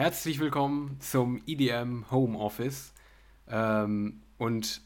Herzlich 0.00 0.38
willkommen 0.40 0.96
zum 1.00 1.42
EDM 1.46 2.10
Home 2.10 2.38
Office. 2.38 2.94
Ähm, 3.46 4.22
und 4.38 4.80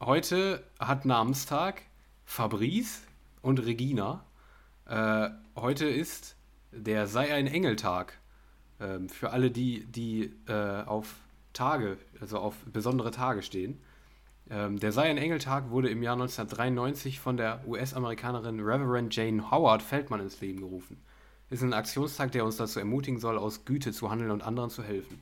heute 0.00 0.64
hat 0.80 1.04
Namenstag 1.04 1.82
Fabrice 2.24 3.02
und 3.40 3.64
Regina. 3.64 4.24
Äh, 4.84 5.30
heute 5.54 5.86
ist 5.86 6.34
der 6.72 7.06
Sei 7.06 7.32
ein 7.32 7.46
Engeltag. 7.46 8.18
Ähm, 8.80 9.08
für 9.08 9.30
alle, 9.30 9.52
die, 9.52 9.84
die 9.84 10.32
äh, 10.48 10.82
auf 10.82 11.14
Tage, 11.52 11.96
also 12.20 12.40
auf 12.40 12.56
besondere 12.64 13.12
Tage 13.12 13.44
stehen. 13.44 13.80
Ähm, 14.50 14.80
der 14.80 14.90
Sei 14.90 15.04
ein 15.04 15.18
Engeltag 15.18 15.70
wurde 15.70 15.88
im 15.88 16.02
Jahr 16.02 16.14
1993 16.14 17.20
von 17.20 17.36
der 17.36 17.62
US-Amerikanerin 17.68 18.58
Reverend 18.58 19.14
Jane 19.14 19.52
Howard 19.52 19.82
Feldman 19.82 20.18
ins 20.18 20.40
Leben 20.40 20.58
gerufen 20.58 21.00
ist 21.50 21.62
ein 21.62 21.72
Aktionstag, 21.72 22.32
der 22.32 22.44
uns 22.44 22.56
dazu 22.56 22.78
ermutigen 22.78 23.20
soll, 23.20 23.38
aus 23.38 23.64
Güte 23.64 23.92
zu 23.92 24.10
handeln 24.10 24.30
und 24.30 24.42
anderen 24.42 24.70
zu 24.70 24.82
helfen. 24.82 25.20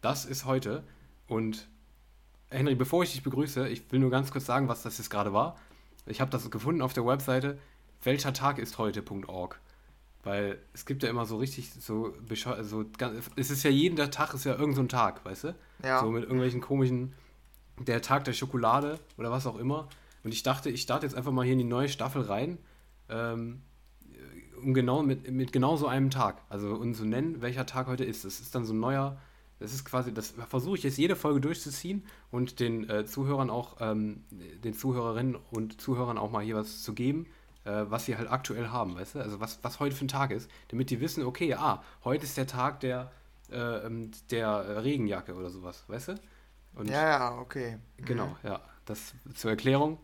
Das 0.00 0.24
ist 0.24 0.44
heute. 0.44 0.84
Und 1.26 1.68
Henry, 2.50 2.74
bevor 2.74 3.02
ich 3.02 3.12
dich 3.12 3.22
begrüße, 3.22 3.68
ich 3.68 3.90
will 3.90 4.00
nur 4.00 4.10
ganz 4.10 4.30
kurz 4.30 4.44
sagen, 4.46 4.68
was 4.68 4.82
das 4.82 4.98
jetzt 4.98 5.10
gerade 5.10 5.32
war. 5.32 5.58
Ich 6.06 6.20
habe 6.20 6.30
das 6.30 6.50
gefunden 6.50 6.82
auf 6.82 6.92
der 6.92 7.06
Webseite 7.06 7.58
welcher 8.04 8.32
Tag 8.32 8.58
ist 8.58 8.78
heute.org. 8.78 9.60
Weil 10.22 10.58
es 10.72 10.86
gibt 10.86 11.02
ja 11.02 11.10
immer 11.10 11.26
so 11.26 11.36
richtig 11.36 11.70
so, 11.72 12.14
so 12.62 12.84
es 13.36 13.50
ist 13.50 13.62
ja 13.62 13.70
jeden 13.70 13.96
Tag 14.10 14.32
ist 14.32 14.44
ja 14.44 14.52
irgendein 14.52 14.74
so 14.74 14.96
Tag, 14.96 15.24
weißt 15.24 15.44
du? 15.44 15.54
Ja. 15.82 16.00
So 16.00 16.10
mit 16.10 16.22
irgendwelchen 16.22 16.62
komischen, 16.62 17.12
der 17.78 18.00
Tag 18.00 18.24
der 18.24 18.32
Schokolade 18.32 18.98
oder 19.18 19.30
was 19.30 19.46
auch 19.46 19.58
immer. 19.58 19.88
Und 20.22 20.32
ich 20.32 20.42
dachte, 20.42 20.70
ich 20.70 20.82
starte 20.82 21.04
jetzt 21.04 21.14
einfach 21.14 21.32
mal 21.32 21.44
hier 21.44 21.52
in 21.52 21.58
die 21.58 21.64
neue 21.64 21.90
Staffel 21.90 22.22
rein. 22.22 22.56
Ähm, 23.10 23.60
um 24.64 24.74
genau 24.74 25.02
mit, 25.02 25.30
mit 25.30 25.52
genau 25.52 25.76
so 25.76 25.86
einem 25.86 26.10
Tag. 26.10 26.42
Also 26.48 26.74
und 26.74 26.94
zu 26.94 27.04
nennen, 27.04 27.42
welcher 27.42 27.66
Tag 27.66 27.86
heute 27.86 28.04
ist. 28.04 28.24
Das 28.24 28.40
ist 28.40 28.54
dann 28.54 28.64
so 28.64 28.72
ein 28.72 28.80
neuer, 28.80 29.18
das 29.58 29.72
ist 29.72 29.84
quasi, 29.84 30.12
das 30.12 30.34
versuche 30.48 30.76
ich 30.76 30.82
jetzt 30.82 30.98
jede 30.98 31.16
Folge 31.16 31.40
durchzuziehen 31.40 32.04
und 32.30 32.60
den 32.60 32.88
äh, 32.88 33.04
Zuhörern 33.04 33.50
auch, 33.50 33.76
ähm, 33.80 34.24
den 34.30 34.74
Zuhörerinnen 34.74 35.36
und 35.50 35.80
Zuhörern 35.80 36.18
auch 36.18 36.30
mal 36.30 36.42
hier 36.42 36.56
was 36.56 36.82
zu 36.82 36.94
geben, 36.94 37.26
äh, 37.64 37.84
was 37.88 38.06
sie 38.06 38.16
halt 38.16 38.30
aktuell 38.30 38.68
haben, 38.68 38.96
weißt 38.96 39.16
du? 39.16 39.20
Also 39.20 39.40
was, 39.40 39.62
was 39.62 39.80
heute 39.80 39.94
für 39.94 40.04
ein 40.04 40.08
Tag 40.08 40.30
ist, 40.30 40.50
damit 40.68 40.90
die 40.90 41.00
wissen, 41.00 41.24
okay, 41.24 41.54
ah, 41.54 41.82
heute 42.04 42.24
ist 42.24 42.36
der 42.36 42.46
Tag 42.46 42.80
der, 42.80 43.12
äh, 43.50 43.56
ähm, 43.56 44.10
der 44.30 44.82
Regenjacke 44.82 45.34
oder 45.34 45.50
sowas, 45.50 45.84
weißt 45.88 46.08
du? 46.08 46.14
Und 46.74 46.90
ja, 46.90 47.08
ja, 47.08 47.38
okay. 47.38 47.78
Genau, 47.98 48.26
mhm. 48.26 48.36
ja. 48.42 48.60
Das 48.84 49.14
zur 49.34 49.50
Erklärung. 49.50 49.98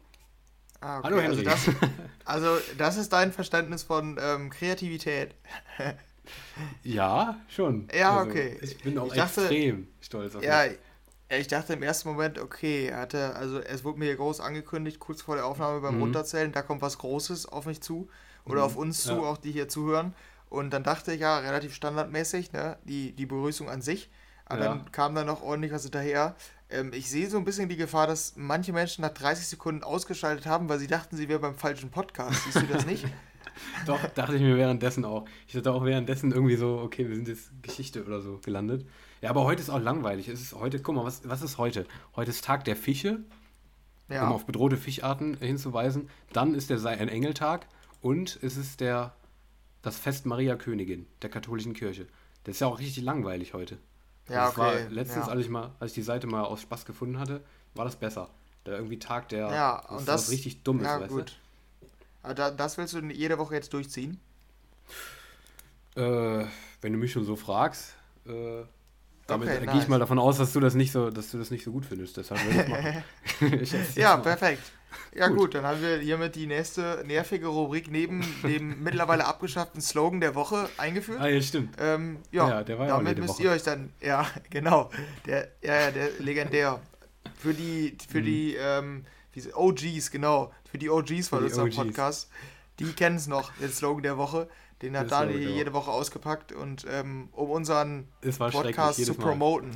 Ah, 0.81 0.99
okay. 0.99 1.07
Hallo 1.07 1.19
also 1.19 1.37
Henry. 1.37 1.49
Also 1.49 1.73
das, 1.73 1.91
also 2.25 2.59
das 2.79 2.97
ist 2.97 3.13
dein 3.13 3.33
Verständnis 3.33 3.83
von 3.83 4.19
ähm, 4.21 4.51
Kreativität. 4.51 5.35
ja, 6.83 7.39
schon. 7.49 7.89
Ja, 7.95 8.19
also, 8.19 8.31
okay. 8.31 8.59
Ich 8.63 8.83
bin 8.83 8.99
auch 8.99 9.09
ich 9.09 9.15
dachte, 9.15 9.43
extrem 9.43 9.89
stolz 10.01 10.35
auf 10.35 10.43
ja, 10.43 10.65
mich. 10.65 10.79
Ja, 11.31 11.37
ich 11.37 11.49
dachte 11.49 11.75
im 11.75 11.83
ersten 11.83 12.09
Moment, 12.09 12.39
okay, 12.39 12.87
er 12.87 13.01
hatte, 13.01 13.37
also 13.37 13.61
es 13.61 13.85
wurde 13.85 13.99
mir 13.99 14.07
hier 14.07 14.17
groß 14.17 14.41
angekündigt, 14.41 14.99
kurz 14.99 15.23
vor 15.23 15.37
der 15.37 15.47
Aufnahme 15.47 15.81
beim 15.81 15.97
mhm. 15.97 16.03
Runterzählen, 16.03 16.51
da 16.51 16.63
kommt 16.63 16.83
was 16.83 16.99
Großes 16.99 17.47
auf 17.47 17.67
mich 17.67 17.83
zu 17.83 18.09
oder 18.45 18.61
mhm. 18.61 18.67
auf 18.67 18.77
uns 18.77 19.03
zu, 19.03 19.13
ja. 19.13 19.21
auch 19.21 19.37
die 19.37 19.53
hier 19.53 19.69
zuhören. 19.69 20.15
Und 20.49 20.71
dann 20.71 20.83
dachte 20.83 21.13
ich, 21.13 21.21
ja, 21.21 21.39
relativ 21.39 21.75
standardmäßig, 21.75 22.53
ne, 22.53 22.79
die, 22.85 23.13
die 23.13 23.27
Begrüßung 23.27 23.69
an 23.69 23.83
sich. 23.83 24.11
Aber 24.47 24.65
ja. 24.65 24.69
dann 24.71 24.91
kam 24.91 25.15
da 25.15 25.25
noch 25.25 25.43
ordentlich 25.43 25.73
was 25.73 25.85
hinterher. 25.85 26.35
Ähm, 26.71 26.93
ich 26.93 27.11
sehe 27.11 27.29
so 27.29 27.37
ein 27.39 27.45
bisschen 27.45 27.69
die 27.69 27.77
Gefahr, 27.77 28.07
dass 28.07 28.35
manche 28.37 28.73
Menschen 28.73 29.03
nach 29.03 29.11
30 29.11 29.47
Sekunden 29.47 29.83
ausgeschaltet 29.83 30.47
haben, 30.47 30.69
weil 30.69 30.79
sie 30.79 30.87
dachten, 30.87 31.17
sie 31.17 31.29
wären 31.29 31.41
beim 31.41 31.55
falschen 31.55 31.91
Podcast. 31.91 32.45
Siehst 32.45 32.63
du 32.63 32.67
das 32.67 32.87
nicht? 32.87 33.05
Doch, 33.87 33.99
dachte 34.15 34.37
ich 34.37 34.43
mir 34.43 34.57
währenddessen 34.57 35.05
auch. 35.05 35.27
Ich 35.47 35.55
dachte 35.55 35.73
auch 35.73 35.85
währenddessen 35.85 36.33
irgendwie 36.33 36.57
so, 36.57 36.79
okay, 36.79 37.09
wir 37.09 37.17
sind 37.17 37.29
jetzt 37.29 37.51
Geschichte 37.63 38.05
oder 38.05 38.21
so 38.21 38.39
gelandet. 38.39 38.87
Ja, 39.21 39.31
aber 39.31 39.45
heute 39.45 39.61
ist 39.61 39.71
auch 39.71 39.81
langweilig. 39.81 40.29
Es 40.29 40.41
ist 40.41 40.55
heute, 40.55 40.81
guck 40.81 40.95
mal, 40.95 41.05
was, 41.05 41.29
was 41.29 41.43
ist 41.43 41.59
heute? 41.59 41.87
Heute 42.17 42.31
ist 42.31 42.45
Tag 42.45 42.65
der 42.65 42.77
Fische, 42.77 43.21
ja. 44.09 44.27
um 44.27 44.33
auf 44.33 44.47
bedrohte 44.47 44.77
Fischarten 44.77 45.37
hinzuweisen. 45.37 46.09
Dann 46.33 46.55
ist 46.55 46.71
der 46.71 46.79
Sei 46.79 46.97
ein 46.97 47.09
Engeltag 47.09 47.67
und 48.01 48.39
es 48.43 48.57
ist 48.57 48.81
der, 48.81 49.15
das 49.83 49.99
Fest 49.99 50.27
Maria 50.27 50.57
Königin 50.57 51.07
der 51.23 51.31
katholischen 51.31 51.75
Kirche. 51.75 52.07
Das 52.45 52.57
ist 52.57 52.61
ja 52.61 52.67
auch 52.69 52.79
richtig 52.79 53.03
langweilig 53.03 53.53
heute. 53.53 53.79
Ja, 54.31 54.49
okay. 54.49 54.59
War 54.59 54.91
letztens, 54.91 55.27
ja. 55.27 55.33
als, 55.33 55.41
ich 55.41 55.49
mal, 55.49 55.71
als 55.81 55.91
ich 55.91 55.95
die 55.97 56.03
Seite 56.03 56.27
mal 56.27 56.43
aus 56.43 56.63
Spaß 56.63 56.85
gefunden 56.85 57.19
hatte, 57.19 57.41
war 57.75 57.85
das 57.85 57.97
besser. 57.97 58.29
Da 58.65 58.73
irgendwie 58.73 58.99
Tag 58.99 59.29
der 59.31 59.51
ja, 59.51 59.79
und 59.89 60.07
das, 60.07 60.23
was 60.23 60.31
richtig 60.31 60.63
dumm 60.63 60.81
ist, 60.81 60.87
ja, 60.87 61.01
weißt 61.01 61.11
gut. 61.11 61.37
du? 62.23 62.35
Da, 62.35 62.51
das 62.51 62.77
willst 62.79 62.95
du 62.95 63.01
jede 63.01 63.39
Woche 63.39 63.55
jetzt 63.55 63.73
durchziehen? 63.73 64.21
Äh, 65.97 66.45
wenn 66.81 66.93
du 66.93 66.99
mich 66.99 67.13
schon 67.13 67.25
so 67.25 67.35
fragst, 67.37 67.95
äh, 68.27 68.63
damit 69.27 69.49
okay, 69.49 69.65
nice. 69.65 69.73
gehe 69.73 69.83
ich 69.83 69.89
mal 69.89 69.99
davon 69.99 70.19
aus, 70.19 70.39
dass 70.39 70.53
du 70.53 70.61
das 70.61 70.75
nicht 70.75 70.93
so, 70.93 71.11
dass 71.11 71.31
du 71.31 71.39
das 71.39 71.51
nicht 71.51 71.65
so 71.65 71.73
gut 71.73 71.87
findest. 71.87 72.17
Deshalb 72.17 72.45
würde 72.45 72.63
ich 72.63 72.69
machen. 73.65 73.93
ja, 73.97 74.17
mal. 74.17 74.23
perfekt. 74.23 74.63
Ja 75.15 75.29
gut. 75.29 75.39
gut. 75.39 75.55
dann 75.55 75.65
haben 75.65 75.83
wir 75.83 75.99
hiermit 75.99 76.35
die 76.37 76.47
nächste 76.47 77.03
nervige 77.07 77.49
Rubrik 77.49 77.91
neben 77.91 78.25
dem 78.43 78.83
mittlerweile 78.83 79.27
abgeschafften 79.27 79.81
Slogan 79.81 80.21
der 80.21 80.35
Woche 80.35 80.69
eingeführt. 80.77 81.21
Ah, 81.21 81.29
ja, 81.29 81.41
stimmt. 81.41 81.77
Ähm, 81.79 82.19
ja, 82.31 82.49
ja, 82.49 82.65
der 82.65 82.79
war 82.79 82.87
ja 82.87 82.97
damit 82.97 83.19
müsst 83.19 83.35
Woche. 83.35 83.43
ihr 83.43 83.51
euch 83.51 83.63
dann, 83.63 83.93
ja, 84.01 84.27
genau, 84.51 84.91
der, 85.27 85.49
ja, 85.63 85.81
ja, 85.81 85.91
der 85.91 86.11
legendär. 86.19 86.81
Für 87.37 87.55
die, 87.55 87.97
für 88.09 88.19
hm. 88.19 88.25
die, 88.25 88.57
ähm, 88.57 89.05
OGs, 89.55 90.11
genau, 90.11 90.53
für 90.71 90.79
die 90.79 90.91
OGs 90.91 91.29
von 91.29 91.45
unserem 91.45 91.71
Podcast, 91.71 92.29
die 92.79 92.93
kennen 92.93 93.17
es 93.17 93.27
noch, 93.27 93.53
den 93.57 93.71
Slogan 93.71 94.03
der 94.03 94.17
Woche. 94.19 94.49
Den 94.83 94.97
hat 94.97 95.11
Dani 95.11 95.35
jede 95.35 95.75
Woche 95.75 95.91
ausgepackt 95.91 96.53
und 96.53 96.87
ähm, 96.89 97.29
um 97.33 97.51
unseren 97.51 98.09
Podcast 98.51 99.05
zu 99.05 99.13
promoten. 99.15 99.71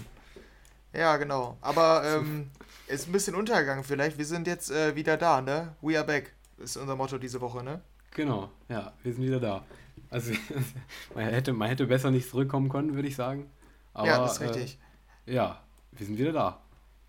Ja, 0.94 1.16
genau. 1.18 1.58
Aber 1.60 2.02
ähm, 2.16 2.50
ist 2.86 3.08
ein 3.08 3.12
bisschen 3.12 3.34
untergegangen 3.34 3.84
vielleicht. 3.84 4.18
Wir 4.18 4.26
sind 4.26 4.46
jetzt 4.46 4.70
äh, 4.70 4.94
wieder 4.94 5.16
da, 5.16 5.40
ne? 5.40 5.74
We 5.80 5.96
are 5.96 6.06
back. 6.06 6.32
Ist 6.58 6.76
unser 6.76 6.96
Motto 6.96 7.18
diese 7.18 7.40
Woche, 7.40 7.62
ne? 7.62 7.80
Genau, 8.12 8.50
ja, 8.68 8.92
wir 9.02 9.12
sind 9.12 9.24
wieder 9.24 9.40
da. 9.40 9.64
Also 10.10 10.32
man 11.14 11.24
hätte, 11.24 11.52
man 11.52 11.68
hätte 11.68 11.86
besser 11.86 12.10
nicht 12.10 12.28
zurückkommen 12.28 12.68
können, 12.68 12.94
würde 12.94 13.08
ich 13.08 13.16
sagen. 13.16 13.50
Aber, 13.92 14.06
ja, 14.06 14.18
das 14.18 14.34
ist 14.34 14.40
richtig. 14.40 14.78
Äh, 15.26 15.34
ja, 15.34 15.62
wir 15.92 16.06
sind 16.06 16.18
wieder 16.18 16.32
da. 16.32 16.60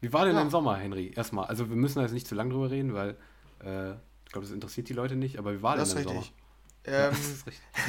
Wie 0.02 0.12
war 0.14 0.26
denn 0.26 0.36
ja. 0.36 0.42
im 0.42 0.50
Sommer, 0.50 0.78
Henry? 0.78 1.14
Erstmal, 1.16 1.46
also 1.48 1.70
wir 1.70 1.76
müssen 1.76 1.96
da 1.96 2.04
jetzt 2.04 2.14
nicht 2.14 2.28
zu 2.28 2.36
lange 2.36 2.52
drüber 2.52 2.70
reden, 2.70 2.94
weil 2.94 3.12
äh, 3.64 3.92
ich 4.26 4.32
glaube, 4.32 4.46
das 4.46 4.52
interessiert 4.52 4.90
die 4.90 4.94
Leute 4.94 5.16
nicht, 5.16 5.38
aber 5.38 5.54
wie 5.54 5.62
war 5.62 5.78
das 5.78 5.94
denn 5.94 6.04
im 6.04 6.10
richtig. 6.10 6.34
Sommer? 6.86 7.08
Ähm, 7.08 7.14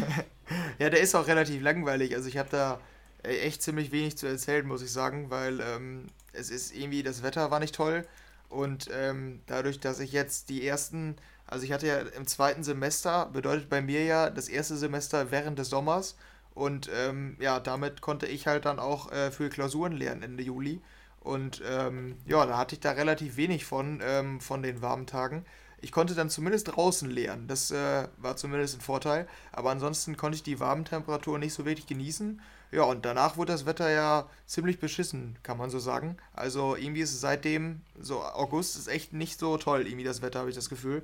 ja, 0.79 0.91
der 0.91 1.01
ist 1.01 1.15
auch 1.15 1.27
relativ 1.27 1.63
langweilig. 1.63 2.15
Also 2.15 2.29
ich 2.29 2.39
habe 2.39 2.49
da 2.51 2.81
äh, 3.23 3.39
echt 3.41 3.63
ziemlich 3.63 3.93
wenig 3.93 4.17
zu 4.17 4.27
erzählen, 4.27 4.67
muss 4.67 4.83
ich 4.83 4.93
sagen, 4.93 5.31
weil 5.31 5.61
ähm, 5.61 6.07
es 6.39 6.51
ist 6.51 6.75
irgendwie, 6.75 7.03
das 7.03 7.23
Wetter 7.23 7.51
war 7.51 7.61
nicht 7.61 7.75
toll. 7.75 8.07
Und 8.49 8.89
ähm, 8.93 9.41
dadurch, 9.47 9.81
dass 9.81 9.99
ich 9.99 10.13
jetzt 10.13 10.49
die 10.49 10.67
ersten, 10.67 11.17
also 11.47 11.65
ich 11.65 11.73
hatte 11.73 11.87
ja 11.87 11.99
im 11.99 12.27
zweiten 12.27 12.63
Semester, 12.63 13.27
bedeutet 13.27 13.69
bei 13.69 13.83
mir 13.83 14.05
ja 14.05 14.31
das 14.31 14.49
erste 14.49 14.77
Semester 14.77 15.31
während 15.31 15.59
des 15.59 15.71
Sommers. 15.71 16.17
Und 16.55 16.89
ähm, 16.95 17.37
ja, 17.41 17.61
damit 17.61 18.01
konnte 18.01 18.27
ich 18.27 18.47
halt 18.47 18.65
dann 18.65 18.79
auch 18.79 19.13
äh, 19.13 19.31
für 19.31 19.49
Klausuren 19.49 19.93
lernen 19.93 20.23
Ende 20.23 20.43
Juli. 20.43 20.81
Und 21.21 21.61
ähm, 21.69 22.17
ja, 22.27 22.47
da 22.47 22.57
hatte 22.57 22.77
ich 22.77 22.81
da 22.81 22.93
relativ 22.93 23.37
wenig 23.37 23.65
von, 23.65 24.01
ähm, 24.03 24.41
von 24.41 24.63
den 24.63 24.81
warmen 24.81 25.07
Tagen. 25.07 25.45
Ich 25.81 25.93
konnte 25.93 26.15
dann 26.15 26.31
zumindest 26.31 26.75
draußen 26.75 27.11
lernen, 27.11 27.49
das 27.49 27.71
äh, 27.71 28.09
war 28.17 28.37
zumindest 28.37 28.79
ein 28.79 28.81
Vorteil, 28.81 29.29
aber 29.53 29.71
ansonsten 29.71 30.17
konnte 30.17 30.37
ich 30.37 30.43
die 30.43 30.59
warmen 30.59 30.87
Temperaturen 30.87 31.41
nicht 31.41 31.53
so 31.53 31.67
wirklich 31.67 31.87
genießen 31.87 32.41
ja, 32.73 32.83
und 32.83 33.05
danach 33.05 33.37
wurde 33.37 33.53
das 33.53 33.67
Wetter 33.67 33.91
ja 33.91 34.29
ziemlich 34.47 34.79
beschissen, 34.79 35.39
kann 35.43 35.59
man 35.59 35.71
so 35.71 35.79
sagen. 35.79 36.17
Also 36.33 36.77
irgendwie 36.77 37.01
ist 37.01 37.13
es 37.13 37.21
seitdem, 37.21 37.83
so 37.99 38.23
August 38.23 38.77
ist 38.77 38.89
echt 38.89 39.13
nicht 39.13 39.39
so 39.39 39.57
toll, 39.57 39.87
irgendwie 39.87 40.05
das 40.05 40.23
Wetter, 40.23 40.41
habe 40.41 40.51
ich 40.51 40.57
das 40.57 40.69
Gefühl. 40.69 41.03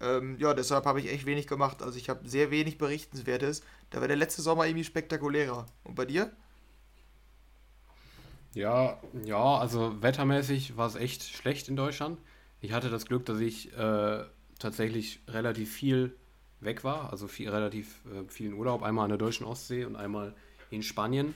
Ähm, 0.00 0.36
ja, 0.38 0.54
deshalb 0.54 0.86
habe 0.86 1.00
ich 1.00 1.10
echt 1.10 1.26
wenig 1.26 1.46
gemacht. 1.46 1.82
Also 1.82 1.98
ich 1.98 2.08
habe 2.08 2.26
sehr 2.28 2.50
wenig 2.50 2.78
Berichtenswertes. 2.78 3.62
Da 3.90 4.00
war 4.00 4.08
der 4.08 4.16
letzte 4.16 4.42
Sommer 4.42 4.66
irgendwie 4.66 4.84
spektakulärer. 4.84 5.66
Und 5.84 5.94
bei 5.94 6.06
dir? 6.06 6.32
Ja, 8.54 8.98
ja, 9.24 9.58
also 9.58 10.02
wettermäßig 10.02 10.76
war 10.76 10.86
es 10.86 10.96
echt 10.96 11.22
schlecht 11.22 11.68
in 11.68 11.76
Deutschland. 11.76 12.18
Ich 12.60 12.72
hatte 12.72 12.90
das 12.90 13.06
Glück, 13.06 13.26
dass 13.26 13.40
ich 13.40 13.76
äh, 13.76 14.24
tatsächlich 14.58 15.20
relativ 15.28 15.72
viel 15.72 16.16
weg 16.60 16.84
war, 16.84 17.10
also 17.10 17.26
viel, 17.26 17.48
relativ 17.48 18.02
äh, 18.06 18.28
viel 18.28 18.48
in 18.48 18.54
Urlaub, 18.54 18.82
einmal 18.82 19.04
an 19.04 19.10
der 19.10 19.18
deutschen 19.18 19.46
Ostsee 19.46 19.84
und 19.84 19.96
einmal 19.96 20.34
in 20.70 20.82
Spanien, 20.82 21.34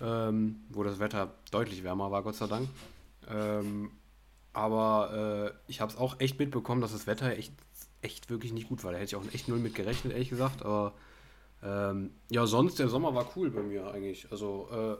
ähm, 0.00 0.60
wo 0.70 0.82
das 0.82 0.98
Wetter 0.98 1.34
deutlich 1.50 1.84
wärmer 1.84 2.10
war, 2.10 2.22
Gott 2.22 2.36
sei 2.36 2.46
Dank. 2.46 2.68
Ähm, 3.28 3.90
aber 4.52 5.52
äh, 5.66 5.70
ich 5.70 5.80
habe 5.80 5.92
es 5.92 5.98
auch 5.98 6.20
echt 6.20 6.38
mitbekommen, 6.38 6.80
dass 6.80 6.92
das 6.92 7.06
Wetter 7.06 7.36
echt, 7.36 7.52
echt 8.02 8.28
wirklich 8.28 8.52
nicht 8.52 8.68
gut 8.68 8.84
war. 8.84 8.92
Da 8.92 8.98
hätte 8.98 9.16
ich 9.16 9.16
auch 9.16 9.34
echt 9.34 9.48
null 9.48 9.58
mit 9.58 9.74
gerechnet, 9.74 10.12
ehrlich 10.12 10.30
gesagt. 10.30 10.62
Aber 10.62 10.92
ähm, 11.62 12.10
ja, 12.30 12.46
sonst 12.46 12.78
der 12.78 12.88
Sommer 12.88 13.14
war 13.14 13.30
cool 13.36 13.50
bei 13.50 13.62
mir 13.62 13.90
eigentlich. 13.92 14.30
Also, 14.30 14.68
äh, 14.72 14.96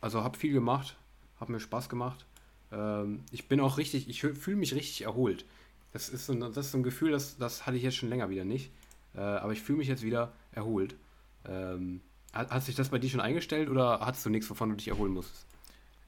also 0.00 0.22
habe 0.22 0.38
viel 0.38 0.52
gemacht, 0.52 0.96
habe 1.38 1.52
mir 1.52 1.60
Spaß 1.60 1.88
gemacht. 1.88 2.24
Ähm, 2.72 3.24
ich 3.32 3.48
bin 3.48 3.60
auch 3.60 3.76
richtig, 3.76 4.08
ich 4.08 4.20
fühle 4.20 4.56
mich 4.56 4.74
richtig 4.74 5.02
erholt. 5.02 5.44
Das 5.92 6.08
ist, 6.08 6.26
so, 6.26 6.34
das 6.34 6.66
ist 6.66 6.72
so 6.72 6.78
ein 6.78 6.84
Gefühl, 6.84 7.10
das, 7.10 7.36
das 7.36 7.66
hatte 7.66 7.76
ich 7.76 7.82
jetzt 7.82 7.96
schon 7.96 8.08
länger 8.08 8.30
wieder 8.30 8.44
nicht. 8.44 8.70
Äh, 9.14 9.20
aber 9.20 9.52
ich 9.52 9.60
fühle 9.60 9.78
mich 9.78 9.88
jetzt 9.88 10.02
wieder 10.02 10.32
erholt. 10.52 10.94
Ähm, 11.44 12.00
Hat, 12.32 12.50
hat 12.50 12.64
sich 12.64 12.74
das 12.74 12.88
bei 12.90 12.98
dir 12.98 13.10
schon 13.10 13.20
eingestellt 13.20 13.68
oder 13.68 14.00
hattest 14.00 14.24
du 14.26 14.30
nichts, 14.30 14.50
wovon 14.50 14.70
du 14.70 14.76
dich 14.76 14.88
erholen 14.88 15.12
musstest? 15.12 15.46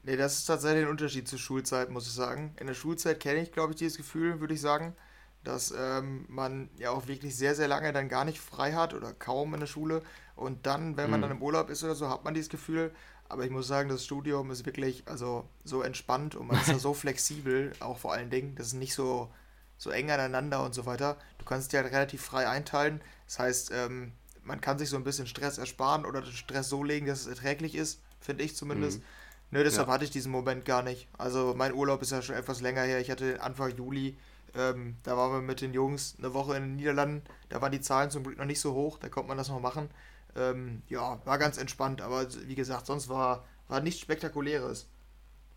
Nee, 0.03 0.17
das 0.17 0.33
ist 0.39 0.45
tatsächlich 0.45 0.83
ein 0.85 0.89
Unterschied 0.91 1.27
zur 1.27 1.39
Schulzeit, 1.39 1.89
muss 1.89 2.07
ich 2.07 2.13
sagen. 2.13 2.53
In 2.59 2.67
der 2.67 2.73
Schulzeit 2.73 3.19
kenne 3.19 3.41
ich, 3.41 3.51
glaube 3.53 3.71
ich, 3.73 3.77
dieses 3.77 3.97
Gefühl, 3.97 4.39
würde 4.41 4.53
ich 4.53 4.61
sagen, 4.61 4.95
dass 5.43 5.73
ähm, 5.77 6.25
man 6.29 6.69
ja 6.77 6.91
auch 6.91 7.07
wirklich 7.07 7.35
sehr, 7.35 7.55
sehr 7.55 7.67
lange 7.69 7.93
dann 7.93 8.09
gar 8.09 8.25
nicht 8.25 8.39
frei 8.41 8.73
hat 8.73 8.93
oder 8.93 9.13
kaum 9.13 9.53
in 9.53 9.61
der 9.61 9.67
Schule. 9.67 10.01
Und 10.35 10.65
dann, 10.65 10.97
wenn 10.97 11.09
man 11.09 11.21
Mhm. 11.21 11.21
dann 11.21 11.31
im 11.31 11.41
Urlaub 11.41 11.69
ist 11.69 11.83
oder 11.83 11.95
so, 11.95 12.09
hat 12.09 12.23
man 12.25 12.33
dieses 12.33 12.49
Gefühl. 12.49 12.93
Aber 13.29 13.45
ich 13.45 13.51
muss 13.51 13.67
sagen, 13.67 13.89
das 13.89 14.03
Studium 14.05 14.51
ist 14.51 14.65
wirklich 14.65 15.03
also 15.07 15.47
so 15.63 15.81
entspannt 15.81 16.35
und 16.35 16.47
man 16.47 16.59
ist 16.59 16.73
da 16.73 16.79
so 16.79 16.93
flexibel, 16.93 17.71
auch 17.79 17.97
vor 17.97 18.11
allen 18.13 18.29
Dingen. 18.29 18.55
Das 18.55 18.67
ist 18.67 18.73
nicht 18.73 18.93
so, 18.93 19.29
so 19.77 19.89
eng 19.89 20.11
aneinander 20.11 20.63
und 20.63 20.73
so 20.73 20.85
weiter. 20.85 21.17
Du 21.37 21.45
kannst 21.45 21.71
dir 21.71 21.81
halt 21.81 21.93
relativ 21.93 22.21
frei 22.21 22.47
einteilen. 22.49 23.01
Das 23.25 23.39
heißt, 23.39 23.71
ähm, 23.73 24.11
man 24.43 24.61
kann 24.61 24.77
sich 24.77 24.89
so 24.89 24.97
ein 24.97 25.03
bisschen 25.03 25.27
Stress 25.27 25.57
ersparen 25.57 26.05
oder 26.05 26.21
den 26.21 26.33
Stress 26.33 26.69
so 26.69 26.83
legen, 26.83 27.05
dass 27.07 27.21
es 27.21 27.27
erträglich 27.27 27.75
ist, 27.75 28.01
finde 28.19 28.43
ich 28.43 28.55
zumindest. 28.55 28.99
Mhm. 28.99 29.03
Nö, 29.51 29.63
deshalb 29.63 29.87
Ja. 29.87 29.93
hatte 29.93 30.03
ich 30.05 30.11
diesen 30.11 30.31
Moment 30.31 30.65
gar 30.65 30.81
nicht. 30.81 31.07
Also 31.17 31.53
mein 31.55 31.73
Urlaub 31.73 32.01
ist 32.01 32.11
ja 32.11 32.21
schon 32.21 32.35
etwas 32.35 32.61
länger 32.61 32.81
her. 32.81 32.99
Ich 32.99 33.11
hatte 33.11 33.41
Anfang 33.41 33.75
Juli, 33.75 34.17
ähm, 34.55 34.97
da 35.03 35.15
waren 35.15 35.31
wir 35.31 35.41
mit 35.41 35.61
den 35.61 35.73
Jungs 35.73 36.15
eine 36.17 36.33
Woche 36.33 36.55
in 36.57 36.63
den 36.63 36.75
Niederlanden. 36.75 37.21
Da 37.49 37.61
waren 37.61 37.71
die 37.71 37.81
Zahlen 37.81 38.09
zum 38.09 38.23
Glück 38.23 38.37
noch 38.37 38.45
nicht 38.45 38.59
so 38.61 38.73
hoch, 38.73 38.97
da 38.99 39.09
konnte 39.09 39.27
man 39.27 39.37
das 39.37 39.49
noch 39.49 39.59
machen. 39.59 39.89
Ähm, 40.35 40.81
ja, 40.89 41.19
war 41.25 41.37
ganz 41.37 41.57
entspannt, 41.57 42.01
aber 42.01 42.25
wie 42.47 42.55
gesagt, 42.55 42.87
sonst 42.87 43.09
war, 43.09 43.45
war 43.67 43.79
nichts 43.81 44.01
Spektakuläres. 44.01 44.87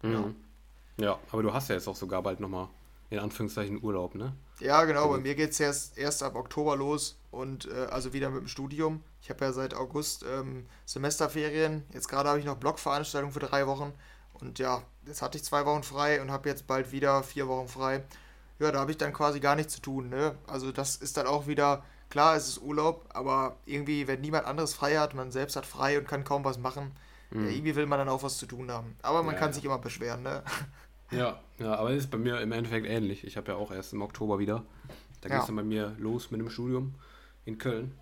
Ja. 0.02 0.08
Mhm. 0.10 0.36
Ja, 0.98 1.18
aber 1.32 1.42
du 1.42 1.52
hast 1.52 1.68
ja 1.68 1.74
jetzt 1.74 1.88
auch 1.88 1.96
sogar 1.96 2.22
bald 2.22 2.40
nochmal 2.40 2.68
in 3.10 3.18
Anführungszeichen 3.18 3.82
Urlaub, 3.82 4.14
ne? 4.14 4.34
Ja, 4.60 4.84
genau, 4.84 5.04
bei 5.08 5.10
Also- 5.14 5.20
mir 5.22 5.34
geht 5.34 5.50
es 5.50 5.60
erst, 5.60 5.98
erst 5.98 6.22
ab 6.22 6.34
Oktober 6.34 6.76
los 6.76 7.18
und 7.30 7.66
äh, 7.70 7.86
also 7.90 8.12
wieder 8.12 8.30
mit 8.30 8.40
dem 8.42 8.48
Studium. 8.48 9.02
Ich 9.20 9.28
habe 9.30 9.44
ja 9.44 9.52
seit 9.52 9.74
August 9.74 10.24
ähm, 10.24 10.66
Semesterferien. 10.86 11.84
Jetzt 11.92 12.08
gerade 12.08 12.28
habe 12.28 12.38
ich 12.38 12.44
noch 12.44 12.56
Blockveranstaltungen 12.56 13.32
für 13.32 13.40
drei 13.40 13.66
Wochen. 13.66 13.92
Und 14.34 14.58
ja, 14.58 14.82
jetzt 15.06 15.22
hatte 15.22 15.38
ich 15.38 15.44
zwei 15.44 15.64
Wochen 15.66 15.82
frei 15.82 16.20
und 16.20 16.30
habe 16.30 16.48
jetzt 16.48 16.66
bald 16.66 16.92
wieder 16.92 17.22
vier 17.22 17.48
Wochen 17.48 17.68
frei. 17.68 18.02
Ja, 18.58 18.72
da 18.72 18.80
habe 18.80 18.90
ich 18.90 18.98
dann 18.98 19.12
quasi 19.12 19.40
gar 19.40 19.54
nichts 19.56 19.74
zu 19.74 19.80
tun, 19.82 20.08
ne? 20.08 20.34
Also 20.46 20.72
das 20.72 20.96
ist 20.96 21.16
dann 21.16 21.26
auch 21.26 21.46
wieder, 21.46 21.84
klar, 22.08 22.36
es 22.36 22.48
ist 22.48 22.62
Urlaub, 22.62 23.04
aber 23.12 23.56
irgendwie, 23.66 24.06
wenn 24.08 24.20
niemand 24.22 24.46
anderes 24.46 24.72
frei 24.74 24.96
hat, 24.96 25.14
man 25.14 25.30
selbst 25.30 25.56
hat 25.56 25.66
frei 25.66 25.98
und 25.98 26.08
kann 26.08 26.24
kaum 26.24 26.44
was 26.44 26.58
machen, 26.58 26.92
ja, 27.32 27.38
Mhm. 27.40 27.48
irgendwie 27.50 27.76
will 27.76 27.86
man 27.86 27.98
dann 27.98 28.08
auch 28.08 28.22
was 28.22 28.38
zu 28.38 28.46
tun 28.46 28.70
haben. 28.70 28.96
Aber 29.02 29.22
man 29.22 29.34
Ja, 29.34 29.40
kann 29.40 29.50
ja. 29.50 29.54
sich 29.54 29.64
immer 29.64 29.78
beschweren, 29.78 30.22
ne? 30.22 30.42
Ja, 31.10 31.38
ja, 31.58 31.74
aber 31.74 31.90
es 31.90 32.04
ist 32.04 32.10
bei 32.10 32.18
mir 32.18 32.40
im 32.40 32.52
Endeffekt 32.52 32.86
ähnlich. 32.86 33.24
Ich 33.24 33.36
habe 33.36 33.52
ja 33.52 33.56
auch 33.56 33.70
erst 33.70 33.92
im 33.92 34.02
Oktober 34.02 34.38
wieder. 34.38 34.64
Da 35.20 35.28
geht 35.28 35.40
es 35.40 35.46
dann 35.46 35.56
bei 35.56 35.62
mir 35.62 35.94
los 35.98 36.30
mit 36.30 36.40
dem 36.40 36.50
Studium 36.50 36.94
in 37.44 37.58
Köln. 37.58 37.92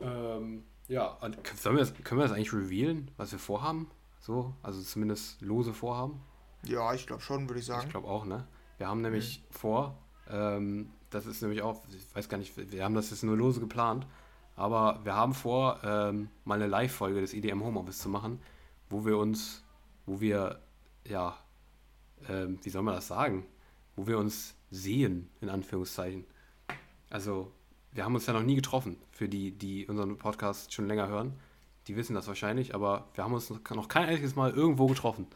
Ähm, 0.00 0.64
ja, 0.88 1.16
sollen 1.56 1.76
wir 1.76 1.80
das, 1.84 1.94
können 2.04 2.20
wir 2.20 2.24
das 2.26 2.32
eigentlich 2.32 2.52
revealen, 2.52 3.10
was 3.16 3.32
wir 3.32 3.38
vorhaben? 3.38 3.88
So, 4.20 4.54
also 4.62 4.82
zumindest 4.82 5.40
lose 5.40 5.72
vorhaben? 5.72 6.20
Ja, 6.64 6.92
ich 6.94 7.06
glaube 7.06 7.22
schon, 7.22 7.48
würde 7.48 7.60
ich 7.60 7.68
Ich 7.68 7.72
sagen. 7.72 7.88
glaube 7.88 8.08
auch, 8.08 8.24
ne? 8.24 8.46
Wir 8.78 8.88
haben 8.88 9.00
nämlich 9.00 9.42
vor, 9.50 9.96
ähm, 10.28 10.90
das 11.10 11.26
ist 11.26 11.42
nämlich 11.42 11.62
auch, 11.62 11.82
ich 11.88 12.14
weiß 12.14 12.28
gar 12.28 12.38
nicht, 12.38 12.56
wir 12.72 12.84
haben 12.84 12.94
das 12.94 13.10
jetzt 13.10 13.22
nur 13.22 13.36
lose 13.36 13.60
geplant, 13.60 14.06
aber 14.56 15.00
wir 15.04 15.14
haben 15.14 15.34
vor, 15.34 15.80
ähm, 15.84 16.28
mal 16.44 16.54
eine 16.56 16.66
Live-Folge 16.66 17.20
des 17.20 17.32
EDM 17.34 17.62
Homeoffice 17.62 17.98
zu 17.98 18.08
machen, 18.08 18.40
wo 18.90 19.04
wir 19.06 19.16
uns, 19.18 19.62
wo 20.06 20.20
wir, 20.20 20.60
ja, 21.06 21.36
ähm, 22.28 22.58
wie 22.62 22.70
soll 22.70 22.82
man 22.82 22.94
das 22.94 23.08
sagen, 23.08 23.46
wo 23.96 24.06
wir 24.06 24.18
uns 24.18 24.54
sehen, 24.70 25.28
in 25.40 25.48
Anführungszeichen. 25.48 26.24
Also, 27.10 27.50
wir 27.92 28.04
haben 28.04 28.14
uns 28.14 28.26
ja 28.26 28.32
noch 28.32 28.42
nie 28.42 28.54
getroffen, 28.54 28.96
für 29.10 29.28
die, 29.28 29.50
die 29.52 29.86
unseren 29.86 30.16
Podcast 30.16 30.72
schon 30.72 30.86
länger 30.86 31.08
hören. 31.08 31.32
Die 31.88 31.96
wissen 31.96 32.14
das 32.14 32.28
wahrscheinlich, 32.28 32.74
aber 32.74 33.08
wir 33.14 33.24
haben 33.24 33.32
uns 33.34 33.50
noch 33.50 33.88
kein 33.88 34.08
einziges 34.08 34.36
Mal 34.36 34.50
irgendwo 34.52 34.86
getroffen. 34.86 35.26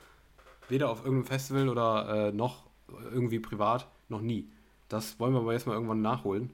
Weder 0.69 0.89
auf 0.91 0.99
irgendeinem 1.05 1.27
Festival 1.27 1.69
oder 1.69 2.29
äh, 2.29 2.33
noch 2.33 2.65
irgendwie 3.13 3.41
privat, 3.41 3.89
noch 4.09 4.21
nie. 4.21 4.49
Das 4.89 5.19
wollen 5.19 5.33
wir 5.33 5.41
aber 5.41 5.53
jetzt 5.53 5.67
mal 5.67 5.73
irgendwann 5.73 6.03
nachholen. 6.03 6.53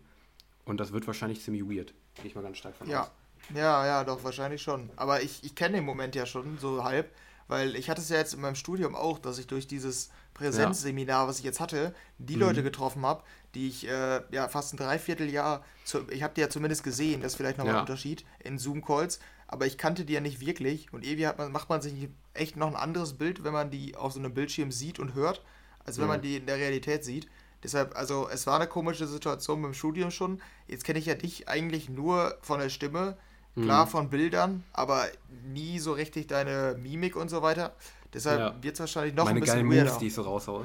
Und 0.65 0.79
das 0.79 0.93
wird 0.93 1.07
wahrscheinlich 1.07 1.43
ziemlich 1.43 1.65
weird. 1.65 1.93
Gehe 2.15 2.27
ich 2.27 2.35
mal 2.35 2.43
ganz 2.43 2.57
stark 2.59 2.77
von 2.77 2.89
Ja, 2.89 3.03
aus. 3.03 3.11
ja, 3.55 3.85
ja, 3.87 4.05
doch, 4.05 4.25
wahrscheinlich 4.25 4.63
schon. 4.63 4.89
Aber 4.97 5.23
ich, 5.23 5.45
ich 5.45 5.55
kenne 5.55 5.77
den 5.77 5.85
Moment 5.85 6.15
ja 6.15 6.25
schon 6.25 6.57
so 6.59 6.83
halb, 6.83 7.11
weil 7.51 7.75
ich 7.75 7.91
hatte 7.91 8.01
es 8.01 8.09
ja 8.09 8.17
jetzt 8.17 8.33
in 8.35 8.41
meinem 8.41 8.55
Studium 8.55 8.95
auch, 8.95 9.19
dass 9.19 9.39
ich 9.39 9.47
durch 9.49 9.67
dieses 9.67 10.11
Präsenzseminar, 10.35 11.27
was 11.29 11.39
ich 11.39 11.45
jetzt 11.45 11.61
hatte, 11.61 11.95
die 12.19 12.35
Mhm. 12.37 12.41
Leute 12.41 12.63
getroffen 12.63 13.05
habe, 13.05 13.23
die 13.55 13.69
ich 13.69 13.87
äh, 13.89 14.23
ja 14.31 14.49
fast 14.49 14.73
ein 14.73 14.77
Dreivierteljahr, 14.77 15.65
zu, 15.85 16.09
ich 16.11 16.23
habe 16.23 16.33
die 16.35 16.41
ja 16.41 16.49
zumindest 16.49 16.85
gesehen, 16.85 17.21
das 17.21 17.33
ist 17.33 17.37
vielleicht 17.37 17.59
nochmal 17.59 17.75
Ja. 17.75 17.79
ein 17.81 17.83
Unterschied, 17.83 18.25
in 18.45 18.59
Zoom-Calls, 18.59 19.19
aber 19.49 19.67
ich 19.67 19.79
kannte 19.79 20.05
die 20.05 20.13
ja 20.13 20.21
nicht 20.21 20.41
wirklich 20.41 20.93
und 20.93 21.05
irgendwie 21.05 21.27
hat 21.27 21.39
man, 21.39 21.51
macht 21.53 21.69
man 21.69 21.83
sich 21.83 22.09
echt 22.35 22.57
noch 22.57 22.69
ein 22.69 22.77
anderes 22.77 23.15
Bild, 23.15 23.43
wenn 23.43 23.53
man 23.53 23.71
die 23.71 23.97
auf 23.97 24.13
so 24.13 24.21
einem 24.21 24.33
Bildschirm 24.33 24.71
sieht 24.71 24.99
und 25.01 25.15
hört, 25.15 25.43
als 25.85 25.99
wenn 25.99 26.05
Mhm. 26.05 26.11
man 26.11 26.23
die 26.23 26.37
in 26.37 26.47
der 26.47 26.57
Realität 26.57 27.05
sieht. 27.05 27.29
Deshalb, 27.63 27.95
also 27.97 28.29
es 28.31 28.47
war 28.47 28.57
eine 28.57 28.69
komische 28.69 29.07
Situation 29.07 29.61
beim 29.61 29.75
Studium 29.75 30.11
schon. 30.11 30.41
Jetzt 30.69 30.85
kenne 30.85 30.99
ich 30.99 31.07
ja 31.07 31.15
dich 31.15 31.49
eigentlich 31.49 31.91
nur 31.91 32.39
von 32.41 32.61
der 32.61 32.71
Stimme, 32.71 33.19
klar 33.55 33.87
Mhm. 33.87 33.91
von 33.91 34.11
Bildern, 34.11 34.65
aber 34.73 35.07
nie 35.47 35.79
so 35.79 35.93
richtig 35.93 36.29
deine 36.29 36.77
Mimik 36.81 37.17
und 37.17 37.29
so 37.29 37.43
weiter. 37.43 37.73
Deshalb 38.13 38.41
Ja. 38.41 38.63
wird 38.63 38.75
es 38.75 38.81
wahrscheinlich 38.81 39.15
noch 39.15 39.25
Meine 39.25 39.39
ein 39.39 39.41
bisschen 39.41 39.57
geilen 39.61 39.71
weirder. 39.71 39.85
Moves, 39.91 39.99
die 39.99 40.07
ich 40.09 40.15
so 40.15 40.23
raushaue. 40.23 40.65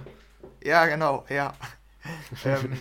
Ja, 0.63 0.85
genau, 0.85 1.25
ja. 1.29 1.53
ähm, 2.45 2.77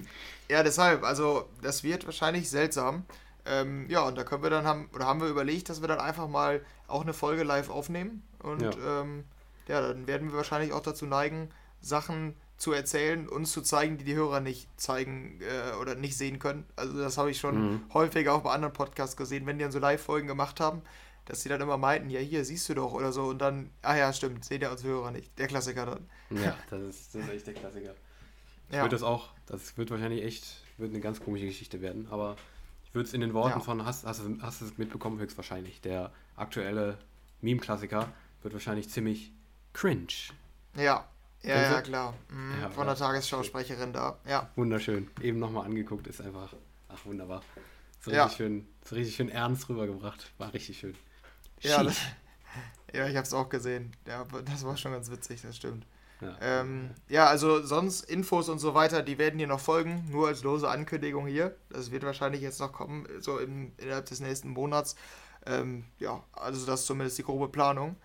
ja, 0.48 0.62
deshalb, 0.62 1.04
also 1.04 1.48
das 1.62 1.82
wird 1.84 2.04
wahrscheinlich 2.06 2.48
seltsam. 2.50 3.04
Ähm, 3.46 3.88
ja, 3.90 4.02
und 4.02 4.16
da 4.16 4.24
können 4.24 4.42
wir 4.42 4.50
dann 4.50 4.64
haben, 4.66 4.88
oder 4.94 5.06
haben 5.06 5.20
wir 5.20 5.28
überlegt, 5.28 5.68
dass 5.68 5.80
wir 5.82 5.88
dann 5.88 6.00
einfach 6.00 6.28
mal 6.28 6.64
auch 6.88 7.02
eine 7.02 7.12
Folge 7.12 7.42
live 7.42 7.68
aufnehmen. 7.70 8.22
Und 8.42 8.62
Ja. 8.62 8.70
ja, 8.70 9.00
ähm, 9.02 9.24
ja 9.68 9.80
dann 9.82 10.06
werden 10.06 10.30
wir 10.30 10.36
wahrscheinlich 10.36 10.72
auch 10.72 10.80
dazu 10.80 11.04
neigen, 11.06 11.50
Sachen 11.80 12.34
zu 12.56 12.72
erzählen, 12.72 13.28
uns 13.28 13.52
zu 13.52 13.62
zeigen, 13.62 13.98
die 13.98 14.04
die 14.04 14.14
Hörer 14.14 14.40
nicht 14.40 14.68
zeigen 14.80 15.40
äh, 15.40 15.76
oder 15.76 15.94
nicht 15.96 16.16
sehen 16.16 16.38
können. 16.38 16.64
Also 16.76 16.96
das 16.98 17.18
habe 17.18 17.30
ich 17.30 17.38
schon 17.40 17.56
Mhm. 17.74 17.82
häufiger 17.92 18.32
auch 18.34 18.42
bei 18.42 18.52
anderen 18.52 18.72
Podcasts 18.72 19.16
gesehen, 19.16 19.44
wenn 19.46 19.58
die 19.58 19.64
dann 19.64 19.72
so 19.72 19.78
Live-Folgen 19.80 20.28
gemacht 20.28 20.60
haben, 20.60 20.82
dass 21.26 21.42
sie 21.42 21.48
dann 21.48 21.60
immer 21.60 21.78
meinten, 21.78 22.10
ja 22.10 22.20
hier, 22.20 22.44
siehst 22.44 22.68
du 22.68 22.74
doch 22.74 22.92
oder 22.92 23.12
so. 23.12 23.24
Und 23.24 23.38
dann, 23.38 23.70
ah 23.82 23.96
ja, 23.96 24.12
stimmt, 24.12 24.44
sehen 24.44 24.62
ja 24.62 24.70
unsere 24.70 24.90
Hörer 24.94 25.10
nicht. 25.10 25.36
Der 25.38 25.46
Klassiker 25.48 25.86
dann. 25.86 26.40
Ja, 26.40 26.56
das 26.70 26.80
ist, 26.82 27.14
das 27.14 27.22
ist 27.24 27.30
echt 27.30 27.46
der 27.48 27.54
Klassiker. 27.54 27.94
Ich 28.68 28.74
Ja. 28.76 28.82
würde 28.82 28.94
das 28.94 29.02
auch, 29.02 29.30
das 29.46 29.76
wird 29.76 29.90
wahrscheinlich 29.90 30.22
echt, 30.24 30.62
wird 30.78 30.90
eine 30.90 31.00
ganz 31.00 31.20
komische 31.20 31.46
Geschichte 31.46 31.80
werden, 31.80 32.06
aber 32.10 32.36
ich 32.86 32.94
würde 32.94 33.08
es 33.08 33.14
in 33.14 33.20
den 33.20 33.34
Worten 33.34 33.58
Ja. 33.58 33.64
von, 33.64 33.84
hast, 33.84 34.04
hast, 34.06 34.22
hast 34.40 34.60
du 34.60 34.64
es 34.64 34.78
mitbekommen, 34.78 35.18
höchstwahrscheinlich. 35.18 35.80
Der 35.80 36.12
aktuelle 36.36 36.98
Meme-Klassiker 37.40 38.08
wird 38.42 38.54
wahrscheinlich 38.54 38.88
ziemlich 38.90 39.32
cringe. 39.72 40.06
Ja, 40.76 41.06
ja, 41.44 41.62
ja, 41.62 41.80
klar. 41.82 42.14
Mhm, 42.30 42.60
Ja, 42.62 42.70
von 42.70 42.86
der 42.86 42.96
Tagesschausprecherin 42.96 43.92
da. 43.92 44.18
Ja, 44.26 44.50
Wunderschön. 44.56 45.08
Eben 45.20 45.38
nochmal 45.38 45.66
angeguckt, 45.66 46.06
ist 46.06 46.20
einfach, 46.20 46.54
ach 46.88 47.04
wunderbar. 47.04 47.42
So 48.00 48.10
Ja. 48.10 48.24
richtig, 48.24 48.36
schön, 48.38 48.68
so 48.84 48.94
richtig 48.96 49.16
schön 49.16 49.28
ernst 49.28 49.68
rübergebracht. 49.68 50.32
War 50.38 50.52
richtig 50.52 50.78
schön. 50.78 50.94
ja, 51.60 51.82
das, 51.82 51.96
ja 52.94 53.06
ich 53.08 53.16
habe 53.16 53.26
es 53.26 53.32
auch 53.34 53.48
gesehen. 53.48 53.92
Ja, 54.06 54.26
das 54.44 54.64
war 54.64 54.76
schon 54.76 54.92
ganz 54.92 55.10
witzig, 55.10 55.42
das 55.42 55.56
stimmt. 55.56 55.86
Ja. 56.20 56.36
Ähm, 56.40 56.90
ja, 57.08 57.26
also 57.26 57.62
sonst 57.62 58.04
Infos 58.08 58.48
und 58.48 58.58
so 58.58 58.74
weiter, 58.74 59.02
die 59.02 59.18
werden 59.18 59.38
hier 59.38 59.48
noch 59.48 59.60
folgen, 59.60 60.06
nur 60.10 60.28
als 60.28 60.42
lose 60.42 60.68
Ankündigung 60.68 61.26
hier. 61.26 61.56
Das 61.70 61.90
wird 61.90 62.04
wahrscheinlich 62.04 62.40
jetzt 62.40 62.60
noch 62.60 62.72
kommen, 62.72 63.06
so 63.20 63.38
im, 63.38 63.72
innerhalb 63.78 64.06
des 64.06 64.20
nächsten 64.20 64.48
Monats. 64.50 64.94
Ähm, 65.46 65.84
ja, 65.98 66.22
also 66.32 66.64
das 66.66 66.80
ist 66.80 66.86
zumindest 66.86 67.18
die 67.18 67.24
grobe 67.24 67.48
Planung. 67.48 67.96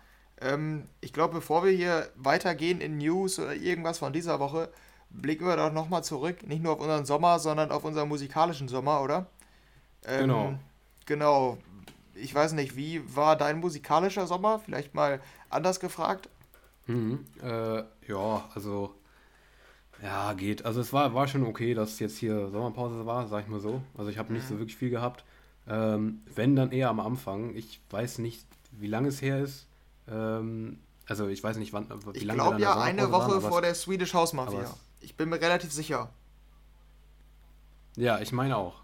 Ähm, 0.42 0.84
ich 1.02 1.14
glaube, 1.14 1.36
bevor 1.36 1.64
wir 1.66 1.72
hier 1.72 2.10
weitergehen 2.16 2.82
in 2.82 2.98
News 2.98 3.40
oder 3.40 3.56
irgendwas 3.56 3.98
von 4.00 4.14
dieser 4.14 4.40
Woche, 4.40 4.70
blicken 5.10 5.46
wir 5.48 5.56
doch 5.58 5.72
nochmal 5.74 6.04
zurück, 6.04 6.48
nicht 6.48 6.64
nur 6.64 6.74
auf 6.74 6.80
unseren 6.80 7.06
Sommer, 7.06 7.40
sondern 7.40 7.72
auf 7.72 7.84
unseren 7.84 8.08
musikalischen 8.10 8.68
Sommer, 8.68 9.02
oder? 9.02 9.28
Ähm, 10.06 10.20
Genau. 10.22 10.60
Genau. 11.06 11.58
Ich 12.16 12.34
weiß 12.36 12.54
nicht, 12.54 12.76
wie 12.76 13.02
war 13.16 13.36
dein 13.36 13.60
musikalischer 13.60 14.28
Sommer? 14.28 14.60
Vielleicht 14.60 14.94
mal 14.94 15.22
anders 15.50 15.80
gefragt. 15.80 16.30
Mhm. 16.88 17.26
Äh, 17.42 17.84
ja, 18.08 18.50
also, 18.54 18.94
ja, 20.02 20.34
geht. 20.34 20.66
Also 20.66 20.82
es 20.82 20.94
war, 20.94 21.14
war 21.14 21.28
schon 21.28 21.46
okay, 21.46 21.74
dass 21.74 22.00
jetzt 22.00 22.18
hier 22.18 22.50
Sommerpause 22.50 23.06
war, 23.06 23.28
sag 23.28 23.44
ich 23.44 23.50
mal 23.50 23.60
so. 23.60 23.82
Also 23.98 24.10
ich 24.10 24.18
habe 24.18 24.32
nicht 24.34 24.48
so 24.48 24.56
Mhm. 24.56 24.60
wirklich 24.60 24.78
viel 24.78 24.90
gehabt. 24.90 25.26
Ähm, 25.68 26.22
wenn, 26.34 26.56
dann 26.56 26.72
eher 26.72 26.90
am 26.90 27.00
Anfang. 27.00 27.56
Ich 27.56 27.82
weiß 27.90 28.20
nicht, 28.20 28.46
wie 28.72 28.88
lange 28.88 29.10
es 29.10 29.22
her 29.22 29.40
ist. 29.40 29.68
Ähm, 30.12 30.80
also 31.08 31.28
ich 31.28 31.44
weiß 31.44 31.58
nicht, 31.58 31.74
wann, 31.74 31.88
wie 31.90 32.18
Ich 32.18 32.24
lange 32.24 32.40
wir 32.40 32.46
glaube 32.46 32.62
ja 32.62 32.80
eine 32.80 33.12
Woche 33.12 33.42
waren, 33.42 33.52
vor 33.52 33.62
der 33.62 33.76
Swedish 33.76 34.14
House 34.14 34.34
Mafia. 34.34 34.66
Ich 35.02 35.16
bin 35.16 35.30
mir 35.30 35.42
relativ 35.42 35.72
sicher. 35.72 36.10
Ja, 37.96 38.20
ich 38.20 38.32
meine 38.32 38.58
auch. 38.58 38.82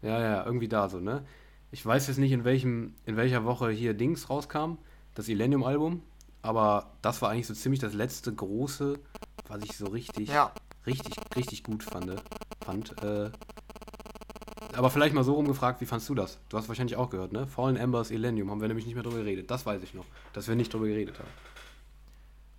Ja, 0.00 0.20
ja, 0.20 0.44
irgendwie 0.44 0.68
da 0.68 0.88
so, 0.88 0.98
ne? 0.98 1.24
Ich 1.70 1.84
weiß 1.84 2.08
jetzt 2.08 2.18
nicht, 2.18 2.32
in 2.32 2.44
welchem, 2.44 2.94
in 3.06 3.16
welcher 3.16 3.44
Woche 3.44 3.70
hier 3.70 3.94
Dings 3.94 4.28
rauskam, 4.28 4.78
das 5.14 5.28
Illenium-Album, 5.28 6.02
aber 6.42 6.92
das 7.02 7.22
war 7.22 7.30
eigentlich 7.30 7.46
so 7.46 7.54
ziemlich 7.54 7.80
das 7.80 7.94
letzte 7.94 8.34
große, 8.34 8.98
was 9.46 9.62
ich 9.62 9.76
so 9.76 9.86
richtig, 9.86 10.28
Ja, 10.28 10.52
richtig, 10.86 11.14
richtig 11.36 11.62
gut 11.62 11.82
fand. 11.82 12.22
fand 12.64 13.02
äh, 13.02 13.30
Aber 14.72 14.90
vielleicht 14.90 15.14
mal 15.14 15.24
so 15.24 15.34
rumgefragt, 15.34 15.80
wie 15.80 15.86
fandst 15.86 16.08
du 16.08 16.14
das? 16.14 16.38
Du 16.48 16.56
hast 16.56 16.68
wahrscheinlich 16.68 16.96
auch 16.96 17.10
gehört, 17.10 17.32
ne? 17.32 17.46
Fallen 17.46 17.76
Embers 17.76 18.10
Elenium 18.10 18.50
haben 18.50 18.60
wir 18.60 18.68
nämlich 18.68 18.86
nicht 18.86 18.94
mehr 18.94 19.04
drüber 19.04 19.18
geredet. 19.18 19.50
Das 19.50 19.66
weiß 19.66 19.82
ich 19.82 19.94
noch, 19.94 20.06
dass 20.32 20.48
wir 20.48 20.54
nicht 20.54 20.72
drüber 20.72 20.86
geredet 20.86 21.18
haben. 21.18 21.28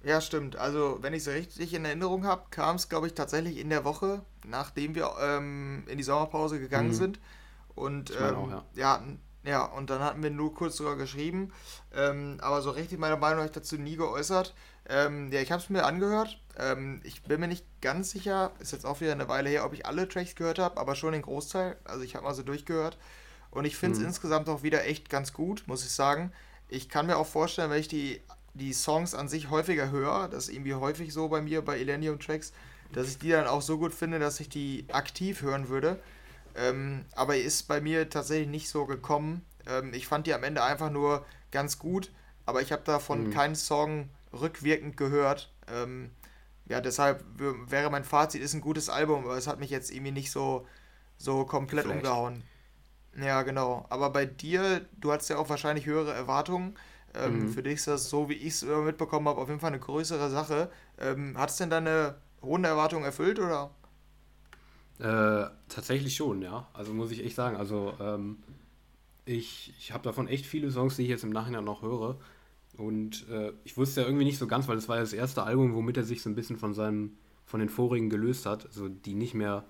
Ja, 0.04 0.20
stimmt. 0.20 0.58
Also, 0.58 1.00
wenn 1.02 1.14
ich 1.14 1.26
es 1.26 1.30
richtig 1.30 1.74
in 1.74 1.86
Erinnerung 1.86 2.26
habe, 2.26 2.44
kam 2.50 2.76
es, 2.76 2.90
glaube 2.90 3.08
ich, 3.08 3.14
tatsächlich 3.14 3.58
in 3.58 3.70
der 3.70 3.86
Woche, 3.86 4.22
nachdem 4.46 4.96
wir 4.96 5.12
ähm, 5.22 5.84
in 5.88 5.98
die 5.98 6.04
Sommerpause 6.04 6.60
gegangen 6.60 6.90
mhm. 6.90 6.94
sind. 6.94 7.20
Und 7.74 8.12
ähm, 8.20 8.36
auch, 8.36 8.50
ja. 8.50 8.64
ja. 8.76 9.04
ja, 9.44 9.66
und 9.66 9.90
dann 9.90 10.02
hatten 10.02 10.22
wir 10.22 10.30
nur 10.30 10.54
kurz 10.54 10.76
sogar 10.76 10.98
geschrieben. 10.98 11.54
Ähm, 11.94 12.38
aber 12.42 12.62
so 12.62 12.72
richtig 12.72 13.00
meine 13.00 13.16
Meinung 13.16 13.38
habe 13.38 13.48
ich 13.48 13.54
dazu 13.54 13.78
nie 13.78 13.96
geäußert. 13.96 14.54
Ähm, 14.90 15.32
ja, 15.32 15.42
ich 15.42 15.52
habe 15.52 15.62
es 15.62 15.70
mir 15.70 15.86
angehört. 15.86 16.40
Ähm, 16.58 17.02
ich 17.04 17.24
bin 17.24 17.40
mir 17.40 17.48
nicht 17.48 17.66
ganz 17.82 18.12
sicher, 18.12 18.52
ist 18.60 18.74
jetzt 18.74 18.86
auch 18.86 19.02
wieder 19.02 19.14
eine 19.14 19.30
Weile 19.30 19.50
her, 19.50 19.66
ob 19.66 19.74
ich 19.74 19.86
alle 19.86 20.08
Tracks 20.08 20.36
gehört 20.36 20.60
habe, 20.60 20.80
aber 20.80 20.96
schon 20.96 21.14
den 21.14 21.22
Großteil. 21.22 21.78
Also 21.86 22.04
ich 22.04 22.16
habe 22.16 22.26
mal 22.26 22.34
so 22.34 22.44
durchgehört. 22.44 22.98
Und 23.52 23.66
ich 23.66 23.78
finde 23.78 23.96
es 23.96 24.00
mhm. 24.02 24.08
insgesamt 24.08 24.50
auch 24.50 24.64
wieder 24.64 24.86
echt 24.86 25.10
ganz 25.10 25.32
gut, 25.32 25.64
muss 25.68 25.86
ich 25.86 25.92
sagen. 25.92 26.32
Ich 26.70 26.90
kann 26.90 27.06
mir 27.06 27.18
auch 27.18 27.28
vorstellen, 27.28 27.70
wenn 27.70 27.80
ich 27.80 27.88
die, 27.88 28.22
die 28.56 28.74
Songs 28.74 29.14
an 29.14 29.28
sich 29.28 29.50
häufiger 29.50 29.92
höre, 29.92 30.28
das 30.28 30.46
ist 30.46 30.56
irgendwie 30.56 30.74
häufig 30.74 31.14
so 31.14 31.30
bei 31.30 31.42
mir, 31.42 31.62
bei 31.62 31.78
Elenium 31.80 32.20
Tracks, 32.20 32.52
dass 32.94 33.08
ich 33.08 33.20
die 33.20 33.30
dann 33.30 33.48
auch 33.48 33.62
so 33.62 33.78
gut 33.78 33.94
finde, 33.94 34.20
dass 34.20 34.40
ich 34.40 34.50
die 34.50 34.86
aktiv 34.92 35.42
hören 35.42 35.70
würde. 35.70 36.00
Ähm, 36.56 37.06
aber 37.16 37.38
ist 37.38 37.68
bei 37.68 37.82
mir 37.82 38.10
tatsächlich 38.10 38.48
nicht 38.48 38.70
so 38.70 38.86
gekommen. 38.86 39.46
Ähm, 39.68 39.94
ich 39.94 40.08
fand 40.08 40.28
die 40.28 40.34
am 40.34 40.44
Ende 40.44 40.64
einfach 40.64 40.90
nur 40.90 41.26
ganz 41.52 41.80
gut, 41.80 42.12
aber 42.46 42.62
ich 42.62 42.72
habe 42.72 42.84
davon 42.84 43.28
mhm. 43.28 43.32
keinen 43.32 43.56
Song 43.56 44.10
rückwirkend 44.34 44.98
gehört. 44.98 45.54
Ähm, 45.68 46.12
ja, 46.66 46.82
deshalb 46.82 47.24
wäre 47.38 47.90
mein 47.90 48.04
Fazit, 48.04 48.42
ist 48.42 48.54
ein 48.54 48.62
gutes 48.62 48.90
Album, 48.90 49.26
aber 49.26 49.38
es 49.38 49.48
hat 49.48 49.60
mich 49.60 49.70
jetzt 49.70 49.92
irgendwie 49.92 50.12
nicht 50.12 50.32
so, 50.32 50.66
so 51.18 51.46
komplett 51.46 51.84
Vielleicht. 51.86 52.00
umgehauen. 52.06 52.44
Ja, 53.20 53.44
genau. 53.44 53.86
Aber 53.90 54.10
bei 54.10 54.26
dir, 54.26 54.86
du 54.98 55.12
hattest 55.12 55.30
ja 55.30 55.38
auch 55.38 55.50
wahrscheinlich 55.50 55.86
höhere 55.86 56.14
Erwartungen. 56.14 56.76
Ähm, 57.14 57.44
mhm. 57.44 57.50
Für 57.50 57.62
dich 57.62 57.76
ist 57.76 57.88
das, 57.88 58.10
so 58.10 58.30
wie 58.30 58.34
ich 58.34 58.54
es 58.54 58.64
mitbekommen 58.64 59.28
habe, 59.28 59.40
auf 59.40 59.48
jeden 59.48 59.60
Fall 59.60 59.72
eine 59.72 59.80
größere 59.80 60.30
Sache. 60.30 60.72
Ähm, 61.00 61.38
hat 61.38 61.50
es 61.50 61.58
denn 61.58 61.70
deine 61.70 62.16
hohen 62.42 62.64
Erwartungen 62.64 63.06
erfüllt 63.06 63.40
oder? 63.40 63.72
Äh, 65.00 65.50
tatsächlich 65.70 66.16
schon, 66.16 66.42
ja. 66.42 66.68
Also 66.74 66.94
muss 66.94 67.12
ich 67.12 67.24
echt 67.24 67.36
sagen. 67.36 67.56
Also 67.58 67.94
ähm, 68.00 68.42
ich, 69.26 69.74
ich 69.78 69.92
habe 69.92 70.04
davon 70.04 70.28
echt 70.28 70.46
viele 70.46 70.72
Songs, 70.72 70.96
die 70.96 71.04
ich 71.04 71.10
jetzt 71.10 71.24
im 71.24 71.32
Nachhinein 71.32 71.64
noch 71.64 71.82
höre. 71.82 72.18
Und 72.78 73.28
äh, 73.30 73.54
ich 73.64 73.78
wusste 73.78 74.02
ja 74.02 74.08
irgendwie 74.08 74.26
nicht 74.26 74.38
so 74.38 74.48
ganz, 74.48 74.68
weil 74.68 74.78
es 74.78 74.90
war 74.90 74.96
ja 74.96 75.02
das 75.02 75.14
erste 75.14 75.44
Album, 75.44 75.76
womit 75.76 75.98
er 75.98 76.04
sich 76.04 76.22
so 76.22 76.30
ein 76.30 76.36
bisschen 76.36 76.58
von 76.58 76.74
seinem, 76.74 77.12
von 77.46 77.60
den 77.60 77.70
vorigen 77.70 78.10
gelöst 78.10 78.46
hat, 78.46 78.66
also 78.66 78.90
die 78.90 79.14
nicht 79.14 79.34
mehr 79.34 79.64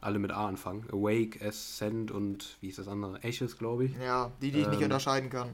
alle 0.00 0.18
mit 0.18 0.30
A 0.32 0.48
anfangen. 0.48 0.84
Awake, 0.90 1.46
Ascend 1.46 2.10
und 2.10 2.56
wie 2.60 2.68
ist 2.68 2.78
das 2.78 2.88
andere? 2.88 3.22
Ashes, 3.22 3.58
glaube 3.58 3.84
ich. 3.84 3.92
Ja, 3.98 4.32
die, 4.40 4.50
die 4.50 4.60
ich 4.60 4.64
ähm, 4.64 4.70
nicht 4.70 4.82
unterscheiden 4.82 5.30
kann. 5.30 5.50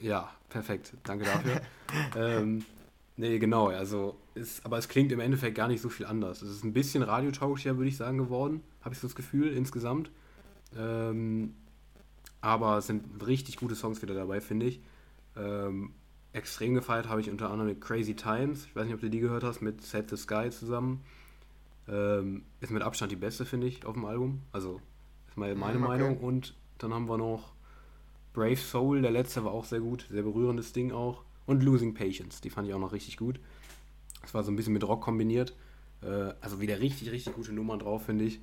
Ja, 0.00 0.30
perfekt. 0.48 0.94
Danke 1.04 1.24
dafür. 1.24 1.60
ähm, 2.16 2.64
nee, 3.16 3.38
genau, 3.38 3.68
also 3.68 4.16
ist, 4.34 4.64
aber 4.64 4.78
es 4.78 4.88
klingt 4.88 5.12
im 5.12 5.20
Endeffekt 5.20 5.56
gar 5.56 5.68
nicht 5.68 5.82
so 5.82 5.88
viel 5.88 6.06
anders. 6.06 6.40
Es 6.40 6.50
ist 6.50 6.64
ein 6.64 6.72
bisschen 6.72 7.02
radiotauglicher, 7.02 7.76
würde 7.76 7.88
ich 7.88 7.96
sagen, 7.96 8.16
geworden, 8.18 8.62
habe 8.82 8.94
ich 8.94 9.00
so 9.00 9.08
das 9.08 9.16
Gefühl 9.16 9.52
insgesamt. 9.52 10.10
Ähm, 10.76 11.54
aber 12.40 12.78
es 12.78 12.86
sind 12.86 13.04
richtig 13.26 13.56
gute 13.56 13.74
Songs 13.74 14.00
wieder 14.00 14.14
dabei, 14.14 14.40
finde 14.40 14.66
ich. 14.66 14.80
Ähm, 15.36 15.92
extrem 16.32 16.74
gefeiert 16.74 17.08
habe 17.08 17.20
ich 17.20 17.30
unter 17.30 17.50
anderem 17.50 17.78
Crazy 17.80 18.14
Times. 18.14 18.66
Ich 18.66 18.76
weiß 18.76 18.84
nicht, 18.84 18.94
ob 18.94 19.00
du 19.00 19.10
die 19.10 19.20
gehört 19.20 19.44
hast, 19.44 19.60
mit 19.60 19.82
Set 19.82 20.10
the 20.10 20.16
Sky 20.16 20.50
zusammen. 20.50 21.02
Ähm, 21.88 22.44
ist 22.60 22.70
mit 22.70 22.82
Abstand 22.82 23.10
die 23.10 23.16
beste, 23.16 23.44
finde 23.44 23.66
ich, 23.66 23.84
auf 23.84 23.94
dem 23.94 24.04
Album. 24.04 24.42
Also, 24.52 24.80
ist 25.28 25.36
mal 25.36 25.54
meine 25.54 25.78
okay. 25.78 25.88
Meinung. 25.88 26.18
Und 26.18 26.54
dann 26.78 26.94
haben 26.94 27.08
wir 27.08 27.18
noch 27.18 27.52
Brave 28.32 28.56
Soul, 28.56 29.02
der 29.02 29.10
letzte 29.10 29.44
war 29.44 29.52
auch 29.52 29.64
sehr 29.64 29.80
gut, 29.80 30.06
sehr 30.08 30.22
berührendes 30.22 30.72
Ding 30.72 30.92
auch. 30.92 31.24
Und 31.46 31.62
Losing 31.62 31.94
Patience, 31.94 32.40
die 32.40 32.50
fand 32.50 32.68
ich 32.68 32.74
auch 32.74 32.78
noch 32.78 32.92
richtig 32.92 33.16
gut. 33.16 33.40
Das 34.22 34.34
war 34.34 34.44
so 34.44 34.52
ein 34.52 34.56
bisschen 34.56 34.72
mit 34.72 34.86
Rock 34.86 35.02
kombiniert. 35.02 35.56
Äh, 36.02 36.32
also 36.40 36.60
wieder 36.60 36.78
richtig, 36.78 37.10
richtig 37.10 37.34
gute 37.34 37.52
Nummern 37.52 37.80
drauf, 37.80 38.04
finde 38.04 38.26
ich. 38.26 38.40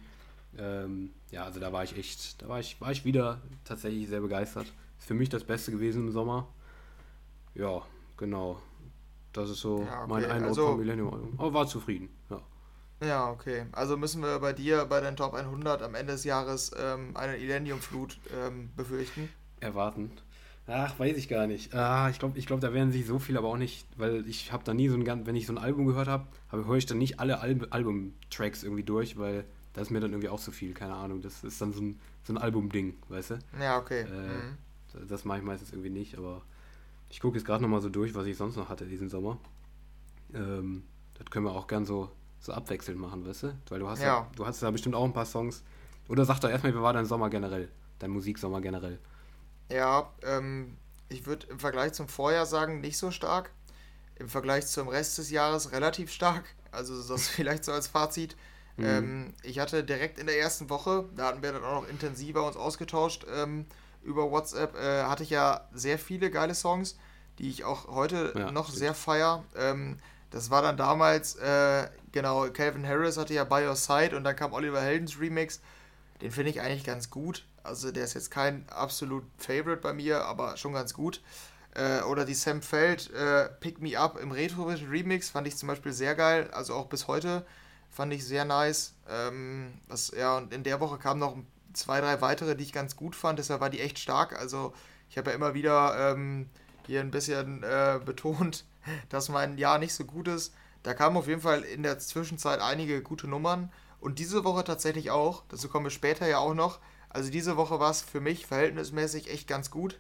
Ähm, 0.58 1.12
ja, 1.32 1.46
also 1.46 1.60
da 1.60 1.72
war 1.72 1.84
ich 1.84 1.98
echt, 1.98 2.41
da 2.41 2.50
war 2.50 2.60
ich, 2.60 2.82
war 2.82 2.91
ich 2.91 3.06
wieder 3.06 3.41
tatsächlich 3.63 4.10
sehr 4.10 4.22
begeistert. 4.22 4.74
Ist 5.00 5.08
für 5.08 5.13
mich 5.13 5.29
das 5.29 5.44
Beste 5.44 5.72
gewesen 5.72 6.08
im 6.08 6.12
Sommer. 6.12 6.48
Ja, 7.57 7.81
genau. 8.17 8.61
Das 9.33 9.49
ist 9.49 9.59
so 9.59 9.83
ja, 9.83 10.03
okay. 10.03 10.07
mein 10.09 10.25
Eindruck 10.25 10.49
also, 10.49 10.67
vom 10.67 10.79
Millennium. 10.79 11.33
Aber 11.37 11.53
war 11.53 11.67
zufrieden, 11.67 12.09
ja. 12.29 12.41
Ja, 13.05 13.29
okay. 13.29 13.65
Also 13.71 13.97
müssen 13.97 14.21
wir 14.23 14.39
bei 14.39 14.53
dir 14.53 14.85
bei 14.85 15.01
den 15.01 15.15
Top 15.15 15.33
100 15.33 15.83
am 15.83 15.93
Ende 15.93 16.13
des 16.13 16.23
Jahres 16.23 16.71
ähm, 16.77 17.15
eine 17.15 17.33
Millennium-Flut 17.33 18.19
ähm, 18.35 18.71
befürchten? 18.75 19.29
Erwarten. 19.59 20.11
Ach, 20.65 20.97
weiß 20.99 21.15
ich 21.17 21.29
gar 21.29 21.47
nicht. 21.47 21.73
Ah, 21.73 22.09
ich 22.09 22.19
glaube, 22.19 22.37
ich 22.37 22.45
glaub, 22.45 22.59
da 22.59 22.73
werden 22.73 22.91
sich 22.91 23.05
so 23.05 23.19
viele 23.19 23.39
aber 23.39 23.47
auch 23.47 23.57
nicht, 23.57 23.87
weil 23.97 24.27
ich 24.27 24.51
habe 24.51 24.63
da 24.63 24.73
nie 24.73 24.89
so 24.89 24.95
ein 24.95 25.05
ganz, 25.05 25.25
wenn 25.25 25.35
ich 25.35 25.45
so 25.45 25.53
ein 25.53 25.57
Album 25.57 25.85
gehört 25.85 26.07
habe, 26.07 26.27
habe 26.51 26.65
höre 26.65 26.75
ich 26.75 26.85
dann 26.85 26.97
nicht 26.97 27.19
alle 27.19 27.39
Al 27.39 27.67
Album-Tracks 27.69 28.63
irgendwie 28.63 28.83
durch, 28.83 29.17
weil 29.17 29.45
das 29.73 29.83
ist 29.83 29.89
mir 29.91 29.99
dann 29.99 30.11
irgendwie 30.11 30.29
auch 30.29 30.39
zu 30.39 30.51
viel, 30.51 30.73
keine 30.73 30.95
Ahnung. 30.95 31.21
Das 31.21 31.43
ist 31.43 31.61
dann 31.61 31.71
so 31.71 31.81
ein, 31.81 31.99
so 32.23 32.33
ein 32.33 32.37
Album-Ding, 32.37 32.95
weißt 33.07 33.31
du? 33.31 33.39
Ja, 33.61 33.77
okay. 33.77 34.01
Äh, 34.01 34.99
mhm. 34.99 35.07
Das 35.07 35.23
mache 35.23 35.37
ich 35.37 35.43
meistens 35.43 35.71
irgendwie 35.71 35.91
nicht, 35.91 36.17
aber 36.17 36.41
ich 37.09 37.19
gucke 37.19 37.37
jetzt 37.37 37.45
gerade 37.45 37.63
nochmal 37.63 37.81
so 37.81 37.89
durch, 37.89 38.13
was 38.15 38.25
ich 38.25 38.37
sonst 38.37 38.55
noch 38.55 38.69
hatte 38.69 38.85
diesen 38.85 39.09
Sommer. 39.09 39.37
Ähm, 40.33 40.83
das 41.17 41.29
können 41.29 41.45
wir 41.45 41.51
auch 41.51 41.67
gern 41.67 41.85
so, 41.85 42.11
so 42.39 42.53
abwechselnd 42.53 42.99
machen, 42.99 43.25
weißt 43.25 43.43
du? 43.43 43.57
Weil 43.69 43.79
du 43.79 43.87
hast 43.87 44.01
ja. 44.01 44.07
ja 44.07 44.31
du 44.35 44.45
hast 44.45 44.61
ja 44.61 44.71
bestimmt 44.71 44.95
auch 44.95 45.05
ein 45.05 45.13
paar 45.13 45.25
Songs. 45.25 45.63
Oder 46.09 46.25
sag 46.25 46.39
doch 46.39 46.49
erstmal, 46.49 46.73
wie 46.73 46.81
war 46.81 46.93
dein 46.93 47.05
Sommer 47.05 47.29
generell? 47.29 47.69
Dein 47.99 48.11
Musiksommer 48.11 48.61
generell? 48.61 48.99
Ja, 49.69 50.11
ähm, 50.23 50.77
ich 51.09 51.25
würde 51.25 51.47
im 51.47 51.59
Vergleich 51.59 51.93
zum 51.93 52.07
Vorjahr 52.07 52.45
sagen, 52.45 52.81
nicht 52.81 52.97
so 52.97 53.11
stark. 53.11 53.51
Im 54.15 54.29
Vergleich 54.29 54.67
zum 54.67 54.87
Rest 54.87 55.17
des 55.17 55.29
Jahres 55.29 55.71
relativ 55.71 56.11
stark. 56.11 56.45
Also 56.71 57.01
das 57.01 57.27
vielleicht 57.27 57.65
so 57.65 57.71
als 57.71 57.87
Fazit. 57.87 58.35
Mhm. 58.77 58.85
Ähm, 58.85 59.33
ich 59.43 59.59
hatte 59.59 59.83
direkt 59.83 60.19
in 60.19 60.27
der 60.27 60.39
ersten 60.39 60.69
Woche, 60.69 61.05
da 61.15 61.27
hatten 61.27 61.41
wir 61.41 61.51
dann 61.51 61.63
auch 61.63 61.81
noch 61.81 61.89
intensiver 61.89 62.45
uns 62.45 62.55
ausgetauscht, 62.55 63.25
ähm, 63.33 63.65
über 64.07 64.31
WhatsApp 64.31 64.75
äh, 64.75 65.03
hatte 65.03 65.23
ich 65.23 65.29
ja 65.29 65.67
sehr 65.73 65.99
viele 65.99 66.31
geile 66.31 66.55
Songs, 66.55 66.97
die 67.39 67.49
ich 67.49 67.65
auch 67.65 67.87
heute 67.87 68.33
ja, 68.35 68.51
noch 68.51 68.67
stimmt. 68.67 68.79
sehr 68.79 68.93
feier. 68.93 69.43
Ähm, 69.55 69.97
das 70.31 70.49
war 70.49 70.61
dann 70.61 70.77
damals, 70.77 71.35
äh, 71.35 71.87
genau, 72.11 72.49
Calvin 72.49 72.87
Harris 72.87 73.17
hatte 73.17 73.33
ja 73.33 73.43
By 73.43 73.67
Your 73.67 73.75
Side 73.75 74.15
und 74.15 74.23
dann 74.23 74.35
kam 74.35 74.53
Oliver 74.53 74.81
Heldens 74.81 75.19
Remix. 75.19 75.61
Den 76.21 76.31
finde 76.31 76.49
ich 76.49 76.61
eigentlich 76.61 76.83
ganz 76.83 77.09
gut. 77.09 77.45
Also 77.63 77.91
der 77.91 78.05
ist 78.05 78.13
jetzt 78.13 78.31
kein 78.31 78.67
absolut 78.69 79.23
Favorite 79.37 79.81
bei 79.81 79.93
mir, 79.93 80.25
aber 80.25 80.57
schon 80.57 80.73
ganz 80.73 80.93
gut. 80.93 81.21
Äh, 81.75 82.01
oder 82.01 82.25
die 82.25 82.33
Sam 82.33 82.61
Feld 82.61 83.11
äh, 83.13 83.49
Pick 83.59 83.81
Me 83.81 83.99
Up 83.99 84.17
im 84.17 84.31
Retrovision 84.31 84.89
Remix 84.89 85.29
fand 85.29 85.47
ich 85.47 85.57
zum 85.57 85.67
Beispiel 85.67 85.93
sehr 85.93 86.15
geil. 86.15 86.49
Also 86.53 86.73
auch 86.73 86.87
bis 86.87 87.07
heute 87.07 87.45
fand 87.89 88.13
ich 88.13 88.25
sehr 88.25 88.45
nice. 88.45 88.93
Ähm, 89.09 89.79
was, 89.87 90.11
ja, 90.17 90.37
und 90.37 90.53
in 90.53 90.63
der 90.63 90.79
Woche 90.79 90.97
kamen 90.97 91.19
noch 91.19 91.35
ein 91.35 91.45
zwei, 91.74 92.01
drei 92.01 92.21
weitere, 92.21 92.55
die 92.55 92.63
ich 92.63 92.74
ganz 92.74 92.95
gut 92.95 93.15
fand. 93.15 93.39
Deshalb 93.39 93.62
war 93.62 93.69
die 93.69 93.81
echt 93.81 94.00
stark. 94.00 94.39
Also 94.39 94.74
ich 95.09 95.17
habe 95.17 95.29
ja 95.29 95.36
immer 95.36 95.53
wieder 95.53 96.13
ähm, 96.13 96.50
hier 96.86 97.01
ein 97.01 97.12
bisschen 97.12 97.63
äh, 97.63 98.00
betont, 98.05 98.65
dass 99.09 99.29
mein 99.29 99.57
Jahr 99.57 99.79
nicht 99.79 99.93
so 99.93 100.05
gut 100.05 100.27
ist. 100.27 100.53
Da 100.83 100.93
kamen 100.93 101.17
auf 101.17 101.27
jeden 101.27 101.41
Fall 101.41 101.62
in 101.63 101.83
der 101.83 102.00
Zwischenzeit 102.00 102.62
einige 102.62 103.01
gute 103.01 103.27
Nummern. 103.27 103.71
Und 104.00 104.19
diese 104.19 104.43
Woche 104.43 104.63
tatsächlich 104.63 105.12
auch. 105.12 105.43
Dazu 105.50 105.69
kommen 105.69 105.86
wir 105.86 105.91
später 105.91 106.27
ja 106.27 106.38
auch 106.38 106.53
noch. 106.53 106.79
Also 107.09 107.31
diese 107.31 107.57
Woche 107.57 107.79
war 107.79 107.91
es 107.91 108.01
für 108.01 108.21
mich 108.21 108.45
verhältnismäßig 108.45 109.31
echt 109.31 109.47
ganz 109.47 109.71
gut. 109.71 110.00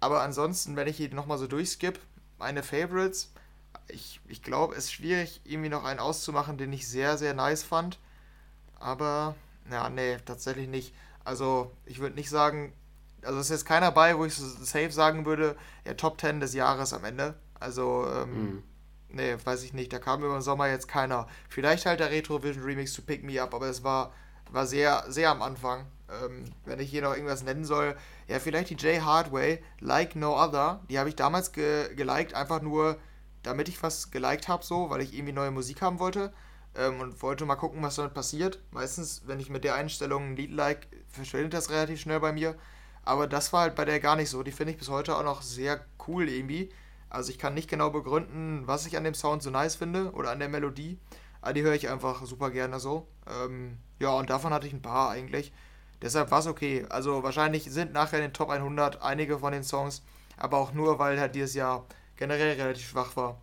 Aber 0.00 0.22
ansonsten, 0.22 0.76
wenn 0.76 0.88
ich 0.88 0.96
hier 0.96 1.12
nochmal 1.12 1.38
so 1.38 1.46
durchskippe, 1.46 2.00
meine 2.38 2.62
Favorites, 2.62 3.32
ich, 3.88 4.20
ich 4.28 4.42
glaube, 4.42 4.74
es 4.74 4.84
ist 4.84 4.92
schwierig, 4.92 5.40
irgendwie 5.44 5.68
noch 5.68 5.84
einen 5.84 6.00
auszumachen, 6.00 6.58
den 6.58 6.72
ich 6.72 6.88
sehr, 6.88 7.18
sehr 7.18 7.34
nice 7.34 7.62
fand. 7.62 7.98
Aber 8.78 9.34
ja, 9.70 9.88
nee, 9.88 10.16
tatsächlich 10.24 10.68
nicht. 10.68 10.94
Also, 11.24 11.72
ich 11.84 11.98
würde 11.98 12.14
nicht 12.14 12.30
sagen, 12.30 12.72
also 13.22 13.38
es 13.40 13.46
ist 13.46 13.50
jetzt 13.50 13.66
keiner 13.66 13.90
bei, 13.90 14.16
wo 14.16 14.24
ich 14.24 14.34
so 14.34 14.46
safe 14.46 14.92
sagen 14.92 15.26
würde, 15.26 15.56
ja, 15.84 15.94
Top 15.94 16.20
10 16.20 16.40
des 16.40 16.54
Jahres 16.54 16.92
am 16.92 17.04
Ende. 17.04 17.34
Also, 17.58 18.06
ähm, 18.14 18.30
mhm. 18.30 18.62
nee, 19.08 19.36
weiß 19.42 19.62
ich 19.64 19.72
nicht. 19.72 19.92
Da 19.92 19.98
kam 19.98 20.22
über 20.22 20.34
den 20.34 20.42
Sommer 20.42 20.68
jetzt 20.68 20.88
keiner. 20.88 21.26
Vielleicht 21.48 21.86
halt 21.86 22.00
der 22.00 22.10
Retrovision 22.10 22.64
Remix 22.64 22.92
zu 22.92 23.02
Pick 23.02 23.24
Me 23.24 23.42
Up, 23.42 23.54
aber 23.54 23.66
es 23.66 23.82
war, 23.82 24.12
war 24.50 24.66
sehr, 24.66 25.04
sehr 25.08 25.30
am 25.30 25.42
Anfang. 25.42 25.86
Ähm, 26.24 26.44
wenn 26.64 26.78
ich 26.78 26.90
hier 26.90 27.02
noch 27.02 27.14
irgendwas 27.14 27.42
nennen 27.42 27.64
soll, 27.64 27.96
ja, 28.28 28.38
vielleicht 28.38 28.70
die 28.70 28.74
J 28.74 29.02
Hardway, 29.02 29.62
Like 29.80 30.14
No 30.14 30.40
Other. 30.40 30.80
Die 30.88 30.98
habe 30.98 31.08
ich 31.08 31.16
damals 31.16 31.52
ge 31.52 31.92
geliked, 31.96 32.34
einfach 32.34 32.62
nur, 32.62 32.96
damit 33.42 33.68
ich 33.68 33.82
was 33.82 34.12
geliked 34.12 34.46
habe, 34.46 34.64
so, 34.64 34.90
weil 34.90 35.00
ich 35.00 35.14
irgendwie 35.14 35.32
neue 35.32 35.50
Musik 35.50 35.82
haben 35.82 35.98
wollte 35.98 36.32
ähm, 36.76 37.00
und 37.00 37.22
wollte 37.22 37.46
mal 37.46 37.56
gucken, 37.56 37.82
was 37.82 37.96
damit 37.96 38.14
passiert. 38.14 38.60
Meistens, 38.70 39.22
wenn 39.26 39.40
ich 39.40 39.50
mit 39.50 39.64
der 39.64 39.74
Einstellung 39.74 40.30
ein 40.30 40.36
Lied 40.36 40.52
like, 40.52 40.88
verschwindet 41.08 41.54
das 41.54 41.70
relativ 41.70 42.00
schnell 42.00 42.20
bei 42.20 42.32
mir. 42.32 42.56
Aber 43.04 43.26
das 43.26 43.52
war 43.52 43.62
halt 43.62 43.74
bei 43.76 43.84
der 43.84 44.00
gar 44.00 44.16
nicht 44.16 44.30
so. 44.30 44.42
Die 44.42 44.52
finde 44.52 44.72
ich 44.72 44.78
bis 44.78 44.88
heute 44.88 45.16
auch 45.16 45.22
noch 45.22 45.42
sehr 45.42 45.84
cool 46.06 46.28
irgendwie. 46.28 46.70
Also 47.08 47.30
ich 47.30 47.38
kann 47.38 47.54
nicht 47.54 47.70
genau 47.70 47.90
begründen, 47.90 48.66
was 48.66 48.86
ich 48.86 48.96
an 48.96 49.04
dem 49.04 49.14
Sound 49.14 49.42
so 49.42 49.50
nice 49.50 49.76
finde 49.76 50.10
oder 50.12 50.30
an 50.30 50.40
der 50.40 50.48
Melodie. 50.48 50.98
Aber 51.40 51.52
die 51.52 51.62
höre 51.62 51.74
ich 51.74 51.88
einfach 51.88 52.24
super 52.26 52.50
gerne 52.50 52.80
so. 52.80 53.06
Ähm, 53.28 53.78
ja, 54.00 54.10
und 54.10 54.28
davon 54.28 54.52
hatte 54.52 54.66
ich 54.66 54.72
ein 54.72 54.82
paar 54.82 55.10
eigentlich. 55.10 55.52
Deshalb 56.02 56.30
war 56.30 56.40
es 56.40 56.46
okay. 56.46 56.84
Also 56.88 57.22
wahrscheinlich 57.22 57.64
sind 57.64 57.92
nachher 57.92 58.18
in 58.18 58.24
den 58.24 58.32
Top 58.32 58.50
100 58.50 59.02
einige 59.02 59.38
von 59.38 59.52
den 59.52 59.62
Songs, 59.62 60.02
aber 60.36 60.58
auch 60.58 60.72
nur, 60.72 60.98
weil 60.98 61.18
halt 61.18 61.34
dieses 61.34 61.54
Jahr 61.54 61.86
generell 62.16 62.56
relativ 62.60 62.88
schwach 62.88 63.16
war. 63.16 63.40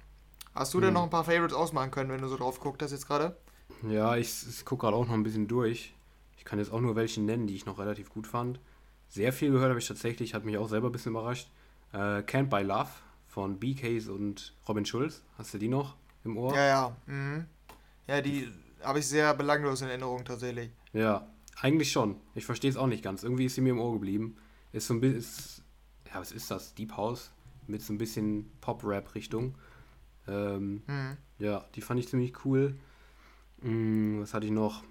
Hast 0.56 0.74
du 0.74 0.78
hm. 0.78 0.86
denn 0.86 0.94
noch 0.94 1.04
ein 1.04 1.10
paar 1.10 1.24
Favorites 1.24 1.56
ausmachen 1.56 1.92
können, 1.92 2.10
wenn 2.10 2.22
du 2.22 2.28
so 2.28 2.38
drauf 2.38 2.60
guckt 2.60 2.82
hast 2.82 2.92
jetzt 2.92 3.08
gerade? 3.08 3.36
Ja, 3.88 4.16
ich, 4.16 4.48
ich 4.48 4.66
gucke 4.66 4.82
gerade 4.82 4.96
auch 4.96 5.08
noch 5.08 5.14
ein 5.14 5.24
bisschen 5.24 5.48
durch. 5.48 5.94
Ich 6.38 6.46
kann 6.46 6.60
jetzt 6.60 6.72
auch 6.72 6.82
nur 6.82 6.96
welche 6.96 7.22
nennen, 7.22 7.48
die 7.48 7.56
ich 7.56 7.66
noch 7.66 7.80
relativ 7.80 8.10
gut 8.10 8.28
fand. 8.28 8.60
Sehr 9.10 9.34
viel 9.34 9.52
gehört 9.52 9.70
habe 9.70 9.80
ich 9.80 9.88
tatsächlich, 9.88 10.34
hat 10.34 10.46
mich 10.46 10.58
auch 10.58 10.70
selber 10.70 10.90
ein 10.90 10.92
bisschen 10.92 11.12
überrascht. 11.12 11.50
Äh, 11.92 12.24
Can't 12.24 12.50
Buy 12.50 12.64
Love 12.64 12.90
von 13.28 13.60
BKs 13.60 14.08
und 14.08 14.54
Robin 14.68 14.86
Schulz. 14.86 15.22
Hast 15.38 15.54
du 15.54 15.58
die 15.58 15.68
noch 15.68 15.96
im 16.24 16.38
Ohr? 16.38 16.56
Ja, 16.56 16.66
ja. 16.66 16.96
Mhm. 17.06 17.46
Ja, 18.08 18.22
die 18.22 18.52
habe 18.82 19.00
ich 19.00 19.08
sehr 19.08 19.34
belanglos 19.34 19.82
in 19.82 19.88
Erinnerung 19.88 20.26
tatsächlich. 20.26 20.70
Ja, 20.92 21.28
eigentlich 21.62 21.92
schon. 21.92 22.18
Ich 22.36 22.46
verstehe 22.46 22.70
es 22.70 22.78
auch 22.78 22.88
nicht 22.88 23.04
ganz. 23.04 23.24
Irgendwie 23.24 23.46
ist 23.46 23.56
sie 23.56 23.62
mir 23.62 23.72
im 23.72 23.80
Ohr 23.80 23.94
geblieben. 23.94 24.38
Ist 24.72 24.88
so 24.88 24.94
ein 24.94 25.02
bisschen. 25.02 25.64
Ja, 26.08 26.20
was 26.20 26.32
ist 26.32 26.52
das? 26.52 26.76
Deep 26.76 26.98
House 26.98 27.32
mit 27.68 27.82
so 27.82 27.94
ein 27.94 27.98
bisschen 27.98 28.52
Pop-Rap-Richtung. 28.62 29.56
Ähm, 30.28 30.84
mhm. 30.88 31.18
Ja, 31.40 31.66
die 31.76 31.82
fand 31.82 32.00
ich 32.00 32.08
ziemlich 32.08 32.46
cool. 32.46 32.76
Hm, 33.62 34.22
was 34.22 34.34
hatte 34.34 34.46
ich 34.46 34.52
noch? 34.52 34.84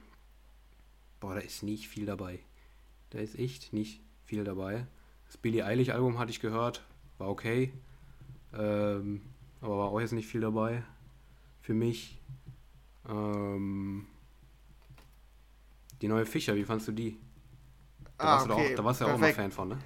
Boah, 1.20 1.34
da 1.34 1.40
ist 1.40 1.62
nicht 1.62 1.88
viel 1.88 2.06
dabei. 2.06 2.40
Da 3.10 3.18
ist 3.18 3.38
echt 3.38 3.72
nicht 3.72 4.00
viel 4.24 4.44
dabei. 4.44 4.86
Das 5.26 5.36
Billie 5.36 5.64
Eilish 5.64 5.90
Album 5.90 6.18
hatte 6.18 6.30
ich 6.30 6.40
gehört. 6.40 6.84
War 7.18 7.28
okay. 7.28 7.72
Ähm, 8.54 9.22
aber 9.60 9.78
war 9.78 9.88
auch 9.88 10.00
jetzt 10.00 10.12
nicht 10.12 10.26
viel 10.26 10.40
dabei. 10.40 10.82
Für 11.60 11.74
mich. 11.74 12.20
Ähm, 13.08 14.06
die 16.00 16.08
neue 16.08 16.26
Fischer, 16.26 16.56
wie 16.56 16.64
fandst 16.64 16.88
du 16.88 16.92
die? 16.92 17.18
Da 18.18 18.24
ah, 18.24 18.26
warst, 18.36 18.50
okay. 18.50 18.72
auch, 18.72 18.76
da 18.76 18.84
warst 18.84 19.00
du 19.00 19.04
ja 19.04 19.14
auch 19.14 19.18
mal 19.18 19.32
Fan 19.32 19.52
von, 19.52 19.68
ne? 19.68 19.78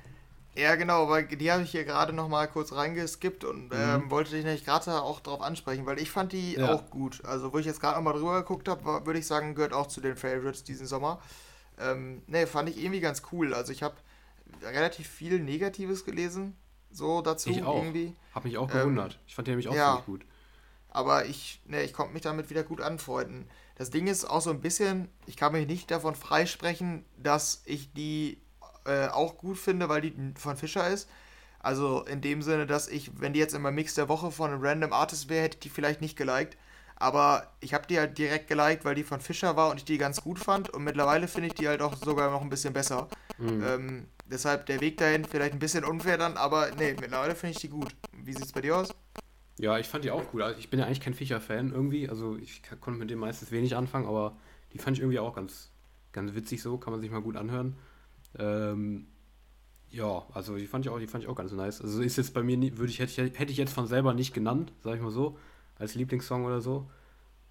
Ja, 0.57 0.75
genau, 0.77 1.09
weil 1.09 1.27
die 1.27 1.53
habe 1.53 1.63
ich 1.63 1.71
hier 1.71 1.85
gerade 1.85 2.15
noch 2.15 2.29
mal 2.29 2.47
kurz 2.47 2.73
reingeskippt 2.73 3.45
und 3.45 3.67
mhm. 3.67 3.79
ähm, 3.79 4.11
wollte 4.11 4.31
dich 4.31 4.45
nämlich 4.45 4.65
gerade 4.65 5.03
auch 5.03 5.21
darauf 5.21 5.43
ansprechen, 5.43 5.85
weil 5.85 5.99
ich 5.99 6.11
fand 6.11 6.33
die 6.33 6.55
ja. 6.55 6.73
auch 6.73 6.89
gut. 6.89 7.23
Also, 7.25 7.53
wo 7.53 7.59
ich 7.59 7.67
jetzt 7.67 7.81
gerade 7.81 7.97
noch 7.97 8.03
mal 8.03 8.19
drüber 8.19 8.41
geguckt 8.41 8.69
habe, 8.69 9.05
würde 9.05 9.19
ich 9.19 9.27
sagen, 9.27 9.55
gehört 9.55 9.75
auch 9.75 9.87
zu 9.87 10.01
den 10.01 10.17
Favorites 10.17 10.65
diesen 10.65 10.87
Sommer. 10.87 11.21
Ähm, 11.79 12.23
ne, 12.27 12.47
fand 12.47 12.71
ich 12.71 12.79
irgendwie 12.79 13.01
ganz 13.01 13.23
cool. 13.33 13.53
Also, 13.53 13.71
ich 13.71 13.83
habe 13.83 13.97
relativ 14.63 15.09
viel 15.09 15.41
Negatives 15.41 16.07
gelesen, 16.07 16.57
so 16.91 17.21
dazu 17.21 17.51
ich 17.51 17.63
auch. 17.63 17.77
irgendwie. 17.77 18.15
Hab 18.35 18.45
mich 18.45 18.57
auch 18.57 18.69
gewundert. 18.69 19.15
Ähm, 19.15 19.21
ich 19.27 19.35
fand 19.35 19.49
die 19.49 19.53
nämlich 19.53 19.69
auch 19.69 19.75
ja, 19.75 19.91
ziemlich 19.91 20.07
gut. 20.07 20.27
Aber 20.89 21.27
ich, 21.27 21.61
ne, 21.67 21.83
ich 21.83 21.93
konnte 21.93 22.15
mich 22.15 22.23
damit 22.23 22.49
wieder 22.49 22.63
gut 22.63 22.81
anfreunden. 22.81 23.47
Das 23.75 23.91
Ding 23.91 24.07
ist 24.07 24.25
auch 24.25 24.41
so 24.41 24.49
ein 24.49 24.63
bisschen, 24.63 25.11
ich 25.27 25.37
kann 25.37 25.53
mich 25.53 25.67
nicht 25.67 25.91
davon 25.91 26.15
freisprechen, 26.15 27.05
dass 27.19 27.61
ich 27.67 27.93
die 27.93 28.41
äh, 28.87 29.09
auch 29.09 29.39
gut 29.39 29.59
finde, 29.59 29.89
weil 29.89 30.01
die 30.01 30.15
von 30.37 30.57
Fischer 30.57 30.89
ist. 30.89 31.09
Also 31.59 32.05
in 32.05 32.21
dem 32.21 32.43
Sinne, 32.43 32.67
dass 32.67 32.89
ich, 32.89 33.21
wenn 33.21 33.33
die 33.33 33.41
jetzt 33.41 33.55
immer 33.55 33.71
Mix 33.71 33.95
der 33.95 34.09
Woche 34.09 34.31
von 34.31 34.51
einem 34.51 34.63
Random 34.63 34.93
Artist 34.93 35.29
wäre, 35.29 35.45
hätte 35.45 35.57
ich 35.57 35.61
die 35.61 35.69
vielleicht 35.69 36.01
nicht 36.01 36.17
geliked. 36.17 36.57
Aber 36.99 37.53
ich 37.61 37.75
habe 37.75 37.87
die 37.87 37.99
halt 37.99 38.17
direkt 38.17 38.49
geliked, 38.49 38.85
weil 38.85 38.95
die 38.95 39.05
von 39.05 39.21
Fischer 39.21 39.57
war 39.57 39.71
und 39.71 39.79
ich 39.79 39.85
die 39.85 39.99
ganz 39.99 40.23
gut 40.23 40.39
fand. 40.39 40.71
Und 40.71 40.85
mittlerweile 40.85 41.29
finde 41.29 41.49
ich 41.49 41.55
die 41.55 41.69
halt 41.69 41.83
auch 41.83 41.95
sogar 41.97 42.31
noch 42.31 42.41
ein 42.41 42.49
bisschen 42.49 42.73
besser. 42.73 43.09
Mhm. 43.39 43.63
Ähm, 43.67 44.07
deshalb 44.25 44.67
der 44.67 44.81
Weg 44.81 44.97
dahin 44.97 45.25
vielleicht 45.25 45.53
ein 45.53 45.59
bisschen 45.59 45.85
unfair 45.85 46.17
dann, 46.17 46.37
aber 46.37 46.71
nee, 46.79 46.97
mittlerweile 46.99 47.35
finde 47.35 47.55
ich 47.55 47.61
die 47.61 47.69
gut. 47.69 47.95
Wie 48.13 48.33
sieht 48.33 48.45
es 48.45 48.53
bei 48.53 48.63
dir 48.63 48.77
aus? 48.77 48.95
Ja, 49.59 49.79
ich 49.79 49.89
fand 49.89 50.05
die 50.05 50.11
auch 50.11 50.23
cool. 50.33 50.43
Also 50.43 50.59
ich 50.59 50.71
bin 50.71 50.81
ja 50.81 50.87
eigentlich 50.87 51.01
kein 51.01 51.15
Fischer-Fan 51.15 51.73
irgendwie. 51.73 52.09
Also 52.09 52.37
ich 52.37 52.63
konnte 52.81 52.99
mit 52.99 53.11
dem 53.11 53.19
meistens 53.19 53.51
wenig 53.51 53.75
anfangen, 53.77 54.07
aber 54.07 54.37
die 54.73 54.79
fand 54.79 54.97
ich 54.97 55.03
irgendwie 55.03 55.19
auch 55.19 55.35
ganz, 55.35 55.71
ganz 56.13 56.35
witzig 56.35 56.63
so. 56.63 56.79
Kann 56.79 56.93
man 56.93 57.01
sich 57.01 57.11
mal 57.11 57.23
gut 57.23 57.37
anhören. 57.37 57.77
Ähm, 58.39 59.07
ja, 59.91 60.27
also 60.33 60.57
die 60.57 60.67
fand 60.67 60.85
ich 60.85 60.91
auch, 60.91 60.99
die 60.99 61.07
fand 61.07 61.25
ich 61.25 61.31
auch 61.31 61.37
ganz 61.37 61.53
nice. 61.53 61.81
Also 61.81 62.03
ist 62.03 62.17
jetzt 62.17 62.35
bei 62.35 62.43
mir, 62.43 62.59
würde 62.77 62.91
ich, 62.91 62.99
hätte 62.99 63.23
ich, 63.23 63.39
hätte 63.39 63.53
ich 63.53 63.59
jetzt 63.59 63.73
von 63.73 63.87
selber 63.87 64.15
nicht 64.15 64.35
genannt, 64.35 64.73
sag 64.83 64.97
ich 64.97 65.01
mal 65.01 65.11
so, 65.11 65.39
als 65.79 65.95
Lieblingssong 65.95 66.45
oder 66.45 66.61
so. 66.61 66.91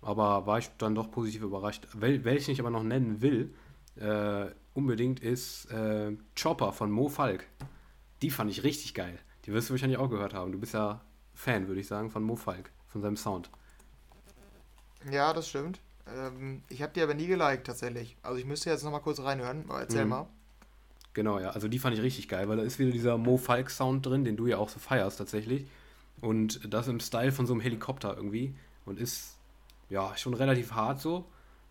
Aber 0.02 0.46
war 0.46 0.60
ich 0.60 0.70
dann 0.78 0.94
doch 0.94 1.10
positiv 1.10 1.42
überrascht. 1.42 1.88
Wel, 1.94 2.24
welchen 2.24 2.52
ich 2.52 2.60
aber 2.60 2.70
noch 2.70 2.84
nennen 2.84 3.22
will, 3.22 3.54
äh, 3.96 4.48
unbedingt 4.74 5.22
ist 5.22 5.72
äh, 5.72 6.16
Chopper 6.40 6.74
von 6.74 6.92
Mo 6.92 7.10
Falk. 7.10 7.48
Die 8.22 8.30
fand 8.30 8.52
ich 8.52 8.64
richtig 8.64 8.94
geil. 8.94 9.18
Die 9.46 9.54
wirst 9.54 9.70
du 9.70 9.74
wahrscheinlich 9.74 9.98
auch 9.98 10.10
gehört 10.10 10.34
haben. 10.34 10.52
Du 10.52 10.60
bist 10.60 10.74
ja 10.74 11.02
Fan, 11.34 11.68
würde 11.68 11.82
ich 11.82 11.88
sagen, 11.88 12.12
von 12.12 12.24
Mo 12.24 12.36
Falk, 12.36 12.72
von 12.88 13.02
seinem 13.02 13.18
Sound. 13.18 13.50
Ja, 15.10 15.34
das 15.34 15.50
stimmt. 15.50 15.80
Ähm, 16.08 16.64
ich 16.70 16.82
habe 16.82 16.94
die 16.94 17.02
aber 17.02 17.14
nie 17.14 17.28
geliked, 17.28 17.66
tatsächlich. 17.66 18.18
Also 18.22 18.38
ich 18.38 18.46
müsste 18.46 18.70
jetzt 18.70 18.84
nochmal 18.84 19.02
kurz 19.02 19.20
reinhören, 19.20 19.66
aber 19.68 19.82
erzähl 19.82 20.04
mhm. 20.04 20.10
mal. 20.10 20.28
Genau, 21.16 21.40
ja. 21.40 21.52
Also 21.52 21.70
die 21.70 21.80
fand 21.80 21.96
ich 21.98 22.04
richtig 22.04 22.28
geil, 22.28 22.48
weil 22.50 22.58
da 22.58 22.64
ist 22.64 22.78
wieder 22.78 22.92
dieser 22.92 23.18
Mo 23.18 23.38
Falk 23.38 23.72
Sound 23.72 24.06
drin, 24.06 24.26
den 24.26 24.36
du 24.36 24.48
ja 24.48 24.58
auch 24.58 24.70
so 24.70 24.80
feierst 24.80 25.18
tatsächlich. 25.18 25.66
Und 26.22 26.72
das 26.72 26.88
im 26.90 27.00
Style 27.00 27.32
von 27.32 27.48
so 27.48 27.54
einem 27.54 27.62
Helikopter 27.62 28.16
irgendwie. 28.16 28.54
Und 28.86 29.00
ist 29.00 29.38
ja 29.90 30.16
schon 30.18 30.34
relativ 30.34 30.74
hart 30.74 31.00
so. 31.00 31.26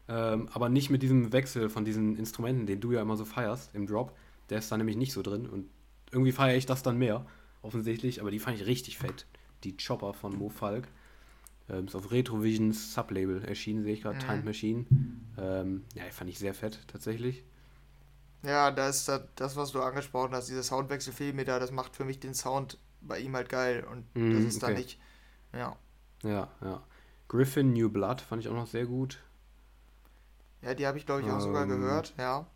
Ähm, 0.08 0.48
aber 0.52 0.70
nicht 0.70 0.88
mit 0.88 1.02
diesem 1.02 1.32
Wechsel 1.32 1.68
von 1.68 1.84
diesen 1.84 2.16
Instrumenten, 2.16 2.66
den 2.66 2.80
du 2.80 2.92
ja 2.92 3.02
immer 3.02 3.18
so 3.18 3.26
feierst 3.26 3.74
im 3.74 3.86
Drop. 3.86 4.16
Der 4.48 4.58
ist 4.58 4.72
da 4.72 4.78
nämlich 4.78 4.96
nicht 4.96 5.12
so 5.12 5.20
drin. 5.20 5.46
Und 5.46 5.68
irgendwie 6.10 6.32
feiere 6.32 6.56
ich 6.56 6.64
das 6.64 6.82
dann 6.82 6.96
mehr, 6.96 7.26
offensichtlich. 7.60 8.22
Aber 8.22 8.30
die 8.30 8.38
fand 8.38 8.58
ich 8.58 8.66
richtig 8.66 8.96
fett. 8.96 9.26
Die 9.62 9.76
Chopper 9.76 10.14
von 10.14 10.36
Mo 10.38 10.48
Falk. 10.48 10.88
Ähm, 11.68 11.84
ist 11.84 11.94
auf 11.94 12.10
Retrovisions 12.10 12.94
Sublabel 12.94 13.44
erschienen, 13.44 13.84
sehe 13.84 13.92
ich 13.92 14.00
gerade. 14.00 14.16
Mhm. 14.16 14.20
Time 14.20 14.42
Machine. 14.42 14.86
Ähm, 15.36 15.84
ja, 15.94 16.04
fand 16.10 16.30
ich 16.30 16.38
sehr 16.38 16.54
fett 16.54 16.78
tatsächlich. 16.86 17.44
Ja, 18.44 18.70
das 18.70 19.08
ist 19.08 19.22
das, 19.36 19.56
was 19.56 19.72
du 19.72 19.80
angesprochen 19.82 20.34
hast, 20.34 20.48
dieser 20.48 20.62
Soundwechsel 20.62 21.12
fehlt 21.12 21.34
mir 21.34 21.44
da, 21.44 21.58
das 21.58 21.70
macht 21.70 21.96
für 21.96 22.04
mich 22.04 22.20
den 22.20 22.34
Sound 22.34 22.78
bei 23.00 23.18
ihm 23.18 23.34
halt 23.34 23.48
geil 23.48 23.84
und 23.84 24.04
mm, 24.14 24.34
das 24.34 24.44
ist 24.44 24.56
okay. 24.62 24.66
dann 24.66 24.74
nicht, 24.74 25.00
ja. 25.52 25.76
Ja, 26.22 26.48
ja. 26.60 26.82
Griffin 27.28 27.72
New 27.72 27.88
Blood 27.88 28.20
fand 28.20 28.42
ich 28.42 28.48
auch 28.48 28.54
noch 28.54 28.66
sehr 28.66 28.86
gut. 28.86 29.18
Ja, 30.60 30.74
die 30.74 30.86
habe 30.86 30.98
ich 30.98 31.06
glaube 31.06 31.22
ich 31.22 31.28
auch 31.28 31.34
ähm, 31.34 31.40
sogar 31.40 31.66
gehört, 31.66 32.14
ja. 32.18 32.46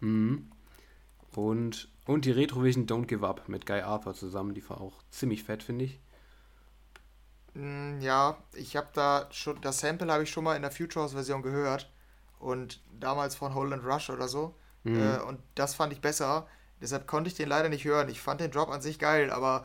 Mhm. 0.00 0.50
Und, 1.34 1.88
und 2.06 2.24
die 2.24 2.30
Retrovision 2.30 2.86
Don't 2.86 3.06
Give 3.06 3.26
Up 3.26 3.48
mit 3.48 3.66
Guy 3.66 3.80
Arthur 3.80 4.14
zusammen, 4.14 4.54
die 4.54 4.66
war 4.68 4.80
auch 4.80 5.02
ziemlich 5.10 5.44
fett, 5.44 5.62
finde 5.62 5.86
ich. 5.86 6.00
Mm, 7.54 8.00
ja, 8.00 8.38
ich 8.54 8.76
habe 8.76 8.88
da 8.94 9.28
schon, 9.30 9.60
das 9.60 9.80
Sample 9.80 10.10
habe 10.10 10.22
ich 10.22 10.30
schon 10.30 10.44
mal 10.44 10.56
in 10.56 10.62
der 10.62 10.70
Future 10.70 11.04
House 11.04 11.12
Version 11.12 11.42
gehört 11.42 11.90
und 12.44 12.82
damals 13.00 13.34
von 13.34 13.54
Holland 13.54 13.84
Rush 13.84 14.10
oder 14.10 14.28
so. 14.28 14.54
Mhm. 14.84 15.00
Äh, 15.00 15.18
und 15.20 15.40
das 15.54 15.74
fand 15.74 15.92
ich 15.92 16.00
besser. 16.00 16.46
Deshalb 16.80 17.06
konnte 17.06 17.28
ich 17.28 17.34
den 17.34 17.48
leider 17.48 17.70
nicht 17.70 17.84
hören. 17.84 18.08
Ich 18.10 18.20
fand 18.20 18.40
den 18.40 18.50
Drop 18.50 18.68
an 18.68 18.82
sich 18.82 18.98
geil, 18.98 19.30
aber 19.30 19.64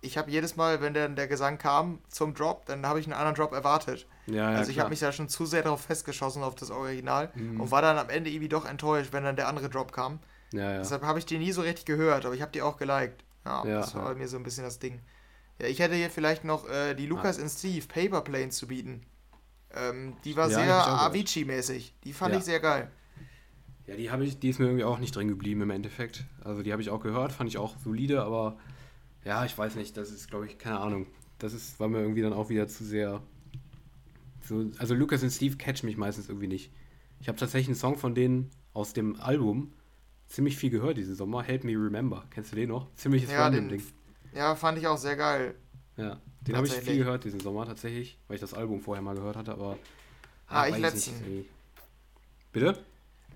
ich 0.00 0.18
habe 0.18 0.30
jedes 0.30 0.56
Mal, 0.56 0.80
wenn 0.80 0.92
der, 0.92 1.08
der 1.08 1.28
Gesang 1.28 1.58
kam 1.58 2.00
zum 2.08 2.34
Drop, 2.34 2.66
dann 2.66 2.84
habe 2.84 2.98
ich 2.98 3.06
einen 3.06 3.14
anderen 3.14 3.36
Drop 3.36 3.52
erwartet. 3.52 4.06
Ja, 4.26 4.50
ja, 4.50 4.58
also 4.58 4.72
ich 4.72 4.80
habe 4.80 4.90
mich 4.90 4.98
da 4.98 5.12
schon 5.12 5.28
zu 5.28 5.46
sehr 5.46 5.62
darauf 5.62 5.82
festgeschossen 5.82 6.42
auf 6.42 6.56
das 6.56 6.70
Original 6.70 7.30
mhm. 7.34 7.60
und 7.60 7.70
war 7.70 7.80
dann 7.80 7.96
am 7.96 8.10
Ende 8.10 8.30
irgendwie 8.30 8.48
doch 8.48 8.66
enttäuscht, 8.66 9.12
wenn 9.12 9.22
dann 9.22 9.36
der 9.36 9.46
andere 9.46 9.68
Drop 9.70 9.92
kam. 9.92 10.18
Ja, 10.52 10.78
Deshalb 10.78 11.02
habe 11.02 11.18
ich 11.20 11.26
den 11.26 11.40
nie 11.40 11.52
so 11.52 11.62
richtig 11.62 11.86
gehört, 11.86 12.24
aber 12.24 12.34
ich 12.34 12.42
habe 12.42 12.52
die 12.52 12.62
auch 12.62 12.76
geliked. 12.76 13.24
Ja, 13.44 13.62
das 13.64 13.94
war 13.94 14.12
mir 14.16 14.26
so 14.26 14.36
ein 14.36 14.42
bisschen 14.42 14.64
das 14.64 14.80
Ding. 14.80 15.00
Ja, 15.60 15.68
ich 15.68 15.78
hätte 15.78 15.94
hier 15.94 16.10
vielleicht 16.10 16.42
noch 16.42 16.68
äh, 16.68 16.94
die 16.94 17.06
Lucas 17.06 17.38
in 17.38 17.48
Steve 17.48 17.86
Paper 17.86 18.20
Planes 18.22 18.56
zu 18.56 18.66
bieten. 18.66 19.06
Ähm, 19.74 20.16
die 20.24 20.36
war 20.36 20.50
ja, 20.50 20.56
sehr 20.56 20.86
Avicii-mäßig. 20.86 21.94
Die 22.04 22.12
fand 22.12 22.32
ja. 22.32 22.38
ich 22.38 22.44
sehr 22.44 22.60
geil. 22.60 22.90
Ja, 23.86 23.96
die 23.96 24.10
habe 24.10 24.24
ich, 24.24 24.38
die 24.38 24.48
ist 24.48 24.58
mir 24.58 24.66
irgendwie 24.66 24.84
auch 24.84 24.98
nicht 24.98 25.14
drin 25.14 25.28
geblieben 25.28 25.62
im 25.62 25.70
Endeffekt. 25.70 26.24
Also 26.42 26.62
die 26.62 26.72
habe 26.72 26.82
ich 26.82 26.90
auch 26.90 27.00
gehört, 27.00 27.32
fand 27.32 27.48
ich 27.48 27.58
auch 27.58 27.76
solide, 27.78 28.22
aber 28.22 28.58
ja, 29.24 29.44
ich 29.44 29.56
weiß 29.56 29.76
nicht, 29.76 29.96
das 29.96 30.10
ist, 30.10 30.28
glaube 30.28 30.46
ich, 30.46 30.58
keine 30.58 30.80
Ahnung. 30.80 31.06
Das 31.38 31.52
ist, 31.52 31.78
war 31.78 31.88
mir 31.88 32.00
irgendwie 32.00 32.22
dann 32.22 32.32
auch 32.32 32.48
wieder 32.48 32.66
zu 32.68 32.84
sehr. 32.84 33.22
So, 34.42 34.70
also 34.78 34.94
Lucas 34.94 35.22
und 35.22 35.30
Steve 35.30 35.56
catch 35.56 35.82
mich 35.82 35.96
meistens 35.96 36.28
irgendwie 36.28 36.48
nicht. 36.48 36.72
Ich 37.20 37.28
habe 37.28 37.38
tatsächlich 37.38 37.68
einen 37.68 37.76
Song 37.76 37.96
von 37.96 38.14
denen 38.14 38.50
aus 38.72 38.92
dem 38.92 39.20
Album 39.20 39.72
ziemlich 40.26 40.56
viel 40.56 40.70
gehört 40.70 40.96
diesen 40.96 41.14
Sommer. 41.14 41.42
Help 41.42 41.64
Me 41.64 41.72
Remember. 41.72 42.24
Kennst 42.30 42.52
du 42.52 42.56
den 42.56 42.68
noch? 42.68 42.92
Ziemliches 42.94 43.30
ja, 43.30 43.50
Ding. 43.50 43.82
Ja, 44.34 44.54
fand 44.54 44.78
ich 44.78 44.86
auch 44.86 44.98
sehr 44.98 45.16
geil. 45.16 45.54
Ja, 45.96 46.20
den 46.42 46.56
habe 46.56 46.66
ich 46.66 46.72
viel 46.74 46.98
gehört 46.98 47.24
diesen 47.24 47.40
Sommer 47.40 47.66
tatsächlich, 47.66 48.18
weil 48.28 48.34
ich 48.34 48.40
das 48.40 48.54
Album 48.54 48.80
vorher 48.80 49.02
mal 49.02 49.14
gehört 49.14 49.36
hatte, 49.36 49.52
aber. 49.52 49.78
Ah, 50.46 50.68
ich 50.68 50.76
letzten. 50.76 51.46
Bitte? 52.52 52.78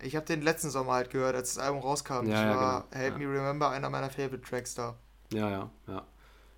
Ich 0.03 0.17
habe 0.17 0.27
den 0.27 0.43
letzten 0.43 0.71
Sommer 0.71 0.93
halt 0.93 1.11
gehört, 1.11 1.35
als 1.35 1.55
das 1.55 1.63
Album 1.63 1.81
rauskam. 1.81 2.27
Ja, 2.27 2.45
ja, 2.45 2.57
war 2.57 2.81
genau. 2.83 3.03
Help 3.03 3.21
ja. 3.21 3.27
Me 3.27 3.39
Remember 3.39 3.71
einer 3.71 3.91
meiner 3.91 4.11
Favorite 4.11 4.43
Tracks 4.43 4.75
da. 4.75 4.95
Ja, 5.33 5.51
ja, 5.51 5.71
ja. 5.87 6.07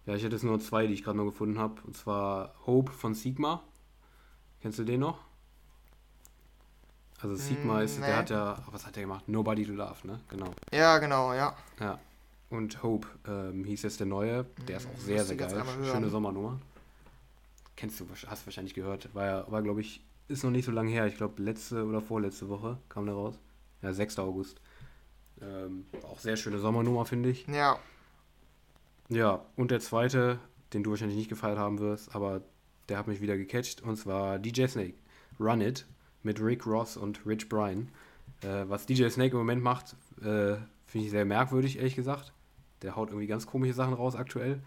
Ja, 0.06 0.14
ich 0.14 0.24
hätte 0.24 0.34
jetzt 0.34 0.44
nur 0.44 0.58
zwei, 0.60 0.86
die 0.86 0.94
ich 0.94 1.04
gerade 1.04 1.16
noch 1.16 1.24
gefunden 1.24 1.58
habe. 1.58 1.80
Und 1.84 1.96
zwar 1.96 2.54
Hope 2.66 2.92
von 2.92 3.14
Sigma. 3.14 3.62
Kennst 4.60 4.78
du 4.78 4.84
den 4.84 5.00
noch? 5.00 5.18
Also 7.20 7.36
Sigma 7.36 7.78
mm, 7.78 7.82
ist, 7.82 8.00
nee. 8.00 8.06
der 8.06 8.16
hat 8.16 8.30
ja, 8.30 8.58
was 8.70 8.84
hat 8.84 8.96
der 8.96 9.04
gemacht? 9.04 9.28
Nobody 9.28 9.64
to 9.64 9.72
Love, 9.72 10.06
ne? 10.06 10.20
Genau. 10.28 10.52
Ja, 10.72 10.98
genau, 10.98 11.32
ja. 11.32 11.54
Ja, 11.78 12.00
und 12.52 12.82
Hope 12.82 13.08
ähm, 13.26 13.64
hieß 13.64 13.82
jetzt 13.82 14.00
der 14.00 14.06
neue. 14.06 14.44
Der 14.68 14.76
ist 14.76 14.86
auch 14.86 14.98
sehr, 14.98 15.16
Musst 15.16 15.28
sehr 15.28 15.36
geil. 15.36 15.64
Schöne 15.84 16.08
Sommernummer. 16.08 16.60
Kennst 17.76 17.98
du, 17.98 18.06
hast 18.26 18.42
du 18.42 18.46
wahrscheinlich 18.46 18.74
gehört. 18.74 19.14
War, 19.14 19.26
ja, 19.26 19.50
war 19.50 19.62
glaube 19.62 19.80
ich, 19.80 20.04
ist 20.28 20.44
noch 20.44 20.50
nicht 20.50 20.64
so 20.64 20.72
lange 20.72 20.90
her. 20.90 21.06
Ich 21.06 21.16
glaube, 21.16 21.42
letzte 21.42 21.84
oder 21.84 22.00
vorletzte 22.00 22.48
Woche 22.48 22.78
kam 22.88 23.06
der 23.06 23.14
raus. 23.14 23.38
Ja, 23.80 23.92
6. 23.92 24.18
August. 24.18 24.60
Ähm, 25.40 25.86
auch 26.04 26.18
sehr 26.18 26.36
schöne 26.36 26.58
Sommernummer, 26.58 27.04
finde 27.04 27.30
ich. 27.30 27.46
Ja. 27.48 27.78
Ja, 29.08 29.44
und 29.56 29.70
der 29.70 29.80
zweite, 29.80 30.38
den 30.72 30.82
du 30.82 30.90
wahrscheinlich 30.90 31.16
nicht 31.16 31.28
gefeiert 31.28 31.58
haben 31.58 31.78
wirst, 31.80 32.14
aber 32.14 32.42
der 32.88 32.98
hat 32.98 33.08
mich 33.08 33.20
wieder 33.20 33.36
gecatcht, 33.36 33.82
und 33.82 33.96
zwar 33.96 34.38
DJ 34.38 34.66
Snake. 34.66 34.94
Run 35.40 35.60
It 35.60 35.86
mit 36.22 36.40
Rick 36.40 36.66
Ross 36.66 36.96
und 36.96 37.26
Rich 37.26 37.48
Brian. 37.48 37.88
Äh, 38.42 38.64
was 38.68 38.86
DJ 38.86 39.08
Snake 39.08 39.32
im 39.32 39.38
Moment 39.38 39.62
macht, 39.62 39.96
äh, 40.20 40.56
finde 40.86 41.06
ich 41.06 41.10
sehr 41.10 41.24
merkwürdig, 41.24 41.78
ehrlich 41.78 41.96
gesagt. 41.96 42.32
Der 42.82 42.96
haut 42.96 43.10
irgendwie 43.10 43.26
ganz 43.26 43.46
komische 43.46 43.74
Sachen 43.74 43.94
raus 43.94 44.16
aktuell. 44.16 44.60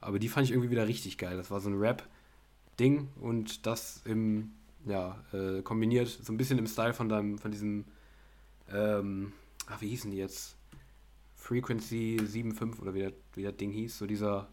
Aber 0.00 0.18
die 0.18 0.28
fand 0.28 0.46
ich 0.46 0.52
irgendwie 0.52 0.70
wieder 0.70 0.88
richtig 0.88 1.18
geil. 1.18 1.36
Das 1.36 1.50
war 1.50 1.60
so 1.60 1.70
ein 1.70 1.78
Rap-Ding 1.78 3.08
und 3.20 3.66
das 3.66 4.02
im, 4.04 4.52
ja, 4.84 5.22
äh, 5.32 5.62
kombiniert 5.62 6.08
so 6.08 6.32
ein 6.32 6.36
bisschen 6.36 6.58
im 6.58 6.66
Style 6.66 6.92
von 6.92 7.08
deinem, 7.08 7.38
von 7.38 7.50
diesem, 7.50 7.84
ähm, 8.72 9.32
ach, 9.68 9.80
wie 9.80 9.88
hießen 9.88 10.10
die 10.10 10.16
jetzt? 10.16 10.56
Frequency 11.36 12.18
7.5 12.20 12.80
oder 12.80 12.94
wie, 12.94 13.00
der, 13.00 13.12
wie 13.34 13.42
das 13.42 13.56
Ding 13.56 13.72
hieß, 13.72 13.98
so 13.98 14.06
dieser, 14.06 14.48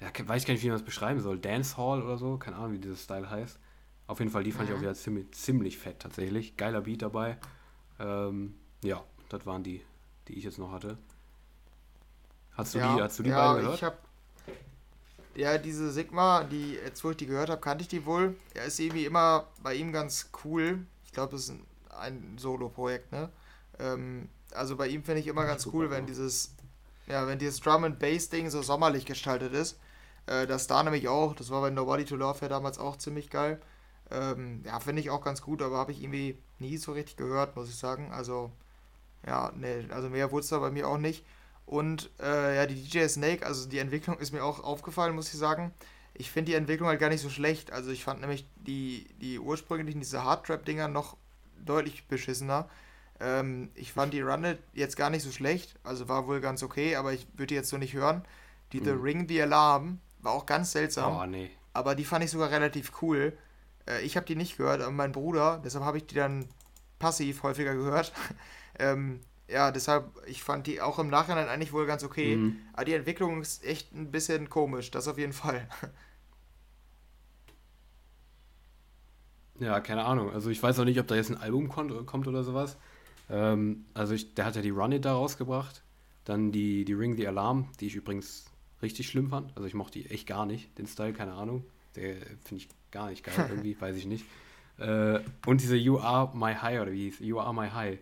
ja, 0.00 0.08
weiß 0.08 0.42
ich 0.42 0.46
gar 0.46 0.54
nicht, 0.54 0.62
wie 0.62 0.68
man 0.68 0.78
das 0.78 0.84
beschreiben 0.84 1.20
soll, 1.20 1.38
Dancehall 1.38 2.02
oder 2.02 2.16
so, 2.16 2.38
keine 2.38 2.56
Ahnung, 2.56 2.72
wie 2.72 2.78
dieser 2.78 2.96
Style 2.96 3.28
heißt. 3.28 3.58
Auf 4.06 4.18
jeden 4.18 4.30
Fall, 4.30 4.42
die 4.42 4.52
fand 4.52 4.64
mhm. 4.64 4.68
ich 4.68 4.74
auch 4.74 4.78
mhm. 4.78 4.82
wieder 4.82 4.94
ziemlich, 4.94 5.30
ziemlich 5.32 5.78
fett 5.78 6.00
tatsächlich. 6.00 6.56
Geiler 6.56 6.80
Beat 6.80 7.02
dabei. 7.02 7.38
Ähm, 7.98 8.54
ja, 8.82 9.02
das 9.28 9.46
waren 9.46 9.62
die, 9.62 9.82
die 10.28 10.34
ich 10.34 10.44
jetzt 10.44 10.58
noch 10.58 10.72
hatte. 10.72 10.98
Hast 12.54 12.74
du 12.74 12.78
ja, 12.78 12.96
die, 12.96 13.02
hast 13.02 13.18
du 13.18 13.22
die 13.22 13.30
ja, 13.30 13.36
beiden 13.36 13.62
gehört? 13.62 13.76
Ich 13.76 13.84
hab, 13.84 13.98
ja, 15.34 15.58
diese 15.58 15.90
Sigma, 15.90 16.44
die 16.44 16.74
jetzt 16.74 17.02
wo 17.04 17.10
ich 17.10 17.16
die 17.16 17.26
gehört 17.26 17.50
habe, 17.50 17.60
kannte 17.60 17.82
ich 17.82 17.88
die 17.88 18.04
wohl. 18.04 18.36
Er 18.54 18.66
ist 18.66 18.78
irgendwie 18.78 19.06
immer 19.06 19.46
bei 19.62 19.74
ihm 19.74 19.92
ganz 19.92 20.30
cool. 20.44 20.80
Ich 21.04 21.12
glaube, 21.12 21.32
das 21.32 21.44
ist 21.44 21.50
ein, 21.50 21.66
ein 21.98 22.38
Solo-Projekt, 22.38 23.12
ne? 23.12 23.30
Ähm, 23.78 24.28
also 24.54 24.76
bei 24.76 24.88
ihm 24.88 25.02
finde 25.02 25.20
ich 25.20 25.26
immer 25.26 25.44
ganz 25.44 25.66
cool, 25.72 25.90
wenn 25.90 26.06
dieses, 26.06 26.54
ja, 27.06 27.26
wenn 27.26 27.38
dieses 27.38 27.60
Drum 27.60 27.84
and 27.84 27.98
Bass 27.98 28.28
Ding 28.28 28.50
so 28.50 28.62
sommerlich 28.62 29.06
gestaltet 29.06 29.54
ist. 29.54 29.78
Äh, 30.26 30.46
das 30.46 30.66
da 30.66 30.82
nämlich 30.82 31.08
auch, 31.08 31.34
das 31.34 31.50
war 31.50 31.62
bei 31.62 31.70
Nobody 31.70 32.04
to 32.04 32.16
Love 32.16 32.38
ja 32.42 32.48
damals 32.48 32.78
auch 32.78 32.96
ziemlich 32.96 33.30
geil. 33.30 33.60
Ähm, 34.10 34.62
ja, 34.64 34.78
finde 34.80 35.00
ich 35.00 35.10
auch 35.10 35.22
ganz 35.22 35.40
gut, 35.40 35.62
aber 35.62 35.78
habe 35.78 35.92
ich 35.92 36.02
irgendwie 36.02 36.38
nie 36.58 36.76
so 36.76 36.92
richtig 36.92 37.16
gehört, 37.16 37.56
muss 37.56 37.68
ich 37.70 37.76
sagen. 37.76 38.12
Also, 38.12 38.52
ja, 39.26 39.52
ne, 39.56 39.88
also 39.90 40.10
mehr 40.10 40.30
wurde 40.30 40.42
es 40.42 40.50
da 40.50 40.58
bei 40.58 40.70
mir 40.70 40.88
auch 40.88 40.98
nicht. 40.98 41.24
Und 41.66 42.10
äh, 42.20 42.56
ja, 42.56 42.66
die 42.66 42.74
DJ 42.74 43.06
Snake, 43.06 43.46
also 43.46 43.68
die 43.68 43.78
Entwicklung 43.78 44.18
ist 44.18 44.32
mir 44.32 44.44
auch 44.44 44.62
aufgefallen, 44.62 45.14
muss 45.14 45.32
ich 45.32 45.38
sagen. 45.38 45.72
Ich 46.14 46.30
finde 46.30 46.50
die 46.50 46.56
Entwicklung 46.56 46.88
halt 46.88 47.00
gar 47.00 47.08
nicht 47.08 47.22
so 47.22 47.30
schlecht. 47.30 47.72
Also 47.72 47.90
ich 47.90 48.04
fand 48.04 48.20
nämlich 48.20 48.46
die, 48.56 49.06
die 49.20 49.38
ursprünglichen, 49.38 50.00
diese 50.00 50.24
Hardtrap-Dinger 50.24 50.88
noch 50.88 51.16
deutlich 51.64 52.06
beschissener. 52.08 52.68
Ähm, 53.20 53.70
ich 53.74 53.92
fand 53.92 54.12
die 54.12 54.20
Run 54.20 54.58
jetzt 54.74 54.96
gar 54.96 55.08
nicht 55.08 55.22
so 55.22 55.30
schlecht, 55.30 55.78
also 55.84 56.08
war 56.08 56.26
wohl 56.26 56.40
ganz 56.40 56.62
okay, 56.62 56.96
aber 56.96 57.12
ich 57.12 57.26
würde 57.34 57.46
die 57.48 57.54
jetzt 57.54 57.68
so 57.68 57.78
nicht 57.78 57.94
hören. 57.94 58.24
Die 58.72 58.78
hm. 58.78 58.84
The 58.84 58.90
Ring, 58.90 59.28
The 59.28 59.42
Alarm, 59.42 60.00
war 60.18 60.32
auch 60.32 60.46
ganz 60.46 60.72
seltsam. 60.72 61.16
Oh, 61.16 61.26
nee. 61.26 61.50
Aber 61.72 61.94
die 61.94 62.04
fand 62.04 62.24
ich 62.24 62.30
sogar 62.30 62.50
relativ 62.50 62.92
cool. 63.00 63.36
Äh, 63.88 64.02
ich 64.02 64.16
habe 64.16 64.26
die 64.26 64.36
nicht 64.36 64.56
gehört, 64.56 64.80
aber 64.80 64.90
mein 64.90 65.12
Bruder, 65.12 65.60
deshalb 65.64 65.84
habe 65.84 65.98
ich 65.98 66.06
die 66.06 66.16
dann 66.16 66.48
passiv 66.98 67.42
häufiger 67.42 67.74
gehört. 67.74 68.12
ähm, 68.78 69.20
ja, 69.52 69.70
deshalb, 69.70 70.10
ich 70.26 70.42
fand 70.42 70.66
die 70.66 70.80
auch 70.80 70.98
im 70.98 71.08
Nachhinein 71.08 71.48
eigentlich 71.48 71.72
wohl 71.72 71.86
ganz 71.86 72.02
okay. 72.04 72.36
Mhm. 72.36 72.56
Aber 72.72 72.84
die 72.84 72.94
Entwicklung 72.94 73.40
ist 73.42 73.64
echt 73.64 73.92
ein 73.94 74.10
bisschen 74.10 74.48
komisch, 74.48 74.90
das 74.90 75.08
auf 75.08 75.18
jeden 75.18 75.32
Fall. 75.32 75.68
Ja, 79.60 79.80
keine 79.80 80.04
Ahnung. 80.04 80.32
Also 80.32 80.50
ich 80.50 80.62
weiß 80.62 80.78
auch 80.80 80.84
nicht, 80.84 80.98
ob 80.98 81.06
da 81.06 81.14
jetzt 81.14 81.30
ein 81.30 81.36
Album 81.36 81.68
kommt 81.68 82.26
oder 82.26 82.42
sowas. 82.42 82.76
Ähm, 83.30 83.84
also 83.94 84.14
ich, 84.14 84.34
der 84.34 84.44
hat 84.46 84.56
ja 84.56 84.62
die 84.62 84.70
Run 84.70 84.92
It 84.92 85.04
da 85.04 85.12
rausgebracht. 85.12 85.82
Dann 86.24 86.50
die, 86.50 86.84
die 86.84 86.94
Ring 86.94 87.16
the 87.16 87.28
Alarm, 87.28 87.68
die 87.78 87.86
ich 87.86 87.94
übrigens 87.94 88.46
richtig 88.80 89.08
schlimm 89.08 89.28
fand. 89.30 89.56
Also 89.56 89.66
ich 89.66 89.74
mochte 89.74 89.98
die 90.00 90.10
echt 90.10 90.26
gar 90.26 90.46
nicht, 90.46 90.76
den 90.78 90.86
Style, 90.86 91.12
keine 91.12 91.34
Ahnung. 91.34 91.64
Der 91.94 92.16
finde 92.44 92.64
ich 92.64 92.68
gar 92.90 93.10
nicht 93.10 93.24
geil 93.24 93.34
irgendwie, 93.50 93.80
weiß 93.80 93.96
ich 93.96 94.06
nicht. 94.06 94.24
Äh, 94.78 95.20
und 95.46 95.60
diese 95.60 95.76
You 95.76 95.98
Are 95.98 96.36
My 96.36 96.54
High 96.54 96.80
oder 96.80 96.92
wie 96.92 97.10
hieß 97.10 97.20
You 97.20 97.38
Are 97.38 97.54
My 97.54 97.68
High. 97.68 97.98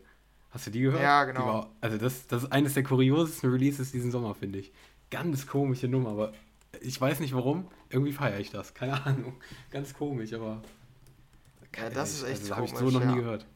Hast 0.50 0.66
du 0.66 0.70
die 0.70 0.80
gehört? 0.80 1.02
Ja, 1.02 1.24
genau. 1.24 1.46
War, 1.46 1.70
also 1.80 1.96
das, 1.96 2.26
das 2.26 2.44
ist 2.44 2.52
eines 2.52 2.74
der 2.74 2.82
kuriosesten 2.82 3.50
Releases 3.50 3.92
diesen 3.92 4.10
Sommer, 4.10 4.34
finde 4.34 4.58
ich. 4.58 4.72
Ganz 5.10 5.46
komische 5.46 5.88
Nummer, 5.88 6.10
aber 6.10 6.32
ich 6.80 7.00
weiß 7.00 7.20
nicht 7.20 7.34
warum. 7.34 7.68
Irgendwie 7.88 8.12
feiere 8.12 8.40
ich 8.40 8.50
das. 8.50 8.74
Keine 8.74 9.04
Ahnung. 9.04 9.34
Ganz 9.70 9.94
komisch, 9.94 10.32
aber. 10.32 10.62
Ja, 11.76 11.88
das 11.90 12.14
ist 12.14 12.22
echt 12.24 12.40
also, 12.42 12.56
habe 12.56 12.66
ich 12.66 12.74
so 12.74 12.90
noch 12.90 13.00
ja. 13.00 13.12
nie 13.12 13.16
gehört. 13.16 13.46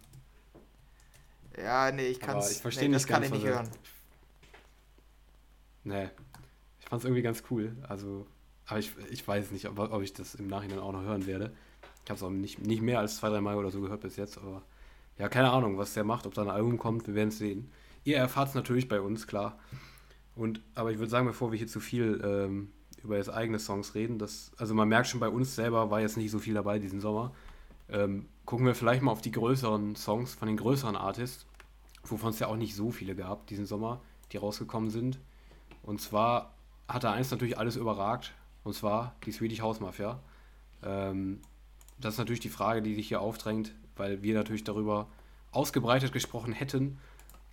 Ja, 1.57 1.91
nee, 1.91 2.07
ich 2.07 2.21
kann 2.21 2.39
es. 2.39 2.53
Ich 2.53 2.59
verstehe 2.59 2.85
nee, 2.85 2.95
nicht 2.95 3.05
das 3.05 3.09
ganz, 3.09 3.27
kann 3.27 3.37
ich 3.37 3.43
nicht 3.43 3.53
hören. 3.53 3.69
Nee. 5.85 6.09
Ich 6.81 6.87
fand 6.87 7.01
es 7.01 7.05
irgendwie 7.05 7.23
ganz 7.23 7.43
cool. 7.51 7.77
Also, 7.89 8.27
aber 8.67 8.79
ich, 8.79 8.93
ich 9.11 9.27
weiß 9.27 9.51
nicht, 9.51 9.69
ob, 9.69 9.79
ob 9.79 10.03
ich 10.03 10.13
das 10.13 10.35
im 10.35 10.47
Nachhinein 10.47 10.79
auch 10.79 10.93
noch 10.93 11.03
hören 11.03 11.27
werde. 11.27 11.53
Ich 12.05 12.11
habe 12.11 12.19
es 12.19 12.23
auch 12.23 12.31
nicht, 12.31 12.61
nicht 12.61 12.83
mehr 12.83 13.01
als 13.01 13.17
zwei, 13.17 13.31
drei 13.31 13.41
Mal 13.41 13.57
oder 13.57 13.71
so 13.71 13.81
gehört 13.81 14.01
bis 14.01 14.17
jetzt, 14.17 14.39
aber 14.39 14.63
ja, 15.19 15.29
keine 15.29 15.51
Ahnung, 15.51 15.79
was 15.79 15.95
der 15.95 16.05
macht, 16.05 16.27
ob 16.27 16.35
da 16.35 16.43
ein 16.43 16.51
Album 16.51 16.79
kommt, 16.79 17.07
wir 17.07 17.15
werden 17.15 17.29
es 17.29 17.39
sehen. 17.39 17.71
Ihr 18.05 18.17
erfahrt 18.17 18.49
es 18.49 18.55
natürlich 18.55 18.89
bei 18.89 19.01
uns, 19.01 19.27
klar. 19.27 19.59
Und, 20.35 20.61
aber 20.75 20.91
ich 20.91 20.99
würde 20.99 21.11
sagen, 21.11 21.27
bevor 21.27 21.53
wir 21.53 21.59
hier 21.59 21.69
zu 21.69 21.81
viel 21.81 22.21
ähm, 22.25 22.73
über 23.03 23.17
jetzt 23.17 23.31
eigene 23.31 23.59
Songs 23.59 23.95
reden, 23.95 24.19
das, 24.19 24.51
also 24.57 24.75
man 24.75 24.89
merkt 24.89 25.07
schon, 25.07 25.21
bei 25.21 25.29
uns 25.29 25.55
selber 25.55 25.91
war 25.91 26.01
jetzt 26.01 26.17
nicht 26.17 26.31
so 26.31 26.39
viel 26.39 26.55
dabei 26.55 26.79
diesen 26.79 27.01
Sommer. 27.01 27.33
Ähm, 27.89 28.27
gucken 28.45 28.67
wir 28.67 28.75
vielleicht 28.75 29.03
mal 29.03 29.13
auf 29.13 29.21
die 29.21 29.31
größeren 29.31 29.95
Songs 29.95 30.35
von 30.35 30.49
den 30.49 30.57
größeren 30.57 30.97
Artists, 30.97 31.47
wovon 32.03 32.31
es 32.31 32.39
ja 32.39 32.49
auch 32.49 32.57
nicht 32.57 32.75
so 32.75 32.91
viele 32.91 33.15
gab 33.15 33.47
diesen 33.47 33.67
Sommer, 33.67 34.01
die 34.33 34.39
rausgekommen 34.39 34.91
sind. 34.91 35.19
Und 35.83 36.01
zwar 36.01 36.55
hat 36.89 37.05
da 37.05 37.13
eins 37.13 37.31
natürlich 37.31 37.59
alles 37.59 37.77
überragt, 37.77 38.35
und 38.65 38.75
zwar 38.75 39.15
die 39.25 39.33
Swedish 39.33 39.61
House 39.61 39.81
Mafia. 39.81 40.21
Ähm, 40.83 41.41
das 41.99 42.15
ist 42.15 42.19
natürlich 42.19 42.41
die 42.41 42.49
Frage, 42.49 42.83
die 42.83 42.95
sich 42.95 43.09
hier 43.09 43.21
aufdrängt, 43.21 43.73
weil 43.97 44.23
wir 44.23 44.35
natürlich 44.35 44.65
darüber 44.65 45.09
ausgebreitet 45.53 46.13
gesprochen 46.13 46.53
hätten. 46.53 46.99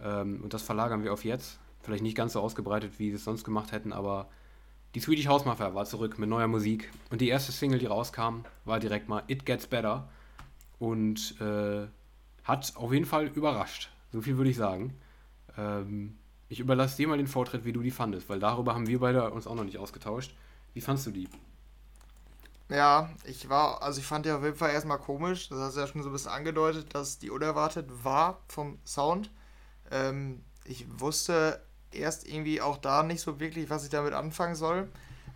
Ähm, 0.01 0.41
und 0.43 0.53
das 0.53 0.63
verlagern 0.63 1.03
wir 1.03 1.13
auf 1.13 1.23
jetzt. 1.23 1.59
Vielleicht 1.81 2.03
nicht 2.03 2.17
ganz 2.17 2.33
so 2.33 2.41
ausgebreitet, 2.41 2.99
wie 2.99 3.09
wir 3.09 3.15
es 3.15 3.23
sonst 3.23 3.43
gemacht 3.43 3.71
hätten, 3.71 3.93
aber 3.93 4.29
die 4.93 4.99
Swedish 4.99 5.27
House 5.27 5.45
Mafia 5.45 5.73
war 5.73 5.85
zurück 5.85 6.19
mit 6.19 6.29
neuer 6.29 6.47
Musik. 6.47 6.91
Und 7.09 7.21
die 7.21 7.29
erste 7.29 7.51
Single, 7.51 7.79
die 7.79 7.85
rauskam, 7.85 8.43
war 8.65 8.79
direkt 8.79 9.07
mal 9.07 9.23
It 9.27 9.45
Gets 9.45 9.67
Better. 9.67 10.09
Und 10.79 11.39
äh, 11.39 11.87
hat 12.43 12.73
auf 12.75 12.91
jeden 12.91 13.05
Fall 13.05 13.27
überrascht. 13.27 13.89
So 14.11 14.21
viel 14.21 14.37
würde 14.37 14.49
ich 14.49 14.57
sagen. 14.57 14.95
Ähm, 15.57 16.17
ich 16.49 16.59
überlasse 16.59 16.97
dir 16.97 17.07
mal 17.07 17.17
den 17.17 17.27
Vortritt, 17.27 17.63
wie 17.63 17.71
du 17.71 17.81
die 17.81 17.91
fandest, 17.91 18.27
weil 18.27 18.39
darüber 18.39 18.73
haben 18.73 18.87
wir 18.87 18.99
beide 18.99 19.31
uns 19.31 19.47
auch 19.47 19.55
noch 19.55 19.63
nicht 19.63 19.77
ausgetauscht. 19.77 20.35
Wie 20.73 20.81
fandest 20.81 21.07
du 21.07 21.11
die? 21.11 21.29
Ja, 22.71 23.09
ich 23.25 23.49
war, 23.49 23.81
also 23.83 23.99
ich 23.99 24.05
fand 24.05 24.25
die 24.25 24.31
auf 24.31 24.43
jeden 24.43 24.55
Fall 24.55 24.71
erstmal 24.71 24.97
komisch. 24.97 25.49
Das 25.49 25.59
hast 25.59 25.75
du 25.75 25.81
ja 25.81 25.87
schon 25.87 26.03
so 26.03 26.09
ein 26.09 26.13
bisschen 26.13 26.31
angedeutet, 26.31 26.95
dass 26.95 27.19
die 27.19 27.29
unerwartet 27.29 27.87
war 28.03 28.39
vom 28.47 28.79
Sound. 28.85 29.29
Ähm, 29.91 30.41
ich 30.63 30.85
wusste 30.99 31.61
erst 31.91 32.25
irgendwie 32.25 32.61
auch 32.61 32.77
da 32.77 33.03
nicht 33.03 33.19
so 33.19 33.41
wirklich, 33.41 33.69
was 33.69 33.83
ich 33.83 33.89
damit 33.89 34.13
anfangen 34.13 34.55
soll. 34.55 34.87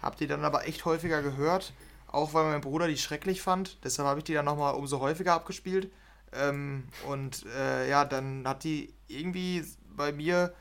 Hab 0.02 0.16
die 0.16 0.28
dann 0.28 0.46
aber 0.46 0.66
echt 0.66 0.86
häufiger 0.86 1.22
gehört, 1.22 1.74
auch 2.08 2.34
weil 2.34 2.46
mein 2.46 2.62
Bruder 2.62 2.88
die 2.88 2.98
schrecklich 2.98 3.42
fand. 3.42 3.84
Deshalb 3.84 4.08
habe 4.08 4.20
ich 4.20 4.24
die 4.24 4.34
dann 4.34 4.46
nochmal 4.46 4.76
umso 4.76 5.02
häufiger 5.02 5.34
abgespielt. 5.34 5.92
Ähm, 6.32 6.86
und 7.06 7.46
äh, 7.58 7.90
ja, 7.90 8.06
dann 8.06 8.48
hat 8.48 8.64
die 8.64 8.94
irgendwie 9.10 9.66
bei 9.94 10.14
mir 10.14 10.54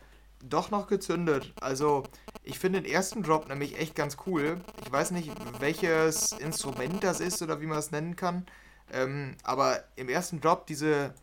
doch 0.48 0.70
noch 0.70 0.86
gezündet. 0.86 1.52
Also, 1.60 2.04
ich 2.42 2.58
finde 2.58 2.82
den 2.82 2.90
ersten 2.90 3.22
Drop 3.22 3.48
nämlich 3.48 3.78
echt 3.78 3.94
ganz 3.94 4.16
cool. 4.26 4.60
Ich 4.84 4.92
weiß 4.92 5.10
nicht, 5.10 5.30
welches 5.60 6.32
Instrument 6.32 7.02
das 7.02 7.20
ist 7.20 7.42
oder 7.42 7.60
wie 7.60 7.66
man 7.66 7.78
es 7.78 7.90
nennen 7.90 8.16
kann. 8.16 8.46
Ähm, 8.92 9.36
aber 9.42 9.84
im 9.96 10.08
ersten 10.08 10.40
Drop 10.40 10.66
diese, 10.66 11.14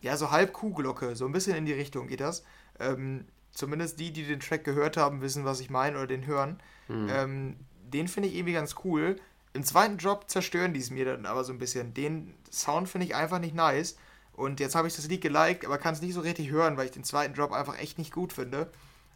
ja, 0.00 0.16
so 0.16 0.30
halb 0.30 0.52
Kuhglocke, 0.52 1.16
so 1.16 1.26
ein 1.26 1.32
bisschen 1.32 1.56
in 1.56 1.66
die 1.66 1.72
Richtung 1.72 2.06
geht 2.06 2.20
das. 2.20 2.44
Ähm, 2.78 3.26
zumindest 3.50 3.98
die, 3.98 4.12
die 4.12 4.24
den 4.24 4.40
Track 4.40 4.64
gehört 4.64 4.96
haben, 4.96 5.20
wissen, 5.20 5.44
was 5.44 5.60
ich 5.60 5.70
meine 5.70 5.96
oder 5.96 6.06
den 6.06 6.26
hören. 6.26 6.62
Mhm. 6.88 7.08
Ähm, 7.10 7.56
den 7.82 8.08
finde 8.08 8.28
ich 8.28 8.36
irgendwie 8.36 8.54
ganz 8.54 8.76
cool. 8.84 9.16
Im 9.52 9.64
zweiten 9.64 9.98
Drop 9.98 10.30
zerstören 10.30 10.72
die 10.72 10.80
es 10.80 10.90
mir 10.90 11.04
dann 11.04 11.26
aber 11.26 11.42
so 11.42 11.52
ein 11.52 11.58
bisschen. 11.58 11.92
Den 11.94 12.34
Sound 12.52 12.88
finde 12.88 13.06
ich 13.06 13.16
einfach 13.16 13.40
nicht 13.40 13.54
nice. 13.54 13.96
Und 14.40 14.58
jetzt 14.58 14.74
habe 14.74 14.88
ich 14.88 14.96
das 14.96 15.06
Lied 15.06 15.20
geliked, 15.20 15.66
aber 15.66 15.76
kann 15.76 15.92
es 15.92 16.00
nicht 16.00 16.14
so 16.14 16.20
richtig 16.22 16.50
hören, 16.50 16.78
weil 16.78 16.86
ich 16.86 16.92
den 16.92 17.04
zweiten 17.04 17.34
Drop 17.34 17.52
einfach 17.52 17.78
echt 17.78 17.98
nicht 17.98 18.10
gut 18.10 18.32
finde. 18.32 18.70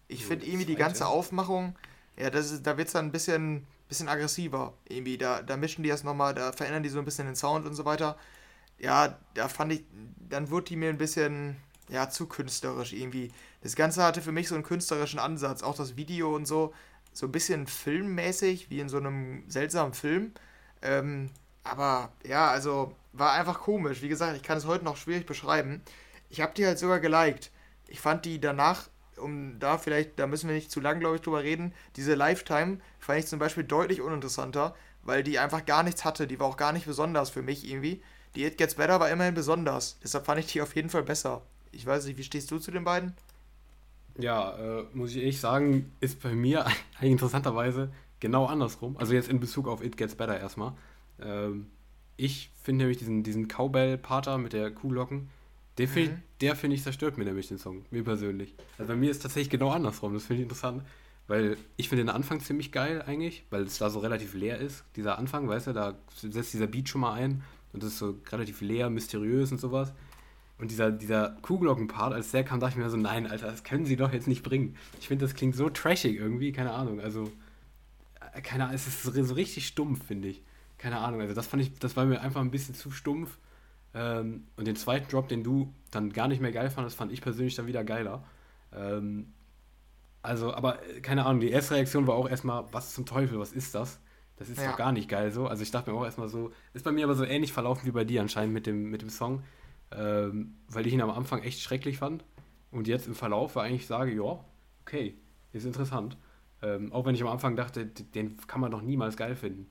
Ich 0.06 0.20
so, 0.22 0.28
finde 0.28 0.44
irgendwie 0.44 0.66
die 0.66 0.76
ganze 0.76 1.06
Aufmachung, 1.06 1.74
ja, 2.18 2.28
das 2.28 2.50
ist, 2.52 2.66
da 2.66 2.76
wird 2.76 2.88
es 2.88 2.92
dann 2.92 3.06
ein 3.06 3.12
bisschen, 3.12 3.66
bisschen 3.88 4.08
aggressiver. 4.08 4.74
Irgendwie, 4.86 5.16
da, 5.16 5.40
da 5.40 5.56
mischen 5.56 5.82
die 5.82 5.88
das 5.88 6.04
nochmal, 6.04 6.34
da 6.34 6.52
verändern 6.52 6.82
die 6.82 6.90
so 6.90 6.98
ein 6.98 7.06
bisschen 7.06 7.24
den 7.24 7.36
Sound 7.36 7.64
und 7.64 7.74
so 7.74 7.86
weiter. 7.86 8.18
Ja, 8.78 9.18
da 9.32 9.48
fand 9.48 9.72
ich, 9.72 9.84
dann 10.28 10.50
wurde 10.50 10.66
die 10.66 10.76
mir 10.76 10.90
ein 10.90 10.98
bisschen, 10.98 11.56
ja, 11.88 12.10
zu 12.10 12.26
künstlerisch 12.26 12.92
irgendwie. 12.92 13.32
Das 13.62 13.76
Ganze 13.76 14.02
hatte 14.02 14.20
für 14.20 14.32
mich 14.32 14.48
so 14.48 14.54
einen 14.54 14.64
künstlerischen 14.64 15.18
Ansatz, 15.18 15.62
auch 15.62 15.74
das 15.74 15.96
Video 15.96 16.36
und 16.36 16.44
so, 16.44 16.74
so 17.14 17.24
ein 17.24 17.32
bisschen 17.32 17.66
filmmäßig, 17.66 18.68
wie 18.68 18.80
in 18.80 18.90
so 18.90 18.98
einem 18.98 19.48
seltsamen 19.48 19.94
Film. 19.94 20.32
Ähm, 20.82 21.30
aber 21.62 22.12
ja, 22.26 22.50
also 22.50 22.94
war 23.14 23.32
einfach 23.32 23.60
komisch. 23.60 24.02
Wie 24.02 24.08
gesagt, 24.08 24.36
ich 24.36 24.42
kann 24.42 24.58
es 24.58 24.66
heute 24.66 24.84
noch 24.84 24.96
schwierig 24.96 25.26
beschreiben. 25.26 25.82
ich 26.30 26.40
habe 26.40 26.52
die 26.54 26.66
halt 26.66 26.78
sogar 26.78 27.00
geliked. 27.00 27.50
Ich 27.86 28.00
fand 28.00 28.24
die 28.24 28.40
danach, 28.40 28.88
um 29.16 29.58
da 29.60 29.78
vielleicht, 29.78 30.18
da 30.18 30.26
müssen 30.26 30.48
wir 30.48 30.54
nicht 30.54 30.70
zu 30.70 30.80
lang, 30.80 30.98
glaube 30.98 31.16
ich, 31.16 31.22
drüber 31.22 31.42
reden, 31.42 31.72
diese 31.96 32.14
Lifetime 32.14 32.78
fand 32.98 33.20
ich 33.20 33.26
zum 33.26 33.38
Beispiel 33.38 33.62
deutlich 33.62 34.00
uninteressanter, 34.00 34.74
weil 35.02 35.22
die 35.22 35.38
einfach 35.38 35.64
gar 35.64 35.84
nichts 35.84 36.04
hatte. 36.04 36.26
Die 36.26 36.40
war 36.40 36.48
auch 36.48 36.56
gar 36.56 36.72
nicht 36.72 36.86
besonders 36.86 37.30
für 37.30 37.42
mich 37.42 37.68
irgendwie. 37.68 38.02
Die 38.34 38.44
It 38.44 38.58
Gets 38.58 38.74
Better 38.74 38.98
war 38.98 39.10
immerhin 39.10 39.34
besonders. 39.34 39.98
Deshalb 40.02 40.26
fand 40.26 40.40
ich 40.40 40.46
die 40.46 40.60
auf 40.60 40.74
jeden 40.74 40.90
Fall 40.90 41.04
besser. 41.04 41.42
Ich 41.70 41.86
weiß 41.86 42.06
nicht, 42.06 42.18
wie 42.18 42.24
stehst 42.24 42.50
du 42.50 42.58
zu 42.58 42.72
den 42.72 42.84
beiden? 42.84 43.14
Ja, 44.18 44.56
äh, 44.56 44.84
muss 44.92 45.10
ich 45.10 45.18
ehrlich 45.18 45.40
sagen, 45.40 45.92
ist 46.00 46.20
bei 46.20 46.34
mir 46.34 46.66
interessanterweise 47.00 47.92
genau 48.18 48.46
andersrum. 48.46 48.96
Also 48.96 49.14
jetzt 49.14 49.28
in 49.28 49.38
Bezug 49.38 49.68
auf 49.68 49.84
It 49.84 49.96
Gets 49.96 50.16
Better 50.16 50.38
erstmal. 50.38 50.72
Ähm, 51.20 51.70
ich 52.16 52.50
finde 52.62 52.84
nämlich 52.84 52.98
diesen, 52.98 53.22
diesen 53.22 53.48
Cowbell-Pater 53.48 54.38
mit 54.38 54.52
der 54.52 54.70
Kuhglocken, 54.70 55.28
der 55.78 55.88
finde 55.88 56.12
mhm. 56.12 56.22
Der, 56.40 56.56
find 56.56 56.74
ich, 56.74 56.82
zerstört 56.82 57.16
mir 57.16 57.24
nämlich 57.24 57.48
den 57.48 57.58
Song, 57.58 57.84
mir 57.90 58.04
persönlich. 58.04 58.54
Also 58.76 58.92
bei 58.92 58.96
mir 58.96 59.10
ist 59.10 59.22
tatsächlich 59.22 59.50
genau 59.50 59.70
andersrum, 59.70 60.12
das 60.12 60.24
finde 60.24 60.42
ich 60.42 60.44
interessant, 60.44 60.82
weil 61.26 61.56
ich 61.76 61.88
finde 61.88 62.04
den 62.04 62.10
Anfang 62.10 62.40
ziemlich 62.40 62.70
geil 62.70 63.02
eigentlich, 63.02 63.44
weil 63.50 63.62
es 63.62 63.78
da 63.78 63.88
so 63.88 64.00
relativ 64.00 64.34
leer 64.34 64.58
ist, 64.58 64.84
dieser 64.96 65.18
Anfang, 65.18 65.48
weißt 65.48 65.68
du, 65.68 65.72
da 65.72 65.94
setzt 66.14 66.52
dieser 66.52 66.66
Beat 66.66 66.88
schon 66.88 67.00
mal 67.00 67.14
ein 67.14 67.42
und 67.72 67.82
das 67.82 67.92
ist 67.92 67.98
so 67.98 68.18
relativ 68.30 68.60
leer, 68.60 68.90
mysteriös 68.90 69.52
und 69.52 69.58
sowas. 69.58 69.94
Und 70.58 70.70
dieser, 70.70 70.92
dieser 70.92 71.36
Kuhglocken-Part, 71.42 72.12
als 72.12 72.30
der 72.30 72.44
kam, 72.44 72.60
dachte 72.60 72.78
ich 72.78 72.84
mir 72.84 72.90
so, 72.90 72.96
nein, 72.96 73.26
Alter, 73.26 73.46
das 73.46 73.64
können 73.64 73.86
sie 73.86 73.96
doch 73.96 74.12
jetzt 74.12 74.28
nicht 74.28 74.42
bringen. 74.42 74.76
Ich 75.00 75.08
finde, 75.08 75.24
das 75.24 75.34
klingt 75.34 75.56
so 75.56 75.68
trashig 75.68 76.16
irgendwie, 76.16 76.52
keine 76.52 76.72
Ahnung, 76.72 77.00
also, 77.00 77.32
äh, 78.34 78.40
keine 78.40 78.64
Ahnung, 78.64 78.76
es 78.76 78.86
ist 78.86 79.02
so 79.02 79.34
richtig 79.34 79.66
stumpf, 79.66 80.06
finde 80.06 80.28
ich. 80.28 80.42
Keine 80.84 80.98
Ahnung, 80.98 81.22
also 81.22 81.32
das 81.32 81.46
fand 81.46 81.62
ich, 81.62 81.78
das 81.78 81.96
war 81.96 82.04
mir 82.04 82.20
einfach 82.20 82.42
ein 82.42 82.50
bisschen 82.50 82.74
zu 82.74 82.90
stumpf 82.90 83.38
ähm, 83.94 84.48
und 84.58 84.66
den 84.66 84.76
zweiten 84.76 85.08
Drop, 85.10 85.28
den 85.28 85.42
du 85.42 85.72
dann 85.90 86.12
gar 86.12 86.28
nicht 86.28 86.42
mehr 86.42 86.52
geil 86.52 86.68
fandest, 86.68 86.94
fand 86.94 87.10
ich 87.10 87.22
persönlich 87.22 87.54
dann 87.54 87.66
wieder 87.66 87.82
geiler. 87.84 88.22
Ähm, 88.70 89.32
also, 90.20 90.52
aber 90.52 90.86
äh, 90.86 91.00
keine 91.00 91.24
Ahnung, 91.24 91.40
die 91.40 91.48
erste 91.48 91.76
Reaktion 91.76 92.06
war 92.06 92.16
auch 92.16 92.28
erstmal, 92.28 92.70
was 92.70 92.92
zum 92.92 93.06
Teufel, 93.06 93.38
was 93.38 93.54
ist 93.54 93.74
das? 93.74 93.98
Das 94.36 94.50
ist 94.50 94.60
ja. 94.60 94.72
doch 94.72 94.76
gar 94.76 94.92
nicht 94.92 95.08
geil 95.08 95.30
so. 95.30 95.46
Also 95.46 95.62
ich 95.62 95.70
dachte 95.70 95.90
mir 95.90 95.96
auch 95.96 96.04
erstmal 96.04 96.28
so, 96.28 96.52
ist 96.74 96.84
bei 96.84 96.92
mir 96.92 97.04
aber 97.04 97.14
so 97.14 97.24
ähnlich 97.24 97.54
verlaufen 97.54 97.86
wie 97.86 97.92
bei 97.92 98.04
dir 98.04 98.20
anscheinend 98.20 98.52
mit 98.52 98.66
dem, 98.66 98.90
mit 98.90 99.00
dem 99.00 99.08
Song, 99.08 99.42
ähm, 99.90 100.54
weil 100.68 100.86
ich 100.86 100.92
ihn 100.92 101.00
am 101.00 101.10
Anfang 101.10 101.42
echt 101.42 101.60
schrecklich 101.60 101.96
fand. 101.96 102.26
Und 102.70 102.88
jetzt 102.88 103.06
im 103.06 103.14
Verlauf 103.14 103.56
war 103.56 103.62
eigentlich 103.62 103.86
sage, 103.86 104.12
ja, 104.12 104.44
okay, 104.82 105.14
ist 105.54 105.64
interessant. 105.64 106.18
Ähm, 106.60 106.92
auch 106.92 107.06
wenn 107.06 107.14
ich 107.14 107.22
am 107.22 107.28
Anfang 107.28 107.56
dachte, 107.56 107.86
den 107.86 108.36
kann 108.46 108.60
man 108.60 108.70
doch 108.70 108.82
niemals 108.82 109.16
geil 109.16 109.34
finden. 109.34 109.70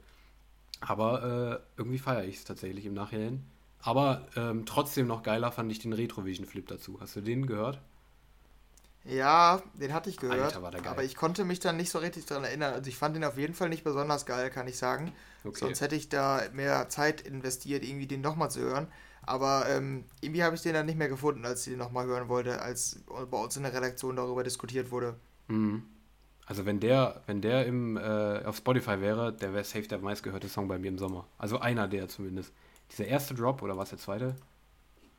Aber 0.88 1.62
äh, 1.76 1.80
irgendwie 1.80 2.00
feiere 2.00 2.26
ich 2.26 2.38
es 2.38 2.43
tatsächlich 2.43 2.86
im 2.86 2.93
Nachhinein. 2.93 3.46
Aber 3.80 4.28
ähm, 4.36 4.65
trotzdem 4.65 5.08
noch 5.08 5.24
geiler 5.24 5.52
fand 5.52 5.72
ich 5.72 5.80
den 5.80 5.93
Retrovision 5.93 6.46
Flip 6.46 6.67
dazu. 6.67 7.00
Hast 7.02 7.15
du 7.15 7.22
den 7.22 7.46
gehört? 7.46 7.82
Ja, 9.06 9.62
den 9.74 9.93
hatte 9.93 10.10
ich 10.10 10.17
gehört. 10.17 10.56
Alter, 10.56 10.89
aber 10.89 11.04
ich 11.04 11.15
konnte 11.15 11.43
mich 11.43 11.60
dann 11.60 11.76
nicht 11.76 11.89
so 11.89 12.00
richtig 12.00 12.26
daran 12.26 12.46
erinnern. 12.46 12.74
Also 12.74 12.88
ich 12.88 12.96
fand 12.96 13.15
den 13.15 13.26
auf 13.26 13.38
jeden 13.38 13.54
Fall 13.54 13.67
nicht 13.67 13.84
besonders 13.84 14.26
geil, 14.26 14.50
kann 14.50 14.67
ich 14.67 14.78
sagen. 14.78 15.12
Okay. 15.43 15.60
Sonst 15.60 15.82
hätte 15.82 15.96
ich 15.96 16.08
da 16.08 16.41
mehr 16.54 16.88
Zeit 16.88 17.19
investiert, 17.22 17.84
irgendwie 17.84 18.08
den 18.08 18.22
nochmal 18.22 18.50
zu 18.50 18.62
hören. 18.62 18.88
Aber 19.26 19.65
ähm, 19.69 20.06
irgendwie 20.22 20.43
habe 20.43 20.56
ich 20.56 20.62
den 20.62 20.74
dann 20.74 20.86
nicht 20.86 20.98
mehr 20.98 21.10
gefunden, 21.10 21.46
als 21.46 21.67
ich 21.67 21.74
den 21.74 21.80
nochmal 21.80 22.06
hören 22.06 22.30
wollte, 22.30 22.62
als 22.62 23.04
bei 23.30 23.38
uns 23.38 23.58
in 23.58 23.63
der 23.63 23.74
Redaktion 23.74 24.15
darüber 24.15 24.43
diskutiert 24.43 24.91
wurde. 24.91 25.15
Mhm. 25.48 25.84
Also 26.45 26.65
wenn 26.65 26.79
der, 26.79 27.21
wenn 27.25 27.41
der 27.41 27.65
im, 27.65 27.97
äh, 27.97 28.43
auf 28.43 28.58
Spotify 28.58 28.99
wäre, 28.99 29.32
der 29.34 29.53
wäre 29.53 29.63
safe 29.63 29.88
der 29.88 29.99
meistgehörte 29.99 30.49
Song 30.49 30.67
bei 30.67 30.77
mir 30.77 30.89
im 30.89 30.97
Sommer. 30.97 31.25
Also 31.38 31.60
einer 31.60 31.88
der 31.88 32.10
zumindest 32.10 32.53
dieser 32.91 33.06
erste 33.06 33.34
Drop 33.34 33.62
oder 33.62 33.77
was 33.77 33.89
der 33.89 33.99
zweite? 33.99 34.36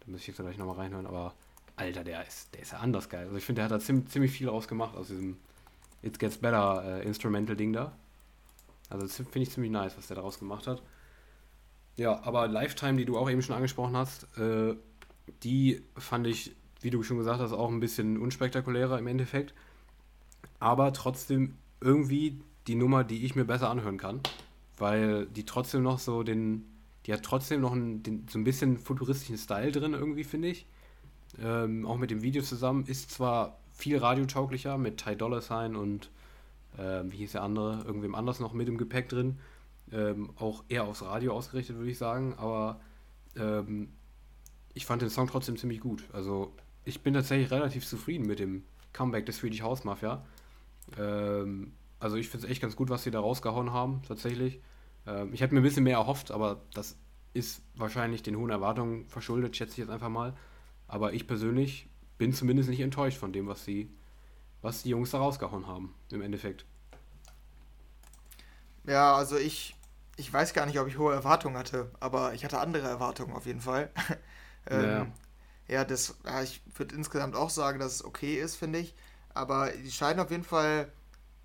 Da 0.00 0.10
muss 0.10 0.20
ich 0.20 0.26
jetzt 0.26 0.36
gleich 0.36 0.58
nochmal 0.58 0.76
reinhören, 0.76 1.06
aber 1.06 1.34
Alter, 1.76 2.04
der 2.04 2.26
ist, 2.26 2.54
der 2.54 2.62
ist 2.62 2.72
ja 2.72 2.78
anders 2.78 3.08
geil. 3.08 3.24
Also 3.24 3.36
ich 3.36 3.44
finde, 3.44 3.60
der 3.60 3.64
hat 3.64 3.72
da 3.72 3.80
ziemlich, 3.80 4.08
ziemlich 4.08 4.32
viel 4.32 4.48
rausgemacht 4.48 4.96
aus 4.96 5.08
diesem 5.08 5.38
It 6.02 6.18
Gets 6.18 6.38
Better 6.38 7.00
äh, 7.00 7.06
Instrumental-Ding 7.06 7.72
da. 7.72 7.92
Also 8.90 9.08
finde 9.08 9.40
ich 9.40 9.50
ziemlich 9.50 9.72
nice, 9.72 9.96
was 9.96 10.06
der 10.06 10.16
daraus 10.16 10.38
gemacht 10.38 10.66
hat. 10.66 10.82
Ja, 11.96 12.22
aber 12.22 12.48
Lifetime, 12.48 12.96
die 12.96 13.04
du 13.04 13.16
auch 13.16 13.30
eben 13.30 13.42
schon 13.42 13.56
angesprochen 13.56 13.96
hast, 13.96 14.24
äh, 14.38 14.76
die 15.42 15.82
fand 15.96 16.26
ich, 16.26 16.54
wie 16.80 16.90
du 16.90 17.02
schon 17.02 17.18
gesagt 17.18 17.40
hast, 17.40 17.52
auch 17.52 17.70
ein 17.70 17.80
bisschen 17.80 18.18
unspektakulärer 18.18 18.98
im 18.98 19.06
Endeffekt. 19.06 19.54
Aber 20.60 20.92
trotzdem 20.92 21.54
irgendwie 21.80 22.40
die 22.66 22.74
Nummer, 22.74 23.04
die 23.04 23.24
ich 23.24 23.34
mir 23.34 23.44
besser 23.44 23.70
anhören 23.70 23.98
kann, 23.98 24.20
weil 24.78 25.26
die 25.26 25.44
trotzdem 25.44 25.82
noch 25.82 25.98
so 25.98 26.22
den, 26.22 26.64
die 27.06 27.12
hat 27.12 27.22
trotzdem 27.22 27.60
noch 27.60 27.72
einen, 27.72 28.02
den, 28.02 28.26
so 28.28 28.38
ein 28.38 28.44
bisschen 28.44 28.78
futuristischen 28.78 29.38
Style 29.38 29.72
drin, 29.72 29.92
irgendwie, 29.92 30.24
finde 30.24 30.48
ich. 30.48 30.66
Ähm, 31.42 31.84
auch 31.86 31.96
mit 31.96 32.10
dem 32.10 32.22
Video 32.22 32.42
zusammen. 32.42 32.86
Ist 32.86 33.10
zwar 33.10 33.58
viel 33.72 33.98
radiotauglicher 33.98 34.78
mit 34.78 34.98
Ty 34.98 35.16
Dollar 35.16 35.40
Sign 35.40 35.76
und 35.76 36.10
äh, 36.78 37.02
wie 37.04 37.18
hieß 37.18 37.32
der 37.32 37.42
andere, 37.42 37.82
irgendwem 37.84 38.14
anders 38.14 38.40
noch 38.40 38.52
mit 38.52 38.68
im 38.68 38.78
Gepäck 38.78 39.08
drin. 39.08 39.38
Ähm, 39.92 40.30
auch 40.36 40.64
eher 40.68 40.84
aufs 40.84 41.02
Radio 41.02 41.34
ausgerichtet, 41.34 41.76
würde 41.76 41.90
ich 41.90 41.98
sagen. 41.98 42.34
Aber 42.34 42.80
ähm, 43.36 43.90
ich 44.72 44.86
fand 44.86 45.02
den 45.02 45.10
Song 45.10 45.26
trotzdem 45.26 45.56
ziemlich 45.56 45.80
gut. 45.80 46.04
Also 46.12 46.52
ich 46.84 47.02
bin 47.02 47.14
tatsächlich 47.14 47.50
relativ 47.50 47.86
zufrieden 47.86 48.26
mit 48.26 48.38
dem 48.38 48.64
Comeback 48.92 49.26
des 49.26 49.36
Swedish 49.36 49.62
House 49.62 49.84
Mafia. 49.84 50.24
Ähm, 50.98 51.72
also 51.98 52.16
ich 52.16 52.28
finde 52.28 52.46
es 52.46 52.50
echt 52.50 52.62
ganz 52.62 52.76
gut, 52.76 52.90
was 52.90 53.02
sie 53.02 53.10
da 53.10 53.20
rausgehauen 53.20 53.72
haben, 53.72 54.02
tatsächlich. 54.06 54.60
Ähm, 55.06 55.32
ich 55.32 55.40
hätte 55.40 55.54
mir 55.54 55.60
ein 55.60 55.64
bisschen 55.64 55.84
mehr 55.84 55.98
erhofft, 55.98 56.30
aber 56.30 56.62
das 56.74 56.96
ist 57.32 57.62
wahrscheinlich 57.74 58.22
den 58.22 58.36
hohen 58.36 58.50
Erwartungen 58.50 59.06
verschuldet, 59.06 59.56
schätze 59.56 59.72
ich 59.72 59.78
jetzt 59.78 59.90
einfach 59.90 60.08
mal. 60.08 60.36
Aber 60.86 61.12
ich 61.12 61.26
persönlich 61.26 61.88
bin 62.18 62.32
zumindest 62.32 62.68
nicht 62.68 62.80
enttäuscht 62.80 63.18
von 63.18 63.32
dem, 63.32 63.46
was 63.46 63.64
sie, 63.64 63.90
was 64.62 64.82
die 64.82 64.90
Jungs 64.90 65.10
da 65.10 65.18
rausgehauen 65.18 65.66
haben, 65.66 65.94
im 66.10 66.22
Endeffekt. 66.22 66.64
Ja, 68.86 69.16
also 69.16 69.36
ich, 69.36 69.74
ich 70.16 70.32
weiß 70.32 70.52
gar 70.52 70.66
nicht, 70.66 70.78
ob 70.78 70.86
ich 70.86 70.98
hohe 70.98 71.14
Erwartungen 71.14 71.56
hatte, 71.56 71.90
aber 72.00 72.34
ich 72.34 72.44
hatte 72.44 72.60
andere 72.60 72.86
Erwartungen 72.86 73.34
auf 73.34 73.46
jeden 73.46 73.60
Fall. 73.60 73.90
ähm, 74.70 75.12
ja. 75.68 75.74
ja, 75.76 75.84
das, 75.84 76.16
ja, 76.24 76.42
ich 76.42 76.60
würde 76.74 76.94
insgesamt 76.94 77.34
auch 77.34 77.50
sagen, 77.50 77.78
dass 77.78 77.94
es 77.94 78.04
okay 78.04 78.36
ist, 78.36 78.56
finde 78.56 78.80
ich. 78.80 78.94
Aber 79.34 79.70
die 79.70 79.90
scheinen 79.90 80.20
auf 80.20 80.30
jeden 80.30 80.44
Fall 80.44 80.90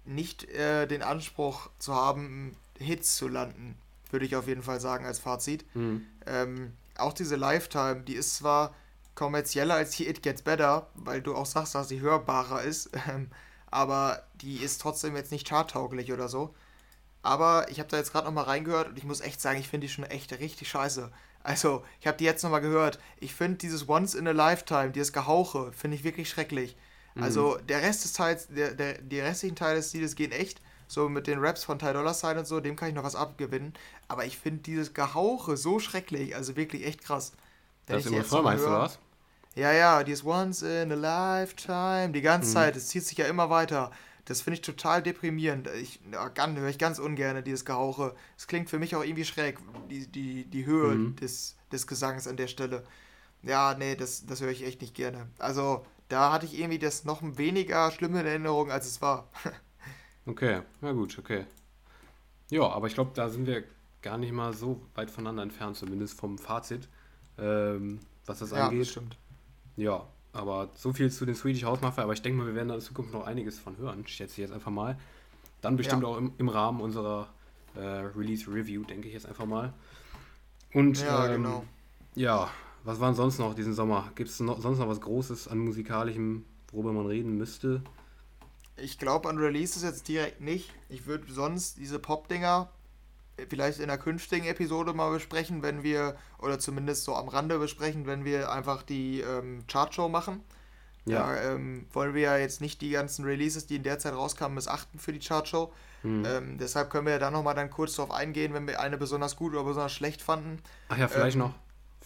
nicht 0.05 0.45
äh, 0.49 0.87
den 0.87 1.03
Anspruch 1.03 1.69
zu 1.79 1.95
haben, 1.95 2.55
Hits 2.77 3.15
zu 3.15 3.27
landen, 3.27 3.77
würde 4.11 4.25
ich 4.25 4.35
auf 4.35 4.47
jeden 4.47 4.63
Fall 4.63 4.79
sagen 4.79 5.05
als 5.05 5.19
Fazit. 5.19 5.65
Mhm. 5.75 6.05
Ähm, 6.25 6.73
auch 6.97 7.13
diese 7.13 7.35
Lifetime, 7.35 8.01
die 8.01 8.15
ist 8.15 8.35
zwar 8.35 8.73
kommerzieller 9.15 9.75
als 9.75 9.91
die 9.91 10.07
It 10.07 10.23
Gets 10.23 10.43
Better, 10.43 10.87
weil 10.95 11.21
du 11.21 11.35
auch 11.35 11.45
sagst, 11.45 11.75
dass 11.75 11.89
sie 11.89 11.99
hörbarer 11.99 12.61
ist, 12.61 12.91
ähm, 13.09 13.29
aber 13.69 14.23
die 14.35 14.57
ist 14.57 14.81
trotzdem 14.81 15.15
jetzt 15.15 15.31
nicht 15.31 15.47
charttauglich 15.47 16.11
oder 16.13 16.29
so. 16.29 16.55
Aber 17.21 17.69
ich 17.69 17.79
habe 17.79 17.89
da 17.89 17.97
jetzt 17.97 18.13
gerade 18.13 18.25
nochmal 18.25 18.45
reingehört 18.45 18.87
und 18.89 18.97
ich 18.97 19.03
muss 19.03 19.19
echt 19.19 19.41
sagen, 19.41 19.59
ich 19.59 19.67
finde 19.67 19.87
die 19.87 19.93
schon 19.93 20.05
echt 20.05 20.31
richtig 20.39 20.69
scheiße. 20.69 21.11
Also, 21.43 21.83
ich 21.99 22.07
habe 22.07 22.17
die 22.17 22.23
jetzt 22.23 22.43
nochmal 22.43 22.61
gehört. 22.61 22.99
Ich 23.17 23.33
finde 23.33 23.57
dieses 23.57 23.87
Once 23.89 24.13
in 24.13 24.27
a 24.27 24.31
Lifetime, 24.31 24.91
dieses 24.91 25.13
Gehauche, 25.13 25.71
finde 25.73 25.95
ich 25.97 26.03
wirklich 26.03 26.29
schrecklich. 26.29 26.77
Mhm. 27.19 27.23
Also, 27.23 27.57
der 27.57 27.81
Rest 27.81 28.03
des 28.03 28.13
Teils, 28.13 28.47
der, 28.47 28.73
der, 28.73 29.01
die 29.01 29.19
restlichen 29.19 29.55
Teile 29.55 29.77
des 29.77 29.93
Liedes 29.93 30.15
gehen 30.15 30.31
echt 30.31 30.61
so 30.87 31.07
mit 31.07 31.27
den 31.27 31.39
Raps 31.39 31.63
von 31.63 31.77
Ty 31.77 31.93
Dollar 31.93 32.15
Sign 32.15 32.39
und 32.39 32.47
so, 32.47 32.59
dem 32.59 32.75
kann 32.75 32.89
ich 32.89 32.95
noch 32.95 33.03
was 33.03 33.15
abgewinnen. 33.15 33.73
Aber 34.07 34.25
ich 34.25 34.37
finde 34.39 34.63
dieses 34.63 34.93
Gehauche 34.93 35.55
so 35.55 35.79
schrecklich, 35.79 36.35
also 36.35 36.55
wirklich 36.55 36.85
echt 36.85 37.03
krass. 37.03 37.33
Wenn 37.85 37.97
das 37.97 38.05
ist 38.05 38.11
immer 38.11 38.23
voll 38.23 38.41
meinst 38.41 38.65
du 38.65 38.69
was? 38.69 38.99
Ja, 39.55 39.71
ja, 39.71 40.03
dieses 40.03 40.25
Once 40.25 40.63
in 40.63 40.91
a 40.91 40.95
Lifetime, 40.95 42.09
die 42.09 42.21
ganze 42.21 42.49
mhm. 42.49 42.53
Zeit, 42.53 42.75
es 42.75 42.87
zieht 42.87 43.05
sich 43.05 43.17
ja 43.17 43.27
immer 43.27 43.49
weiter. 43.49 43.91
Das 44.25 44.41
finde 44.41 44.55
ich 44.55 44.61
total 44.61 45.01
deprimierend. 45.01 45.67
Ich 45.81 45.99
höre 46.11 46.67
ich 46.67 46.77
ganz 46.77 46.99
ungern, 46.99 47.43
dieses 47.43 47.65
Gehauche. 47.65 48.15
Es 48.37 48.47
klingt 48.47 48.69
für 48.69 48.79
mich 48.79 48.95
auch 48.95 49.03
irgendwie 49.03 49.25
schräg, 49.25 49.57
die, 49.89 50.07
die, 50.07 50.45
die 50.45 50.65
Höhe 50.65 50.95
mhm. 50.95 51.15
des, 51.15 51.55
des 51.71 51.87
Gesangs 51.87 52.27
an 52.27 52.37
der 52.37 52.47
Stelle. 52.47 52.83
Ja, 53.41 53.75
nee, 53.77 53.95
das, 53.95 54.25
das 54.25 54.41
höre 54.41 54.51
ich 54.51 54.63
echt 54.65 54.81
nicht 54.81 54.93
gerne. 54.93 55.27
Also, 55.39 55.85
da 56.09 56.33
hatte 56.33 56.45
ich 56.45 56.59
irgendwie 56.59 56.79
das 56.79 57.05
noch 57.05 57.21
weniger 57.23 57.91
schlimme 57.91 58.21
in 58.21 58.25
Erinnerung, 58.25 58.71
als 58.71 58.87
es 58.87 59.01
war. 59.01 59.29
Okay, 60.25 60.61
na 60.81 60.91
gut, 60.91 61.17
okay. 61.17 61.45
Ja, 62.51 62.67
aber 62.67 62.85
ich 62.85 62.93
glaube, 62.93 63.11
da 63.15 63.29
sind 63.29 63.47
wir 63.47 63.63
gar 64.03 64.19
nicht 64.19 64.31
mal 64.31 64.53
so 64.53 64.79
weit 64.93 65.09
voneinander 65.09 65.41
entfernt, 65.41 65.75
zumindest 65.75 66.19
vom 66.19 66.37
Fazit, 66.37 66.87
ähm, 67.39 67.99
was 68.27 68.37
das 68.37 68.51
ja, 68.51 68.67
angeht. 68.67 68.81
Das 68.81 68.89
stimmt. 68.89 69.17
Ja, 69.75 70.05
aber 70.31 70.69
so 70.75 70.93
viel 70.93 71.09
zu 71.11 71.25
den 71.25 71.33
Swedish 71.33 71.63
House 71.63 71.81
Mafia, 71.81 72.03
aber 72.03 72.13
ich 72.13 72.21
denke 72.21 72.37
mal, 72.37 72.47
wir 72.47 72.53
werden 72.53 72.67
da 72.67 72.75
in 72.75 72.81
Zukunft 72.81 73.11
noch 73.11 73.25
einiges 73.25 73.57
von 73.57 73.77
hören, 73.77 74.05
schätze 74.05 74.33
ich 74.33 74.37
jetzt 74.37 74.53
einfach 74.53 74.71
mal. 74.71 74.99
Dann 75.61 75.77
bestimmt 75.77 76.03
ja. 76.03 76.09
auch 76.09 76.17
im, 76.17 76.33
im, 76.37 76.49
Rahmen 76.49 76.79
unserer 76.79 77.29
äh, 77.75 77.79
Release 77.79 78.45
Review, 78.47 78.83
denke 78.83 79.07
ich 79.07 79.13
jetzt 79.13 79.25
einfach 79.25 79.45
mal. 79.45 79.73
Und 80.73 81.01
ja, 81.01 81.25
ähm, 81.25 81.43
genau. 81.43 81.65
Ja, 82.13 82.49
was 82.83 82.99
waren 82.99 83.15
sonst 83.15 83.39
noch 83.39 83.53
diesen 83.53 83.73
Sommer? 83.73 84.11
Gibt 84.15 84.29
es 84.29 84.37
sonst 84.37 84.63
noch 84.63 84.87
was 84.87 85.01
Großes 85.01 85.47
an 85.47 85.59
musikalischem, 85.59 86.45
worüber 86.71 86.93
man 86.93 87.05
reden 87.05 87.37
müsste? 87.37 87.81
Ich 88.77 88.97
glaube 88.97 89.29
an 89.29 89.37
Releases 89.37 89.83
jetzt 89.83 90.07
direkt 90.07 90.41
nicht. 90.41 90.73
Ich 90.87 91.05
würde 91.05 91.31
sonst 91.31 91.77
diese 91.77 91.99
Pop-Dinger 91.99 92.69
vielleicht 93.47 93.79
in 93.79 93.85
einer 93.85 93.97
künftigen 93.97 94.45
Episode 94.45 94.93
mal 94.93 95.11
besprechen, 95.11 95.61
wenn 95.61 95.83
wir, 95.83 96.15
oder 96.39 96.59
zumindest 96.59 97.03
so 97.03 97.15
am 97.15 97.27
Rande 97.27 97.57
besprechen, 97.59 98.05
wenn 98.05 98.25
wir 98.25 98.51
einfach 98.51 98.83
die 98.83 99.21
ähm, 99.21 99.63
Chartshow 99.67 100.09
machen. 100.09 100.43
Ja. 101.05 101.19
Da 101.19 101.53
ähm, 101.53 101.87
wollen 101.93 102.13
wir 102.13 102.21
ja 102.21 102.37
jetzt 102.37 102.61
nicht 102.61 102.81
die 102.81 102.91
ganzen 102.91 103.25
Releases, 103.25 103.67
die 103.67 103.77
in 103.77 103.83
der 103.83 103.99
Zeit 103.99 104.13
rauskamen, 104.13 104.55
missachten 104.55 104.99
für 104.99 105.13
die 105.13 105.19
Chartshow. 105.19 105.71
Mhm. 106.03 106.25
Ähm, 106.25 106.57
deshalb 106.57 106.89
können 106.89 107.05
wir 107.05 107.13
ja 107.13 107.19
da 107.19 107.31
nochmal 107.31 107.55
dann 107.55 107.69
kurz 107.69 107.95
drauf 107.95 108.11
eingehen, 108.11 108.53
wenn 108.53 108.67
wir 108.67 108.79
eine 108.79 108.97
besonders 108.97 109.35
gut 109.35 109.53
oder 109.53 109.63
besonders 109.63 109.93
schlecht 109.93 110.21
fanden. 110.21 110.59
Ach 110.89 110.97
ja, 110.97 111.07
vielleicht 111.07 111.35
ähm, 111.35 111.43
noch. 111.43 111.53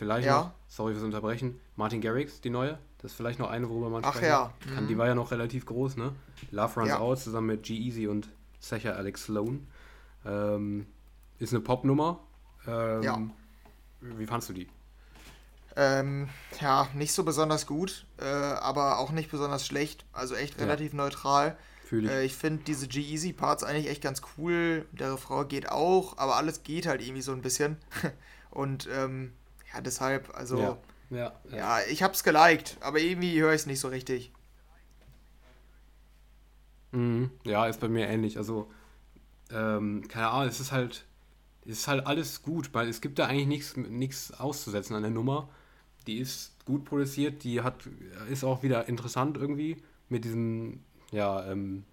Vielleicht 0.04 0.28
ja. 0.28 0.38
noch. 0.38 0.52
Sorry 0.68 0.94
fürs 0.94 1.06
Unterbrechen. 1.06 1.62
Martin 1.78 2.02
Garrix, 2.02 2.42
die 2.42 2.50
neue. 2.50 2.78
Das 2.98 3.12
ist 3.12 3.18
vielleicht 3.18 3.39
noch 3.39 3.50
eine, 3.50 3.70
worüber 3.70 3.89
man 3.89 4.04
Ach 4.04 4.22
ja. 4.22 4.52
kann. 4.76 4.84
Mhm. 4.84 4.88
Die 4.89 4.98
war 4.98 5.08
ja 5.08 5.16
noch 5.16 5.32
relativ 5.32 5.66
groß, 5.66 5.96
ne? 5.96 6.13
Love 6.52 6.82
Runs 6.82 6.89
ja. 6.89 7.00
Out 7.00 7.20
zusammen 7.20 7.48
mit 7.48 7.63
G-Easy 7.63 8.08
und 8.08 8.28
Sacha 8.60 8.92
Alex 8.92 9.24
Sloan. 9.24 9.66
Ähm, 10.26 10.88
ist 11.39 11.54
eine 11.54 11.62
Popnummer. 11.62 12.20
Ähm, 12.68 13.02
ja. 13.02 13.22
Wie 14.02 14.26
fandst 14.26 14.50
du 14.50 14.54
die? 14.54 14.68
Ähm, 15.78 16.28
ja, 16.60 16.89
nicht 16.94 17.13
so 17.13 17.24
besonders 17.24 17.66
gut, 17.66 18.06
äh, 18.20 18.26
aber 18.26 19.00
auch 19.00 19.12
nicht 19.12 19.32
besonders 19.32 19.66
schlecht. 19.66 20.06
Also 20.12 20.36
echt 20.36 20.60
relativ 20.60 20.92
ja. 20.92 20.98
neutral. 20.98 21.58
Fühl 21.86 22.06
ich. 22.06 22.12
Äh, 22.12 22.26
ich 22.26 22.36
finde 22.36 22.63
diese 22.66 22.89
G-Easy-Parts 22.89 23.63
eigentlich 23.63 23.89
echt 23.89 24.02
ganz 24.02 24.22
cool. 24.38 24.86
Der 24.92 25.16
Frau 25.18 25.46
geht 25.46 25.70
auch, 25.70 26.18
aber 26.18 26.36
alles 26.36 26.63
geht 26.63 26.88
halt 26.88 27.02
irgendwie 27.02 27.22
so 27.22 27.32
ein 27.32 27.42
bisschen. 27.42 27.78
Und 28.52 28.89
ähm, 28.94 29.32
ja, 29.73 29.81
deshalb, 29.81 30.36
also. 30.36 30.59
Ja, 30.59 30.77
ja, 31.09 31.33
ja. 31.49 31.57
ja 31.57 31.79
ich 31.89 32.03
hab's 32.03 32.23
geliked, 32.23 32.77
aber 32.81 32.99
irgendwie 32.99 33.39
höre 33.41 33.53
ich 33.53 33.62
es 33.62 33.65
nicht 33.65 33.79
so 33.79 33.88
richtig. 33.88 34.31
Mhm. 36.91 37.31
Ja, 37.43 37.65
ist 37.67 37.79
bei 37.79 37.89
mir 37.89 38.07
ähnlich. 38.07 38.38
Also, 38.38 38.71
ähm, 39.51 40.07
keine 40.07 40.29
Ahnung, 40.29 40.47
es 40.47 40.59
ist 40.59 40.71
halt, 40.71 41.05
es 41.65 41.79
ist 41.79 41.88
halt 41.88 42.05
alles 42.05 42.41
gut, 42.41 42.73
weil 42.73 42.88
es 42.88 43.01
gibt 43.01 43.19
da 43.19 43.25
eigentlich 43.25 43.75
nichts 43.75 44.31
auszusetzen 44.31 44.95
an 44.95 45.03
der 45.03 45.12
Nummer 45.12 45.49
die 46.07 46.17
ist 46.17 46.53
gut 46.65 46.86
produziert, 46.86 47.43
die 47.43 47.62
hat, 47.62 47.88
ist 48.29 48.43
auch 48.43 48.63
wieder 48.63 48.88
interessant 48.88 49.38
irgendwie 49.38 49.77
mit 50.09 50.25
diesem, 50.25 50.81
ja, 51.12 51.45
ähm, 51.49 51.83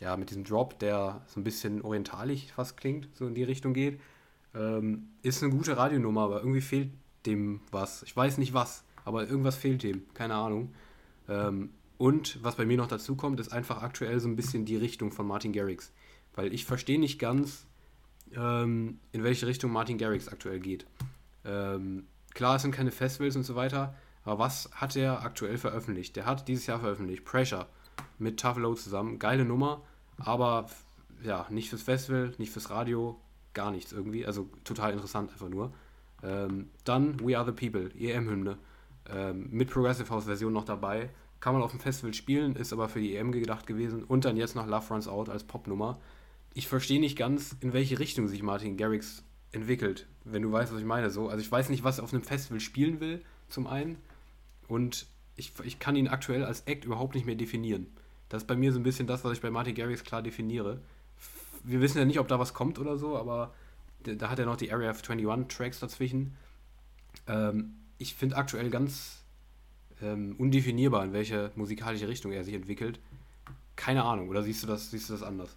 ja, 0.00 0.16
mit 0.16 0.30
diesem 0.30 0.44
Drop, 0.44 0.78
der 0.78 1.22
so 1.26 1.40
ein 1.40 1.44
bisschen 1.44 1.82
orientalisch 1.82 2.52
fast 2.52 2.76
klingt, 2.76 3.08
so 3.14 3.26
in 3.26 3.34
die 3.34 3.44
Richtung 3.44 3.72
geht. 3.72 4.00
Ähm, 4.56 5.08
ist 5.22 5.42
eine 5.42 5.52
gute 5.52 5.76
Radionummer, 5.76 6.22
aber 6.22 6.40
irgendwie 6.40 6.60
fehlt 6.60 6.90
dem 7.26 7.60
was. 7.70 8.02
Ich 8.04 8.16
weiß 8.16 8.38
nicht 8.38 8.54
was, 8.54 8.84
aber 9.04 9.28
irgendwas 9.28 9.56
fehlt 9.56 9.82
dem, 9.82 10.02
keine 10.14 10.34
Ahnung. 10.34 10.74
Ähm, 11.28 11.70
und 11.98 12.42
was 12.42 12.56
bei 12.56 12.66
mir 12.66 12.76
noch 12.76 12.88
dazu 12.88 13.16
kommt, 13.16 13.40
ist 13.40 13.52
einfach 13.52 13.82
aktuell 13.82 14.20
so 14.20 14.28
ein 14.28 14.36
bisschen 14.36 14.64
die 14.64 14.76
Richtung 14.76 15.12
von 15.12 15.26
Martin 15.26 15.52
Garrix. 15.52 15.92
Weil 16.34 16.52
ich 16.52 16.64
verstehe 16.64 17.00
nicht 17.00 17.18
ganz, 17.18 17.66
ähm, 18.34 18.98
in 19.12 19.24
welche 19.24 19.46
Richtung 19.46 19.72
Martin 19.72 19.98
Garrix 19.98 20.28
aktuell 20.28 20.60
geht. 20.60 20.86
Ähm, 21.44 22.04
Klar, 22.36 22.56
es 22.56 22.62
sind 22.62 22.72
keine 22.72 22.90
Festivals 22.90 23.34
und 23.34 23.44
so 23.44 23.54
weiter, 23.56 23.94
aber 24.22 24.38
was 24.38 24.68
hat 24.74 24.94
er 24.94 25.22
aktuell 25.22 25.56
veröffentlicht? 25.56 26.16
Der 26.16 26.26
hat 26.26 26.48
dieses 26.48 26.66
Jahr 26.66 26.80
veröffentlicht 26.80 27.24
Pressure 27.24 27.66
mit 28.18 28.38
Tough 28.38 28.58
Low 28.58 28.74
zusammen. 28.74 29.18
Geile 29.18 29.46
Nummer, 29.46 29.80
aber 30.18 30.66
ja, 31.22 31.46
nicht 31.48 31.70
fürs 31.70 31.80
Festival, 31.80 32.34
nicht 32.36 32.52
fürs 32.52 32.68
Radio, 32.68 33.18
gar 33.56 33.72
nichts 33.72 33.90
irgendwie. 33.92 34.24
Also 34.24 34.48
total 34.62 34.92
interessant 34.92 35.32
einfach 35.32 35.48
nur. 35.48 35.72
Ähm, 36.22 36.68
dann 36.84 37.18
We 37.20 37.36
Are 37.36 37.44
the 37.44 37.52
People, 37.52 37.90
EM-Hymne, 37.98 38.58
ähm, 39.10 39.48
mit 39.50 39.70
Progressive 39.70 40.08
House-Version 40.10 40.52
noch 40.52 40.64
dabei. 40.64 41.10
Kann 41.40 41.54
man 41.54 41.62
auf 41.62 41.72
dem 41.72 41.80
Festival 41.80 42.14
spielen, 42.14 42.54
ist 42.54 42.72
aber 42.72 42.88
für 42.88 43.00
die 43.00 43.16
EM 43.16 43.32
gedacht 43.32 43.66
gewesen. 43.66 44.04
Und 44.04 44.24
dann 44.24 44.36
jetzt 44.36 44.54
noch 44.54 44.66
Love 44.66 44.86
Runs 44.90 45.08
Out 45.08 45.28
als 45.28 45.44
Popnummer. 45.44 45.98
Ich 46.54 46.68
verstehe 46.68 47.00
nicht 47.00 47.16
ganz, 47.16 47.56
in 47.60 47.72
welche 47.72 47.98
Richtung 47.98 48.28
sich 48.28 48.42
Martin 48.42 48.76
Garrix 48.76 49.24
entwickelt, 49.52 50.06
wenn 50.24 50.42
du 50.42 50.52
weißt, 50.52 50.72
was 50.72 50.80
ich 50.80 50.86
meine. 50.86 51.10
So, 51.10 51.28
also 51.28 51.40
ich 51.40 51.50
weiß 51.50 51.68
nicht, 51.70 51.84
was 51.84 51.98
er 51.98 52.04
auf 52.04 52.12
einem 52.12 52.22
Festival 52.22 52.60
spielen 52.60 53.00
will, 53.00 53.22
zum 53.48 53.66
einen. 53.66 53.96
Und 54.68 55.06
ich, 55.36 55.52
ich 55.64 55.78
kann 55.78 55.96
ihn 55.96 56.08
aktuell 56.08 56.44
als 56.44 56.62
Act 56.62 56.84
überhaupt 56.84 57.14
nicht 57.14 57.26
mehr 57.26 57.34
definieren. 57.34 57.86
Das 58.28 58.42
ist 58.42 58.46
bei 58.46 58.56
mir 58.56 58.72
so 58.72 58.80
ein 58.80 58.82
bisschen 58.82 59.06
das, 59.06 59.24
was 59.24 59.32
ich 59.32 59.40
bei 59.40 59.50
Martin 59.50 59.74
Garrix 59.74 60.02
klar 60.02 60.22
definiere. 60.22 60.80
Wir 61.66 61.80
wissen 61.80 61.98
ja 61.98 62.04
nicht, 62.04 62.20
ob 62.20 62.28
da 62.28 62.38
was 62.38 62.54
kommt 62.54 62.78
oder 62.78 62.96
so, 62.96 63.16
aber 63.16 63.52
da 64.02 64.30
hat 64.30 64.38
er 64.38 64.46
noch 64.46 64.56
die 64.56 64.72
Area 64.72 64.90
21 64.90 65.48
Tracks 65.48 65.80
dazwischen. 65.80 66.36
Ähm, 67.26 67.74
ich 67.98 68.14
finde 68.14 68.36
aktuell 68.36 68.70
ganz 68.70 69.24
ähm, 70.00 70.36
undefinierbar, 70.38 71.04
in 71.04 71.12
welche 71.12 71.50
musikalische 71.56 72.08
Richtung 72.08 72.32
er 72.32 72.44
sich 72.44 72.54
entwickelt. 72.54 73.00
Keine 73.74 74.04
Ahnung, 74.04 74.28
oder 74.28 74.42
siehst 74.42 74.62
du 74.62 74.66
das, 74.66 74.90
siehst 74.90 75.08
du 75.08 75.14
das 75.14 75.22
anders? 75.22 75.56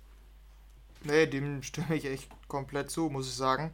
Nee, 1.04 1.28
dem 1.28 1.62
stimme 1.64 1.96
ich 1.96 2.06
echt 2.06 2.30
komplett 2.48 2.90
zu, 2.90 3.10
muss 3.10 3.28
ich 3.28 3.36
sagen. 3.36 3.72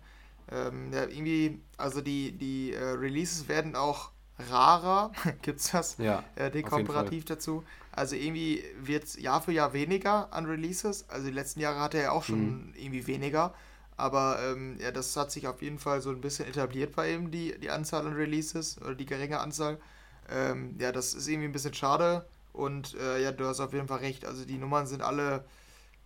Ähm, 0.52 0.92
ja, 0.94 1.04
irgendwie, 1.04 1.60
also 1.78 2.02
die, 2.02 2.32
die 2.34 2.74
äh, 2.74 2.84
Releases 2.84 3.48
werden 3.48 3.76
auch 3.76 4.12
rarer, 4.50 5.12
gibt's 5.42 5.72
das? 5.72 5.98
Ja. 5.98 6.24
Äh, 6.36 6.52
die 6.52 6.62
komparativ 6.62 7.26
dazu. 7.26 7.64
Also 7.96 8.16
irgendwie 8.16 8.64
wird 8.82 9.06
es 9.06 9.20
Jahr 9.20 9.42
für 9.42 9.52
Jahr 9.52 9.74
weniger 9.74 10.32
an 10.34 10.46
Releases. 10.46 11.10
Also 11.10 11.28
die 11.28 11.34
letzten 11.34 11.60
Jahre 11.60 11.80
hatte 11.80 11.98
er 11.98 12.14
auch 12.14 12.24
schon 12.24 12.68
mhm. 12.68 12.74
irgendwie 12.76 13.08
weniger. 13.08 13.54
Aber 13.98 14.40
ähm, 14.44 14.78
ja, 14.80 14.92
das 14.92 15.16
hat 15.16 15.32
sich 15.32 15.48
auf 15.48 15.62
jeden 15.62 15.80
Fall 15.80 16.02
so 16.02 16.10
ein 16.10 16.20
bisschen 16.20 16.48
etabliert 16.48 16.96
bei 16.96 17.14
ihm, 17.14 17.32
die, 17.32 17.58
die 17.60 17.70
Anzahl 17.70 18.06
an 18.06 18.14
Releases 18.14 18.82
oder 18.82 18.96
die 18.96 19.06
geringe 19.06 19.40
Anzahl. 19.40 19.80
Ähm, 20.30 20.76
ja, 20.80 20.92
das 20.92 21.14
ist 21.14 21.28
irgendwie 21.28 21.48
ein 21.48 21.54
bisschen 21.54 21.74
schade. 21.74 22.26
Und 22.52 22.96
äh, 22.96 23.22
ja, 23.22 23.32
du 23.32 23.46
hast 23.46 23.60
auf 23.60 23.74
jeden 23.74 23.88
Fall 23.88 24.00
recht. 24.00 24.26
Also 24.26 24.44
die 24.44 24.58
Nummern 24.58 24.88
sind 24.88 25.02
alle 25.02 25.46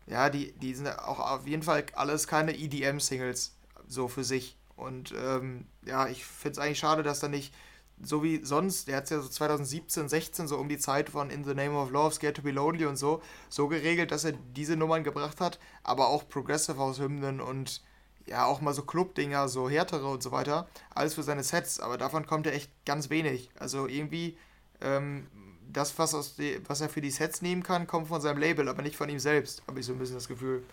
ja, 0.10 0.30
die, 0.30 0.52
die 0.54 0.74
sind 0.74 0.88
auch 0.88 1.20
auf 1.20 1.48
jeden 1.48 1.64
Fall 1.64 1.86
alles 1.94 2.28
keine 2.28 2.58
EDM-Singles 2.58 3.56
so 3.88 4.08
für 4.08 4.24
sich. 4.24 4.58
Und 4.76 5.14
ähm, 5.18 5.68
ja, 5.86 6.08
ich 6.08 6.26
finde 6.26 6.54
es 6.54 6.66
eigentlich 6.66 6.80
schade, 6.80 7.04
dass 7.04 7.20
da 7.20 7.28
nicht 7.28 7.54
so 8.02 8.24
wie 8.24 8.44
sonst, 8.44 8.88
der 8.88 8.98
hat 8.98 9.06
es 9.06 9.10
ja 9.10 9.20
so 9.20 9.28
2017, 9.28 10.08
16 10.10 10.48
so 10.48 10.58
um 10.58 10.70
die 10.70 10.78
Zeit 10.78 11.10
von 11.10 11.30
In 11.30 11.44
the 11.44 11.54
Name 11.54 11.78
of 11.78 11.92
Love, 11.92 12.14
Scared 12.14 12.36
to 12.36 12.42
be 12.42 12.52
Lonely 12.52 12.86
und 12.86 12.96
so, 12.96 13.22
so 13.50 13.68
geregelt, 13.68 14.12
dass 14.12 14.24
er 14.24 14.34
diese 14.56 14.76
Nummern 14.76 15.04
gebracht 15.04 15.42
hat, 15.42 15.60
aber 15.84 16.08
auch 16.08 16.28
Progressive 16.28 16.78
House 16.78 17.00
Hymnen 17.00 17.42
und 17.42 17.82
ja, 18.26 18.46
auch 18.46 18.62
mal 18.62 18.74
so 18.74 18.84
Club-Dinger, 18.84 19.50
so 19.50 19.70
härtere 19.70 20.08
und 20.08 20.22
so 20.22 20.32
weiter, 20.32 20.68
alles 20.94 21.16
für 21.16 21.24
seine 21.24 21.44
Sets, 21.44 21.80
aber 21.80 21.98
davon 21.98 22.26
kommt 22.26 22.46
er 22.46 22.54
echt 22.54 22.72
ganz 22.86 23.10
wenig. 23.10 23.50
Also 23.58 23.88
irgendwie 23.88 24.38
ähm, 24.82 25.28
das, 25.68 25.98
was, 25.98 26.14
aus 26.14 26.36
die, 26.36 26.60
was 26.68 26.82
er 26.82 26.90
für 26.90 27.02
die 27.02 27.12
Sets 27.12 27.42
nehmen 27.42 27.64
kann, 27.64 27.88
kommt 27.88 28.08
von 28.08 28.22
seinem 28.22 28.38
Label, 28.38 28.70
aber 28.70 28.82
nicht 28.82 28.96
von 28.96 29.10
ihm 29.10 29.20
selbst, 29.20 29.64
habe 29.68 29.80
ich 29.80 29.86
so 29.86 29.94
ein 29.94 30.00
bisschen 30.00 30.16
das 30.16 30.28
Gefühl. 30.28 30.64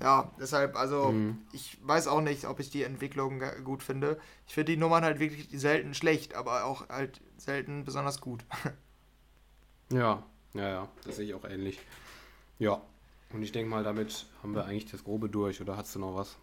Ja, 0.00 0.30
deshalb, 0.38 0.76
also, 0.76 1.10
mhm. 1.10 1.38
ich 1.52 1.76
weiß 1.82 2.06
auch 2.06 2.20
nicht, 2.20 2.44
ob 2.46 2.60
ich 2.60 2.70
die 2.70 2.84
Entwicklung 2.84 3.42
gut 3.64 3.82
finde. 3.82 4.20
Ich 4.46 4.54
finde 4.54 4.72
die 4.72 4.78
Nummern 4.78 5.04
halt 5.04 5.18
wirklich 5.18 5.48
selten 5.52 5.92
schlecht, 5.92 6.34
aber 6.34 6.64
auch 6.64 6.88
halt 6.88 7.20
selten 7.36 7.84
besonders 7.84 8.20
gut. 8.20 8.44
ja, 9.92 10.22
ja, 10.54 10.68
ja, 10.68 10.88
das 11.04 11.16
sehe 11.16 11.26
ich 11.26 11.34
auch 11.34 11.44
ähnlich. 11.44 11.80
Ja, 12.60 12.80
und 13.32 13.42
ich 13.42 13.50
denke 13.50 13.70
mal, 13.70 13.82
damit 13.82 14.26
haben 14.42 14.54
wir 14.54 14.64
eigentlich 14.64 14.90
das 14.90 15.02
Grobe 15.02 15.28
durch, 15.28 15.60
oder 15.60 15.76
hast 15.76 15.94
du 15.96 15.98
noch 15.98 16.14
was? 16.14 16.36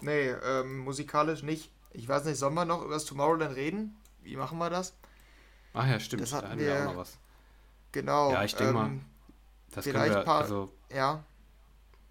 Nee, 0.00 0.30
ähm, 0.30 0.78
musikalisch 0.78 1.42
nicht. 1.42 1.70
Ich 1.92 2.08
weiß 2.08 2.24
nicht, 2.24 2.38
sollen 2.38 2.54
wir 2.54 2.64
noch 2.64 2.82
über 2.82 2.94
das 2.94 3.04
Tomorrowland 3.04 3.56
reden? 3.56 3.96
Wie 4.22 4.36
machen 4.36 4.58
wir 4.58 4.70
das? 4.70 4.94
Ach 5.74 5.86
ja, 5.86 6.00
stimmt. 6.00 6.22
Das 6.22 6.32
hatten 6.32 6.50
da 6.50 6.58
wir, 6.58 6.66
wir 6.66 6.80
auch 6.80 6.84
noch 6.92 6.96
was. 6.96 7.18
Genau. 7.92 8.32
Ja, 8.32 8.44
ich 8.44 8.54
denke 8.54 8.70
ähm, 8.70 8.74
mal, 8.74 8.90
das 9.72 9.84
können 9.84 10.10
wir, 10.10 10.22
paar, 10.22 10.42
also, 10.42 10.72
ja. 10.90 11.24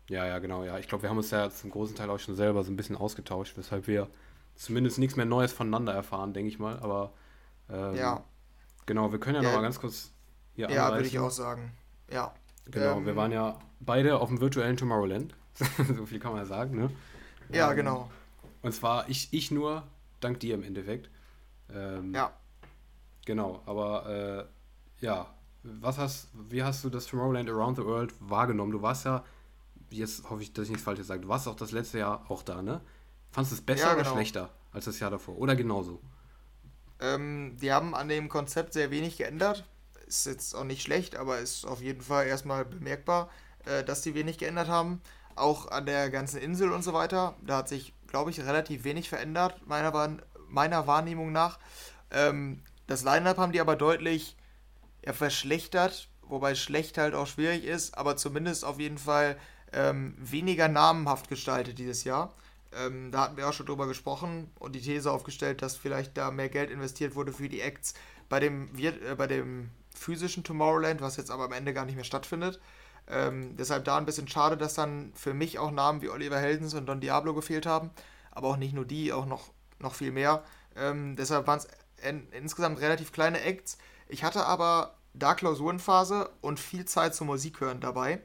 Ja, 0.09 0.25
ja, 0.25 0.39
genau, 0.39 0.63
ja. 0.63 0.79
Ich 0.79 0.87
glaube, 0.87 1.03
wir 1.03 1.09
haben 1.09 1.17
uns 1.17 1.31
ja 1.31 1.49
zum 1.49 1.69
großen 1.69 1.95
Teil 1.95 2.09
auch 2.09 2.19
schon 2.19 2.35
selber 2.35 2.63
so 2.63 2.71
ein 2.71 2.75
bisschen 2.77 2.95
ausgetauscht, 2.95 3.57
weshalb 3.57 3.87
wir 3.87 4.07
zumindest 4.55 4.99
nichts 4.99 5.15
mehr 5.15 5.25
Neues 5.25 5.51
voneinander 5.51 5.93
erfahren, 5.93 6.33
denke 6.33 6.49
ich 6.49 6.59
mal. 6.59 6.79
Aber 6.79 7.11
ähm, 7.69 7.95
ja. 7.95 8.23
Genau, 8.85 9.11
wir 9.11 9.19
können 9.19 9.35
ja, 9.35 9.41
ja. 9.41 9.49
noch 9.49 9.57
mal 9.57 9.63
ganz 9.63 9.79
kurz 9.79 10.11
hier 10.53 10.69
Ja, 10.69 10.91
würde 10.91 11.07
ich 11.07 11.19
auch 11.19 11.29
sagen. 11.29 11.73
Ja. 12.09 12.33
Genau, 12.65 12.97
ähm, 12.97 13.05
wir 13.05 13.15
waren 13.15 13.31
ja 13.31 13.59
beide 13.79 14.19
auf 14.19 14.29
dem 14.29 14.39
virtuellen 14.41 14.77
Tomorrowland. 14.77 15.35
so 15.95 16.05
viel 16.05 16.19
kann 16.19 16.31
man 16.31 16.41
ja 16.41 16.45
sagen, 16.45 16.77
ne? 16.77 16.89
Ja, 17.49 17.69
ähm, 17.71 17.75
genau. 17.75 18.11
Und 18.61 18.73
zwar 18.73 19.09
ich, 19.09 19.29
ich 19.31 19.51
nur, 19.51 19.83
dank 20.19 20.39
dir 20.39 20.55
im 20.55 20.63
Endeffekt. 20.63 21.09
Ähm, 21.73 22.13
ja. 22.13 22.31
Genau, 23.25 23.61
aber 23.65 24.49
äh, 25.01 25.05
ja, 25.05 25.27
was 25.63 25.97
hast, 25.97 26.29
wie 26.49 26.63
hast 26.63 26.83
du 26.83 26.89
das 26.89 27.07
Tomorrowland 27.07 27.49
Around 27.49 27.77
the 27.77 27.85
World 27.85 28.13
wahrgenommen? 28.19 28.71
Du 28.71 28.81
warst 28.81 29.05
ja, 29.05 29.23
jetzt 29.89 30.29
hoffe 30.29 30.41
ich, 30.41 30.53
dass 30.53 30.65
ich 30.65 30.69
nichts 30.69 30.83
Falsches 30.83 31.07
sage, 31.07 31.21
du 31.21 31.27
warst 31.27 31.47
auch 31.47 31.55
das 31.55 31.71
letzte 31.71 31.99
Jahr 31.99 32.29
auch 32.29 32.43
da, 32.43 32.61
ne? 32.61 32.81
Fandest 33.31 33.51
du 33.51 33.55
es 33.55 33.65
besser 33.65 33.87
ja, 33.87 33.93
genau. 33.93 34.09
oder 34.09 34.15
schlechter 34.15 34.49
als 34.71 34.85
das 34.85 34.99
Jahr 34.99 35.11
davor? 35.11 35.37
Oder 35.37 35.55
genauso? 35.55 36.01
Ähm, 36.99 37.57
die 37.61 37.71
haben 37.71 37.95
an 37.95 38.09
dem 38.09 38.29
Konzept 38.29 38.73
sehr 38.73 38.91
wenig 38.91 39.17
geändert. 39.17 39.65
Ist 40.07 40.25
jetzt 40.25 40.55
auch 40.55 40.63
nicht 40.63 40.81
schlecht, 40.81 41.15
aber 41.15 41.39
ist 41.39 41.65
auf 41.65 41.81
jeden 41.81 42.01
Fall 42.01 42.27
erstmal 42.27 42.65
bemerkbar, 42.65 43.29
äh, 43.65 43.83
dass 43.83 44.01
die 44.01 44.15
wenig 44.15 44.37
geändert 44.37 44.67
haben. 44.67 45.01
Auch 45.35 45.69
an 45.69 45.85
der 45.85 46.09
ganzen 46.09 46.39
Insel 46.39 46.71
und 46.71 46.83
so 46.83 46.93
weiter. 46.93 47.35
Da 47.45 47.57
hat 47.57 47.69
sich, 47.69 47.93
glaube 48.07 48.31
ich, 48.31 48.39
relativ 48.39 48.83
wenig 48.83 49.09
verändert, 49.09 49.67
meiner, 49.67 50.17
meiner 50.47 50.87
Wahrnehmung 50.87 51.31
nach. 51.31 51.59
Ähm, 52.09 52.61
das 52.87 53.03
Line-Up 53.03 53.37
haben 53.37 53.51
die 53.51 53.61
aber 53.61 53.75
deutlich 53.75 54.37
ja, 55.05 55.13
verschlechtert, 55.13 56.09
wobei 56.21 56.55
schlecht 56.55 56.97
halt 56.97 57.13
auch 57.13 57.27
schwierig 57.27 57.65
ist, 57.65 57.97
aber 57.97 58.17
zumindest 58.17 58.65
auf 58.65 58.79
jeden 58.79 58.97
Fall 58.97 59.37
ähm, 59.73 60.15
weniger 60.17 60.67
namenhaft 60.67 61.29
gestaltet 61.29 61.79
dieses 61.79 62.03
Jahr. 62.03 62.33
Ähm, 62.73 63.11
da 63.11 63.21
hatten 63.21 63.37
wir 63.37 63.47
auch 63.47 63.53
schon 63.53 63.65
drüber 63.65 63.87
gesprochen 63.87 64.51
und 64.59 64.73
die 64.73 64.81
These 64.81 65.11
aufgestellt, 65.11 65.61
dass 65.61 65.77
vielleicht 65.77 66.17
da 66.17 66.31
mehr 66.31 66.49
Geld 66.49 66.69
investiert 66.69 67.15
wurde 67.15 67.33
für 67.33 67.49
die 67.49 67.61
Acts 67.61 67.93
bei 68.29 68.39
dem, 68.39 68.69
äh, 68.77 69.15
bei 69.15 69.27
dem 69.27 69.69
physischen 69.95 70.43
Tomorrowland, 70.43 71.01
was 71.01 71.17
jetzt 71.17 71.31
aber 71.31 71.45
am 71.45 71.53
Ende 71.53 71.73
gar 71.73 71.85
nicht 71.85 71.95
mehr 71.95 72.03
stattfindet. 72.03 72.59
Ähm, 73.09 73.55
deshalb 73.55 73.85
da 73.85 73.97
ein 73.97 74.05
bisschen 74.05 74.27
schade, 74.27 74.57
dass 74.57 74.73
dann 74.73 75.11
für 75.15 75.33
mich 75.33 75.59
auch 75.59 75.71
Namen 75.71 76.01
wie 76.01 76.09
Oliver 76.09 76.39
Heldens 76.39 76.73
und 76.73 76.85
Don 76.85 76.99
Diablo 76.99 77.33
gefehlt 77.33 77.65
haben. 77.65 77.89
Aber 78.31 78.49
auch 78.49 78.57
nicht 78.57 78.73
nur 78.73 78.85
die, 78.85 79.13
auch 79.13 79.25
noch, 79.25 79.49
noch 79.79 79.95
viel 79.95 80.11
mehr. 80.11 80.43
Ähm, 80.75 81.15
deshalb 81.15 81.47
waren 81.47 81.59
es 81.59 81.67
insgesamt 82.31 82.81
relativ 82.81 83.11
kleine 83.11 83.41
Acts. 83.41 83.77
Ich 84.07 84.23
hatte 84.23 84.45
aber 84.45 84.95
da 85.13 85.33
Klausurenphase 85.33 86.29
und 86.41 86.59
viel 86.59 86.85
Zeit 86.85 87.15
zum 87.15 87.27
Musik 87.27 87.59
hören 87.61 87.79
dabei. 87.79 88.21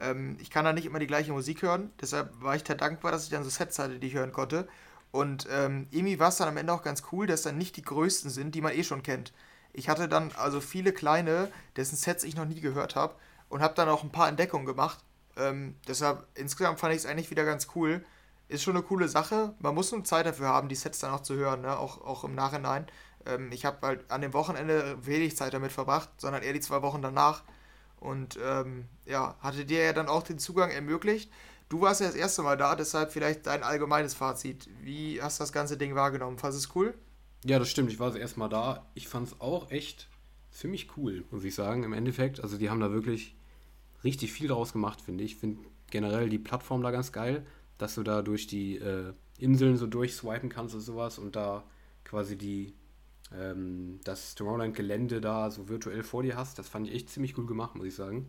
Ähm, 0.00 0.36
ich 0.40 0.50
kann 0.50 0.64
da 0.64 0.72
nicht 0.72 0.86
immer 0.86 0.98
die 0.98 1.06
gleiche 1.06 1.32
Musik 1.32 1.62
hören, 1.62 1.90
deshalb 2.00 2.32
war 2.42 2.56
ich 2.56 2.64
da 2.64 2.74
dankbar, 2.74 3.12
dass 3.12 3.24
ich 3.24 3.30
dann 3.30 3.44
so 3.44 3.50
Sets 3.50 3.78
hatte, 3.78 3.98
die 3.98 4.06
ich 4.08 4.14
hören 4.14 4.32
konnte. 4.32 4.68
Und 5.12 5.48
ähm, 5.50 5.86
irgendwie 5.90 6.18
war 6.18 6.28
es 6.28 6.36
dann 6.36 6.48
am 6.48 6.56
Ende 6.56 6.72
auch 6.72 6.82
ganz 6.82 7.02
cool, 7.12 7.26
dass 7.26 7.42
dann 7.42 7.58
nicht 7.58 7.76
die 7.76 7.82
größten 7.82 8.30
sind, 8.30 8.54
die 8.54 8.60
man 8.60 8.72
eh 8.72 8.84
schon 8.84 9.02
kennt. 9.02 9.32
Ich 9.72 9.88
hatte 9.88 10.08
dann 10.08 10.30
also 10.36 10.60
viele 10.60 10.92
kleine, 10.92 11.50
dessen 11.76 11.96
Sets 11.96 12.24
ich 12.24 12.36
noch 12.36 12.44
nie 12.44 12.60
gehört 12.60 12.96
habe 12.96 13.14
und 13.48 13.60
habe 13.60 13.74
dann 13.74 13.88
auch 13.88 14.02
ein 14.02 14.12
paar 14.12 14.28
Entdeckungen 14.28 14.66
gemacht. 14.66 14.98
Ähm, 15.36 15.76
deshalb 15.86 16.26
insgesamt 16.34 16.80
fand 16.80 16.94
ich 16.94 17.00
es 17.00 17.06
eigentlich 17.06 17.30
wieder 17.30 17.44
ganz 17.44 17.68
cool. 17.74 18.04
Ist 18.48 18.62
schon 18.62 18.76
eine 18.76 18.84
coole 18.84 19.08
Sache. 19.08 19.54
Man 19.60 19.74
muss 19.74 19.92
nur 19.92 20.04
Zeit 20.04 20.26
dafür 20.26 20.48
haben, 20.48 20.68
die 20.68 20.74
Sets 20.74 21.00
dann 21.00 21.12
auch 21.12 21.22
zu 21.22 21.34
hören, 21.34 21.62
ne? 21.62 21.78
auch, 21.78 22.04
auch 22.04 22.24
im 22.24 22.34
Nachhinein. 22.34 22.86
Ähm, 23.26 23.50
ich 23.52 23.64
habe 23.64 23.86
halt 23.86 24.10
an 24.10 24.22
dem 24.22 24.32
Wochenende 24.32 24.98
wenig 25.04 25.36
Zeit 25.36 25.54
damit 25.54 25.72
verbracht, 25.72 26.08
sondern 26.18 26.42
eher 26.42 26.52
die 26.52 26.60
zwei 26.60 26.82
Wochen 26.82 27.02
danach. 27.02 27.42
Und 28.00 28.38
ähm, 28.42 28.86
ja, 29.04 29.36
hatte 29.40 29.64
dir 29.64 29.84
ja 29.84 29.92
dann 29.92 30.08
auch 30.08 30.22
den 30.22 30.38
Zugang 30.38 30.70
ermöglicht. 30.70 31.30
Du 31.68 31.80
warst 31.82 32.00
ja 32.00 32.06
das 32.06 32.16
erste 32.16 32.42
Mal 32.42 32.56
da, 32.56 32.74
deshalb 32.74 33.12
vielleicht 33.12 33.46
dein 33.46 33.62
allgemeines 33.62 34.14
Fazit. 34.14 34.68
Wie 34.82 35.22
hast 35.22 35.38
du 35.38 35.42
das 35.42 35.52
ganze 35.52 35.76
Ding 35.76 35.94
wahrgenommen? 35.94 36.38
Fandest 36.38 36.64
du 36.64 36.68
es 36.68 36.76
cool? 36.76 36.94
Ja, 37.44 37.58
das 37.58 37.70
stimmt. 37.70 37.92
Ich 37.92 38.00
war 38.00 38.08
das 38.08 38.18
erste 38.18 38.38
Mal 38.38 38.48
da. 38.48 38.86
Ich 38.94 39.06
fand 39.06 39.28
es 39.28 39.40
auch 39.40 39.70
echt 39.70 40.08
ziemlich 40.50 40.96
cool, 40.96 41.24
muss 41.30 41.44
ich 41.44 41.54
sagen, 41.54 41.84
im 41.84 41.92
Endeffekt. 41.92 42.42
Also 42.42 42.58
die 42.58 42.70
haben 42.70 42.80
da 42.80 42.90
wirklich 42.90 43.36
richtig 44.02 44.32
viel 44.32 44.48
draus 44.48 44.72
gemacht, 44.72 45.00
finde 45.00 45.22
ich. 45.22 45.34
Ich 45.34 45.38
finde 45.38 45.62
generell 45.90 46.28
die 46.28 46.38
Plattform 46.38 46.82
da 46.82 46.90
ganz 46.90 47.12
geil, 47.12 47.46
dass 47.78 47.94
du 47.94 48.02
da 48.02 48.22
durch 48.22 48.46
die 48.46 48.76
äh, 48.76 49.12
Inseln 49.38 49.76
so 49.76 49.86
durchswipen 49.86 50.48
kannst 50.48 50.74
und 50.74 50.80
sowas 50.80 51.18
und 51.18 51.36
da 51.36 51.64
quasi 52.04 52.36
die 52.36 52.74
ähm, 53.38 54.00
das 54.04 54.34
Tomorrowland-Gelände 54.34 55.20
da 55.20 55.50
so 55.50 55.68
virtuell 55.68 56.02
vor 56.02 56.22
dir 56.22 56.36
hast. 56.36 56.58
Das 56.58 56.68
fand 56.68 56.88
ich 56.88 56.94
echt 56.94 57.10
ziemlich 57.10 57.36
cool 57.38 57.46
gemacht, 57.46 57.74
muss 57.76 57.86
ich 57.86 57.94
sagen. 57.94 58.28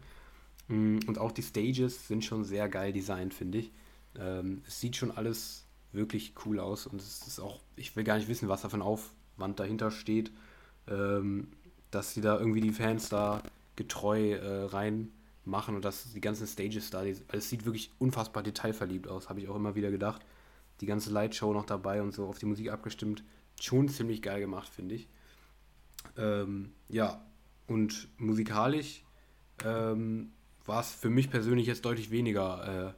Mm, 0.67 0.99
und 1.07 1.17
auch 1.17 1.31
die 1.31 1.41
Stages 1.41 2.07
sind 2.07 2.23
schon 2.23 2.43
sehr 2.43 2.69
geil 2.69 2.93
designt, 2.93 3.33
finde 3.33 3.59
ich. 3.59 3.71
Ähm, 4.17 4.61
es 4.67 4.79
sieht 4.79 4.95
schon 4.95 5.11
alles 5.11 5.65
wirklich 5.91 6.33
cool 6.45 6.59
aus 6.59 6.87
und 6.87 7.01
es 7.01 7.27
ist 7.27 7.39
auch, 7.39 7.59
ich 7.75 7.95
will 7.95 8.03
gar 8.03 8.17
nicht 8.17 8.27
wissen, 8.27 8.47
was 8.47 8.61
da 8.61 8.69
für 8.69 8.77
ein 8.77 8.81
Aufwand 8.81 9.59
dahinter 9.59 9.91
steht, 9.91 10.31
ähm, 10.87 11.47
dass 11.89 12.13
sie 12.13 12.21
da 12.21 12.39
irgendwie 12.39 12.61
die 12.61 12.71
Fans 12.71 13.09
da 13.09 13.43
getreu 13.75 14.33
äh, 14.33 14.63
reinmachen 14.65 15.75
und 15.75 15.83
dass 15.83 16.13
die 16.13 16.21
ganzen 16.21 16.47
Stages 16.47 16.89
da, 16.91 17.03
die, 17.03 17.17
es 17.29 17.49
sieht 17.49 17.65
wirklich 17.65 17.91
unfassbar 17.99 18.43
detailverliebt 18.43 19.07
aus, 19.07 19.29
habe 19.29 19.41
ich 19.41 19.49
auch 19.49 19.55
immer 19.55 19.75
wieder 19.75 19.91
gedacht. 19.91 20.21
Die 20.79 20.85
ganze 20.85 21.11
Lightshow 21.11 21.53
noch 21.53 21.65
dabei 21.65 22.01
und 22.01 22.13
so 22.13 22.25
auf 22.25 22.39
die 22.39 22.45
Musik 22.45 22.71
abgestimmt 22.71 23.23
schon 23.63 23.89
ziemlich 23.89 24.21
geil 24.21 24.39
gemacht, 24.39 24.69
finde 24.69 24.95
ich. 24.95 25.07
Ähm, 26.17 26.71
ja, 26.89 27.23
und 27.67 28.07
musikalisch 28.17 29.03
ähm, 29.63 30.31
war 30.65 30.81
es 30.81 30.91
für 30.91 31.09
mich 31.09 31.29
persönlich 31.29 31.67
jetzt 31.67 31.85
deutlich 31.85 32.11
weniger 32.11 32.95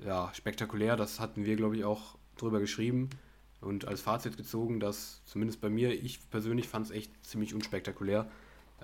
äh, 0.00 0.04
ja, 0.04 0.32
spektakulär. 0.34 0.96
Das 0.96 1.20
hatten 1.20 1.44
wir, 1.44 1.56
glaube 1.56 1.76
ich, 1.76 1.84
auch 1.84 2.16
drüber 2.36 2.60
geschrieben 2.60 3.08
und 3.60 3.86
als 3.86 4.00
Fazit 4.00 4.36
gezogen, 4.36 4.80
dass 4.80 5.22
zumindest 5.24 5.60
bei 5.60 5.70
mir, 5.70 5.92
ich 5.92 6.30
persönlich 6.30 6.68
fand 6.68 6.86
es 6.86 6.92
echt 6.92 7.10
ziemlich 7.24 7.54
unspektakulär. 7.54 8.30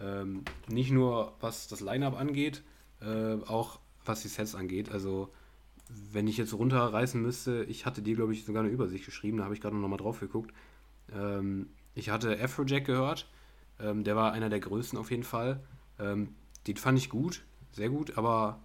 Ähm, 0.01 0.45
nicht 0.69 0.91
nur 0.91 1.35
was 1.41 1.69
das 1.69 1.81
Line-Up 1.81 2.19
angeht, 2.19 2.63
äh, 3.01 3.35
auch 3.47 3.79
was 4.05 4.23
die 4.23 4.29
Sets 4.29 4.55
angeht. 4.55 4.91
Also 4.91 5.31
wenn 5.89 6.27
ich 6.27 6.39
jetzt 6.39 6.55
runterreißen 6.55 7.21
müsste, 7.21 7.65
ich 7.65 7.85
hatte 7.85 8.03
dir, 8.03 8.17
glaube 8.17 8.33
ich, 8.33 8.45
sogar 8.45 8.63
eine 8.63 8.73
Übersicht 8.73 9.05
geschrieben, 9.05 9.39
da 9.39 9.45
habe 9.45 9.55
ich 9.55 9.61
gerade 9.61 9.77
noch 9.77 9.89
mal 9.89 9.99
drauf 9.99 10.21
geguckt. 10.21 10.53
Ähm, 11.15 11.71
ich 11.95 12.11
hatte 12.11 12.39
Afrojack 12.41 12.85
gehört. 12.85 13.29
Ähm, 13.81 14.05
der 14.05 14.17
war 14.17 14.33
einer 14.33 14.49
der 14.49 14.61
größten 14.61 14.99
auf 14.99 15.11
jeden 15.11 15.23
Fall. 15.23 15.61
Ähm, 15.99 16.35
den 16.67 16.77
fand 16.77 16.99
ich 16.99 17.09
gut, 17.11 17.43
sehr 17.73 17.89
gut, 17.89 18.17
aber 18.17 18.61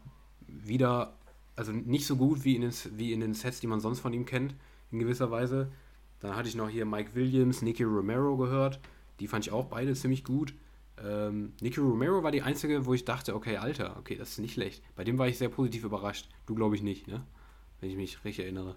wieder, 0.48 1.18
also 1.56 1.72
nicht 1.72 2.06
so 2.06 2.16
gut 2.16 2.44
wie 2.44 2.56
in, 2.56 2.62
den, 2.62 2.74
wie 2.96 3.14
in 3.14 3.20
den 3.20 3.34
Sets, 3.34 3.60
die 3.60 3.68
man 3.68 3.80
sonst 3.80 4.00
von 4.00 4.14
ihm 4.14 4.26
kennt, 4.26 4.56
in 4.92 5.00
gewisser 5.00 5.32
Weise. 5.32 5.72
Dann 6.20 6.36
hatte 6.36 6.50
ich 6.50 6.56
noch 6.56 6.70
hier 6.70 6.86
Mike 6.86 7.16
Williams, 7.16 7.62
Nicky 7.62 7.84
Romero 7.84 8.38
gehört. 8.38 8.80
Die 9.20 9.28
fand 9.28 9.46
ich 9.46 9.52
auch 9.52 9.66
beide 9.66 9.94
ziemlich 9.94 10.24
gut. 10.24 10.54
Ähm, 11.04 11.54
Nicky 11.62 11.80
Romero 11.80 12.24
war 12.24 12.32
die 12.32 12.42
einzige, 12.42 12.86
wo 12.86 12.94
ich 12.94 13.06
dachte, 13.06 13.36
okay, 13.36 13.58
Alter, 13.58 13.98
okay, 13.98 14.16
das 14.16 14.32
ist 14.32 14.40
nicht 14.40 14.54
schlecht. 14.54 14.84
Bei 14.96 15.04
dem 15.04 15.18
war 15.18 15.28
ich 15.28 15.38
sehr 15.38 15.50
positiv 15.50 15.84
überrascht. 15.84 16.30
Du 16.46 16.56
glaube 16.56 16.76
ich 16.76 16.82
nicht, 16.82 17.08
ne? 17.08 17.24
Wenn 17.80 17.92
ich 17.92 17.96
mich 17.96 18.24
richtig 18.26 18.46
erinnere 18.46 18.76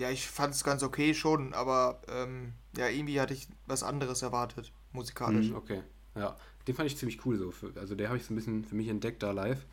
ja, 0.00 0.10
ich 0.10 0.26
fand 0.26 0.54
es 0.54 0.64
ganz 0.64 0.82
okay 0.82 1.12
schon, 1.12 1.52
aber 1.52 2.00
ähm, 2.08 2.54
ja, 2.74 2.88
irgendwie 2.88 3.20
hatte 3.20 3.34
ich 3.34 3.48
was 3.66 3.82
anderes 3.82 4.22
erwartet, 4.22 4.72
musikalisch. 4.92 5.50
Mhm, 5.50 5.56
okay, 5.56 5.82
ja. 6.14 6.36
Den 6.66 6.74
fand 6.74 6.86
ich 6.90 6.96
ziemlich 6.96 7.24
cool 7.26 7.36
so. 7.36 7.52
Also 7.76 7.94
der 7.94 8.08
habe 8.08 8.16
ich 8.16 8.24
so 8.24 8.32
ein 8.32 8.36
bisschen 8.36 8.64
für 8.64 8.74
mich 8.74 8.88
entdeckt 8.88 9.22
da 9.22 9.32
live. 9.32 9.66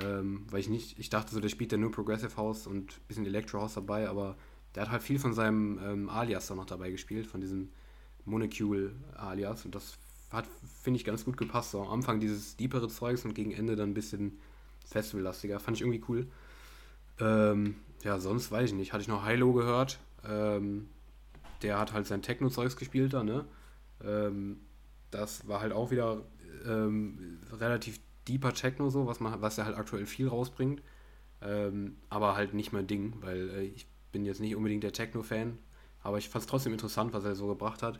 Ähm, 0.00 0.46
weil 0.50 0.60
ich 0.60 0.68
nicht, 0.68 0.98
ich 0.98 1.10
dachte 1.10 1.34
so, 1.34 1.40
der 1.40 1.48
spielt 1.48 1.72
ja 1.72 1.78
nur 1.78 1.90
Progressive 1.90 2.36
House 2.36 2.66
und 2.66 2.92
ein 2.92 3.08
bisschen 3.08 3.26
Electro 3.26 3.60
House 3.60 3.74
dabei, 3.74 4.08
aber 4.08 4.36
der 4.74 4.84
hat 4.84 4.90
halt 4.90 5.02
viel 5.02 5.18
von 5.18 5.34
seinem 5.34 5.78
ähm, 5.82 6.08
Alias 6.08 6.46
da 6.46 6.54
noch 6.54 6.66
dabei 6.66 6.90
gespielt, 6.90 7.26
von 7.26 7.40
diesem 7.40 7.70
Monocule 8.24 8.92
Alias 9.16 9.64
und 9.64 9.74
das 9.74 9.98
hat, 10.30 10.46
finde 10.82 10.98
ich, 10.98 11.04
ganz 11.04 11.24
gut 11.24 11.36
gepasst. 11.36 11.72
So 11.72 11.82
am 11.82 11.88
Anfang 11.88 12.20
dieses 12.20 12.56
deepere 12.56 12.88
Zeugs 12.88 13.24
und 13.24 13.34
gegen 13.34 13.50
Ende 13.50 13.76
dann 13.76 13.90
ein 13.90 13.94
bisschen 13.94 14.38
festivallastiger. 14.86 15.60
Fand 15.60 15.76
ich 15.76 15.82
irgendwie 15.82 16.04
cool. 16.08 16.26
Ähm, 17.20 17.76
ja, 18.02 18.18
sonst 18.18 18.50
weiß 18.50 18.70
ich 18.70 18.76
nicht. 18.76 18.92
Hatte 18.92 19.02
ich 19.02 19.08
noch 19.08 19.26
Hilo 19.26 19.52
gehört. 19.52 19.98
Ähm, 20.26 20.88
der 21.62 21.78
hat 21.78 21.92
halt 21.92 22.06
sein 22.06 22.22
Techno-Zeugs 22.22 22.76
gespielt 22.76 23.12
da, 23.12 23.22
ne? 23.22 23.44
Ähm, 24.04 24.60
das 25.10 25.48
war 25.48 25.60
halt 25.60 25.72
auch 25.72 25.90
wieder 25.90 26.22
ähm, 26.66 27.38
relativ 27.52 28.00
deeper 28.26 28.52
Techno 28.52 28.90
so, 28.90 29.06
was 29.06 29.20
man, 29.20 29.40
was 29.40 29.58
er 29.58 29.64
halt 29.64 29.76
aktuell 29.76 30.06
viel 30.06 30.28
rausbringt. 30.28 30.82
Ähm, 31.40 31.96
aber 32.08 32.36
halt 32.36 32.54
nicht 32.54 32.72
mein 32.72 32.86
Ding, 32.86 33.14
weil 33.20 33.50
äh, 33.50 33.62
ich 33.62 33.86
bin 34.12 34.24
jetzt 34.24 34.40
nicht 34.40 34.56
unbedingt 34.56 34.82
der 34.82 34.92
Techno-Fan. 34.92 35.58
Aber 36.02 36.18
ich 36.18 36.28
fand 36.28 36.44
es 36.44 36.50
trotzdem 36.50 36.72
interessant, 36.72 37.12
was 37.12 37.24
er 37.24 37.34
so 37.34 37.48
gebracht 37.48 37.82
hat. 37.82 37.98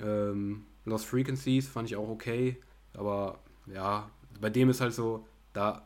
Ähm, 0.00 0.64
Lost 0.84 1.06
Frequencies 1.06 1.68
fand 1.68 1.88
ich 1.88 1.96
auch 1.96 2.08
okay. 2.08 2.56
Aber 2.94 3.40
ja, 3.66 4.08
bei 4.40 4.50
dem 4.50 4.70
ist 4.70 4.80
halt 4.80 4.94
so, 4.94 5.26
da 5.52 5.82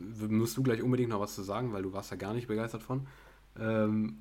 musst 0.00 0.56
du 0.56 0.62
gleich 0.62 0.82
unbedingt 0.82 1.10
noch 1.10 1.20
was 1.20 1.34
zu 1.34 1.42
sagen, 1.42 1.72
weil 1.72 1.82
du 1.82 1.92
warst 1.92 2.10
ja 2.10 2.16
gar 2.16 2.34
nicht 2.34 2.48
begeistert 2.48 2.82
von. 2.82 3.06
Ähm, 3.58 4.18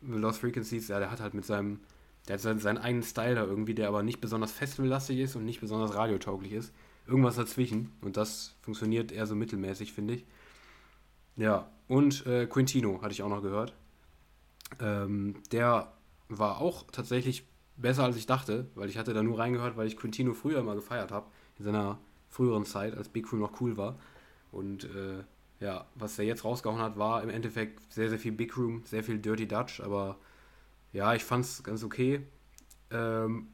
Lost 0.00 0.40
Frequencies, 0.40 0.88
ja, 0.88 0.98
der 0.98 1.10
hat 1.10 1.20
halt 1.20 1.34
mit 1.34 1.44
seinem, 1.44 1.80
der 2.28 2.34
hat 2.34 2.40
seinen, 2.40 2.60
seinen 2.60 2.78
eigenen 2.78 3.02
Style 3.02 3.34
da 3.34 3.44
irgendwie, 3.44 3.74
der 3.74 3.88
aber 3.88 4.02
nicht 4.02 4.20
besonders 4.20 4.52
festivallastig 4.52 5.18
ist 5.18 5.36
und 5.36 5.44
nicht 5.44 5.60
besonders 5.60 5.94
radiotauglich 5.94 6.52
ist. 6.52 6.72
Irgendwas 7.06 7.36
dazwischen. 7.36 7.92
Und 8.00 8.16
das 8.16 8.54
funktioniert 8.60 9.12
eher 9.12 9.26
so 9.26 9.34
mittelmäßig, 9.34 9.92
finde 9.92 10.14
ich. 10.14 10.26
Ja, 11.36 11.70
und 11.88 12.26
äh, 12.26 12.46
Quintino 12.46 13.00
hatte 13.02 13.12
ich 13.12 13.22
auch 13.22 13.28
noch 13.28 13.42
gehört. 13.42 13.72
Ähm, 14.80 15.36
der 15.50 15.92
war 16.28 16.60
auch 16.60 16.84
tatsächlich 16.92 17.46
besser 17.76 18.04
als 18.04 18.16
ich 18.16 18.26
dachte, 18.26 18.66
weil 18.74 18.88
ich 18.88 18.98
hatte 18.98 19.14
da 19.14 19.22
nur 19.22 19.38
reingehört, 19.38 19.76
weil 19.76 19.86
ich 19.86 19.96
Quintino 19.96 20.34
früher 20.34 20.62
mal 20.62 20.74
gefeiert 20.74 21.10
habe, 21.10 21.26
in 21.58 21.64
seiner 21.64 21.98
früheren 22.28 22.64
Zeit, 22.64 22.96
als 22.96 23.08
Big 23.08 23.26
Crew 23.26 23.36
noch 23.36 23.60
cool 23.60 23.76
war. 23.76 23.98
Und 24.52 24.84
äh, 24.84 25.22
ja, 25.60 25.86
was 25.94 26.18
er 26.18 26.24
jetzt 26.24 26.44
rausgehauen 26.44 26.80
hat, 26.80 26.98
war 26.98 27.22
im 27.22 27.30
Endeffekt 27.30 27.92
sehr, 27.92 28.08
sehr 28.08 28.18
viel 28.18 28.32
Big 28.32 28.56
Room, 28.56 28.82
sehr 28.84 29.02
viel 29.04 29.18
Dirty 29.18 29.46
Dutch, 29.46 29.80
aber 29.80 30.18
ja, 30.92 31.14
ich 31.14 31.24
fand 31.24 31.44
es 31.44 31.62
ganz 31.62 31.82
okay. 31.84 32.22
Ähm, 32.90 33.48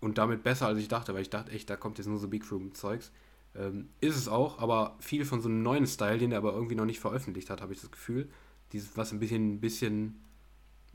und 0.00 0.18
damit 0.18 0.42
besser, 0.42 0.66
als 0.66 0.78
ich 0.78 0.88
dachte, 0.88 1.14
weil 1.14 1.22
ich 1.22 1.30
dachte 1.30 1.52
echt, 1.52 1.70
da 1.70 1.76
kommt 1.76 1.98
jetzt 1.98 2.06
nur 2.06 2.18
so 2.18 2.28
Big 2.28 2.50
Room-Zeugs. 2.50 3.12
Ähm, 3.54 3.88
ist 4.00 4.16
es 4.16 4.28
auch, 4.28 4.58
aber 4.58 4.96
viel 5.00 5.24
von 5.24 5.40
so 5.40 5.48
einem 5.48 5.62
neuen 5.62 5.86
Style, 5.86 6.18
den 6.18 6.32
er 6.32 6.38
aber 6.38 6.52
irgendwie 6.52 6.74
noch 6.74 6.84
nicht 6.84 7.00
veröffentlicht 7.00 7.50
hat, 7.50 7.62
habe 7.62 7.72
ich 7.72 7.80
das 7.80 7.90
Gefühl. 7.90 8.28
Dieses, 8.72 8.96
was 8.96 9.12
ein 9.12 9.20
bisschen, 9.20 9.60
bisschen 9.60 10.20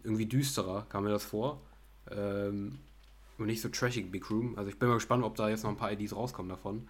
irgendwie 0.04 0.26
düsterer, 0.26 0.86
kam 0.90 1.04
mir 1.04 1.10
das 1.10 1.26
vor. 1.26 1.62
Ähm, 2.10 2.80
und 3.38 3.48
nicht 3.48 3.62
so 3.62 3.70
trashig 3.70 4.12
Big 4.12 4.30
Room. 4.30 4.58
Also 4.58 4.70
ich 4.70 4.78
bin 4.78 4.88
mal 4.88 4.96
gespannt, 4.96 5.24
ob 5.24 5.36
da 5.36 5.50
jetzt 5.50 5.64
noch 5.64 5.72
ein 5.72 5.78
paar 5.78 5.92
IDs 5.92 6.16
rauskommen 6.16 6.50
davon. 6.50 6.88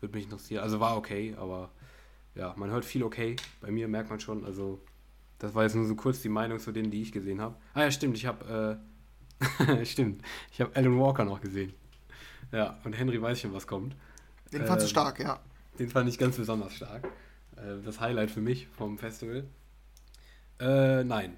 Würde 0.00 0.16
mich 0.16 0.24
interessieren. 0.24 0.62
Also 0.62 0.80
war 0.80 0.96
okay, 0.96 1.34
aber 1.38 1.70
ja, 2.34 2.54
man 2.56 2.70
hört 2.70 2.84
viel 2.84 3.02
okay. 3.02 3.36
Bei 3.60 3.70
mir 3.70 3.88
merkt 3.88 4.10
man 4.10 4.20
schon, 4.20 4.44
also 4.44 4.80
das 5.38 5.54
war 5.54 5.64
jetzt 5.64 5.74
nur 5.74 5.86
so 5.86 5.94
kurz 5.94 6.22
die 6.22 6.28
Meinung 6.28 6.58
zu 6.58 6.72
denen, 6.72 6.90
die 6.90 7.02
ich 7.02 7.12
gesehen 7.12 7.40
habe. 7.40 7.56
Ah 7.74 7.82
ja, 7.82 7.90
stimmt, 7.90 8.16
ich 8.16 8.26
habe, 8.26 8.80
äh, 9.68 9.84
stimmt, 9.86 10.22
ich 10.52 10.60
habe 10.60 10.74
Alan 10.76 10.98
Walker 10.98 11.24
noch 11.24 11.40
gesehen. 11.40 11.74
Ja, 12.52 12.78
und 12.84 12.92
Henry 12.92 13.20
weiß 13.20 13.40
schon, 13.40 13.52
was 13.52 13.66
kommt. 13.66 13.96
Den 14.52 14.66
fand 14.66 14.80
ähm, 14.80 14.86
du 14.86 14.88
stark, 14.88 15.20
ja. 15.20 15.40
Den 15.78 15.88
fand 15.88 16.08
ich 16.08 16.18
ganz 16.18 16.36
besonders 16.36 16.74
stark. 16.74 17.08
äh, 17.56 17.82
das 17.84 18.00
Highlight 18.00 18.30
für 18.30 18.40
mich 18.40 18.68
vom 18.68 18.98
Festival. 18.98 19.44
Äh, 20.60 21.04
nein, 21.04 21.36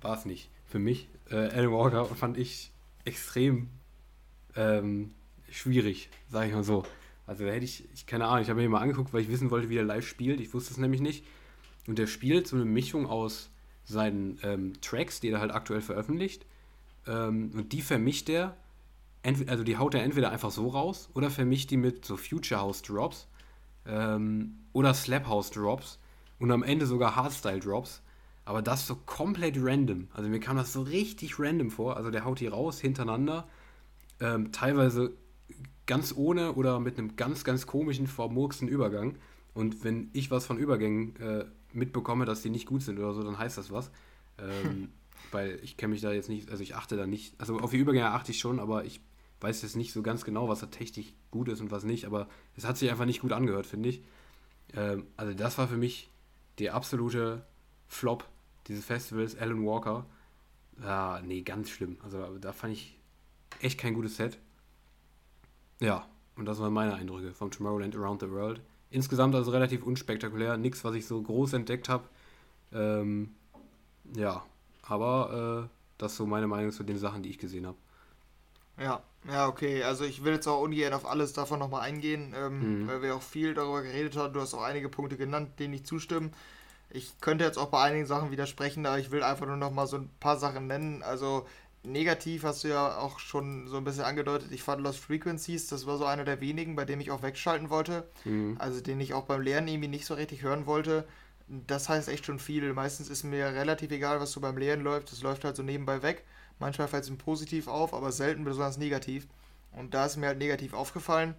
war 0.00 0.16
es 0.16 0.24
nicht. 0.24 0.50
Für 0.66 0.78
mich, 0.78 1.08
äh, 1.30 1.36
Alan 1.36 1.72
Walker 1.72 2.04
fand 2.04 2.36
ich 2.36 2.72
extrem 3.04 3.68
ähm, 4.56 5.14
schwierig, 5.50 6.10
sage 6.28 6.48
ich 6.48 6.54
mal 6.54 6.64
so. 6.64 6.84
Also 7.26 7.44
da 7.44 7.50
hätte 7.50 7.64
ich, 7.64 7.84
ich 7.92 8.06
keine 8.06 8.26
Ahnung, 8.26 8.42
ich 8.42 8.50
habe 8.50 8.60
mir 8.60 8.68
mal 8.68 8.80
angeguckt, 8.80 9.12
weil 9.12 9.22
ich 9.22 9.28
wissen 9.28 9.50
wollte, 9.50 9.68
wie 9.68 9.74
der 9.74 9.84
live 9.84 10.06
spielt. 10.06 10.40
Ich 10.40 10.54
wusste 10.54 10.72
es 10.72 10.78
nämlich 10.78 11.00
nicht. 11.00 11.24
Und 11.86 11.98
der 11.98 12.06
spielt 12.06 12.46
so 12.46 12.56
eine 12.56 12.64
Mischung 12.64 13.06
aus 13.06 13.50
seinen 13.84 14.38
ähm, 14.42 14.72
Tracks, 14.80 15.20
die 15.20 15.30
er 15.30 15.40
halt 15.40 15.52
aktuell 15.52 15.80
veröffentlicht. 15.80 16.46
Ähm, 17.06 17.50
und 17.54 17.72
die 17.72 17.82
vermischt 17.82 18.28
er, 18.28 18.56
also 19.46 19.64
die 19.64 19.76
haut 19.76 19.94
er 19.94 20.04
entweder 20.04 20.30
einfach 20.30 20.50
so 20.50 20.68
raus 20.68 21.08
oder 21.14 21.30
vermischt 21.30 21.70
die 21.70 21.76
mit 21.76 22.04
so 22.04 22.16
Future 22.16 22.60
House 22.60 22.82
Drops 22.82 23.26
ähm, 23.86 24.58
oder 24.72 24.94
Slap 24.94 25.26
House 25.26 25.50
Drops 25.50 25.98
und 26.38 26.50
am 26.52 26.62
Ende 26.62 26.86
sogar 26.86 27.16
Hardstyle 27.16 27.60
Drops. 27.60 28.02
Aber 28.44 28.62
das 28.62 28.86
so 28.86 28.94
komplett 28.94 29.56
random. 29.58 30.06
Also 30.14 30.28
mir 30.28 30.38
kam 30.38 30.56
das 30.56 30.72
so 30.72 30.82
richtig 30.82 31.40
random 31.40 31.72
vor. 31.72 31.96
Also 31.96 32.10
der 32.12 32.24
haut 32.24 32.38
die 32.38 32.46
raus 32.46 32.80
hintereinander. 32.80 33.48
Ähm, 34.20 34.52
teilweise 34.52 35.12
ganz 35.86 36.14
ohne 36.16 36.54
oder 36.54 36.80
mit 36.80 36.98
einem 36.98 37.16
ganz, 37.16 37.44
ganz 37.44 37.66
komischen, 37.66 38.06
vermurksten 38.06 38.68
Übergang. 38.68 39.16
Und 39.54 39.84
wenn 39.84 40.10
ich 40.12 40.30
was 40.30 40.46
von 40.46 40.58
Übergängen 40.58 41.16
äh, 41.16 41.44
mitbekomme, 41.72 42.24
dass 42.24 42.42
die 42.42 42.50
nicht 42.50 42.66
gut 42.66 42.82
sind 42.82 42.98
oder 42.98 43.14
so, 43.14 43.22
dann 43.22 43.38
heißt 43.38 43.56
das 43.56 43.70
was. 43.70 43.90
Ähm, 44.38 44.88
weil 45.32 45.58
ich 45.62 45.76
kenne 45.76 45.92
mich 45.92 46.02
da 46.02 46.12
jetzt 46.12 46.28
nicht, 46.28 46.50
also 46.50 46.62
ich 46.62 46.74
achte 46.74 46.96
da 46.96 47.06
nicht, 47.06 47.34
also 47.38 47.58
auf 47.58 47.70
die 47.70 47.78
Übergänge 47.78 48.10
achte 48.10 48.32
ich 48.32 48.38
schon, 48.38 48.60
aber 48.60 48.84
ich 48.84 49.00
weiß 49.40 49.62
jetzt 49.62 49.76
nicht 49.76 49.92
so 49.92 50.02
ganz 50.02 50.24
genau, 50.24 50.48
was 50.48 50.60
da 50.60 50.66
technisch 50.66 51.12
gut 51.30 51.48
ist 51.48 51.60
und 51.60 51.70
was 51.70 51.84
nicht, 51.84 52.04
aber 52.04 52.28
es 52.56 52.64
hat 52.64 52.76
sich 52.78 52.90
einfach 52.90 53.04
nicht 53.04 53.20
gut 53.20 53.32
angehört, 53.32 53.66
finde 53.66 53.90
ich. 53.90 54.02
Ähm, 54.74 55.06
also 55.16 55.34
das 55.34 55.58
war 55.58 55.68
für 55.68 55.76
mich 55.76 56.10
der 56.58 56.74
absolute 56.74 57.44
Flop 57.88 58.26
dieses 58.66 58.84
Festivals, 58.84 59.36
Alan 59.36 59.64
Walker. 59.64 60.06
Ja, 60.82 61.20
nee, 61.24 61.42
ganz 61.42 61.70
schlimm. 61.70 61.96
Also 62.02 62.38
da 62.38 62.52
fand 62.52 62.72
ich 62.74 62.98
echt 63.60 63.78
kein 63.78 63.94
gutes 63.94 64.16
Set. 64.16 64.38
Ja, 65.80 66.06
und 66.36 66.46
das 66.46 66.58
waren 66.60 66.72
meine 66.72 66.94
Eindrücke 66.94 67.32
vom 67.32 67.50
Tomorrowland 67.50 67.96
Around 67.96 68.20
the 68.20 68.30
World. 68.30 68.60
Insgesamt 68.90 69.34
also 69.34 69.50
relativ 69.50 69.82
unspektakulär, 69.82 70.56
nichts, 70.56 70.84
was 70.84 70.94
ich 70.94 71.06
so 71.06 71.20
groß 71.20 71.54
entdeckt 71.54 71.88
habe. 71.88 72.04
Ähm, 72.72 73.34
ja, 74.14 74.44
aber 74.82 75.66
äh, 75.66 75.76
das 75.98 76.12
ist 76.12 76.18
so 76.18 76.26
meine 76.26 76.46
Meinung 76.46 76.72
zu 76.72 76.82
den 76.82 76.98
Sachen, 76.98 77.22
die 77.22 77.30
ich 77.30 77.38
gesehen 77.38 77.66
habe. 77.66 77.76
Ja, 78.78 79.02
ja, 79.28 79.48
okay. 79.48 79.82
Also 79.82 80.04
ich 80.04 80.22
will 80.24 80.34
jetzt 80.34 80.46
auch 80.46 80.60
ungern 80.60 80.92
auf 80.92 81.06
alles 81.06 81.32
davon 81.32 81.58
nochmal 81.58 81.82
eingehen, 81.82 82.34
ähm, 82.36 82.82
mhm. 82.82 82.88
weil 82.88 83.02
wir 83.02 83.16
auch 83.16 83.22
viel 83.22 83.54
darüber 83.54 83.82
geredet 83.82 84.16
haben. 84.16 84.34
Du 84.34 84.40
hast 84.40 84.54
auch 84.54 84.62
einige 84.62 84.88
Punkte 84.88 85.16
genannt, 85.16 85.58
denen 85.58 85.74
ich 85.74 85.84
zustimme. 85.84 86.30
Ich 86.90 87.20
könnte 87.20 87.44
jetzt 87.44 87.58
auch 87.58 87.68
bei 87.68 87.82
einigen 87.82 88.06
Sachen 88.06 88.30
widersprechen, 88.30 88.86
aber 88.86 88.98
ich 88.98 89.10
will 89.10 89.22
einfach 89.22 89.46
nur 89.46 89.56
nochmal 89.56 89.86
so 89.86 89.96
ein 89.96 90.10
paar 90.20 90.36
Sachen 90.36 90.66
nennen. 90.66 91.02
Also 91.02 91.46
negativ 91.86 92.44
hast 92.44 92.64
du 92.64 92.68
ja 92.68 92.98
auch 92.98 93.18
schon 93.18 93.68
so 93.68 93.76
ein 93.76 93.84
bisschen 93.84 94.04
angedeutet. 94.04 94.52
Ich 94.52 94.62
fand 94.62 94.82
Lost 94.82 94.98
Frequencies, 94.98 95.68
das 95.68 95.86
war 95.86 95.96
so 95.96 96.04
einer 96.04 96.24
der 96.24 96.40
wenigen, 96.40 96.76
bei 96.76 96.84
dem 96.84 97.00
ich 97.00 97.10
auch 97.10 97.22
wegschalten 97.22 97.70
wollte. 97.70 98.08
Mhm. 98.24 98.56
Also 98.58 98.80
den 98.80 99.00
ich 99.00 99.14
auch 99.14 99.24
beim 99.24 99.40
Lernen 99.40 99.68
irgendwie 99.68 99.88
nicht 99.88 100.06
so 100.06 100.14
richtig 100.14 100.42
hören 100.42 100.66
wollte. 100.66 101.06
Das 101.48 101.88
heißt 101.88 102.08
echt 102.08 102.26
schon 102.26 102.38
viel. 102.38 102.72
Meistens 102.72 103.08
ist 103.08 103.22
mir 103.22 103.46
relativ 103.46 103.90
egal, 103.92 104.20
was 104.20 104.32
so 104.32 104.40
beim 104.40 104.58
Lernen 104.58 104.82
läuft. 104.82 105.12
Das 105.12 105.22
läuft 105.22 105.44
halt 105.44 105.56
so 105.56 105.62
nebenbei 105.62 106.02
weg. 106.02 106.24
Manchmal 106.58 106.88
fällt 106.88 107.04
es 107.04 107.10
mir 107.10 107.16
positiv 107.16 107.68
auf, 107.68 107.94
aber 107.94 108.12
selten 108.12 108.44
besonders 108.44 108.78
negativ. 108.78 109.26
Und 109.72 109.94
da 109.94 110.06
ist 110.06 110.16
mir 110.16 110.26
halt 110.26 110.38
negativ 110.38 110.74
aufgefallen. 110.74 111.34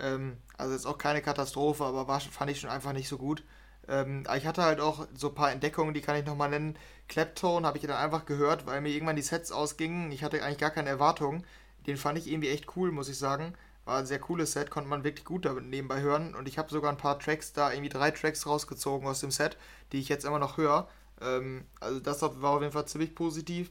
Ähm, 0.00 0.38
also 0.56 0.72
jetzt 0.72 0.86
auch 0.86 0.98
keine 0.98 1.22
Katastrophe, 1.22 1.84
aber 1.84 2.08
war, 2.08 2.20
fand 2.20 2.50
ich 2.50 2.60
schon 2.60 2.70
einfach 2.70 2.92
nicht 2.92 3.08
so 3.08 3.18
gut. 3.18 3.44
Ähm, 3.88 4.24
ich 4.36 4.46
hatte 4.46 4.62
halt 4.62 4.80
auch 4.80 5.06
so 5.14 5.28
ein 5.28 5.34
paar 5.34 5.52
Entdeckungen, 5.52 5.94
die 5.94 6.00
kann 6.00 6.16
ich 6.16 6.24
nochmal 6.24 6.50
nennen. 6.50 6.76
Claptone 7.08 7.66
habe 7.66 7.78
ich 7.78 7.86
dann 7.86 7.96
einfach 7.96 8.24
gehört, 8.26 8.66
weil 8.66 8.80
mir 8.80 8.90
irgendwann 8.90 9.16
die 9.16 9.22
Sets 9.22 9.52
ausgingen. 9.52 10.10
Ich 10.12 10.24
hatte 10.24 10.42
eigentlich 10.42 10.58
gar 10.58 10.70
keine 10.70 10.88
Erwartungen. 10.88 11.44
Den 11.86 11.96
fand 11.96 12.18
ich 12.18 12.30
irgendwie 12.30 12.48
echt 12.48 12.76
cool, 12.76 12.92
muss 12.92 13.08
ich 13.08 13.18
sagen. 13.18 13.54
War 13.84 13.98
ein 13.98 14.06
sehr 14.06 14.18
cooles 14.18 14.52
Set, 14.52 14.70
konnte 14.70 14.88
man 14.88 15.04
wirklich 15.04 15.26
gut 15.26 15.44
damit 15.44 15.64
nebenbei 15.64 16.00
hören. 16.00 16.34
Und 16.34 16.48
ich 16.48 16.56
habe 16.56 16.70
sogar 16.70 16.90
ein 16.90 16.96
paar 16.96 17.18
Tracks 17.18 17.52
da, 17.52 17.70
irgendwie 17.70 17.90
drei 17.90 18.10
Tracks 18.10 18.46
rausgezogen 18.46 19.06
aus 19.06 19.20
dem 19.20 19.30
Set, 19.30 19.58
die 19.92 20.00
ich 20.00 20.08
jetzt 20.08 20.24
immer 20.24 20.38
noch 20.38 20.56
höre. 20.56 20.88
Ähm, 21.20 21.64
also 21.80 22.00
das 22.00 22.22
war 22.22 22.50
auf 22.50 22.62
jeden 22.62 22.72
Fall 22.72 22.86
ziemlich 22.86 23.14
positiv. 23.14 23.70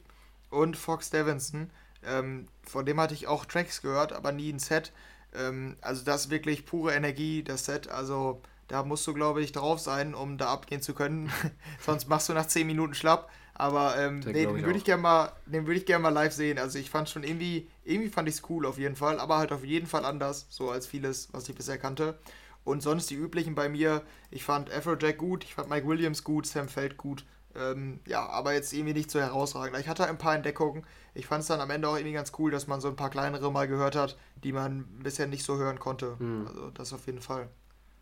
Und 0.50 0.76
Fox 0.76 1.10
Davidson, 1.10 1.70
ähm, 2.04 2.46
von 2.62 2.86
dem 2.86 3.00
hatte 3.00 3.14
ich 3.14 3.26
auch 3.26 3.44
Tracks 3.44 3.82
gehört, 3.82 4.12
aber 4.12 4.30
nie 4.30 4.52
ein 4.52 4.60
Set. 4.60 4.92
Ähm, 5.34 5.76
also 5.80 6.04
das 6.04 6.30
wirklich 6.30 6.64
pure 6.64 6.94
Energie, 6.94 7.42
das 7.42 7.64
Set. 7.64 7.88
Also 7.88 8.40
da 8.68 8.82
musst 8.82 9.06
du, 9.06 9.14
glaube 9.14 9.42
ich, 9.42 9.52
drauf 9.52 9.80
sein, 9.80 10.14
um 10.14 10.38
da 10.38 10.48
abgehen 10.48 10.82
zu 10.82 10.94
können. 10.94 11.30
Sonst 11.80 12.08
machst 12.08 12.28
du 12.28 12.32
nach 12.32 12.46
10 12.46 12.66
Minuten 12.66 12.94
schlapp. 12.94 13.30
Aber 13.56 13.96
ähm, 13.96 14.20
nee, 14.20 14.32
den 14.32 14.64
würde 14.64 14.78
ich 14.78 14.84
gerne 14.84 15.02
mal, 15.02 15.32
den 15.46 15.66
würde 15.66 15.78
ich 15.78 15.86
gerne 15.86 16.02
mal 16.02 16.08
live 16.08 16.32
sehen. 16.32 16.58
Also 16.58 16.78
ich 16.78 16.90
fand 16.90 17.08
schon 17.08 17.22
irgendwie, 17.22 17.70
irgendwie 17.84 18.08
fand 18.08 18.28
ich 18.28 18.36
es 18.36 18.42
cool 18.50 18.66
auf 18.66 18.78
jeden 18.78 18.96
Fall, 18.96 19.20
aber 19.20 19.38
halt 19.38 19.52
auf 19.52 19.64
jeden 19.64 19.86
Fall 19.86 20.04
anders, 20.04 20.46
so 20.50 20.70
als 20.70 20.88
vieles, 20.88 21.28
was 21.32 21.48
ich 21.48 21.54
bisher 21.54 21.78
kannte. 21.78 22.18
Und 22.64 22.82
sonst 22.82 23.10
die 23.10 23.14
üblichen 23.14 23.54
bei 23.54 23.68
mir, 23.68 24.02
ich 24.30 24.42
fand 24.42 24.72
Afrojack 24.72 25.18
gut, 25.18 25.44
ich 25.44 25.54
fand 25.54 25.70
Mike 25.70 25.86
Williams 25.86 26.24
gut, 26.24 26.46
Sam 26.46 26.68
Feld 26.68 26.96
gut. 26.96 27.24
Ähm, 27.54 28.00
ja, 28.06 28.26
aber 28.26 28.54
jetzt 28.54 28.72
irgendwie 28.72 28.94
nicht 28.94 29.10
so 29.10 29.20
herausragend. 29.20 29.78
Ich 29.78 29.86
hatte 29.86 30.08
ein 30.08 30.18
paar 30.18 30.34
Entdeckungen. 30.34 30.84
Ich 31.12 31.26
fand 31.26 31.42
es 31.42 31.46
dann 31.46 31.60
am 31.60 31.70
Ende 31.70 31.88
auch 31.88 31.94
irgendwie 31.96 32.14
ganz 32.14 32.32
cool, 32.38 32.50
dass 32.50 32.66
man 32.66 32.80
so 32.80 32.88
ein 32.88 32.96
paar 32.96 33.10
kleinere 33.10 33.52
mal 33.52 33.68
gehört 33.68 33.94
hat, 33.94 34.16
die 34.42 34.52
man 34.52 34.86
bisher 35.04 35.28
nicht 35.28 35.44
so 35.44 35.56
hören 35.56 35.78
konnte. 35.78 36.18
Hm. 36.18 36.48
Also 36.48 36.70
das 36.70 36.92
auf 36.92 37.06
jeden 37.06 37.20
Fall. 37.20 37.48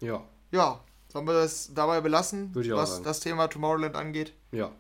Ja, 0.01 0.25
ja, 0.53 0.81
sollen 1.09 1.27
wir 1.27 1.35
das 1.35 1.75
dabei 1.75 2.01
belassen, 2.01 2.55
was 2.55 2.93
sagen. 2.93 3.05
das 3.05 3.21
Thema 3.21 3.49
Tomorrowland 3.49 3.97
angeht? 3.97 4.33
Ja, 4.53 4.71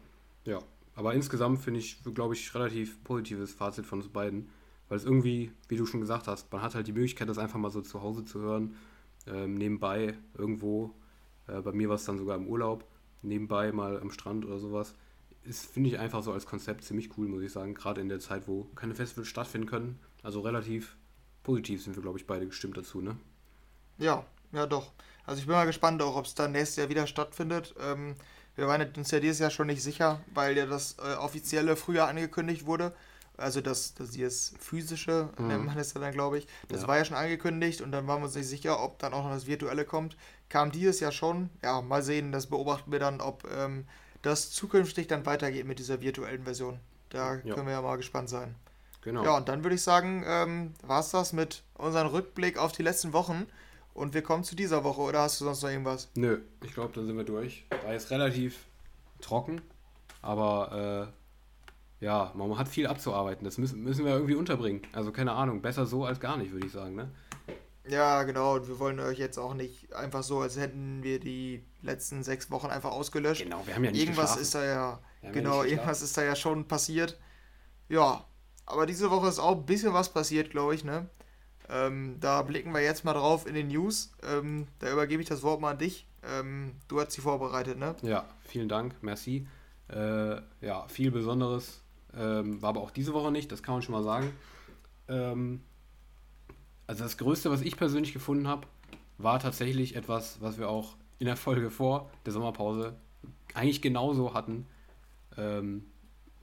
ja. 0.44 0.60
Aber 0.94 1.14
insgesamt 1.14 1.60
finde 1.60 1.80
ich, 1.80 1.98
glaube 2.14 2.34
ich, 2.34 2.54
relativ 2.54 3.02
positives 3.02 3.52
Fazit 3.52 3.86
von 3.86 4.00
uns 4.00 4.08
beiden. 4.08 4.50
Weil 4.88 4.98
es 4.98 5.04
irgendwie, 5.04 5.50
wie 5.68 5.76
du 5.76 5.86
schon 5.86 6.00
gesagt 6.00 6.28
hast, 6.28 6.52
man 6.52 6.60
hat 6.60 6.74
halt 6.74 6.86
die 6.86 6.92
Möglichkeit, 6.92 7.28
das 7.28 7.38
einfach 7.38 7.58
mal 7.58 7.70
so 7.70 7.80
zu 7.80 8.02
Hause 8.02 8.24
zu 8.24 8.40
hören. 8.40 8.76
Ähm, 9.26 9.54
nebenbei 9.54 10.18
irgendwo. 10.36 10.90
Äh, 11.46 11.62
bei 11.62 11.72
mir 11.72 11.88
war 11.88 11.96
es 11.96 12.04
dann 12.04 12.18
sogar 12.18 12.36
im 12.36 12.46
Urlaub. 12.46 12.84
Nebenbei 13.22 13.72
mal 13.72 13.98
am 14.00 14.10
Strand 14.10 14.44
oder 14.44 14.58
sowas. 14.58 14.94
Ist, 15.44 15.64
finde 15.64 15.88
ich 15.88 15.98
einfach 15.98 16.22
so 16.22 16.32
als 16.32 16.44
Konzept 16.44 16.84
ziemlich 16.84 17.16
cool, 17.16 17.26
muss 17.26 17.42
ich 17.42 17.52
sagen. 17.52 17.74
Gerade 17.74 18.02
in 18.02 18.10
der 18.10 18.20
Zeit, 18.20 18.46
wo 18.46 18.64
keine 18.74 18.94
Festivals 18.94 19.28
stattfinden 19.28 19.66
können. 19.66 19.98
Also 20.22 20.40
relativ 20.40 20.96
positiv 21.42 21.82
sind 21.82 21.96
wir, 21.96 22.02
glaube 22.02 22.18
ich, 22.18 22.26
beide 22.26 22.46
gestimmt 22.46 22.76
dazu, 22.76 23.00
ne? 23.00 23.16
Ja, 23.98 24.26
ja 24.52 24.66
doch. 24.66 24.92
Also 25.26 25.40
ich 25.40 25.46
bin 25.46 25.54
mal 25.54 25.66
gespannt 25.66 26.02
auch, 26.02 26.16
ob 26.16 26.26
es 26.26 26.34
dann 26.34 26.52
nächstes 26.52 26.76
Jahr 26.76 26.88
wieder 26.88 27.06
stattfindet. 27.06 27.74
Ähm, 27.80 28.16
wir 28.56 28.66
waren 28.66 28.86
uns 28.96 29.10
ja 29.10 29.20
dieses 29.20 29.38
Jahr 29.38 29.50
schon 29.50 29.68
nicht 29.68 29.82
sicher, 29.82 30.20
weil 30.34 30.56
ja 30.56 30.66
das 30.66 30.96
äh, 30.98 31.14
offizielle 31.14 31.76
früher 31.76 32.06
angekündigt 32.06 32.66
wurde. 32.66 32.92
Also 33.36 33.60
das, 33.60 33.94
das 33.94 34.10
dieses 34.10 34.54
physische, 34.60 35.30
mhm. 35.38 35.48
nennt 35.48 35.64
man 35.66 35.78
es 35.78 35.94
ja 35.94 36.00
dann, 36.00 36.12
glaube 36.12 36.38
ich. 36.38 36.46
Das 36.68 36.82
ja. 36.82 36.88
war 36.88 36.98
ja 36.98 37.04
schon 37.04 37.16
angekündigt 37.16 37.80
und 37.80 37.92
dann 37.92 38.06
waren 38.06 38.20
wir 38.20 38.26
uns 38.26 38.34
nicht 38.34 38.48
sicher, 38.48 38.82
ob 38.82 38.98
dann 38.98 39.14
auch 39.14 39.24
noch 39.24 39.30
das 39.32 39.46
virtuelle 39.46 39.84
kommt. 39.84 40.16
Kam 40.48 40.70
dieses 40.70 41.00
Jahr 41.00 41.12
schon. 41.12 41.48
Ja, 41.62 41.80
mal 41.80 42.02
sehen, 42.02 42.30
das 42.30 42.46
beobachten 42.46 42.92
wir 42.92 42.98
dann, 42.98 43.20
ob 43.20 43.48
ähm, 43.50 43.86
das 44.20 44.50
zukünftig 44.50 45.06
dann 45.08 45.24
weitergeht 45.24 45.66
mit 45.66 45.78
dieser 45.78 46.00
virtuellen 46.02 46.44
Version. 46.44 46.78
Da 47.08 47.36
ja. 47.36 47.54
können 47.54 47.66
wir 47.66 47.72
ja 47.72 47.82
mal 47.82 47.96
gespannt 47.96 48.28
sein. 48.28 48.54
Genau. 49.02 49.24
Ja, 49.24 49.36
und 49.36 49.48
dann 49.48 49.64
würde 49.64 49.74
ich 49.74 49.82
sagen, 49.82 50.22
ähm, 50.26 50.74
war 50.86 51.00
es 51.00 51.10
das 51.10 51.32
mit 51.32 51.64
unserem 51.74 52.08
Rückblick 52.08 52.58
auf 52.58 52.72
die 52.72 52.82
letzten 52.82 53.12
Wochen. 53.12 53.46
Und 53.94 54.14
wir 54.14 54.22
kommen 54.22 54.42
zu 54.44 54.54
dieser 54.56 54.84
Woche, 54.84 55.00
oder 55.02 55.20
hast 55.20 55.40
du 55.40 55.44
sonst 55.44 55.62
noch 55.62 55.70
irgendwas? 55.70 56.10
Nö, 56.14 56.40
ich 56.64 56.72
glaube, 56.72 56.92
dann 56.94 57.06
sind 57.06 57.16
wir 57.16 57.24
durch. 57.24 57.66
War 57.84 57.92
jetzt 57.92 58.10
relativ 58.10 58.58
trocken, 59.20 59.60
aber 60.22 61.10
äh, 62.00 62.04
ja, 62.04 62.32
man 62.34 62.56
hat 62.58 62.68
viel 62.68 62.86
abzuarbeiten. 62.86 63.44
Das 63.44 63.58
müssen, 63.58 63.82
müssen 63.82 64.04
wir 64.04 64.12
irgendwie 64.12 64.34
unterbringen. 64.34 64.82
Also 64.92 65.12
keine 65.12 65.32
Ahnung, 65.32 65.62
besser 65.62 65.86
so 65.86 66.04
als 66.04 66.20
gar 66.20 66.36
nicht, 66.36 66.52
würde 66.52 66.66
ich 66.66 66.72
sagen, 66.72 66.94
ne? 66.94 67.10
Ja, 67.88 68.22
genau. 68.22 68.54
Und 68.54 68.68
wir 68.68 68.78
wollen 68.78 68.98
euch 69.00 69.18
jetzt 69.18 69.38
auch 69.38 69.54
nicht 69.54 69.92
einfach 69.92 70.22
so, 70.22 70.40
als 70.40 70.56
hätten 70.56 71.02
wir 71.02 71.20
die 71.20 71.64
letzten 71.82 72.22
sechs 72.22 72.50
Wochen 72.50 72.68
einfach 72.68 72.92
ausgelöscht. 72.92 73.42
Genau, 73.42 73.62
wir 73.66 73.74
haben 73.74 73.84
ja 73.84 73.90
nicht 73.90 74.00
Irgendwas 74.00 74.36
geschlafen. 74.36 74.42
ist 74.42 74.54
da 74.54 74.64
ja, 74.64 74.98
genau, 75.32 75.64
ja 75.64 75.70
irgendwas 75.70 76.02
ist 76.02 76.16
da 76.16 76.22
ja 76.22 76.36
schon 76.36 76.66
passiert. 76.66 77.18
Ja, 77.88 78.24
aber 78.66 78.86
diese 78.86 79.10
Woche 79.10 79.28
ist 79.28 79.38
auch 79.38 79.56
ein 79.56 79.66
bisschen 79.66 79.92
was 79.92 80.12
passiert, 80.12 80.50
glaube 80.50 80.74
ich, 80.74 80.84
ne? 80.84 81.08
Ähm, 81.72 82.16
da 82.20 82.42
blicken 82.42 82.72
wir 82.72 82.82
jetzt 82.82 83.04
mal 83.04 83.14
drauf 83.14 83.46
in 83.46 83.54
den 83.54 83.68
News. 83.68 84.12
Ähm, 84.22 84.66
da 84.78 84.92
übergebe 84.92 85.22
ich 85.22 85.28
das 85.28 85.42
Wort 85.42 85.60
mal 85.60 85.70
an 85.70 85.78
dich. 85.78 86.06
Ähm, 86.22 86.72
du 86.88 87.00
hast 87.00 87.12
sie 87.12 87.22
vorbereitet, 87.22 87.78
ne? 87.78 87.96
Ja, 88.02 88.26
vielen 88.42 88.68
Dank, 88.68 88.94
merci. 89.02 89.46
Äh, 89.88 90.36
ja, 90.60 90.86
viel 90.88 91.10
Besonderes 91.10 91.82
ähm, 92.14 92.60
war 92.60 92.70
aber 92.70 92.82
auch 92.82 92.90
diese 92.90 93.14
Woche 93.14 93.32
nicht, 93.32 93.50
das 93.50 93.62
kann 93.62 93.74
man 93.74 93.82
schon 93.82 93.94
mal 93.94 94.02
sagen. 94.02 94.32
Ähm, 95.08 95.62
also 96.86 97.04
das 97.04 97.16
Größte, 97.16 97.50
was 97.50 97.62
ich 97.62 97.76
persönlich 97.76 98.12
gefunden 98.12 98.48
habe, 98.48 98.66
war 99.16 99.38
tatsächlich 99.38 99.96
etwas, 99.96 100.40
was 100.42 100.58
wir 100.58 100.68
auch 100.68 100.96
in 101.18 101.26
der 101.26 101.36
Folge 101.36 101.70
vor 101.70 102.10
der 102.26 102.34
Sommerpause 102.34 102.96
eigentlich 103.54 103.80
genauso 103.80 104.34
hatten. 104.34 104.66
Ähm, 105.38 105.86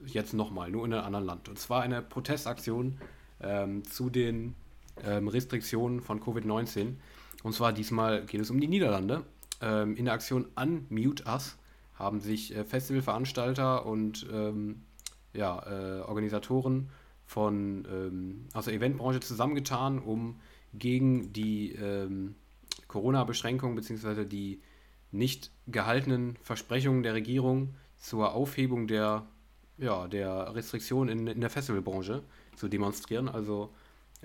jetzt 0.04 0.34
nochmal, 0.34 0.70
nur 0.70 0.84
in 0.86 0.92
einem 0.92 1.04
anderen 1.04 1.26
Land. 1.26 1.48
Und 1.48 1.58
zwar 1.58 1.82
eine 1.82 2.02
Protestaktion 2.02 2.98
zu 3.84 4.10
den 4.10 4.54
ähm, 5.04 5.28
Restriktionen 5.28 6.00
von 6.00 6.20
Covid-19. 6.20 6.94
Und 7.42 7.54
zwar 7.54 7.72
diesmal 7.72 8.24
geht 8.26 8.40
es 8.40 8.50
um 8.50 8.60
die 8.60 8.68
Niederlande. 8.68 9.24
ähm, 9.60 9.96
in 9.96 10.06
der 10.06 10.14
Aktion 10.14 10.46
Unmute 10.56 11.24
Us 11.26 11.56
haben 11.94 12.20
sich 12.20 12.54
äh, 12.54 12.64
Festivalveranstalter 12.64 13.86
und 13.86 14.26
ähm, 14.32 14.82
ja, 15.32 15.62
äh, 15.66 16.00
Organisatoren 16.00 16.90
von 17.26 17.86
ähm, 17.90 18.46
aus 18.54 18.64
der 18.64 18.74
Eventbranche 18.74 19.20
zusammengetan, 19.20 19.98
um 20.00 20.40
gegen 20.74 21.32
die 21.32 21.72
ähm, 21.72 22.34
Corona-Beschränkungen 22.88 23.76
bzw. 23.76 24.24
die 24.24 24.60
nicht 25.12 25.50
gehaltenen 25.66 26.36
Versprechungen 26.42 27.02
der 27.02 27.14
Regierung 27.14 27.74
zur 27.98 28.32
Aufhebung 28.32 28.86
der, 28.86 29.26
ja, 29.78 30.08
der 30.08 30.54
Restriktionen 30.54 31.20
in, 31.20 31.26
in 31.26 31.40
der 31.40 31.50
Festivalbranche 31.50 32.22
zu 32.56 32.68
demonstrieren. 32.68 33.28
Also 33.28 33.72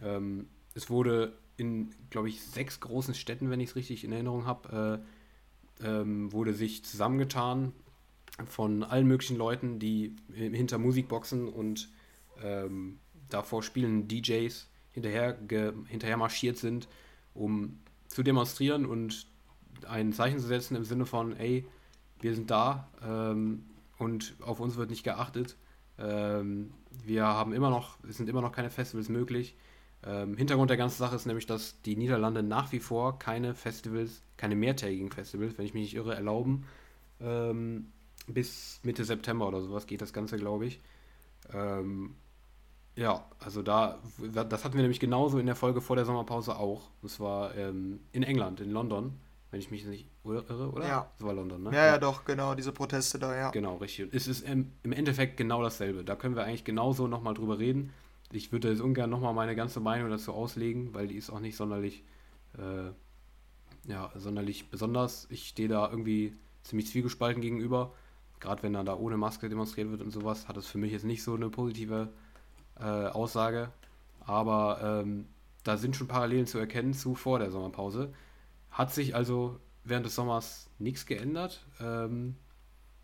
ähm, 0.02 0.48
es 0.76 0.90
wurde 0.90 1.34
in, 1.58 1.90
glaube 2.10 2.30
ich, 2.30 2.42
sechs 2.44 2.80
großen 2.80 3.14
Städten, 3.14 3.50
wenn 3.50 3.60
ich 3.60 3.72
es 3.72 3.76
richtig 3.76 4.04
in 4.04 4.12
Erinnerung 4.12 4.46
habe, 4.46 5.04
äh, 5.82 5.88
ähm, 5.88 6.32
wurde 6.32 6.54
sich 6.54 6.86
zusammengetan 6.86 7.74
von 8.46 8.84
allen 8.84 9.08
möglichen 9.08 9.38
Leuten, 9.38 9.80
die 9.80 10.16
hinter 10.34 10.78
Musikboxen 10.78 11.48
und 11.48 11.90
ähm, 12.44 13.00
davor 13.30 13.64
spielenden 13.64 14.08
DJs 14.08 14.68
hinterher, 14.92 15.38
hinterher 15.88 16.18
marschiert 16.18 16.58
sind, 16.58 16.88
um 17.34 17.80
zu 18.08 18.24
demonstrieren 18.24 18.86
und 18.86 19.28
ein 19.88 20.14
Zeichen 20.14 20.40
zu 20.40 20.48
setzen 20.48 20.76
im 20.76 20.84
Sinne 20.84 21.06
von, 21.06 21.36
ey, 21.38 21.66
wir 22.20 22.34
sind 22.34 22.52
da 22.52 22.90
ähm, 23.04 23.66
und 23.98 24.36
auf 24.42 24.60
uns 24.60 24.76
wird 24.76 24.90
nicht 24.90 25.04
geachtet. 25.04 25.56
Ähm, 25.98 26.72
wir 27.04 27.26
haben 27.26 27.54
immer 27.54 27.70
noch, 27.70 27.98
es 28.08 28.18
sind 28.18 28.30
immer 28.30 28.42
noch 28.42 28.52
keine 28.52 28.70
Festivals 28.70 29.10
möglich. 29.10 29.56
Ähm, 30.06 30.38
Hintergrund 30.38 30.70
der 30.70 30.78
ganzen 30.78 31.00
Sache 31.00 31.16
ist 31.16 31.26
nämlich, 31.26 31.48
dass 31.48 31.82
die 31.82 31.96
Niederlande 31.96 32.44
nach 32.44 32.72
wie 32.72 32.80
vor 32.80 33.18
keine 33.18 33.56
Festivals, 33.56 34.22
keine 34.38 34.56
mehrtägigen 34.56 35.12
Festivals, 35.12 35.58
wenn 35.58 35.66
ich 35.66 35.74
mich 35.74 35.84
nicht 35.84 35.96
irre, 35.96 36.16
erlauben. 36.16 36.66
Ähm, 37.20 37.88
bis 38.28 38.80
Mitte 38.84 39.04
September 39.04 39.48
oder 39.48 39.62
sowas 39.62 39.88
geht 39.88 40.02
das 40.02 40.14
Ganze, 40.14 40.38
glaube 40.38 40.68
ich. 40.68 40.80
Ähm, 41.54 42.16
ja, 42.96 43.26
also 43.40 43.62
da, 43.62 44.00
das 44.18 44.64
hatten 44.64 44.76
wir 44.76 44.82
nämlich 44.82 45.00
genauso 45.00 45.38
in 45.38 45.46
der 45.46 45.56
Folge 45.56 45.82
vor 45.82 45.96
der 45.96 46.06
Sommerpause 46.06 46.56
auch. 46.58 46.90
Das 47.02 47.20
war 47.20 47.56
ähm, 47.56 48.00
in 48.12 48.24
England, 48.24 48.62
in 48.62 48.72
London, 48.72 49.20
wenn 49.52 49.60
ich 49.60 49.70
mich 49.70 49.86
nicht 49.86 50.08
irre, 50.24 50.72
oder? 50.72 50.88
Ja. 50.88 51.12
Das 51.18 51.28
war 51.28 51.34
London, 51.34 51.64
ne? 51.64 51.72
Ja, 51.74 51.86
ja, 51.88 51.98
doch, 51.98 52.26
genau, 52.26 52.56
diese 52.56 52.72
Proteste 52.72 53.20
da, 53.20 53.36
ja. 53.36 53.50
Genau, 53.52 53.78
richtig. 53.78 54.14
Es 54.14 54.28
ist 54.28 54.48
im, 54.48 54.72
im 54.84 54.94
Endeffekt 54.94 55.36
genau 55.36 55.62
dasselbe. 55.62 56.04
Da 56.04 56.16
können 56.16 56.36
wir 56.36 56.46
eigentlich 56.46 56.64
genauso 56.64 57.08
nochmal 57.08 57.34
drüber 57.34 57.60
reden. 57.60 57.92
Ich 58.32 58.52
würde 58.52 58.70
jetzt 58.70 58.82
ungern 58.82 59.10
nochmal 59.10 59.34
meine 59.34 59.56
ganze 59.56 59.80
Meinung 59.80 60.10
dazu 60.10 60.34
auslegen, 60.34 60.94
weil 60.94 61.08
die 61.08 61.16
ist 61.16 61.30
auch 61.30 61.40
nicht 61.40 61.56
sonderlich, 61.56 62.04
äh, 62.58 62.92
ja, 63.90 64.12
sonderlich 64.16 64.70
besonders. 64.70 65.28
Ich 65.30 65.48
stehe 65.48 65.70
da 65.70 65.90
irgendwie 65.90 66.36
ziemlich 66.64 66.88
zwiegespalten 66.88 67.42
gegenüber. 67.42 67.94
Gerade 68.40 68.64
wenn 68.64 68.74
dann 68.74 68.86
da 68.86 68.96
ohne 68.96 69.18
Maske 69.18 69.48
demonstriert 69.48 69.90
wird 69.92 70.02
und 70.02 70.12
sowas, 70.12 70.48
hat 70.48 70.58
das 70.58 70.68
für 70.68 70.78
mich 70.78 70.92
jetzt 70.92 71.06
nicht 71.06 71.24
so 71.24 71.36
eine 71.36 71.50
positive 71.50 72.10
äh, 72.80 72.84
Aussage. 72.84 73.72
Aber 74.20 75.04
ähm, 75.04 75.28
da 75.64 75.78
sind 75.78 75.96
schon 75.96 76.08
Parallelen 76.08 76.48
zu 76.48 76.58
erkennen 76.58 76.94
zu 76.94 77.16
vor 77.16 77.40
der 77.40 77.52
Sommerpause. 77.52 78.14
Hat 78.72 78.94
sich 78.94 79.16
also 79.16 79.60
während 79.84 80.06
des 80.06 80.16
Sommers 80.16 80.70
nichts 80.80 81.06
geändert? 81.06 81.66
Ähm, 81.80 82.36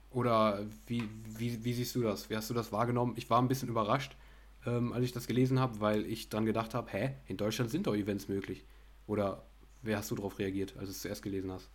oder 0.10 0.66
wie, 0.88 1.08
wie, 1.38 1.64
wie 1.64 1.74
siehst 1.74 1.96
du 1.96 2.02
das? 2.02 2.30
Wie 2.30 2.36
hast 2.36 2.50
du 2.50 2.54
das 2.54 2.72
wahrgenommen? 2.72 3.14
Ich 3.16 3.30
war 3.30 3.42
ein 3.42 3.48
bisschen 3.48 3.70
überrascht, 3.70 4.18
ähm, 4.66 4.94
als 4.94 5.06
ich 5.06 5.12
das 5.12 5.28
gelesen 5.28 5.60
habe, 5.60 5.80
weil 5.80 6.06
ich 6.06 6.30
dann 6.30 6.46
gedacht 6.46 6.74
habe, 6.74 6.92
hä, 6.92 7.16
in 7.28 7.38
Deutschland 7.38 7.72
sind 7.72 7.88
doch 7.88 7.96
Events 7.96 8.28
möglich. 8.28 8.66
Oder 9.08 9.44
wer 9.82 9.98
hast 9.98 10.12
du 10.12 10.16
darauf 10.16 10.40
reagiert, 10.40 10.76
als 10.78 10.86
du 10.86 10.92
es 10.92 11.02
zuerst 11.02 11.22
gelesen 11.22 11.52
hast? 11.52 11.70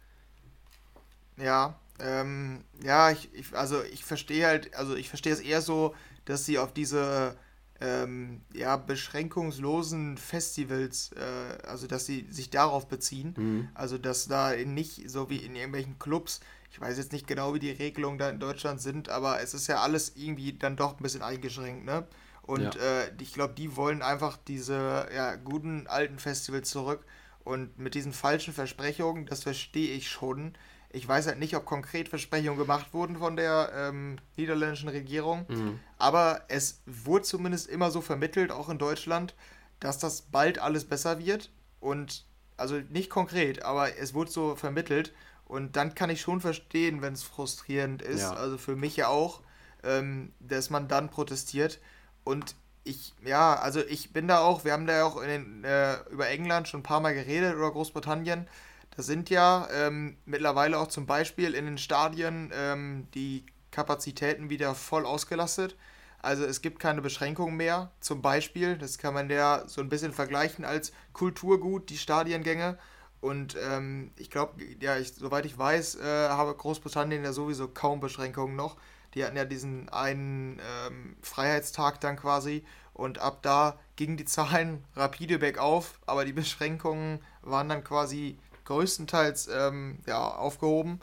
Ja, 1.36 1.78
ähm, 1.98 2.64
ja, 2.82 3.10
ich, 3.10 3.32
ich, 3.34 3.54
also 3.54 3.82
ich 3.82 4.04
verstehe 4.04 4.46
halt, 4.46 4.74
also 4.74 4.94
ich 4.94 5.08
verstehe 5.08 5.32
es 5.32 5.40
eher 5.40 5.60
so, 5.60 5.94
dass 6.24 6.44
sie 6.44 6.58
auf 6.58 6.72
diese 6.72 7.36
ähm, 7.80 8.40
ja, 8.54 8.76
beschränkungslosen 8.76 10.16
Festivals, 10.16 11.10
äh, 11.12 11.66
also 11.66 11.86
dass 11.86 12.06
sie 12.06 12.26
sich 12.30 12.50
darauf 12.50 12.88
beziehen. 12.88 13.34
Mhm. 13.36 13.68
Also 13.74 13.98
dass 13.98 14.28
da 14.28 14.54
nicht 14.56 15.10
so 15.10 15.28
wie 15.30 15.36
in 15.36 15.54
irgendwelchen 15.54 15.98
Clubs, 15.98 16.40
ich 16.70 16.80
weiß 16.80 16.96
jetzt 16.98 17.12
nicht 17.12 17.26
genau, 17.26 17.54
wie 17.54 17.58
die 17.58 17.70
Regelungen 17.70 18.18
da 18.18 18.30
in 18.30 18.40
Deutschland 18.40 18.80
sind, 18.80 19.08
aber 19.08 19.40
es 19.40 19.54
ist 19.54 19.66
ja 19.66 19.80
alles 19.80 20.12
irgendwie 20.16 20.54
dann 20.54 20.76
doch 20.76 20.98
ein 20.98 21.02
bisschen 21.02 21.22
eingeschränkt, 21.22 21.84
ne? 21.84 22.06
Und 22.46 22.74
ja. 22.74 22.80
äh, 22.80 23.12
ich 23.20 23.32
glaube, 23.34 23.54
die 23.54 23.76
wollen 23.76 24.02
einfach 24.02 24.36
diese 24.36 25.08
ja, 25.14 25.36
guten 25.36 25.86
alten 25.86 26.18
Festivals 26.18 26.70
zurück. 26.70 27.04
Und 27.44 27.78
mit 27.78 27.94
diesen 27.94 28.12
falschen 28.12 28.52
Versprechungen, 28.52 29.26
das 29.26 29.44
verstehe 29.44 29.94
ich 29.94 30.08
schon, 30.08 30.54
ich 30.90 31.06
weiß 31.06 31.26
halt 31.26 31.38
nicht, 31.38 31.54
ob 31.56 31.64
konkret 31.64 32.08
Versprechungen 32.08 32.58
gemacht 32.58 32.92
wurden 32.92 33.18
von 33.18 33.36
der 33.36 33.70
ähm, 33.74 34.16
niederländischen 34.36 34.88
Regierung, 34.88 35.46
mhm. 35.48 35.78
aber 35.98 36.42
es 36.48 36.80
wurde 36.86 37.24
zumindest 37.24 37.68
immer 37.68 37.90
so 37.90 38.00
vermittelt, 38.00 38.50
auch 38.50 38.68
in 38.68 38.78
Deutschland, 38.78 39.34
dass 39.78 39.98
das 39.98 40.22
bald 40.22 40.58
alles 40.58 40.86
besser 40.86 41.24
wird. 41.24 41.50
Und 41.78 42.24
also 42.56 42.76
nicht 42.88 43.10
konkret, 43.10 43.62
aber 43.62 43.96
es 43.96 44.14
wurde 44.14 44.30
so 44.30 44.56
vermittelt. 44.56 45.12
Und 45.44 45.76
dann 45.76 45.94
kann 45.94 46.10
ich 46.10 46.20
schon 46.20 46.40
verstehen, 46.40 47.02
wenn 47.02 47.12
es 47.12 47.22
frustrierend 47.22 48.02
ist, 48.02 48.22
ja. 48.22 48.32
also 48.32 48.58
für 48.58 48.74
mich 48.74 48.96
ja 48.96 49.08
auch, 49.08 49.42
ähm, 49.84 50.32
dass 50.40 50.70
man 50.70 50.88
dann 50.88 51.10
protestiert. 51.10 51.78
Und 52.26 52.56
ich, 52.82 53.14
ja, 53.24 53.54
also 53.54 53.80
ich 53.80 54.12
bin 54.12 54.26
da 54.26 54.40
auch, 54.40 54.64
wir 54.64 54.72
haben 54.72 54.86
da 54.86 54.94
ja 54.94 55.04
auch 55.04 55.22
den, 55.22 55.62
äh, 55.62 55.94
über 56.10 56.28
England 56.28 56.66
schon 56.66 56.80
ein 56.80 56.82
paar 56.82 57.00
Mal 57.00 57.14
geredet 57.14 57.54
oder 57.54 57.70
Großbritannien. 57.70 58.48
Da 58.96 59.02
sind 59.04 59.30
ja 59.30 59.68
ähm, 59.72 60.16
mittlerweile 60.24 60.76
auch 60.80 60.88
zum 60.88 61.06
Beispiel 61.06 61.54
in 61.54 61.66
den 61.66 61.78
Stadien 61.78 62.50
ähm, 62.52 63.06
die 63.14 63.46
Kapazitäten 63.70 64.50
wieder 64.50 64.74
voll 64.74 65.06
ausgelastet. 65.06 65.76
Also 66.20 66.44
es 66.44 66.62
gibt 66.62 66.80
keine 66.80 67.00
Beschränkungen 67.00 67.56
mehr. 67.56 67.92
Zum 68.00 68.22
Beispiel, 68.22 68.76
das 68.76 68.98
kann 68.98 69.14
man 69.14 69.30
ja 69.30 69.62
so 69.68 69.80
ein 69.80 69.88
bisschen 69.88 70.12
vergleichen 70.12 70.64
als 70.64 70.92
Kulturgut, 71.12 71.90
die 71.90 71.98
Stadiengänge. 71.98 72.76
Und 73.20 73.56
ähm, 73.70 74.10
ich 74.16 74.30
glaube, 74.30 74.64
ja, 74.80 74.98
ich, 74.98 75.14
soweit 75.14 75.46
ich 75.46 75.56
weiß, 75.56 76.00
äh, 76.00 76.28
habe 76.30 76.56
Großbritannien 76.56 77.22
ja 77.22 77.32
sowieso 77.32 77.68
kaum 77.68 78.00
Beschränkungen 78.00 78.56
noch. 78.56 78.76
Die 79.16 79.24
hatten 79.24 79.36
ja 79.36 79.46
diesen 79.46 79.88
einen 79.88 80.60
ähm, 80.60 81.16
Freiheitstag 81.22 82.00
dann 82.02 82.16
quasi 82.16 82.64
und 82.92 83.18
ab 83.18 83.38
da 83.42 83.78
gingen 83.96 84.18
die 84.18 84.26
Zahlen 84.26 84.84
rapide 84.94 85.38
bergauf, 85.38 85.98
aber 86.04 86.26
die 86.26 86.34
Beschränkungen 86.34 87.20
waren 87.40 87.70
dann 87.70 87.82
quasi 87.82 88.38
größtenteils 88.66 89.48
ähm, 89.48 90.00
ja, 90.06 90.22
aufgehoben. 90.22 91.00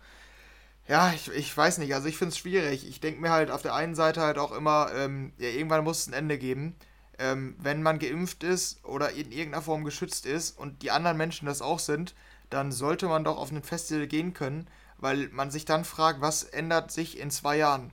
Ja, 0.87 1.11
ich, 1.13 1.31
ich 1.31 1.55
weiß 1.55 1.79
nicht, 1.79 1.95
also 1.95 2.07
ich 2.07 2.17
finde 2.17 2.33
es 2.33 2.37
schwierig. 2.37 2.87
Ich 2.87 2.99
denke 2.99 3.19
mir 3.19 3.31
halt 3.31 3.49
auf 3.49 3.63
der 3.63 3.73
einen 3.73 3.95
Seite 3.95 4.21
halt 4.21 4.37
auch 4.37 4.51
immer, 4.51 4.91
ähm, 4.93 5.33
ja, 5.37 5.49
irgendwann 5.49 5.83
muss 5.83 6.01
es 6.01 6.07
ein 6.07 6.13
Ende 6.13 6.37
geben. 6.37 6.75
Ähm, 7.17 7.55
wenn 7.59 7.81
man 7.81 7.99
geimpft 7.99 8.43
ist 8.43 8.83
oder 8.85 9.11
in 9.11 9.31
irgendeiner 9.31 9.63
Form 9.63 9.85
geschützt 9.85 10.25
ist 10.25 10.57
und 10.57 10.83
die 10.83 10.91
anderen 10.91 11.17
Menschen 11.17 11.47
das 11.47 11.61
auch 11.61 11.79
sind, 11.79 12.13
dann 12.51 12.71
sollte 12.71 13.07
man 13.07 13.23
doch 13.23 13.37
auf 13.37 13.51
ein 13.51 13.63
Festival 13.63 14.07
gehen 14.07 14.33
können, 14.33 14.67
weil 14.97 15.29
man 15.29 15.49
sich 15.49 15.65
dann 15.65 15.85
fragt, 15.85 16.21
was 16.21 16.43
ändert 16.43 16.91
sich 16.91 17.17
in 17.19 17.31
zwei 17.31 17.57
Jahren? 17.57 17.91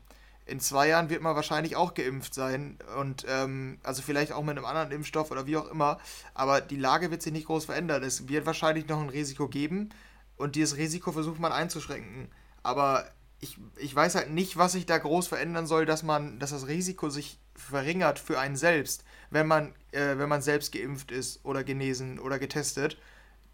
In 0.50 0.60
zwei 0.60 0.88
Jahren 0.88 1.10
wird 1.10 1.22
man 1.22 1.36
wahrscheinlich 1.36 1.76
auch 1.76 1.94
geimpft 1.94 2.34
sein 2.34 2.76
und 2.98 3.24
ähm, 3.28 3.78
also 3.84 4.02
vielleicht 4.02 4.32
auch 4.32 4.42
mit 4.42 4.56
einem 4.56 4.66
anderen 4.66 4.90
Impfstoff 4.90 5.30
oder 5.30 5.46
wie 5.46 5.56
auch 5.56 5.70
immer. 5.70 5.98
Aber 6.34 6.60
die 6.60 6.76
Lage 6.76 7.10
wird 7.10 7.22
sich 7.22 7.32
nicht 7.32 7.46
groß 7.46 7.66
verändern. 7.66 8.02
Es 8.02 8.28
wird 8.28 8.46
wahrscheinlich 8.46 8.88
noch 8.88 9.00
ein 9.00 9.08
Risiko 9.08 9.48
geben 9.48 9.90
und 10.36 10.56
dieses 10.56 10.76
Risiko 10.76 11.12
versucht 11.12 11.38
man 11.38 11.52
einzuschränken. 11.52 12.28
Aber 12.64 13.06
ich, 13.38 13.58
ich 13.76 13.94
weiß 13.94 14.16
halt 14.16 14.30
nicht, 14.30 14.56
was 14.56 14.72
sich 14.72 14.86
da 14.86 14.98
groß 14.98 15.28
verändern 15.28 15.66
soll, 15.66 15.86
dass 15.86 16.02
man, 16.02 16.38
dass 16.40 16.50
das 16.50 16.66
Risiko 16.66 17.10
sich 17.10 17.38
verringert 17.54 18.18
für 18.18 18.38
einen 18.38 18.56
selbst, 18.56 19.04
wenn 19.30 19.46
man, 19.46 19.72
äh, 19.92 20.18
wenn 20.18 20.28
man 20.28 20.42
selbst 20.42 20.72
geimpft 20.72 21.12
ist 21.12 21.44
oder 21.44 21.62
genesen 21.62 22.18
oder 22.18 22.38
getestet 22.38 22.98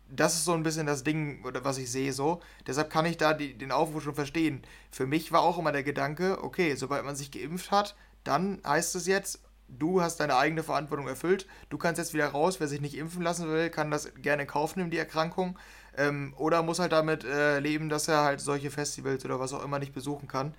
das 0.09 0.35
ist 0.35 0.45
so 0.45 0.53
ein 0.53 0.63
bisschen 0.63 0.87
das 0.87 1.05
Ding, 1.05 1.45
oder 1.45 1.65
was 1.65 1.79
ich 1.79 1.91
sehe 1.91 2.13
so. 2.13 2.41
Deshalb 2.67 2.91
kann 2.91 3.07
ich 3.07 3.17
da 3.17 3.35
die, 3.35 3.57
den 3.57 3.73
Aufruf 3.73 4.05
schon 4.05 4.15
verstehen. 4.15 4.63
Für 4.91 5.07
mich 5.07 5.33
war 5.33 5.41
auch 5.41 5.59
immer 5.59 5.73
der 5.73 5.83
Gedanke, 5.83 6.43
okay, 6.43 6.75
sobald 6.77 7.05
man 7.05 7.17
sich 7.17 7.31
geimpft 7.31 7.71
hat, 7.71 7.97
dann 8.25 8.61
heißt 8.65 8.95
es 8.95 9.07
jetzt, 9.07 9.41
du 9.69 10.01
hast 10.01 10.19
deine 10.19 10.37
eigene 10.37 10.63
Verantwortung 10.63 11.09
erfüllt. 11.09 11.47
Du 11.71 11.79
kannst 11.79 11.99
jetzt 11.99 12.15
wieder 12.15 12.29
raus. 12.29 12.61
Wer 12.61 12.69
sich 12.69 12.81
nicht 12.81 12.97
impfen 12.97 13.23
lassen 13.23 13.49
will, 13.49 13.71
kann 13.71 13.91
das 13.91 14.13
gerne 14.15 14.43
in 14.43 14.49
Kauf 14.49 14.77
nehmen, 14.77 14.91
die 14.91 14.99
Erkrankung. 14.99 15.59
Ähm, 15.97 16.35
oder 16.37 16.63
muss 16.63 16.79
halt 16.79 16.93
damit 16.93 17.25
äh, 17.25 17.59
leben, 17.59 17.89
dass 17.89 18.09
er 18.09 18.23
halt 18.23 18.41
solche 18.41 18.71
Festivals 18.71 19.25
oder 19.25 19.41
was 19.41 19.53
auch 19.53 19.65
immer 19.65 19.79
nicht 19.79 19.95
besuchen 19.95 20.29
kann. 20.29 20.55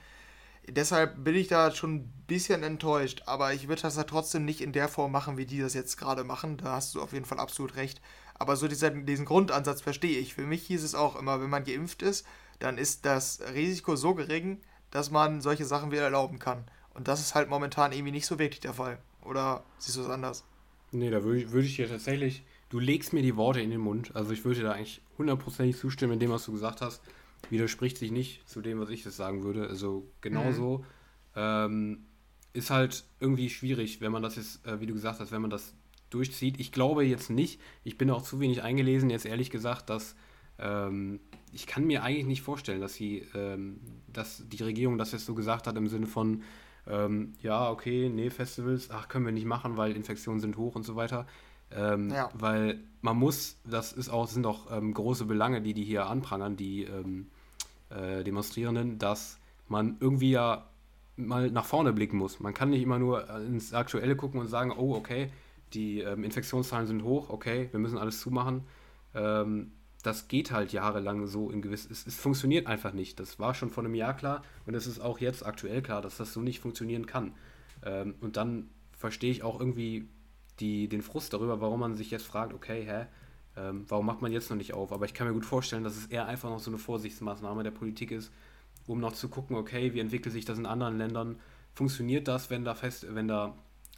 Deshalb 0.70 1.24
bin 1.24 1.36
ich 1.36 1.48
da 1.48 1.72
schon 1.72 1.95
ein 1.95 2.14
bisschen 2.28 2.62
enttäuscht, 2.62 3.24
aber 3.26 3.54
ich 3.54 3.70
würde 3.70 3.84
das 3.84 3.95
ja 3.95 4.04
trotzdem 4.04 4.43
nicht 4.43 4.60
in 4.60 4.74
der 4.74 4.89
Form 4.89 5.14
machen, 5.14 5.38
wie 5.38 5.45
die 5.45 5.62
das 5.62 5.74
jetzt 5.74 5.95
gerade 5.98 6.26
machen. 6.26 6.58
Da 6.58 6.74
hast 6.74 6.93
du 6.93 7.02
auf 7.02 7.14
jeden 7.14 7.24
Fall 7.24 7.39
absolut 7.39 7.78
recht. 7.78 8.02
Aber 8.40 8.56
so 8.56 8.68
dieser, 8.68 8.92
diesen 8.92 9.26
Grundansatz 9.26 9.82
verstehe 9.82 10.20
ich. 10.20 10.34
Für 10.34 10.46
mich 10.46 10.64
hieß 10.68 10.84
es 10.84 10.96
auch 10.96 11.16
immer, 11.18 11.42
wenn 11.42 11.50
man 11.50 11.64
geimpft 11.64 12.02
ist, 12.02 12.26
dann 12.60 12.78
ist 12.78 13.06
das 13.06 13.42
Risiko 13.54 13.96
so 13.96 14.16
gering, 14.16 14.62
dass 14.92 15.12
man 15.12 15.42
solche 15.42 15.66
Sachen 15.66 15.92
wieder 15.92 16.04
erlauben 16.04 16.40
kann. 16.40 16.64
Und 16.94 17.08
das 17.08 17.20
ist 17.20 17.36
halt 17.36 17.50
momentan 17.50 17.92
irgendwie 17.92 18.12
nicht 18.12 18.26
so 18.26 18.40
wirklich 18.40 18.60
der 18.60 18.74
Fall. 18.74 19.00
Oder 19.24 19.64
siehst 19.78 19.98
du 19.98 20.02
es 20.02 20.10
anders? 20.10 20.44
Nee, 20.92 21.10
da 21.10 21.24
würde 21.24 21.42
ich, 21.42 21.52
würd 21.52 21.66
ich 21.66 21.76
dir 21.76 21.88
tatsächlich, 21.88 22.44
du 22.70 22.80
legst 22.80 23.14
mir 23.14 23.22
die 23.22 23.36
Worte 23.36 23.62
in 23.62 23.70
den 23.70 23.82
Mund. 23.82 24.16
Also 24.16 24.32
ich 24.32 24.46
würde 24.46 24.62
dir 24.62 24.68
da 24.68 24.72
eigentlich 24.72 25.02
hundertprozentig 25.18 25.78
zustimmen 25.78 26.14
in 26.14 26.20
dem, 26.20 26.32
was 26.32 26.46
du 26.46 26.54
gesagt 26.54 26.82
hast. 26.82 27.02
widerspricht 27.50 27.98
sich 27.98 28.12
nicht 28.12 28.48
zu 28.50 28.62
dem, 28.62 28.80
was 28.80 28.90
ich 28.90 29.04
jetzt 29.04 29.18
sagen 29.18 29.44
würde. 29.44 29.68
Also 29.68 30.08
genauso 30.22 30.80
mhm. 30.80 30.86
ähm, 31.36 32.06
ist 32.54 32.72
halt 32.72 33.04
irgendwie 33.20 33.50
schwierig, 33.50 34.02
wenn 34.02 34.12
man 34.12 34.24
das 34.24 34.36
jetzt, 34.36 34.66
äh, 34.66 34.80
wie 34.80 34.88
du 34.88 34.94
gesagt 34.94 35.20
hast, 35.20 35.32
wenn 35.32 35.42
man 35.42 35.52
das 35.52 35.74
durchzieht. 36.10 36.60
Ich 36.60 36.72
glaube 36.72 37.03
jetzt 37.03 37.30
nicht, 37.30 37.60
ich 37.84 37.97
bin 37.97 38.10
auch 38.10 38.22
zu 38.22 38.39
wenig 38.39 38.64
eingelesen, 38.64 39.10
jetzt 39.10 39.26
ehrlich 39.26 39.49
gesagt, 39.49 39.89
dass 39.89 40.16
ähm, 40.60 41.20
ich 41.51 41.68
kann 41.68 41.86
mir 41.86 42.03
eigentlich 42.03 42.26
nicht 42.26 42.41
vorstellen, 42.41 42.82
dass 42.82 42.93
sie, 42.93 43.26
ähm, 43.36 43.80
dass 44.12 44.43
die 44.47 44.64
Regierung 44.64 44.97
das 44.97 45.12
jetzt 45.12 45.26
so 45.26 45.36
gesagt 45.36 45.68
hat 45.68 45.76
im 45.78 45.88
Sinne 45.88 46.08
von, 46.08 46.43
ähm, 46.88 47.34
ja, 47.41 47.70
okay, 47.70 48.10
nee, 48.10 48.30
Festivals, 48.30 48.89
ach, 48.91 49.08
können 49.08 49.26
wir 49.26 49.32
nicht 49.32 49.45
machen, 49.45 49.78
weil 49.78 49.95
Infektionen 49.95 50.39
sind 50.39 50.58
hoch 50.58 50.76
und 50.76 50.84
so 50.84 50.95
weiter. 50.95 51.28
Ähm, 51.70 52.10
ja. 52.10 52.30
Weil 52.34 52.80
man 53.01 53.18
muss, 53.18 53.58
das 53.66 53.91
ist 53.91 54.10
auch, 54.10 54.28
sind 54.28 54.45
auch 54.45 54.72
ähm, 54.72 54.93
große 54.93 55.26
Belange, 55.26 55.62
die 55.62 55.74
die 55.74 55.84
hier 55.84 56.08
anprangern, 56.08 56.55
die 56.55 56.84
ähm, 56.84 57.28
äh, 57.89 58.24
Demonstrierenden, 58.24 58.99
dass 58.99 59.38
man 59.68 59.97
irgendwie 59.99 60.32
ja 60.32 60.70
mal 61.18 61.51
nach 61.51 61.66
vorne 61.66 61.91
blicken 61.91 62.18
muss. 62.18 62.39
Man 62.39 62.53
kann 62.53 62.70
nicht 62.70 62.84
immer 62.84 62.99
nur 62.99 63.30
ins 63.39 63.74
Aktuelle 63.74 64.16
gucken 64.16 64.39
und 64.39 64.47
sagen, 64.47 64.72
oh, 64.72 64.95
okay, 64.95 65.30
die 65.74 65.99
ähm, 66.01 66.24
Infektionszahlen 66.24 66.88
sind 66.88 67.03
hoch, 67.03 67.30
okay, 67.30 67.70
wir 67.72 67.80
müssen 67.80 67.97
alles 67.97 68.22
zumachen. 68.22 68.63
Ähm, 69.13 69.72
das 70.03 70.28
geht 70.28 70.51
halt 70.51 70.72
jahrelang 70.72 71.28
so 71.28 71.49
in 71.49 71.61
gewiss. 71.61 71.88
Es, 71.89 72.07
es, 72.07 72.15
funktioniert 72.15 72.68
einfach 72.68 72.93
nicht. 72.93 73.20
Das 73.20 73.39
war 73.39 73.53
schon 73.53 73.70
vor 73.70 73.84
einem 73.84 73.95
Jahr 73.95 74.15
klar 74.15 74.43
und 74.65 74.74
es 74.74 74.88
ist 74.88 74.99
auch 74.99 75.20
jetzt 75.20 75.45
aktuell 75.45 75.82
klar, 75.82 76.01
dass 76.01 76.18
das 76.18 76.34
so 76.34 76.41
nicht 76.41 76.59
funktionieren 76.59 77.05
kann. 77.05 77.34
Ähm, 77.84 78.15
und 78.22 78.38
dann 78.38 78.70
verstehe 78.91 79.32
ich 79.32 79.43
auch 79.43 79.59
irgendwie 79.59 80.07
die, 80.59 80.88
den 80.88 81.01
Frust 81.01 81.34
darüber, 81.34 81.61
warum 81.61 81.80
man 81.80 81.95
sich 81.95 82.11
jetzt 82.11 82.26
fragt, 82.26 82.53
okay, 82.53 82.84
hä, 82.86 83.05
ähm, 83.57 83.86
warum 83.88 84.05
macht 84.05 84.22
man 84.22 84.32
jetzt 84.32 84.49
noch 84.49 84.57
nicht 84.57 84.74
auf? 84.74 84.91
Aber 84.91 85.05
ich 85.05 85.13
kann 85.13 85.28
mir 85.28 85.34
gut 85.34 85.45
vorstellen, 85.45 85.84
dass 85.84 85.97
es 85.97 86.07
eher 86.07 86.28
einfach 86.28 86.49
noch 86.49 86.59
so 86.59 86.72
eine 86.72 86.78
Vorsichtsmaßnahme 86.78 87.63
der 87.63 87.72
Politik 87.72 88.11
ist, 88.11 88.32
um 88.86 88.99
noch 88.99 89.13
zu 89.13 89.30
gucken, 89.30 89.55
okay, 89.55 89.93
wie 89.93 89.99
entwickelt 89.99 90.34
sich 90.34 90.45
das 90.45 90.57
in 90.57 90.65
anderen 90.65 90.97
Ländern? 90.97 91.39
Funktioniert 91.74 92.28
das, 92.28 92.49
wenn 92.49 92.63
da, 92.63 92.76
Fest, 92.76 93.05
wenn 93.09 93.28
da 93.28 93.55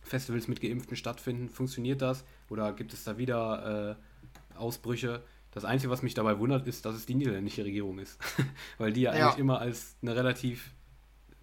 Festivals 0.10 0.47
mit 0.47 0.62
Geimpften 0.62 0.95
stattfinden? 0.95 1.49
Funktioniert 1.49 2.01
das? 2.01 2.26
Oder 2.49 2.74
gibt 2.74 2.93
es 2.93 3.03
da 3.03 3.18
wieder 3.18 3.97
äh, 4.55 4.57
Ausbrüche? 4.57 5.24
Das 5.51 5.66
Einzige, 5.66 5.91
was 5.91 6.01
mich 6.01 6.14
dabei 6.14 6.38
wundert, 6.39 6.68
ist, 6.68 6.86
dass 6.86 6.95
es 6.95 7.05
die 7.05 7.16
niederländische 7.16 7.64
Regierung 7.64 7.99
ist. 7.99 8.20
Weil 8.78 8.93
die 8.93 9.01
ja, 9.01 9.16
ja, 9.16 9.28
eigentlich 9.28 9.39
immer 9.39 9.60
als 9.60 9.95
eine 10.01 10.16
relativ, 10.16 10.72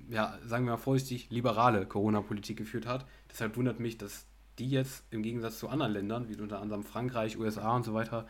ja, 0.08 0.38
sagen 0.44 0.64
wir 0.66 0.72
mal 0.72 0.78
vorsichtig, 0.78 1.28
liberale 1.30 1.86
Corona-Politik 1.86 2.56
geführt 2.56 2.86
hat. 2.86 3.06
Deshalb 3.30 3.56
wundert 3.56 3.80
mich, 3.80 3.98
dass 3.98 4.26
die 4.58 4.70
jetzt 4.70 5.04
im 5.10 5.22
Gegensatz 5.22 5.58
zu 5.58 5.68
anderen 5.68 5.92
Ländern, 5.92 6.28
wie 6.28 6.40
unter 6.40 6.60
anderem 6.60 6.82
Frankreich, 6.82 7.38
USA 7.38 7.74
und 7.74 7.84
so 7.84 7.94
weiter, 7.94 8.26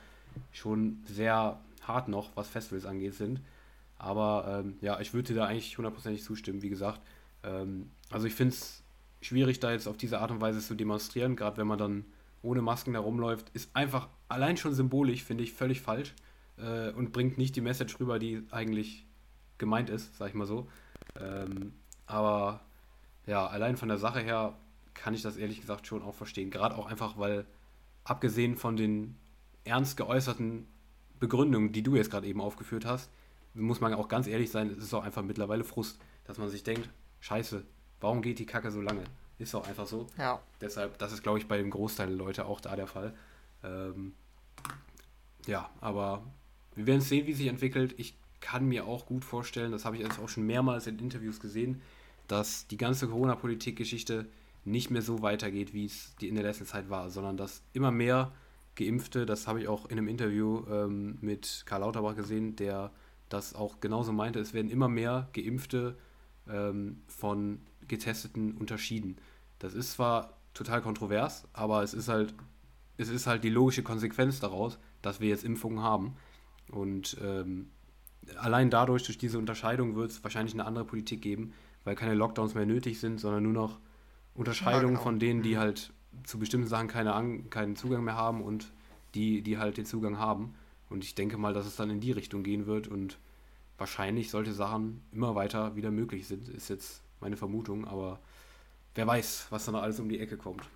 schon 0.53 1.03
sehr 1.07 1.61
hart 1.83 2.09
noch, 2.09 2.37
was 2.37 2.49
Festivals 2.49 2.87
angeht, 2.87 3.15
sind. 3.15 3.41
Aber 3.99 4.63
ähm, 4.65 4.77
ja, 4.81 5.01
ich 5.01 5.15
würde 5.15 5.29
dir 5.29 5.41
da 5.41 5.47
eigentlich 5.47 5.77
hundertprozentig 5.79 6.23
zustimmen, 6.23 6.63
wie 6.63 6.69
gesagt. 6.69 7.01
Ähm, 7.43 7.91
also 8.11 8.27
ich 8.27 8.35
finde 8.35 8.55
es 8.55 8.83
schwierig, 9.21 9.61
da 9.61 9.73
jetzt 9.73 9.89
auf 9.89 9.97
diese 9.97 10.21
Art 10.21 10.31
und 10.31 10.41
Weise 10.41 10.61
zu 10.61 10.75
demonstrieren, 10.75 11.37
gerade 11.37 11.57
wenn 11.57 11.67
man 11.67 11.79
dann 11.79 12.05
ohne 12.43 12.63
Masken 12.63 12.93
herumläuft, 12.93 13.51
ist 13.55 13.71
einfach 13.75 14.09
allein 14.29 14.57
schon 14.57 14.75
symbolisch, 14.75 15.25
finde 15.25 15.45
ich, 15.45 15.53
völlig 15.53 15.81
falsch 15.81 16.15
äh, 16.59 16.91
und 16.91 17.13
bringt 17.13 17.39
nicht 17.39 17.57
die 17.57 17.61
Message 17.61 17.99
rüber, 17.99 18.19
die 18.19 18.45
eigentlich 18.51 19.05
gemeint 19.59 19.91
ist, 19.91 20.17
sag 20.17 20.29
ich 20.29 20.35
mal 20.35 20.47
so. 20.47 20.69
Ähm, 21.19 21.73
aber 22.07 22.61
ja, 23.27 23.47
allein 23.47 23.77
von 23.77 23.89
der 23.89 23.99
Sache 23.99 24.21
her 24.21 24.55
kann 24.95 25.15
ich 25.15 25.23
das 25.23 25.37
ehrlich 25.37 25.61
gesagt 25.61 25.87
schon 25.87 26.03
auch 26.03 26.15
verstehen. 26.15 26.51
Gerade 26.51 26.77
auch 26.77 26.87
einfach, 26.87 27.19
weil 27.19 27.47
abgesehen 28.05 28.57
von 28.57 28.77
den 28.77 29.17
ernst 29.65 29.97
geäußerten 29.97 30.67
Begründungen, 31.19 31.73
die 31.73 31.83
du 31.83 31.97
jetzt 31.97 32.11
gerade 32.11 32.27
eben 32.27 32.41
aufgeführt 32.41 32.85
hast, 32.85 33.11
muss 33.55 33.81
man 33.81 33.95
auch 33.95 34.09
ganz 34.09 34.27
ehrlich 34.27 34.51
sein, 34.51 34.71
es 34.71 34.79
ist 34.79 34.95
auch 34.95 35.05
einfach 35.05 35.23
mittlerweile 35.23 35.65
Frust, 35.65 35.99
dass 36.25 36.39
man 36.39 36.49
sich 36.49 36.63
denkt, 36.63 36.89
scheiße, 37.21 37.65
warum 38.07 38.23
geht 38.23 38.39
die 38.39 38.47
Kacke 38.47 38.71
so 38.71 38.81
lange? 38.81 39.03
Ist 39.41 39.55
auch 39.57 39.67
einfach 39.67 39.87
so. 39.87 40.07
Ja. 40.17 40.41
Deshalb, 40.61 40.97
das 40.99 41.13
ist, 41.13 41.25
glaube 41.25 41.39
ich, 41.39 41.49
bei 41.49 41.59
dem 41.59 41.71
Großteil 41.71 42.07
der 42.07 42.17
Leute 42.17 42.47
auch 42.47 42.61
da 42.61 42.77
der 42.77 42.87
Fall. 42.87 43.13
Ähm, 43.65 44.15
ja, 45.47 45.69
aber 45.81 46.23
wir 46.77 46.87
werden 46.87 47.01
sehen, 47.01 47.27
wie 47.27 47.33
sich 47.33 47.49
entwickelt. 47.49 47.95
Ich 47.99 48.15
kann 48.41 48.67
mir 48.69 48.87
auch 48.87 49.07
gut 49.07 49.25
vorstellen, 49.25 49.73
das 49.73 49.85
habe 49.85 49.97
ich 49.97 50.03
jetzt 50.03 50.21
auch 50.21 50.29
schon 50.29 50.47
mehrmals 50.47 50.87
in 50.87 51.01
Interviews 51.01 51.41
gesehen, 51.41 51.83
dass 52.29 52.69
die 52.69 52.77
ganze 52.77 53.09
Corona-Politik-Geschichte 53.09 54.27
nicht 54.65 54.91
mehr 54.91 55.03
so 55.03 55.21
weitergeht, 55.21 55.75
wie 55.75 55.87
es 55.87 56.15
in 56.21 56.37
der 56.37 56.45
letzten 56.45 56.67
Zeit 56.67 56.89
war, 56.89 57.11
sondern 57.11 57.37
dass 57.37 57.63
immer 57.73 57.91
mehr 57.91 58.33
Geimpfte, 58.77 59.27
das 59.27 59.49
habe 59.49 59.61
ich 59.61 59.69
auch 59.69 59.87
in 59.87 59.99
einem 59.99 60.07
Interview 60.07 60.63
ähm, 60.71 61.19
mit 61.21 61.65
Karl 61.67 61.81
Lauterbach 61.81 62.15
gesehen, 62.15 62.55
der 62.55 62.93
das 63.29 63.55
auch 63.55 63.81
genauso 63.81 64.13
meinte, 64.13 64.39
es 64.39 64.55
werden 64.55 64.71
immer 64.71 64.89
mehr 64.89 65.29
Geimpfte 65.33 65.97
ähm, 66.49 67.03
von 67.07 67.61
Getesteten 67.89 68.53
unterschieden. 68.57 69.17
Das 69.59 69.75
ist 69.75 69.93
zwar 69.93 70.37
total 70.55 70.83
kontrovers, 70.83 71.47
aber 71.53 71.83
es 71.83 71.95
ist 71.95 72.09
halt, 72.09 72.35
es 72.97 73.09
ist 73.09 73.27
halt 73.27 73.45
die 73.45 73.51
logische 73.51 73.83
Konsequenz 73.83 74.41
daraus, 74.41 74.79
dass 75.03 75.21
wir 75.21 75.29
jetzt 75.29 75.45
Impfungen 75.45 75.83
haben. 75.83 76.17
Und 76.71 77.17
ähm, 77.23 77.71
allein 78.39 78.71
dadurch, 78.71 79.05
durch 79.05 79.19
diese 79.19 79.39
Unterscheidung, 79.39 79.95
wird 79.95 80.11
es 80.11 80.25
wahrscheinlich 80.25 80.55
eine 80.55 80.65
andere 80.65 80.85
Politik 80.85 81.23
geben, 81.23 81.53
weil 81.85 81.95
keine 81.95 82.15
Lockdowns 82.15 82.55
mehr 82.55 82.67
nötig 82.67 82.99
sind, 83.01 83.21
sondern 83.21 83.43
nur 83.43 83.53
noch 83.53 83.79
Unterscheidungen 84.35 84.95
ja, 84.95 84.99
genau. 84.99 85.03
von 85.03 85.19
denen, 85.19 85.43
die 85.43 85.55
mhm. 85.55 85.59
halt 85.59 85.93
zu 86.25 86.39
bestimmten 86.39 86.67
Sachen 86.67 86.89
keine, 86.89 87.43
keinen 87.51 87.77
Zugang 87.77 88.05
mehr 88.05 88.17
haben 88.17 88.43
und 88.43 88.73
die, 89.15 89.43
die 89.43 89.59
halt 89.59 89.77
den 89.77 89.87
Zugang 89.87 90.19
haben. 90.19 90.55
Und 90.89 91.05
ich 91.05 91.15
denke 91.15 91.37
mal, 91.37 91.53
dass 91.53 91.67
es 91.67 91.77
dann 91.77 91.91
in 91.91 92.01
die 92.01 92.13
Richtung 92.13 92.43
gehen 92.43 92.67
wird 92.67 92.89
und 92.89 93.19
wahrscheinlich 93.79 94.31
solche 94.31 94.53
Sachen 94.53 95.03
immer 95.13 95.35
weiter 95.35 95.77
wieder 95.77 95.91
möglich 95.91 96.27
sind, 96.27 96.49
ist 96.49 96.69
jetzt 96.69 97.03
meine 97.21 97.37
Vermutung, 97.37 97.87
aber 97.87 98.19
wer 98.95 99.07
weiß, 99.07 99.47
was 99.51 99.65
da 99.65 99.73
noch 99.73 99.83
alles 99.83 100.01
um 100.01 100.09
die 100.09 100.21
Ecke 100.21 100.37
kommt. 100.37 100.69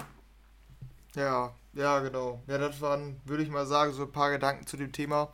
Ja, 1.14 1.52
ja, 1.72 2.00
genau. 2.00 2.40
Ja, 2.46 2.58
das 2.58 2.80
waren, 2.80 3.20
würde 3.24 3.42
ich 3.42 3.50
mal 3.50 3.66
sagen, 3.66 3.92
so 3.92 4.02
ein 4.02 4.12
paar 4.12 4.30
Gedanken 4.30 4.66
zu 4.66 4.76
dem 4.76 4.92
Thema. 4.92 5.32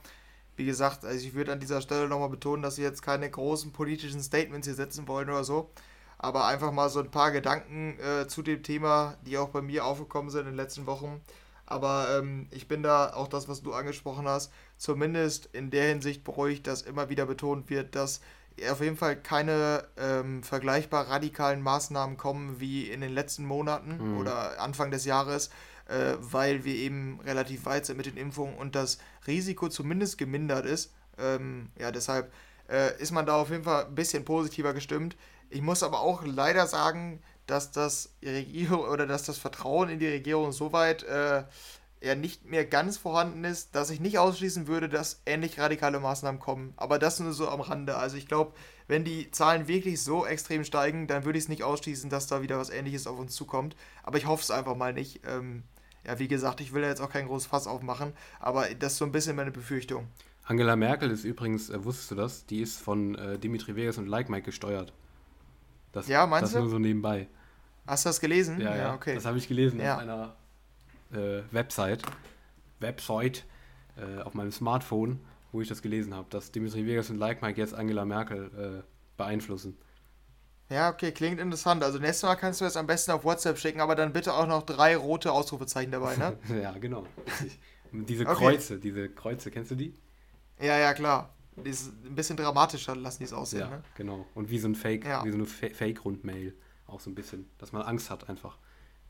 Wie 0.57 0.65
gesagt, 0.65 1.05
also 1.05 1.27
ich 1.27 1.35
würde 1.35 1.53
an 1.53 1.61
dieser 1.61 1.83
Stelle 1.83 2.09
nochmal 2.09 2.31
betonen, 2.31 2.63
dass 2.63 2.79
wir 2.79 2.85
jetzt 2.85 3.03
keine 3.03 3.31
großen 3.31 3.73
politischen 3.73 4.23
Statements 4.23 4.67
hier 4.67 4.75
setzen 4.75 5.07
wollen 5.07 5.29
oder 5.29 5.45
so, 5.45 5.71
aber 6.17 6.47
einfach 6.47 6.73
mal 6.73 6.89
so 6.89 7.01
ein 7.01 7.11
paar 7.11 7.31
Gedanken 7.31 7.99
äh, 8.01 8.27
zu 8.27 8.43
dem 8.43 8.63
Thema, 8.63 9.17
die 9.27 9.37
auch 9.37 9.51
bei 9.51 9.61
mir 9.61 9.85
aufgekommen 9.85 10.31
sind 10.31 10.43
in 10.43 10.47
den 10.47 10.57
letzten 10.57 10.87
Wochen. 10.87 11.21
Aber 11.67 12.09
ähm, 12.17 12.47
ich 12.53 12.69
bin 12.69 12.83
da 12.83 13.13
auch 13.13 13.29
das, 13.29 13.49
was 13.49 13.63
du 13.63 13.75
angesprochen 13.75 14.27
hast, 14.27 14.53
zumindest 14.79 15.47
in 15.53 15.71
der 15.71 15.89
Hinsicht 15.89 16.25
beruhigt, 16.25 16.67
dass 16.67 16.83
immer 16.83 17.11
wieder 17.11 17.27
betont 17.27 17.69
wird, 17.69 17.95
dass 17.95 18.21
auf 18.71 18.81
jeden 18.81 18.97
Fall 18.97 19.17
keine 19.17 19.85
ähm, 19.97 20.43
vergleichbar 20.43 21.09
radikalen 21.09 21.63
Maßnahmen 21.63 22.17
kommen 22.17 22.61
wie 22.61 22.91
in 22.91 23.01
den 23.01 23.13
letzten 23.13 23.45
Monaten 23.45 24.13
mhm. 24.13 24.19
oder 24.19 24.61
Anfang 24.61 24.91
des 24.91 25.05
Jahres, 25.05 25.51
äh, 25.89 26.15
weil 26.19 26.65
wir 26.65 26.75
eben 26.75 27.21
relativ 27.25 27.67
weit 27.67 27.87
sind 27.87 27.97
mit 27.97 28.07
den 28.07 28.17
Impfungen 28.17 28.57
und 28.57 28.75
das 28.75 28.99
Risiko 29.27 29.69
zumindest 29.69 30.19
gemindert 30.19 30.67
ist. 30.67 30.93
Ähm, 31.19 31.71
ja, 31.79 31.91
deshalb 31.91 32.33
äh, 32.69 33.01
ist 33.01 33.13
man 33.13 33.27
da 33.27 33.37
auf 33.37 33.51
jeden 33.51 33.65
Fall 33.65 33.87
ein 33.87 33.95
bisschen 33.95 34.25
positiver 34.25 34.73
gestimmt. 34.75 35.17
Ich 35.51 35.63
muss 35.63 35.83
aber 35.83 36.01
auch 36.01 36.25
leider 36.25 36.67
sagen, 36.67 37.21
dass 37.47 37.71
das 37.71 38.11
Regierung 38.25 38.81
oder 38.81 39.07
dass 39.07 39.25
das 39.25 39.39
Vertrauen 39.39 39.89
in 39.89 39.99
die 39.99 40.09
Regierung 40.09 40.53
soweit 40.53 41.05
äh, 41.05 41.45
ja 42.01 42.14
nicht 42.14 42.44
mehr 42.44 42.64
ganz 42.64 42.99
vorhanden 42.99 43.44
ist, 43.44 43.74
dass 43.74 43.90
ich 43.90 44.01
nicht 44.01 44.18
ausschließen 44.18 44.66
würde, 44.66 44.88
dass 44.88 45.22
ähnlich 45.26 45.59
radikale 45.59 45.99
Maßnahmen 45.99 46.40
kommen. 46.40 46.74
Aber 46.76 46.99
das 46.99 47.20
nur 47.20 47.32
so 47.32 47.49
am 47.49 47.61
Rande. 47.61 47.97
Also 47.97 48.16
ich 48.16 48.28
glaube, 48.28 48.53
wenn 48.86 49.05
die 49.05 49.30
Zahlen 49.30 49.66
wirklich 49.68 50.03
so 50.03 50.26
extrem 50.26 50.64
steigen, 50.64 51.07
dann 51.07 51.24
würde 51.24 51.38
ich 51.38 51.44
es 51.44 51.49
nicht 51.49 51.64
ausschließen, 51.64 52.11
dass 52.11 52.26
da 52.26 52.42
wieder 52.42 52.59
was 52.59 52.70
ähnliches 52.70 53.07
auf 53.07 53.18
uns 53.18 53.34
zukommt. 53.34 53.76
Aber 54.03 54.18
ich 54.18 54.26
hoffe 54.26 54.42
es 54.42 54.51
einfach 54.51 54.76
mal 54.76 54.92
nicht. 54.92 55.20
Ähm, 55.26 55.62
ja, 56.07 56.18
wie 56.18 56.28
gesagt, 56.28 56.61
ich 56.61 56.72
will 56.72 56.82
ja 56.82 56.88
jetzt 56.88 57.01
auch 57.01 57.11
kein 57.11 57.26
großes 57.26 57.49
Fass 57.49 57.66
aufmachen, 57.66 58.12
aber 58.38 58.66
das 58.78 58.92
ist 58.92 58.99
so 58.99 59.05
ein 59.05 59.11
bisschen 59.12 59.34
meine 59.34 59.51
Befürchtung. 59.51 60.07
Angela 60.44 60.76
Merkel 60.76 61.11
ist 61.11 61.24
übrigens, 61.24 61.70
äh, 61.70 61.84
wusstest 61.84 62.12
du 62.12 62.14
das? 62.14 62.47
Die 62.47 62.61
ist 62.61 62.80
von 62.80 63.16
äh, 63.16 63.38
Dimitri 63.38 63.74
Vegas 63.74 63.99
und 63.99 64.07
Like 64.07 64.28
Mike 64.28 64.44
gesteuert. 64.44 64.92
Das, 65.90 66.07
ja, 66.07 66.24
meinst 66.26 66.44
das 66.44 66.51
du? 66.53 66.59
Das 66.59 66.62
nur 66.62 66.70
so 66.70 66.78
nebenbei. 66.78 67.26
Hast 67.86 68.05
du 68.05 68.09
das 68.09 68.20
gelesen? 68.20 68.61
Ja, 68.61 68.76
ja, 68.76 68.94
okay. 68.94 69.14
Das 69.14 69.24
habe 69.24 69.38
ich 69.38 69.49
gelesen 69.49 69.80
ja. 69.80 69.94
auf 69.94 70.01
einer 70.01 70.36
äh, 71.13 71.43
Website, 71.51 72.03
Website 72.81 73.45
äh, 73.97 74.23
auf 74.23 74.35
meinem 74.35 74.53
Smartphone, 74.53 75.21
wo 75.53 75.61
ich 75.61 75.69
das 75.69 75.83
gelesen 75.83 76.15
habe, 76.15 76.27
dass 76.31 76.53
Dimitri 76.53 76.87
Vegas 76.87 77.11
und 77.11 77.19
Like 77.19 77.43
Mike 77.43 77.61
jetzt 77.61 77.75
Angela 77.75 78.05
Merkel 78.05 78.83
äh, 78.83 78.83
beeinflussen. 79.17 79.77
Ja, 80.69 80.91
okay, 80.91 81.13
klingt 81.13 81.41
interessant. 81.41 81.85
Also 81.85 81.99
nächstes 81.99 82.25
Mal 82.25 82.35
kannst 82.35 82.61
du 82.61 82.65
das 82.65 82.77
am 82.77 82.87
besten 82.87 83.13
auf 83.13 83.25
WhatsApp 83.25 83.59
schicken, 83.59 83.81
aber 83.81 83.95
dann 83.95 84.13
bitte 84.13 84.35
auch 84.35 84.49
noch 84.49 84.65
drei 84.65 84.97
rote 84.97 85.31
Ausrufezeichen 85.31 85.93
dabei, 85.93 86.17
ne? 86.17 86.37
ja, 86.63 86.73
genau. 86.73 87.07
diese 87.93 88.25
Kreuze, 88.25 88.75
okay. 88.75 88.83
diese 88.83 89.09
Kreuze, 89.09 89.51
kennst 89.51 89.71
du 89.71 89.77
die? 89.77 89.95
Ja, 90.61 90.77
ja, 90.79 90.93
klar. 90.93 91.33
Die 91.65 91.71
ist 91.71 91.93
ein 92.05 92.15
bisschen 92.15 92.37
dramatischer 92.37 92.95
lassen 92.97 93.19
die 93.21 93.25
es 93.25 93.33
aussehen, 93.33 93.61
ja, 93.61 93.71
ne? 93.71 93.83
genau. 93.95 94.27
Und 94.35 94.51
wie 94.51 94.59
so 94.59 94.69
ein 94.69 94.75
Fake, 94.75 95.07
ja. 95.07 95.25
wie 95.25 95.31
so 95.31 95.37
eine 95.37 95.47
Fake-Rundmail. 95.47 96.55
Auch 96.87 97.01
so 97.01 97.11
ein 97.11 97.15
bisschen, 97.15 97.49
dass 97.59 97.73
man 97.73 97.83
Angst 97.83 98.11
hat 98.11 98.29
einfach. 98.29 98.59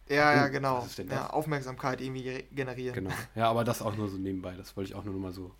Ja, 0.08 0.34
ja, 0.34 0.48
genau. 0.48 0.86
Ja, 1.10 1.30
Aufmerksamkeit 1.30 2.00
irgendwie 2.00 2.44
generieren. 2.52 2.94
Genau. 2.94 3.10
Ja, 3.34 3.50
aber 3.50 3.64
das 3.64 3.82
auch 3.82 3.96
nur 3.96 4.08
so 4.08 4.16
nebenbei. 4.16 4.54
Das 4.56 4.76
wollte 4.76 4.90
ich 4.90 4.96
auch 4.96 5.04
nur 5.04 5.14
noch 5.14 5.20
mal 5.20 5.32
so 5.32 5.50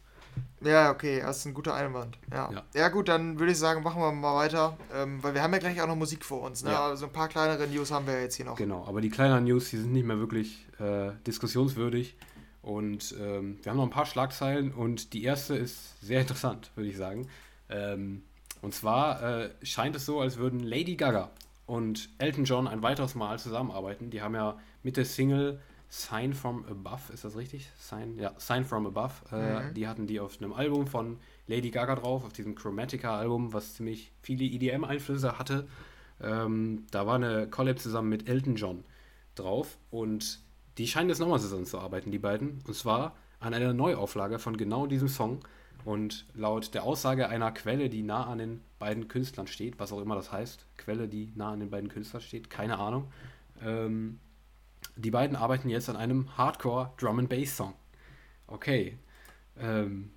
Ja, 0.61 0.91
okay, 0.91 1.21
das 1.21 1.39
ist 1.39 1.47
ein 1.47 1.55
guter 1.55 1.75
Einwand. 1.75 2.17
Ja, 2.31 2.51
ja. 2.53 2.63
ja 2.75 2.89
gut, 2.89 3.09
dann 3.09 3.39
würde 3.39 3.53
ich 3.53 3.59
sagen, 3.59 3.83
machen 3.83 4.01
wir 4.01 4.13
mal 4.13 4.37
weiter, 4.37 4.77
ähm, 4.95 5.23
weil 5.23 5.35
wir 5.35 5.43
haben 5.43 5.53
ja 5.53 5.59
gleich 5.59 5.81
auch 5.83 5.89
noch 5.89 5.97
Musik 5.97 6.25
vor 6.25 6.43
uns. 6.43 6.63
Ne? 6.63 6.71
Ja. 6.71 6.87
Also 6.87 7.07
ein 7.07 7.13
paar 7.13 7.29
kleinere 7.29 7.67
News 7.67 7.91
haben 7.91 8.07
wir 8.07 8.15
ja 8.15 8.21
jetzt 8.21 8.37
hier 8.37 8.47
noch. 8.47 8.57
Genau, 8.57 8.85
aber 8.87 9.01
die 9.01 9.11
kleineren 9.11 9.45
News, 9.45 9.71
die 9.71 9.79
sind 9.79 9.93
nicht 9.93 10.07
mehr 10.07 10.19
wirklich 10.19 10.67
äh, 10.79 11.11
diskussionswürdig. 11.27 12.17
Und 12.63 13.15
ähm, 13.21 13.59
wir 13.63 13.71
haben 13.71 13.77
noch 13.77 13.85
ein 13.85 13.91
paar 13.91 14.07
Schlagzeilen 14.07 14.73
und 14.73 15.13
die 15.13 15.25
erste 15.25 15.57
ist 15.57 16.01
sehr 16.01 16.21
interessant, 16.23 16.71
würde 16.75 16.89
ich 16.89 16.97
sagen. 16.97 17.29
Ähm, 17.69 18.23
und 18.63 18.75
zwar 18.75 19.23
äh, 19.23 19.51
scheint 19.63 19.97
es 19.97 20.07
so, 20.07 20.21
als 20.21 20.37
würden 20.37 20.61
Lady 20.61 20.97
Gaga 20.97 21.31
und 21.67 22.09
Elton 22.19 22.45
John 22.45 22.69
ein 22.69 22.83
weiteres 22.83 23.15
Mal 23.15 23.39
zusammenarbeiten. 23.39 24.11
Die 24.11 24.23
haben 24.23 24.35
ja 24.35 24.59
mit 24.83 24.97
der 24.97 25.05
Single 25.05 25.61
Sign 25.89 26.33
from 26.35 26.65
Above, 26.67 27.13
ist 27.13 27.25
das 27.25 27.37
richtig? 27.37 27.71
Sign, 27.79 28.19
ja, 28.19 28.33
Sign 28.39 28.65
from 28.65 28.87
Above. 28.87 29.15
Äh, 29.31 29.61
mhm. 29.61 29.75
Die 29.75 29.87
hatten 29.87 30.07
die 30.07 30.21
auf 30.21 30.41
einem 30.41 30.53
Album 30.53 30.87
von 30.87 31.19
Lady 31.47 31.71
Gaga 31.71 31.97
drauf, 31.97 32.25
auf 32.25 32.33
diesem 32.33 32.55
Chromatica-Album, 32.55 33.53
was 33.53 33.75
ziemlich 33.75 34.13
viele 34.23 34.45
EDM-Einflüsse 34.45 35.39
hatte. 35.39 35.69
Ähm, 36.21 36.87
da 36.91 37.07
war 37.07 37.17
eine 37.17 37.49
Collab 37.49 37.79
zusammen 37.79 38.09
mit 38.09 38.29
Elton 38.29 38.57
John 38.57 38.85
drauf 39.35 39.79
und 39.91 40.41
die 40.79 40.87
scheinen 40.87 41.09
jetzt 41.09 41.21
nochmal 41.21 41.41
zusammenzuarbeiten, 41.41 42.11
die 42.11 42.19
beiden. 42.19 42.63
Und 42.67 42.75
zwar 42.75 43.17
an 43.39 43.55
einer 43.55 43.73
Neuauflage 43.73 44.39
von 44.39 44.57
genau 44.57 44.87
diesem 44.87 45.09
Song. 45.09 45.41
Und 45.87 46.27
laut 46.35 46.75
der 46.75 46.83
Aussage 46.83 47.29
einer 47.29 47.53
Quelle, 47.53 47.89
die 47.89 48.03
nah 48.03 48.27
an 48.27 48.39
den 48.39 48.61
beiden 48.81 49.07
Künstlern 49.07 49.47
steht, 49.47 49.79
was 49.79 49.93
auch 49.93 50.01
immer 50.01 50.17
das 50.17 50.33
heißt, 50.33 50.67
Quelle, 50.77 51.07
die 51.07 51.31
nah 51.37 51.53
an 51.53 51.61
den 51.61 51.71
beiden 51.71 51.89
Künstlern 51.89 52.21
steht, 52.21 52.51
keine 52.51 52.81
Ahnung, 52.81 53.07
ähm, 53.63 54.19
die 54.97 55.13
beiden 55.13 55.37
arbeiten 55.37 55.69
jetzt 55.69 55.89
an 55.89 55.95
einem 55.95 56.37
Hardcore 56.37 56.91
Drum 56.97 57.21
and 57.21 57.29
Bass 57.29 57.57
Song. 57.57 57.75
Okay. 58.49 58.99
Ähm, 59.61 60.11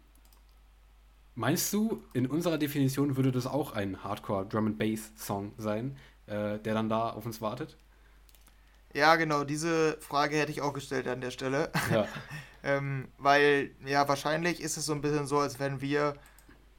meinst 1.36 1.72
du, 1.72 2.02
in 2.14 2.26
unserer 2.26 2.58
Definition 2.58 3.16
würde 3.16 3.32
das 3.32 3.46
auch 3.46 3.74
ein 3.74 4.04
Hardcore 4.04 4.48
Drum 4.48 4.66
and 4.66 4.80
Bass 4.80 5.12
Song 5.18 5.52
sein, 5.60 5.98
äh, 6.26 6.58
der 6.58 6.74
dann 6.74 6.90
da 6.90 7.12
auf 7.12 7.28
uns 7.28 7.42
wartet? 7.42 7.78
Ja, 8.94 9.16
genau, 9.16 9.44
diese 9.44 9.98
Frage 10.02 10.38
hätte 10.38 10.52
ich 10.52 10.62
auch 10.62 10.74
gestellt 10.74 11.08
an 11.08 11.22
der 11.22 11.32
Stelle. 11.32 11.72
Ja. 11.92 12.08
ähm, 12.64 13.08
weil, 13.18 13.72
ja, 13.86 14.08
wahrscheinlich 14.08 14.62
ist 14.62 14.78
es 14.78 14.86
so 14.86 14.94
ein 14.94 15.02
bisschen 15.02 15.28
so, 15.28 15.40
als 15.40 15.60
wenn 15.60 15.82
wir 15.82 16.16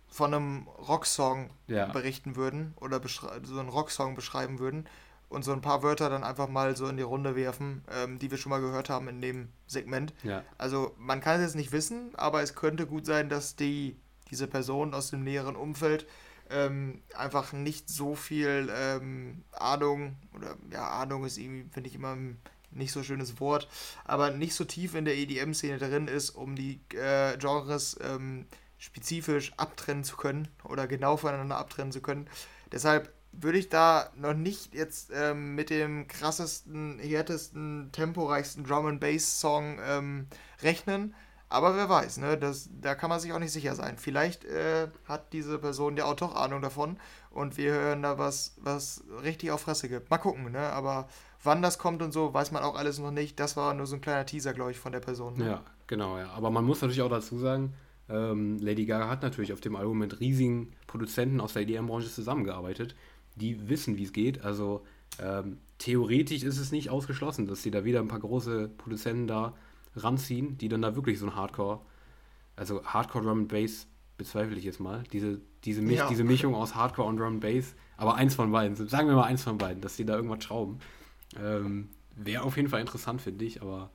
von 0.08 0.34
einem 0.34 0.66
Rocksong 0.66 1.50
ja. 1.68 1.86
berichten 1.86 2.34
würden 2.34 2.74
oder 2.80 3.00
so 3.06 3.61
einen 3.61 3.68
Rocksong 3.68 4.16
beschreiben 4.16 4.58
würden 4.58 4.88
und 5.28 5.44
so 5.44 5.52
ein 5.52 5.61
paar 5.61 5.84
Wörter 5.84 6.11
dann 6.11 6.24
einfach 6.24 6.48
mal 6.48 6.76
so 6.76 6.88
in 6.88 6.96
die 6.96 7.04
Runde 7.04 7.36
werfen, 7.36 7.84
ähm, 7.94 8.18
die 8.18 8.30
wir 8.30 8.36
schon 8.36 8.50
mal 8.50 8.61
gehört 8.61 8.90
haben 8.90 9.06
in 9.08 9.20
dem 9.20 9.48
Segment. 9.68 10.12
Ja. 10.24 10.42
Also 10.58 10.94
man 10.98 11.20
kann 11.20 11.36
es 11.36 11.46
jetzt 11.46 11.54
nicht 11.54 11.70
wissen, 11.70 12.11
aber 12.16 12.42
es 12.42 12.56
könnte 12.56 12.86
gut 12.86 13.06
sein, 13.06 13.28
dass 13.28 13.54
die, 13.54 13.96
diese 14.30 14.48
Person 14.48 14.92
aus 14.92 15.11
dem 15.11 15.22
näheren 15.22 15.54
Umfeld 15.54 16.06
ähm, 16.51 17.03
einfach 17.14 17.53
nicht 17.53 17.88
so 17.88 18.14
viel 18.14 18.70
ähm, 18.74 19.44
Ahnung, 19.53 20.16
oder 20.34 20.57
ja, 20.70 20.88
Ahnung 20.88 21.24
ist 21.24 21.38
irgendwie, 21.38 21.68
finde 21.70 21.88
ich 21.88 21.94
immer 21.94 22.14
ein 22.14 22.40
nicht 22.72 22.92
so 22.92 23.03
schönes 23.03 23.40
Wort, 23.40 23.68
aber 24.05 24.30
nicht 24.30 24.55
so 24.55 24.64
tief 24.64 24.94
in 24.94 25.05
der 25.05 25.16
EDM-Szene 25.16 25.78
drin 25.78 26.09
ist, 26.09 26.30
um 26.30 26.55
die 26.55 26.80
äh, 26.94 27.36
Genres 27.36 27.98
ähm, 28.03 28.46
spezifisch 28.78 29.53
abtrennen 29.57 30.05
zu 30.05 30.16
können 30.16 30.48
oder 30.64 30.86
genau 30.86 31.16
voneinander 31.16 31.59
abtrennen 31.59 31.92
zu 31.92 32.01
können. 32.01 32.28
Deshalb 32.72 33.12
würde 33.32 33.59
ich 33.59 33.68
da 33.68 34.11
noch 34.16 34.34
nicht 34.34 34.74
jetzt 34.74 35.11
ähm, 35.14 35.55
mit 35.55 35.70
dem 35.70 36.09
krassesten, 36.09 36.98
härtesten, 36.98 37.90
temporeichsten 37.92 38.64
Drum 38.64 38.86
and 38.86 39.01
Bass 39.01 39.40
Song 39.40 39.78
ähm, 39.84 40.26
rechnen. 40.62 41.14
Aber 41.51 41.76
wer 41.76 41.88
weiß, 41.88 42.18
ne? 42.18 42.38
Das, 42.38 42.70
da 42.80 42.94
kann 42.94 43.11
man 43.11 43.20
sich 43.20 43.32
auch 43.32 43.38
nicht 43.38 43.53
sicher 43.53 43.74
sein. 43.74 43.98
Vielleicht 43.98 44.44
äh, 44.44 44.88
hat 45.07 45.32
diese 45.32 45.59
Person 45.59 45.96
ja 45.96 46.05
auch 46.05 46.14
doch 46.14 46.34
Ahnung 46.34 46.62
davon 46.62 46.96
und 47.30 47.57
wir 47.57 47.72
hören 47.72 48.03
da 48.03 48.18
was, 48.18 48.55
was 48.62 49.05
richtig 49.22 49.51
auf 49.51 49.62
Fresse 49.62 49.88
gibt. 49.88 50.11
Mal 50.11 50.18
gucken, 50.18 50.53
ne? 50.53 50.61
Aber 50.70 51.09
wann 51.42 51.61
das 51.61 51.78
kommt 51.78 52.03
und 52.03 52.12
so, 52.12 52.32
weiß 52.32 52.53
man 52.53 52.62
auch 52.62 52.76
alles 52.76 52.98
noch 52.98 53.11
nicht. 53.11 53.38
Das 53.38 53.57
war 53.57 53.74
nur 53.74 53.86
so 53.86 53.96
ein 53.96 54.01
kleiner 54.01 54.24
Teaser, 54.24 54.55
glaube 54.55 54.70
ich, 54.70 54.78
von 54.78 54.92
der 54.92 55.01
Person. 55.01 55.36
Ne? 55.36 55.46
Ja, 55.46 55.64
genau, 55.86 56.18
ja. 56.18 56.30
Aber 56.30 56.51
man 56.51 56.64
muss 56.64 56.80
natürlich 56.80 57.03
auch 57.03 57.11
dazu 57.11 57.38
sagen, 57.38 57.74
ähm, 58.09 58.59
Lady 58.59 58.86
Gaga 58.86 59.09
hat 59.09 59.22
natürlich 59.22 59.53
auf 59.53 59.61
dem 59.61 59.76
Album 59.76 59.98
mit 59.98 60.20
riesigen 60.20 60.72
Produzenten 60.86 61.40
aus 61.40 61.53
der 61.53 61.62
EDM-Branche 61.62 62.09
zusammengearbeitet 62.09 62.94
die 63.36 63.68
wissen, 63.68 63.96
wie 63.96 64.05
es 64.05 64.12
geht. 64.12 64.44
Also 64.44 64.82
ähm, 65.20 65.59
theoretisch 65.78 66.42
ist 66.42 66.59
es 66.59 66.72
nicht 66.72 66.90
ausgeschlossen, 66.90 67.46
dass 67.46 67.62
sie 67.62 67.70
da 67.70 67.84
wieder 67.84 68.01
ein 68.01 68.09
paar 68.09 68.20
große 68.20 68.70
Produzenten 68.78 69.26
da 69.26 69.55
ranziehen, 69.97 70.59
die 70.59 70.68
dann 70.68 70.82
da 70.82 70.95
wirklich 70.95 71.18
so 71.18 71.26
ein 71.26 71.34
Hardcore, 71.34 71.80
also 72.57 72.84
Hardcore 72.84 73.24
Drum 73.24 73.41
and 73.41 73.49
Bass 73.49 73.86
bezweifle 74.16 74.57
ich 74.57 74.64
jetzt 74.64 74.80
mal, 74.80 75.03
diese, 75.12 75.41
diese, 75.64 75.82
Mich 75.82 75.99
ja. 75.99 76.09
diese 76.09 76.24
Mischung 76.24 76.55
aus 76.55 76.74
Hardcore 76.74 77.09
und 77.09 77.16
Drum 77.16 77.34
and 77.34 77.41
Bass, 77.41 77.74
aber 77.97 78.14
eins 78.14 78.34
von 78.34 78.53
beiden, 78.53 78.76
sagen 78.88 79.09
wir 79.09 79.14
mal 79.14 79.24
eins 79.24 79.43
von 79.43 79.59
beiden, 79.59 79.80
dass 79.80 79.97
sie 79.97 80.05
da 80.05 80.14
irgendwas 80.16 80.45
schrauben. 80.45 80.78
Ähm, 81.38 81.88
Wäre 82.16 82.43
auf 82.43 82.57
jeden 82.57 82.68
Fall 82.68 82.80
interessant, 82.80 83.22
finde 83.22 83.45
ich, 83.45 83.62
aber 83.62 83.91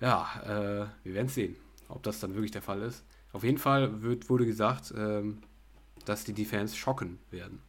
ja, 0.00 0.28
äh, 0.44 0.86
wir 1.04 1.14
werden 1.14 1.26
es 1.26 1.34
sehen, 1.34 1.56
ob 1.88 2.02
das 2.02 2.20
dann 2.20 2.34
wirklich 2.34 2.52
der 2.52 2.62
Fall 2.62 2.82
ist. 2.82 3.04
Auf 3.32 3.42
jeden 3.42 3.58
Fall 3.58 4.02
wird, 4.02 4.28
wurde 4.28 4.46
gesagt, 4.46 4.94
ähm, 4.96 5.38
dass 6.04 6.24
die 6.24 6.32
Defense 6.32 6.76
schocken 6.76 7.18
werden. 7.30 7.60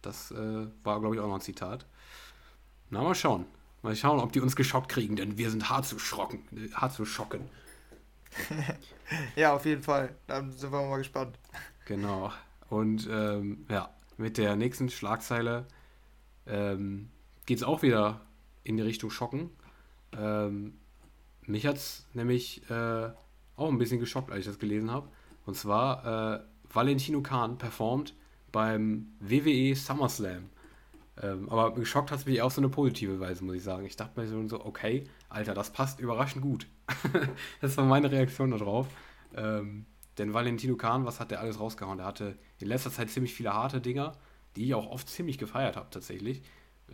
Das 0.00 0.30
äh, 0.30 0.66
war, 0.82 1.00
glaube 1.00 1.14
ich, 1.14 1.20
auch 1.20 1.28
noch 1.28 1.36
ein 1.36 1.40
Zitat. 1.40 1.86
Na, 2.90 3.02
mal 3.02 3.14
schauen. 3.14 3.46
Mal 3.82 3.96
schauen, 3.96 4.20
ob 4.20 4.32
die 4.32 4.40
uns 4.40 4.54
geschockt 4.56 4.88
kriegen, 4.88 5.16
denn 5.16 5.38
wir 5.38 5.50
sind 5.50 5.68
hart 5.68 5.84
zu 5.84 5.98
schrocken, 5.98 6.44
hart 6.74 6.92
zu 6.92 7.04
schocken. 7.04 7.48
ja, 9.36 9.54
auf 9.54 9.66
jeden 9.66 9.82
Fall. 9.82 10.14
Dann 10.26 10.52
sind 10.52 10.72
wir 10.72 10.82
mal 10.82 10.98
gespannt. 10.98 11.38
Genau. 11.86 12.32
Und 12.68 13.08
ähm, 13.10 13.66
ja, 13.68 13.90
mit 14.16 14.38
der 14.38 14.56
nächsten 14.56 14.88
Schlagzeile 14.88 15.66
ähm, 16.46 17.10
geht 17.44 17.58
es 17.58 17.64
auch 17.64 17.82
wieder 17.82 18.20
in 18.64 18.76
die 18.76 18.82
Richtung 18.82 19.10
Schocken. 19.10 19.50
Ähm, 20.16 20.74
mich 21.46 21.66
hat 21.66 21.76
es 21.76 22.06
nämlich 22.14 22.62
äh, 22.70 23.10
auch 23.56 23.68
ein 23.68 23.78
bisschen 23.78 24.00
geschockt, 24.00 24.30
als 24.30 24.40
ich 24.40 24.46
das 24.46 24.58
gelesen 24.58 24.90
habe. 24.90 25.08
Und 25.44 25.56
zwar, 25.56 26.36
äh, 26.36 26.40
Valentino 26.72 27.20
Kahn 27.20 27.58
performt 27.58 28.14
beim 28.50 29.08
WWE 29.20 29.74
SummerSlam. 29.74 30.48
Ähm, 31.20 31.48
aber 31.50 31.74
geschockt 31.74 32.10
hat 32.10 32.20
es 32.20 32.26
mich 32.26 32.40
auf 32.40 32.54
so 32.54 32.60
eine 32.60 32.70
positive 32.70 33.20
Weise, 33.20 33.44
muss 33.44 33.56
ich 33.56 33.62
sagen. 33.62 33.84
Ich 33.84 33.96
dachte 33.96 34.18
mir 34.20 34.48
so, 34.48 34.64
okay, 34.64 35.04
Alter, 35.28 35.54
das 35.54 35.70
passt 35.70 36.00
überraschend 36.00 36.42
gut. 36.42 36.66
das 37.60 37.76
war 37.76 37.84
meine 37.84 38.10
Reaktion 38.10 38.50
darauf. 38.50 38.86
Ähm, 39.34 39.86
denn 40.18 40.34
Valentino 40.34 40.76
Kahn, 40.76 41.04
was 41.04 41.20
hat 41.20 41.30
der 41.30 41.40
alles 41.40 41.60
rausgehauen? 41.60 41.98
Der 41.98 42.06
hatte 42.06 42.38
in 42.58 42.68
letzter 42.68 42.90
Zeit 42.90 43.10
ziemlich 43.10 43.34
viele 43.34 43.52
harte 43.52 43.80
Dinger, 43.80 44.12
die 44.56 44.66
ich 44.66 44.74
auch 44.74 44.90
oft 44.90 45.08
ziemlich 45.08 45.38
gefeiert 45.38 45.76
habe, 45.76 45.88
tatsächlich. 45.90 46.42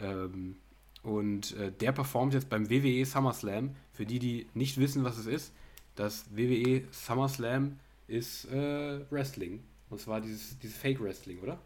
Ähm, 0.00 0.56
und 1.02 1.56
äh, 1.56 1.72
der 1.72 1.92
performt 1.92 2.34
jetzt 2.34 2.48
beim 2.48 2.70
WWE 2.70 3.04
SummerSlam. 3.04 3.74
Für 3.92 4.06
die, 4.06 4.18
die 4.18 4.46
nicht 4.54 4.78
wissen, 4.78 5.04
was 5.04 5.18
es 5.18 5.26
ist, 5.26 5.52
das 5.94 6.26
WWE 6.30 6.84
SummerSlam 6.90 7.78
ist 8.06 8.46
äh, 8.46 9.00
Wrestling. 9.10 9.62
Und 9.90 10.00
zwar 10.00 10.20
dieses, 10.20 10.58
dieses 10.58 10.76
Fake 10.76 11.00
Wrestling, 11.00 11.40
oder? 11.40 11.58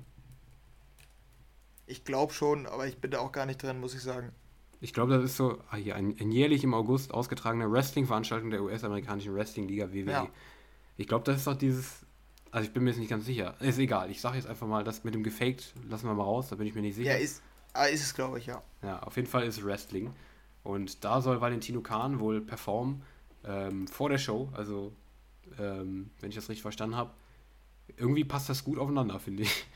Ich 1.87 2.05
glaube 2.05 2.33
schon, 2.33 2.67
aber 2.67 2.87
ich 2.87 2.99
bin 2.99 3.11
da 3.11 3.19
auch 3.19 3.33
gar 3.33 3.47
nicht 3.47 3.63
drin, 3.63 3.81
muss 3.81 3.95
ich 3.95 4.03
sagen. 4.03 4.33
Ich 4.81 4.93
glaube, 4.93 5.13
das 5.13 5.25
ist 5.25 5.37
so 5.37 5.61
ah, 5.71 5.77
hier, 5.77 5.95
ein, 5.95 6.17
ein, 6.19 6.33
jährlich 6.33 6.65
im 6.65 6.75
August 6.75 7.15
ausgetragene 7.15 7.71
Wrestling-Veranstaltung 7.71 8.51
der 8.51 8.63
US-amerikanischen 8.63 9.35
Wrestling-Liga 9.35 9.93
WWE. 9.93 10.11
Ja. 10.11 10.29
Ich 10.97 11.07
glaube, 11.07 11.25
das 11.25 11.37
ist 11.37 11.47
doch 11.47 11.57
dieses. 11.57 12.05
Also 12.51 12.67
ich 12.67 12.73
bin 12.73 12.83
mir 12.85 12.91
jetzt 12.91 12.99
nicht 12.99 13.09
ganz 13.09 13.25
sicher. 13.25 13.55
Ist 13.61 13.79
egal. 13.79 14.11
Ich 14.11 14.21
sage 14.21 14.37
jetzt 14.37 14.47
einfach 14.47 14.67
mal, 14.67 14.85
das 14.85 15.05
mit 15.05 15.15
dem 15.15 15.23
gefaked 15.23 15.73
lassen 15.89 16.07
wir 16.07 16.15
mal 16.15 16.25
raus, 16.25 16.49
da 16.49 16.57
bin 16.57 16.67
ich 16.67 16.75
mir 16.75 16.83
nicht 16.83 16.97
sicher. 16.97 17.13
Ja, 17.13 17.17
ist, 17.17 17.43
ah, 17.73 17.85
ist 17.85 18.03
es, 18.03 18.13
glaube 18.13 18.39
ich, 18.39 18.47
ja. 18.47 18.63
Ja, 18.83 18.99
auf 19.01 19.17
jeden 19.17 19.29
Fall 19.29 19.45
ist 19.45 19.59
es 19.59 19.65
Wrestling. 19.65 20.13
Und 20.65 21.05
da 21.05 21.21
soll 21.21 21.41
Valentino 21.41 21.81
Kahn 21.81 22.21
wohl 22.21 22.41
performen 22.41 23.03
ähm, 23.45 23.87
vor 23.87 24.11
der 24.11 24.19
Show. 24.19 24.49
Also, 24.53 24.93
ähm, 25.59 26.11
wenn 26.21 26.29
ich 26.29 26.37
das 26.37 26.49
richtig 26.49 26.63
verstanden 26.63 26.97
habe, 26.97 27.13
irgendwie 27.97 28.25
passt 28.25 28.49
das 28.49 28.65
gut 28.65 28.79
aufeinander, 28.79 29.19
finde 29.19 29.45
ich. 29.45 29.67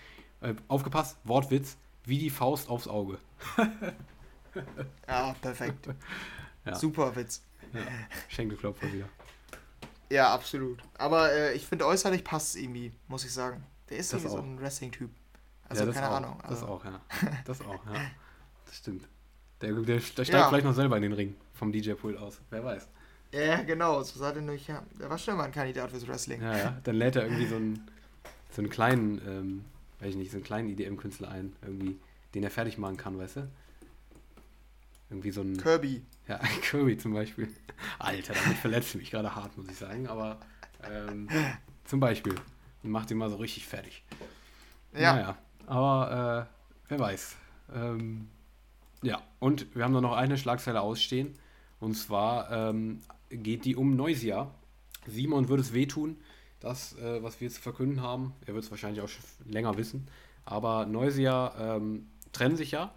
Äh, 0.43 0.55
aufgepasst, 0.69 1.17
Wortwitz, 1.25 1.79
wie 2.07 2.19
die 2.19 2.31
Faust 2.31 2.69
aufs 2.69 2.89
Auge. 2.89 3.19
ja, 5.09 5.35
perfekt. 5.41 5.89
Ja. 6.65 6.75
Super 6.75 7.15
Witz. 7.15 7.43
Ja, 7.75 7.81
Schenkelklopfer 8.29 8.93
wieder. 8.93 9.09
Ja, 10.09 10.33
absolut. 10.33 10.79
Aber 10.99 11.33
äh, 11.33 11.55
ich 11.55 11.67
finde 11.67 11.87
äußerlich 11.87 12.25
passt 12.25 12.55
es 12.55 12.63
irgendwie, 12.63 12.93
muss 13.09 13.25
ich 13.25 13.33
sagen. 13.33 13.63
Der 13.91 13.99
ist 13.99 14.13
irgendwie 14.13 14.31
so 14.31 14.39
ein 14.39 14.61
Wrestling-Typ. 14.61 15.11
Also 15.69 15.85
ja, 15.85 15.93
keine 15.93 16.09
auch. 16.09 16.17
Ahnung. 16.17 16.41
Also. 16.43 16.55
Das 16.55 16.63
auch, 16.65 16.85
ja. 16.85 17.01
Das 17.45 17.61
auch, 17.61 17.87
ja. 17.87 17.93
Das 18.67 18.77
stimmt. 18.79 19.07
Der, 19.61 19.73
der, 19.73 19.83
der 19.85 20.01
steigt 20.01 20.29
ja. 20.31 20.49
vielleicht 20.49 20.65
noch 20.65 20.75
selber 20.75 20.97
in 20.97 21.03
den 21.03 21.13
Ring 21.13 21.37
vom 21.55 21.71
DJ-Pult 21.71 22.19
aus. 22.19 22.41
Wer 22.51 22.65
weiß. 22.65 22.89
Ja, 23.33 23.63
genau. 23.63 24.03
So 24.03 24.19
sah 24.19 24.33
der 24.33 24.43
nämlich, 24.43 24.67
ja. 24.67 24.83
Der 24.99 25.09
war 25.09 25.19
schon 25.19 25.37
mal 25.37 25.45
ein 25.45 25.53
Kandidat 25.53 25.91
fürs 25.91 26.07
Wrestling. 26.07 26.43
Ja, 26.43 26.57
ja. 26.57 26.77
Dann 26.83 26.97
lädt 26.97 27.17
er 27.17 27.25
irgendwie 27.25 27.47
so 27.47 27.57
einen, 27.57 27.87
so 28.51 28.63
einen 28.63 28.71
kleinen, 28.71 29.21
ähm, 29.27 29.65
weiß 30.01 30.11
ich 30.11 30.17
nicht, 30.17 30.31
so 30.31 30.37
einen 30.37 30.45
kleinen 30.45 30.69
IDM-Künstler 30.69 31.31
ein, 31.31 31.57
irgendwie, 31.63 31.99
den 32.35 32.43
er 32.43 32.51
fertig 32.51 32.79
machen 32.79 32.97
kann, 32.97 33.19
weißt 33.19 33.37
du? 33.37 33.49
Irgendwie 35.11 35.31
so 35.31 35.43
ein. 35.43 35.57
Kirby. 35.57 36.03
Ja, 36.29 36.39
Kirby 36.63 36.99
zum 36.99 37.15
Beispiel. 37.15 37.49
Alter, 37.99 38.35
damit 38.35 38.59
verletzt 38.59 38.95
mich 38.97 39.11
gerade 39.11 39.35
hart, 39.35 39.57
muss 39.57 39.69
ich 39.69 39.77
sagen. 39.77 40.09
Aber 40.09 40.41
ähm, 40.83 41.29
zum 41.85 42.01
Beispiel. 42.01 42.35
Und 42.83 42.91
macht 42.91 43.11
ihn 43.11 43.17
mal 43.17 43.31
so 43.31 43.37
richtig 43.37 43.67
fertig. 43.67 44.05
Ja. 44.93 45.15
Naja, 45.15 45.39
aber 45.67 46.49
äh, 46.49 46.89
wer 46.89 46.99
weiß. 46.99 47.37
Ähm, 47.75 48.29
ja, 49.03 49.23
und 49.39 49.75
wir 49.75 49.85
haben 49.85 49.93
nur 49.93 50.01
noch 50.01 50.17
eine 50.17 50.39
Schlagzeile 50.39 50.81
ausstehen. 50.81 51.35
Und 51.79 51.95
zwar 51.95 52.51
ähm, 52.51 53.01
geht 53.31 53.65
die 53.65 53.77
um 53.77 53.95
Neusia. 53.95 54.51
Simon 55.07 55.49
würde 55.49 55.63
es 55.63 55.73
wehtun, 55.73 56.17
das, 56.67 56.99
äh, 56.99 57.23
was 57.23 57.41
wir 57.41 57.51
zu 57.51 57.61
verkünden 57.61 58.03
haben. 58.03 58.35
Er 58.47 58.55
wird 58.55 58.65
es 58.65 58.71
wahrscheinlich 58.71 59.01
auch 59.03 59.11
länger 59.47 59.77
wissen. 59.77 60.09
Aber 60.45 60.87
Neusia 60.87 61.77
ähm, 61.77 62.09
trennen 62.33 62.57
sich 62.57 62.73
ja. 62.73 62.93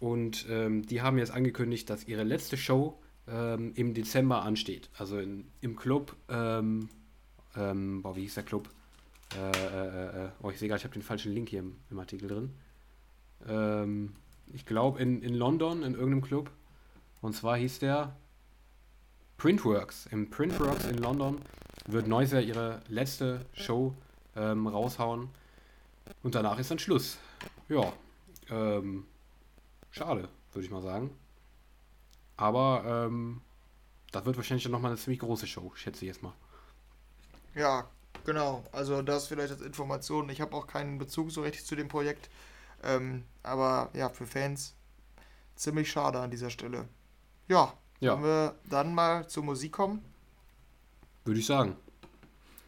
Und 0.00 0.46
ähm, 0.50 0.86
die 0.86 1.00
haben 1.00 1.18
jetzt 1.18 1.30
angekündigt, 1.30 1.88
dass 1.88 2.06
ihre 2.06 2.24
letzte 2.24 2.56
Show 2.56 3.00
ähm, 3.28 3.72
im 3.74 3.94
Dezember 3.94 4.42
ansteht. 4.42 4.90
Also 4.98 5.18
in, 5.18 5.46
im 5.60 5.76
Club, 5.76 6.14
ähm, 6.28 6.88
ähm, 7.56 8.02
boah, 8.02 8.16
wie 8.16 8.22
hieß 8.22 8.34
der 8.34 8.42
Club? 8.44 8.68
Äh, 9.34 9.50
äh, 9.50 10.24
äh, 10.26 10.28
oh, 10.42 10.50
ich 10.50 10.58
sehe 10.58 10.68
gerade, 10.68 10.78
ich 10.78 10.84
habe 10.84 10.94
den 10.94 11.02
falschen 11.02 11.32
Link 11.32 11.48
hier 11.48 11.60
im, 11.60 11.76
im 11.90 11.98
Artikel 11.98 12.28
drin. 12.28 12.50
Ähm, 13.48 14.14
ich 14.52 14.66
glaube 14.66 15.00
in, 15.00 15.22
in 15.22 15.34
London, 15.34 15.82
in 15.82 15.94
irgendeinem 15.94 16.22
Club. 16.22 16.50
Und 17.22 17.34
zwar 17.34 17.56
hieß 17.56 17.78
der 17.78 18.14
Printworks. 19.38 20.06
Im 20.10 20.30
Printworks 20.30 20.84
in 20.84 20.98
London 20.98 21.38
wird 21.86 22.06
Neuser 22.06 22.40
ihre 22.40 22.80
letzte 22.88 23.44
Show 23.52 23.94
ähm, 24.36 24.66
raushauen. 24.66 25.28
Und 26.22 26.34
danach 26.34 26.58
ist 26.58 26.70
dann 26.70 26.78
Schluss. 26.78 27.18
Ja. 27.68 27.92
Ähm, 28.50 29.06
schade, 29.90 30.28
würde 30.52 30.64
ich 30.64 30.70
mal 30.70 30.82
sagen. 30.82 31.10
Aber 32.36 33.06
ähm, 33.06 33.40
das 34.12 34.24
wird 34.24 34.36
wahrscheinlich 34.36 34.64
dann 34.64 34.72
nochmal 34.72 34.90
eine 34.90 35.00
ziemlich 35.00 35.20
große 35.20 35.46
Show, 35.46 35.72
schätze 35.74 36.04
ich 36.04 36.08
jetzt 36.08 36.22
mal. 36.22 36.34
Ja, 37.54 37.88
genau. 38.24 38.64
Also 38.72 39.02
das 39.02 39.28
vielleicht 39.28 39.52
als 39.52 39.62
Information. 39.62 40.28
Ich 40.30 40.40
habe 40.40 40.54
auch 40.56 40.66
keinen 40.66 40.98
Bezug 40.98 41.30
so 41.30 41.42
richtig 41.42 41.64
zu 41.64 41.76
dem 41.76 41.88
Projekt. 41.88 42.28
Ähm, 42.82 43.24
aber 43.42 43.90
ja, 43.94 44.08
für 44.08 44.26
Fans 44.26 44.74
ziemlich 45.54 45.90
schade 45.90 46.18
an 46.18 46.30
dieser 46.30 46.50
Stelle. 46.50 46.88
Ja, 47.48 47.72
ja. 48.00 48.12
Wollen 48.12 48.24
wir 48.24 48.54
dann 48.68 48.94
mal 48.94 49.26
zur 49.28 49.44
Musik 49.44 49.72
kommen? 49.72 50.04
Würde 51.24 51.40
ich 51.40 51.46
sagen. 51.46 51.76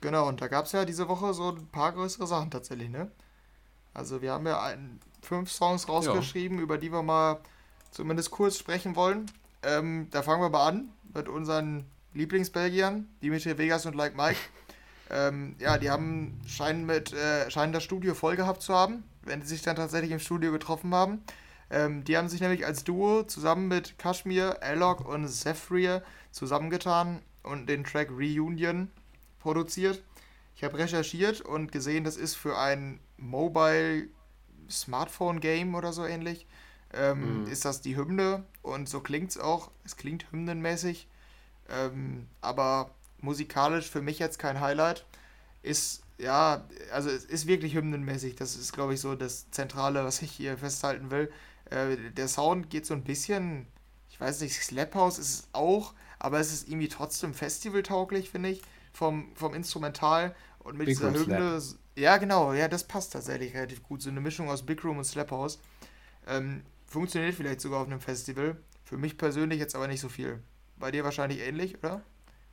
Genau, 0.01 0.29
und 0.29 0.41
da 0.41 0.49
gab 0.49 0.67
es 0.67 0.73
ja 0.73 0.85
diese 0.85 1.09
Woche 1.09 1.35
so 1.35 1.51
ein 1.51 1.67
paar 1.69 1.93
größere 1.93 2.27
Sachen 2.27 2.51
tatsächlich, 2.51 2.91
ne? 2.91 3.11
Also 3.95 4.21
wir 4.21 4.33
haben 4.33 4.47
ja 4.47 4.63
ein, 4.63 5.01
fünf 5.23 5.51
Songs 5.51 5.89
rausgeschrieben, 5.89 6.59
ja. 6.59 6.63
über 6.63 6.79
die 6.79 6.93
wir 6.93 7.03
mal 7.03 7.41
zumindest 7.91 8.31
kurz 8.31 8.59
sprechen 8.59 8.95
wollen. 8.95 9.27
Ähm, 9.63 10.09
da 10.11 10.23
fangen 10.23 10.43
wir 10.43 10.51
mal 10.51 10.69
an 10.69 10.89
mit 11.15 11.29
unseren 11.29 11.87
Lieblingsbelgiern, 12.15 13.09
Dimitri 13.23 13.59
Vegas 13.59 13.87
und 13.87 13.95
Like 13.95 14.17
Mike. 14.17 14.39
ähm, 15.11 15.57
ja, 15.59 15.79
die 15.79 15.91
haben 15.91 16.41
scheinen 16.47 16.87
mit 16.87 17.13
äh, 17.13 17.51
scheinen 17.51 17.73
das 17.73 17.83
Studio 17.83 18.15
voll 18.15 18.37
gehabt 18.37 18.63
zu 18.63 18.75
haben, 18.75 19.05
wenn 19.23 19.43
sie 19.43 19.49
sich 19.49 19.63
dann 19.63 19.77
tatsächlich 19.77 20.13
im 20.13 20.19
Studio 20.19 20.53
getroffen 20.53 20.95
haben. 20.95 21.23
Ähm, 21.71 22.05
die 22.05 22.17
haben 22.17 22.29
sich 22.29 22.41
nämlich 22.41 22.65
als 22.65 22.85
Duo 22.85 23.25
zusammen 23.25 23.67
mit 23.67 23.99
Kashmir, 23.99 24.63
Alok 24.63 25.05
und 25.05 25.27
Zephyr 25.29 26.03
zusammengetan 26.31 27.23
und 27.47 27.67
den 27.69 27.85
Track 27.85 28.11
Reunion 28.11 28.91
produziert. 29.39 30.03
Ich 30.55 30.65
habe 30.65 30.79
recherchiert 30.79 31.41
und 31.41 31.71
gesehen, 31.71 32.05
das 32.05 32.17
ist 32.17 32.35
für 32.35 32.59
ein 32.59 33.01
Mobile 33.17 34.09
Smartphone 34.71 35.41
Game 35.41 35.75
oder 35.75 35.93
so 35.93 36.05
ähnlich. 36.05 36.47
Ähm, 36.93 37.43
mhm. 37.43 37.47
Ist 37.47 37.65
das 37.65 37.81
die 37.81 37.97
Hymne 37.97 38.45
und 38.63 38.89
so 38.89 39.01
klingt 39.01 39.31
es 39.31 39.39
auch. 39.39 39.71
Es 39.85 39.97
klingt 39.97 40.31
hymnenmäßig, 40.31 41.09
ähm, 41.69 42.27
aber 42.41 42.91
musikalisch 43.21 43.91
für 43.91 44.03
mich 44.03 44.19
jetzt 44.19 44.39
kein 44.39 44.61
Highlight. 44.61 45.05
Ist 45.63 46.03
ja, 46.19 46.65
also 46.93 47.11
es 47.11 47.25
ist 47.25 47.47
wirklich 47.47 47.75
hymnenmäßig. 47.75 48.37
Das 48.37 48.57
ist, 48.57 48.73
glaube 48.73 48.95
ich, 48.95 49.01
so 49.01 49.15
das 49.15 49.51
Zentrale, 49.51 50.05
was 50.05 50.23
ich 50.23 50.33
hier 50.33 50.57
festhalten 50.57 51.11
will. 51.11 51.31
Äh, 51.71 51.97
der 52.17 52.29
Sound 52.29 52.71
geht 52.71 52.87
so 52.87 52.95
ein 52.95 53.05
bisschen, 53.05 53.67
ich 54.09 54.21
weiß 54.21 54.41
nicht, 54.41 54.55
Slap 54.55 54.95
House 54.95 55.19
ist 55.19 55.35
es 55.35 55.49
auch, 55.53 55.93
aber 56.19 56.41
es 56.41 56.53
ist 56.53 56.69
irgendwie 56.69 56.89
trotzdem 56.89 57.35
festivaltauglich, 57.35 58.31
finde 58.31 58.51
ich, 58.51 58.63
vom, 58.93 59.31
vom 59.35 59.55
Instrumental 59.55 60.35
und 60.61 60.77
mit 60.77 60.87
Big 60.87 60.97
dieser 60.97 61.13
Hymne. 61.13 61.61
Ja, 61.97 62.19
genau, 62.19 62.53
ja, 62.53 62.69
das 62.69 62.85
passt 62.85 63.15
tatsächlich 63.15 63.55
relativ 63.55 63.83
gut. 63.83 64.03
So 64.03 64.11
eine 64.11 64.21
Mischung 64.21 64.51
aus 64.51 64.65
Big 64.65 64.85
Room 64.85 64.99
und 64.99 65.05
Slap 65.05 65.31
House. 65.31 65.59
Ähm, 66.27 66.63
funktioniert 66.87 67.35
vielleicht 67.35 67.61
sogar 67.61 67.81
auf 67.81 67.87
einem 67.87 68.01
Festival. 68.01 68.57
Für 68.85 68.99
mich 68.99 69.17
persönlich 69.17 69.59
jetzt 69.59 69.75
aber 69.75 69.89
nicht 69.89 70.01
so 70.01 70.09
viel. 70.09 70.43
Bei 70.79 70.91
dir 70.91 71.05
wahrscheinlich 71.05 71.41
ähnlich, 71.41 71.79
oder? 71.79 72.03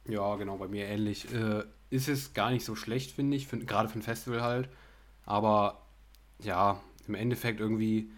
Ja, 0.08 0.36
genau, 0.38 0.58
bei 0.58 0.68
mir 0.68 0.86
ähnlich. 0.86 1.34
Äh, 1.34 1.64
ist 1.90 2.08
es 2.08 2.34
gar 2.34 2.52
nicht 2.52 2.64
so 2.64 2.76
schlecht, 2.76 3.12
finde 3.12 3.36
ich, 3.36 3.50
gerade 3.50 3.90
für 3.90 4.00
ein 4.00 4.02
Festival 4.02 4.42
halt. 4.42 4.70
Aber 5.26 5.82
ja, 6.40 6.80
im 7.08 7.16
Endeffekt 7.16 7.60
irgendwie 7.60 8.10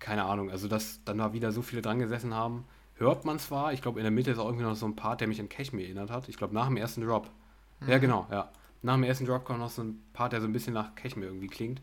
keine 0.00 0.24
Ahnung, 0.24 0.50
also 0.50 0.66
dass 0.66 1.04
dann 1.04 1.18
da 1.18 1.32
wieder 1.32 1.52
so 1.52 1.62
viele 1.62 1.82
dran 1.82 2.00
gesessen 2.00 2.34
haben, 2.34 2.64
hört 3.00 3.24
man 3.24 3.38
zwar. 3.38 3.72
Ich 3.72 3.82
glaube, 3.82 3.98
in 3.98 4.04
der 4.04 4.12
Mitte 4.12 4.30
ist 4.30 4.38
auch 4.38 4.46
irgendwie 4.46 4.64
noch 4.64 4.76
so 4.76 4.86
ein 4.86 4.94
Part, 4.94 5.20
der 5.20 5.28
mich 5.28 5.40
an 5.40 5.48
Cashmere 5.48 5.84
erinnert 5.84 6.10
hat. 6.10 6.28
Ich 6.28 6.36
glaube, 6.36 6.54
nach 6.54 6.68
dem 6.68 6.76
ersten 6.76 7.00
Drop. 7.00 7.28
Mhm. 7.80 7.88
Ja, 7.88 7.98
genau, 7.98 8.26
ja. 8.30 8.50
Nach 8.82 8.94
dem 8.94 9.02
ersten 9.02 9.26
Drop 9.26 9.44
kommt 9.44 9.58
noch 9.58 9.70
so 9.70 9.82
ein 9.82 10.00
Part, 10.12 10.32
der 10.32 10.40
so 10.40 10.46
ein 10.46 10.52
bisschen 10.52 10.74
nach 10.74 10.94
Cashmere 10.94 11.30
irgendwie 11.30 11.48
klingt. 11.48 11.82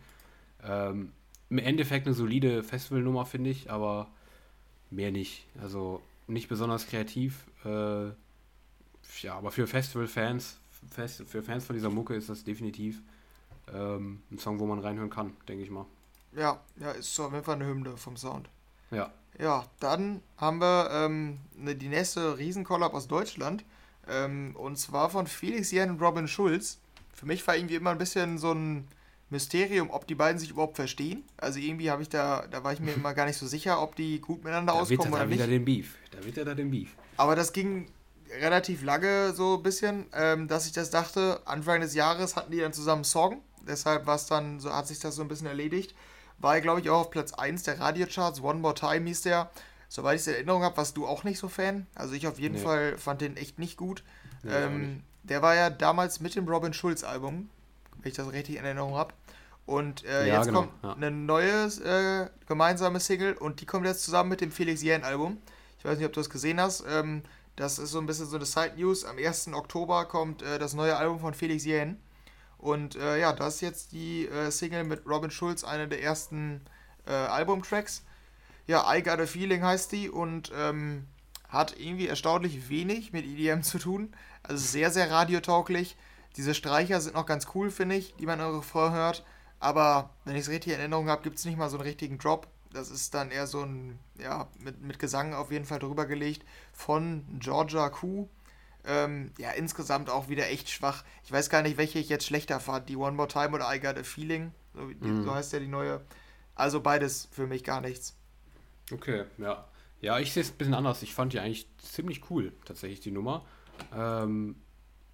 Ähm, 0.63 1.11
Im 1.49 1.57
Endeffekt 1.57 2.07
eine 2.07 2.15
solide 2.15 2.63
Festivalnummer, 2.63 3.25
finde 3.25 3.49
ich, 3.49 3.69
aber 3.69 4.07
mehr 4.89 5.11
nicht. 5.11 5.45
Also 5.61 6.01
nicht 6.27 6.49
besonders 6.49 6.87
kreativ. 6.87 7.45
Äh, 7.65 8.07
ja, 9.21 9.35
aber 9.35 9.51
für 9.51 9.67
Festival-Fans, 9.67 10.59
für 11.27 11.43
Fans 11.43 11.65
von 11.65 11.75
dieser 11.75 11.89
Mucke 11.89 12.15
ist 12.15 12.29
das 12.29 12.43
definitiv 12.43 13.01
ähm, 13.73 14.21
ein 14.31 14.37
Song, 14.37 14.59
wo 14.59 14.65
man 14.65 14.79
reinhören 14.79 15.09
kann, 15.09 15.33
denke 15.47 15.63
ich 15.63 15.69
mal. 15.69 15.85
Ja, 16.33 16.59
ja, 16.79 16.91
ist 16.91 17.19
auf 17.19 17.31
jeden 17.31 17.43
Fall 17.43 17.55
eine 17.55 17.65
Hymne 17.65 17.97
vom 17.97 18.17
Sound. 18.17 18.49
Ja. 18.91 19.11
Ja, 19.39 19.65
dann 19.79 20.21
haben 20.37 20.59
wir 20.59 20.89
ähm, 20.91 21.39
ne, 21.55 21.75
die 21.75 21.89
nächste 21.89 22.37
Riesenkollab 22.37 22.93
aus 22.93 23.07
Deutschland. 23.07 23.63
Ähm, 24.09 24.55
und 24.55 24.77
zwar 24.77 25.09
von 25.09 25.27
Felix 25.27 25.71
Jan 25.71 25.91
und 25.91 26.01
Robin 26.01 26.27
Schulz. 26.27 26.79
Für 27.13 27.25
mich 27.25 27.45
war 27.47 27.55
irgendwie 27.55 27.75
immer 27.75 27.91
ein 27.91 27.97
bisschen 27.97 28.37
so 28.37 28.51
ein 28.53 28.87
Mysterium, 29.29 29.89
ob 29.89 30.07
die 30.07 30.15
beiden 30.15 30.39
sich 30.39 30.51
überhaupt 30.51 30.75
verstehen. 30.75 31.23
Also 31.35 31.59
irgendwie 31.59 31.91
habe 31.91 32.01
ich 32.01 32.09
da, 32.09 32.45
da 32.49 32.63
war 32.63 32.73
ich 32.73 32.79
mir 32.79 32.93
immer 32.95 33.13
gar 33.13 33.25
nicht 33.25 33.37
so 33.37 33.47
sicher, 33.47 33.81
ob 33.81 33.95
die 33.95 34.19
gut 34.19 34.43
miteinander 34.43 34.73
da 34.73 34.79
auskommen 34.79 35.13
oder 35.13 35.25
nicht. 35.25 35.39
Da 35.39 35.45
wieder 35.45 35.53
den 35.53 35.65
Beef. 35.65 35.95
Da 36.11 36.23
wird 36.23 36.37
er 36.37 36.45
da 36.45 36.55
den 36.55 36.71
Beef. 36.71 36.95
Aber 37.17 37.35
das 37.35 37.53
ging 37.53 37.87
relativ 38.41 38.83
lange 38.83 39.33
so 39.33 39.57
ein 39.57 39.63
bisschen, 39.63 40.05
ähm, 40.13 40.47
dass 40.47 40.65
ich 40.65 40.73
das 40.73 40.89
dachte. 40.89 41.41
Anfang 41.45 41.81
des 41.81 41.93
Jahres 41.93 42.35
hatten 42.35 42.51
die 42.51 42.59
dann 42.59 42.73
zusammen 42.73 43.03
Song. 43.03 43.41
Deshalb 43.67 44.05
war 44.05 44.15
es 44.15 44.25
dann, 44.25 44.59
so 44.59 44.73
hat 44.73 44.87
sich 44.87 44.99
das 44.99 45.15
so 45.15 45.21
ein 45.21 45.27
bisschen 45.27 45.47
erledigt. 45.47 45.93
War, 46.39 46.61
glaube 46.61 46.81
ich, 46.81 46.89
auch 46.89 47.01
auf 47.01 47.11
Platz 47.11 47.33
1 47.33 47.63
der 47.63 47.79
Radiocharts. 47.79 48.41
One 48.41 48.59
More 48.59 48.75
Time 48.75 49.05
hieß 49.07 49.21
der. 49.23 49.49
Soweit 49.89 50.15
ich 50.15 50.21
es 50.21 50.27
in 50.27 50.33
Erinnerung 50.33 50.63
habe, 50.63 50.77
warst 50.77 50.97
du 50.97 51.07
auch 51.07 51.23
nicht 51.23 51.39
so 51.39 51.47
Fan. 51.47 51.87
Also 51.95 52.13
ich 52.13 52.27
auf 52.27 52.39
jeden 52.39 52.55
nee. 52.55 52.61
Fall 52.61 52.97
fand 52.97 53.21
den 53.21 53.37
echt 53.37 53.57
nicht 53.57 53.77
gut. 53.77 54.03
Nee, 54.43 54.51
ähm, 54.51 54.81
nicht. 54.81 55.01
Der 55.23 55.41
war 55.41 55.55
ja 55.55 55.69
damals 55.69 56.19
mit 56.19 56.35
dem 56.35 56.47
Robin 56.47 56.73
Schulz 56.73 57.03
Album, 57.03 57.49
wenn 58.01 58.09
ich 58.09 58.17
das 58.17 58.31
richtig 58.31 58.57
in 58.57 58.65
Erinnerung 58.65 58.95
habe. 58.95 59.13
Und 59.65 60.05
äh, 60.05 60.27
ja, 60.27 60.37
jetzt 60.37 60.47
genau. 60.47 60.61
kommt 60.61 60.73
ja. 60.83 60.93
eine 60.93 61.11
neue 61.11 61.65
äh, 61.65 62.29
gemeinsame 62.47 62.99
Single 63.01 63.33
und 63.33 63.59
die 63.59 63.65
kommt 63.65 63.85
jetzt 63.85 64.03
zusammen 64.03 64.29
mit 64.29 64.39
dem 64.39 64.51
Felix 64.51 64.81
Jähn 64.81 65.03
Album. 65.03 65.39
Ich 65.77 65.85
weiß 65.85 65.97
nicht, 65.97 66.05
ob 66.05 66.13
du 66.13 66.21
das 66.21 66.29
gesehen 66.29 66.61
hast. 66.61 66.85
Ähm, 66.89 67.23
das 67.57 67.77
ist 67.77 67.91
so 67.91 67.99
ein 67.99 68.05
bisschen 68.05 68.27
so 68.27 68.37
eine 68.37 68.45
Side 68.45 68.73
News. 68.77 69.03
Am 69.03 69.17
1. 69.17 69.49
Oktober 69.53 70.05
kommt 70.05 70.41
äh, 70.41 70.57
das 70.57 70.73
neue 70.73 70.95
Album 70.95 71.19
von 71.19 71.33
Felix 71.33 71.65
Jähn. 71.65 71.97
Und 72.57 72.95
äh, 72.95 73.19
ja, 73.19 73.33
das 73.33 73.55
ist 73.55 73.61
jetzt 73.61 73.91
die 73.91 74.27
äh, 74.27 74.51
Single 74.51 74.83
mit 74.83 75.05
Robin 75.05 75.31
Schulz, 75.31 75.63
eine 75.63 75.87
der 75.87 76.01
ersten 76.01 76.61
äh, 77.05 77.11
Albumtracks. 77.11 78.03
Ja, 78.65 78.93
I 78.93 79.01
Got 79.01 79.19
a 79.19 79.25
Feeling 79.25 79.63
heißt 79.63 79.91
die 79.91 80.09
und 80.09 80.51
ähm, 80.55 81.07
hat 81.47 81.79
irgendwie 81.79 82.07
erstaunlich 82.07 82.69
wenig 82.69 83.13
mit 83.13 83.25
EDM 83.25 83.61
zu 83.61 83.79
tun. 83.79 84.13
Also 84.43 84.65
sehr, 84.65 84.91
sehr 84.91 85.09
radiotauglich. 85.09 85.95
Diese 86.35 86.53
Streicher 86.53 86.99
sind 87.01 87.15
noch 87.15 87.25
ganz 87.25 87.47
cool, 87.55 87.71
finde 87.71 87.95
ich, 87.95 88.15
die 88.15 88.25
man 88.25 88.41
eure 88.41 88.59
Refrain 88.59 88.93
hört. 88.93 89.23
Aber 89.59 90.11
wenn 90.25 90.35
ich 90.35 90.41
es 90.41 90.49
richtig 90.49 90.73
in 90.73 90.79
Erinnerung 90.79 91.09
habe, 91.09 91.23
gibt 91.23 91.37
es 91.37 91.45
nicht 91.45 91.57
mal 91.57 91.69
so 91.69 91.77
einen 91.77 91.87
richtigen 91.87 92.17
Drop. 92.17 92.47
Das 92.71 92.91
ist 92.91 93.13
dann 93.13 93.31
eher 93.31 93.47
so 93.47 93.61
ein, 93.61 93.97
ja, 94.19 94.47
mit, 94.59 94.81
mit 94.81 94.99
Gesang 94.99 95.33
auf 95.33 95.51
jeden 95.51 95.65
Fall 95.65 95.79
drüber 95.79 96.05
gelegt 96.05 96.45
von 96.73 97.25
Georgia 97.39 97.89
Q. 97.89 98.27
Ähm, 98.85 99.31
ja, 99.37 99.51
insgesamt 99.51 100.09
auch 100.09 100.29
wieder 100.29 100.49
echt 100.49 100.69
schwach. 100.69 101.03
Ich 101.23 101.31
weiß 101.31 101.49
gar 101.49 101.61
nicht, 101.61 101.77
welche 101.77 101.99
ich 101.99 102.09
jetzt 102.09 102.25
schlechter 102.25 102.59
fand. 102.59 102.87
Die 102.89 102.95
One 102.95 103.15
More 103.15 103.27
Time 103.27 103.49
oder 103.49 103.73
I 103.73 103.79
Got 103.79 103.97
a 103.97 104.03
Feeling. 104.03 104.53
So, 104.73 104.81
mm. 104.81 105.23
so 105.23 105.33
heißt 105.33 105.53
ja 105.53 105.59
die 105.59 105.67
neue. 105.67 106.01
Also 106.55 106.81
beides 106.81 107.27
für 107.31 107.47
mich 107.47 107.63
gar 107.63 107.81
nichts. 107.81 108.15
Okay, 108.91 109.25
ja. 109.37 109.67
Ja, 110.01 110.19
ich 110.19 110.31
sehe 110.31 110.43
es 110.43 110.51
ein 110.51 110.57
bisschen 110.57 110.73
anders. 110.73 111.01
Ich 111.01 111.13
fand 111.13 111.33
die 111.33 111.39
eigentlich 111.39 111.67
ziemlich 111.79 112.29
cool, 112.29 112.53
tatsächlich, 112.65 112.99
die 112.99 113.11
Nummer. 113.11 113.45
Ähm, 113.95 114.55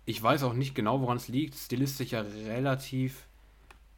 ich 0.05 0.21
weiß 0.21 0.43
auch 0.43 0.53
nicht 0.53 0.75
genau, 0.75 1.01
woran 1.01 1.17
es 1.17 1.27
liegt. 1.27 1.55
Stilistisch 1.55 2.11
ja 2.11 2.21
relativ 2.21 3.27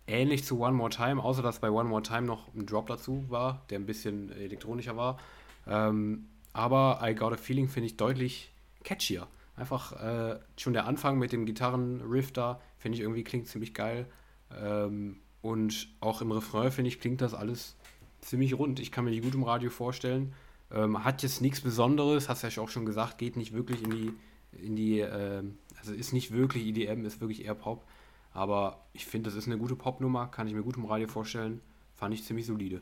ähnlich 0.08 0.44
zu 0.44 0.60
One 0.60 0.74
More 0.74 0.92
Time, 0.92 1.24
außer 1.24 1.42
dass 1.42 1.60
bei 1.60 1.70
One 1.70 1.90
More 1.90 2.04
Time 2.04 2.24
noch 2.24 2.54
ein 2.54 2.66
Drop 2.66 2.88
dazu 2.88 3.26
war, 3.30 3.66
der 3.70 3.80
ein 3.80 3.86
bisschen 3.86 4.32
elektronischer 4.32 4.96
war. 4.96 5.20
Ähm, 5.68 6.28
aber 6.54 7.00
I 7.04 7.16
Got 7.16 7.34
a 7.34 7.38
Feeling 7.38 7.68
finde 7.68 7.88
ich 7.88 7.98
deutlich 7.98 8.52
catchier. 8.84 9.28
Einfach 9.56 9.94
äh, 9.94 10.40
schon 10.58 10.74
der 10.74 10.86
Anfang 10.86 11.18
mit 11.18 11.32
dem 11.32 11.46
Gitarrenriff 11.46 12.32
da, 12.32 12.60
finde 12.78 12.98
ich 12.98 13.02
irgendwie 13.02 13.24
klingt 13.24 13.48
ziemlich 13.48 13.74
geil. 13.74 14.08
Ähm, 14.52 15.18
und 15.42 15.88
auch 16.02 16.22
im 16.22 16.32
Refrain, 16.32 16.72
finde 16.72 16.90
ich, 16.90 17.00
klingt 17.00 17.22
das 17.22 17.34
alles 17.34 17.76
ziemlich 18.20 18.58
rund. 18.58 18.80
Ich 18.80 18.92
kann 18.92 19.06
mir 19.06 19.12
die 19.12 19.22
gut 19.22 19.36
im 19.36 19.44
Radio 19.44 19.70
vorstellen. 19.70 20.34
Ähm, 20.72 21.04
hat 21.04 21.24
jetzt 21.24 21.42
nichts 21.42 21.62
Besonderes, 21.62 22.28
hast 22.28 22.42
ja 22.42 22.62
auch 22.62 22.70
schon 22.70 22.86
gesagt, 22.86 23.18
geht 23.18 23.38
nicht 23.38 23.54
wirklich 23.54 23.84
in 23.84 23.92
die, 23.92 24.14
in 24.52 24.76
die, 24.76 25.00
äh, 25.00 25.44
also 25.78 25.94
ist 25.94 26.12
nicht 26.12 26.32
wirklich 26.32 26.66
EDM, 26.66 27.06
ist 27.06 27.22
wirklich 27.22 27.46
eher 27.46 27.56
Pop. 27.56 27.86
Aber 28.34 28.86
ich 28.92 29.06
finde, 29.06 29.30
das 29.30 29.38
ist 29.38 29.48
eine 29.48 29.58
gute 29.58 29.76
Popnummer, 29.76 30.28
kann 30.28 30.48
ich 30.48 30.54
mir 30.54 30.64
gut 30.64 30.76
im 30.76 30.86
Radio 30.86 31.08
vorstellen. 31.08 31.62
Fand 31.94 32.14
ich 32.14 32.26
ziemlich 32.26 32.46
solide. 32.46 32.82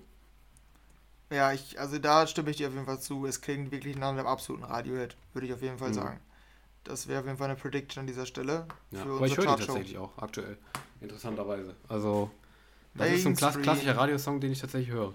Ja, 1.30 1.52
ich, 1.52 1.80
also 1.80 2.00
da 2.00 2.26
stimme 2.28 2.50
ich 2.52 2.58
dir 2.58 2.68
auf 2.68 2.74
jeden 2.74 2.86
Fall 2.86 3.00
zu. 3.00 3.26
Es 3.26 3.42
klingt 3.42 3.72
wirklich 3.72 3.98
nach 3.98 4.10
einem 4.10 4.26
absoluten 4.26 4.64
Radiohead, 4.64 5.16
würde 5.34 5.48
ich 5.48 5.54
auf 5.54 5.62
jeden 5.62 5.78
Fall 5.78 5.90
mhm. 5.90 5.94
sagen. 5.94 6.20
Das 6.84 7.08
wäre 7.08 7.20
auf 7.20 7.26
jeden 7.26 7.38
Fall 7.38 7.50
eine 7.50 7.60
Prediction 7.60 8.02
an 8.02 8.08
dieser 8.08 8.26
Stelle. 8.26 8.68
Ja, 8.92 9.04
aber 9.04 9.26
ich 9.26 9.38
höre 9.38 9.56
die 9.56 9.66
tatsächlich 9.66 9.98
auch 9.98 10.18
aktuell. 10.18 10.58
Interessanterweise. 11.02 11.76
Also, 11.88 12.32
das 12.94 13.08
Mainstream. 13.08 13.34
ist 13.34 13.40
so 13.40 13.46
ein 13.46 13.62
klassischer 13.62 13.98
Radiosong, 13.98 14.40
den 14.40 14.52
ich 14.52 14.60
tatsächlich 14.60 14.92
höre. 14.94 15.14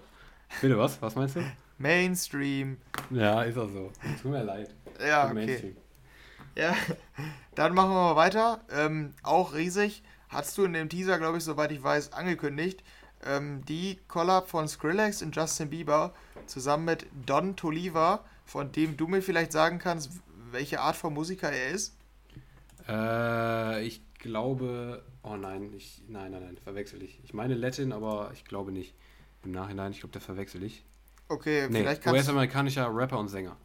Bitte 0.61 0.77
was? 0.77 1.01
Was 1.01 1.15
meinst 1.15 1.35
du? 1.35 1.41
Mainstream. 1.77 2.77
Ja, 3.09 3.43
ist 3.43 3.57
auch 3.57 3.69
so. 3.69 3.91
Tut 4.21 4.31
mir 4.31 4.43
leid. 4.43 4.73
Ja, 4.99 5.25
okay. 5.25 5.33
Mainstream. 5.33 5.77
Ja, 6.55 6.75
dann 7.55 7.73
machen 7.73 7.91
wir 7.91 8.13
mal 8.13 8.15
weiter. 8.15 8.61
Ähm, 8.71 9.13
auch 9.23 9.53
riesig. 9.53 10.03
Hast 10.27 10.57
du 10.57 10.65
in 10.65 10.73
dem 10.73 10.89
Teaser, 10.89 11.17
glaube 11.17 11.37
ich, 11.37 11.43
soweit 11.43 11.71
ich 11.71 11.81
weiß, 11.81 12.13
angekündigt. 12.13 12.83
Ähm, 13.25 13.63
die 13.65 13.99
Collab 14.07 14.49
von 14.49 14.67
Skrillex 14.67 15.21
und 15.21 15.35
Justin 15.35 15.69
Bieber 15.69 16.13
zusammen 16.45 16.85
mit 16.85 17.05
Don 17.25 17.55
Toliva, 17.55 18.23
von 18.45 18.71
dem 18.71 18.97
du 18.97 19.07
mir 19.07 19.21
vielleicht 19.21 19.51
sagen 19.51 19.79
kannst, 19.79 20.11
welche 20.51 20.79
Art 20.79 20.95
von 20.95 21.13
Musiker 21.13 21.51
er 21.51 21.69
ist? 21.69 21.95
Äh, 22.87 23.85
ich 23.85 24.01
glaube. 24.15 25.03
Oh 25.23 25.35
nein, 25.35 25.73
ich, 25.75 26.01
nein, 26.07 26.31
nein, 26.31 26.43
nein, 26.43 26.57
verwechsel 26.63 27.01
ich. 27.03 27.19
Ich 27.23 27.33
meine 27.33 27.55
Latin, 27.55 27.91
aber 27.91 28.31
ich 28.33 28.45
glaube 28.45 28.71
nicht. 28.71 28.95
Im 29.43 29.51
Nachhinein, 29.51 29.91
ich 29.91 29.99
glaube, 29.99 30.11
der 30.11 30.21
verwechsel 30.21 30.63
ich. 30.63 30.83
Okay, 31.27 31.67
nee, 31.69 31.79
vielleicht 31.79 32.01
kannst 32.01 32.19
US-amerikanischer 32.19 32.93
Rapper 32.93 33.19
und 33.19 33.29
Sänger. 33.29 33.55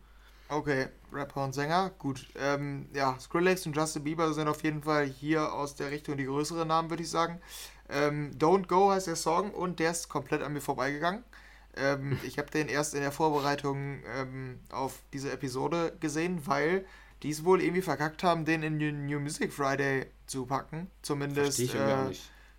Okay, 0.49 0.89
Rapper 1.11 1.45
und 1.45 1.55
Sänger, 1.55 1.91
gut. 1.99 2.26
Ähm, 2.39 2.87
ja, 2.93 3.18
Skrillex 3.18 3.66
und 3.66 3.74
Justin 3.74 4.05
Bieber 4.05 4.32
sind 4.35 4.47
auf 4.47 4.62
jeden 4.62 4.82
Fall 4.82 5.07
hier 5.07 5.53
aus 5.53 5.74
der 5.74 5.91
Richtung 5.91 6.16
die 6.16 6.26
größeren 6.26 6.68
Namen, 6.68 6.91
würde 6.91 7.03
ich 7.03 7.11
sagen. 7.11 7.41
Ähm, 7.89 8.32
Don't 8.39 8.66
Go 8.66 8.91
heißt 8.91 9.07
der 9.07 9.16
Song 9.16 9.53
und 9.53 9.78
der 9.80 9.93
ist 9.93 10.09
komplett 10.09 10.43
an 10.43 10.53
mir 10.53 10.61
vorbeigegangen. 10.61 11.24
Ähm, 11.77 12.18
ich 12.25 12.39
habe 12.39 12.51
den 12.51 12.68
erst 12.68 12.95
in 12.95 13.01
der 13.01 13.12
Vorbereitung 13.12 14.03
ähm, 14.16 14.61
auf 14.70 15.01
diese 15.12 15.31
Episode 15.33 15.97
gesehen, 16.01 16.43
weil 16.47 16.85
die 17.22 17.31
es 17.31 17.45
wohl 17.45 17.62
irgendwie 17.62 17.83
verkackt 17.83 18.22
haben, 18.22 18.45
den 18.45 18.62
in 18.62 19.07
New 19.07 19.20
Music 19.20 19.53
Friday 19.53 20.07
zu 20.27 20.47
packen. 20.47 20.91
Zumindest 21.03 21.59
äh, 21.59 22.12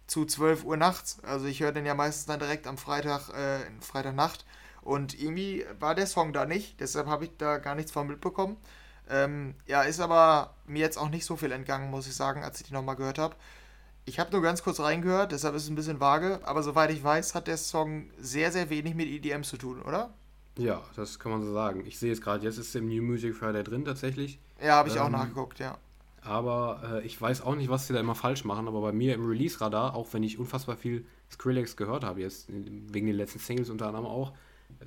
zu 0.07 0.25
12 0.25 0.63
Uhr 0.63 0.77
nachts. 0.77 1.19
Also 1.23 1.45
ich 1.45 1.59
höre 1.61 1.71
den 1.71 1.85
ja 1.85 1.93
meistens 1.93 2.25
dann 2.25 2.39
direkt 2.39 2.67
am 2.67 2.77
Freitag, 2.77 3.29
äh, 3.29 3.59
Freitagnacht. 3.81 4.45
Und 4.81 5.19
irgendwie 5.19 5.65
war 5.79 5.95
der 5.95 6.05
Song 6.05 6.31
da 6.31 6.45
nicht, 6.45 6.79
deshalb 6.79 7.07
habe 7.07 7.25
ich 7.25 7.31
da 7.37 7.57
gar 7.57 7.73
nichts 7.73 7.91
von 7.91 8.07
mitbekommen. 8.07 8.55
Ähm, 9.09 9.55
ja, 9.65 9.81
ist 9.81 9.99
aber 9.99 10.53
mir 10.65 10.79
jetzt 10.79 10.97
auch 10.97 11.09
nicht 11.09 11.25
so 11.25 11.35
viel 11.35 11.51
entgangen, 11.51 11.89
muss 11.89 12.07
ich 12.07 12.15
sagen, 12.15 12.43
als 12.43 12.59
ich 12.61 12.67
die 12.67 12.73
nochmal 12.73 12.95
gehört 12.95 13.17
habe. 13.17 13.35
Ich 14.07 14.19
habe 14.19 14.31
nur 14.31 14.41
ganz 14.41 14.61
kurz 14.61 14.79
reingehört, 14.79 15.31
deshalb 15.31 15.55
ist 15.55 15.63
es 15.63 15.69
ein 15.69 15.75
bisschen 15.75 15.99
vage, 15.99 16.39
aber 16.43 16.61
soweit 16.61 16.91
ich 16.91 17.03
weiß, 17.03 17.33
hat 17.33 17.47
der 17.47 17.57
Song 17.57 18.09
sehr, 18.19 18.51
sehr 18.51 18.69
wenig 18.69 18.93
mit 18.93 19.07
EDM 19.07 19.41
zu 19.41 19.57
tun, 19.57 19.81
oder? 19.81 20.13
Ja, 20.57 20.83
das 20.95 21.17
kann 21.17 21.31
man 21.31 21.43
so 21.43 21.51
sagen. 21.51 21.83
Ich 21.85 21.97
sehe 21.97 22.11
es 22.11 22.21
gerade, 22.21 22.43
jetzt 22.45 22.57
ist 22.59 22.75
im 22.75 22.87
New 22.87 23.01
Music 23.01 23.35
Friday 23.35 23.63
drin 23.63 23.83
tatsächlich. 23.83 24.39
Ja, 24.63 24.75
habe 24.75 24.89
ich 24.89 24.95
ähm, 24.95 25.01
auch 25.01 25.09
nachgeguckt, 25.09 25.59
ja. 25.59 25.77
Aber 26.21 27.01
äh, 27.01 27.05
ich 27.05 27.19
weiß 27.19 27.41
auch 27.41 27.55
nicht, 27.55 27.69
was 27.69 27.87
sie 27.87 27.93
da 27.93 27.99
immer 27.99 28.15
falsch 28.15 28.45
machen, 28.45 28.67
aber 28.67 28.81
bei 28.81 28.91
mir 28.91 29.15
im 29.15 29.25
Release-Radar, 29.25 29.95
auch 29.95 30.13
wenn 30.13 30.23
ich 30.23 30.37
unfassbar 30.37 30.77
viel 30.77 31.05
Skrillex 31.31 31.75
gehört 31.75 32.03
habe, 32.03 32.21
jetzt 32.21 32.47
wegen 32.47 33.07
den 33.07 33.15
letzten 33.15 33.39
Singles 33.39 33.69
unter 33.69 33.87
anderem 33.87 34.05
auch, 34.05 34.33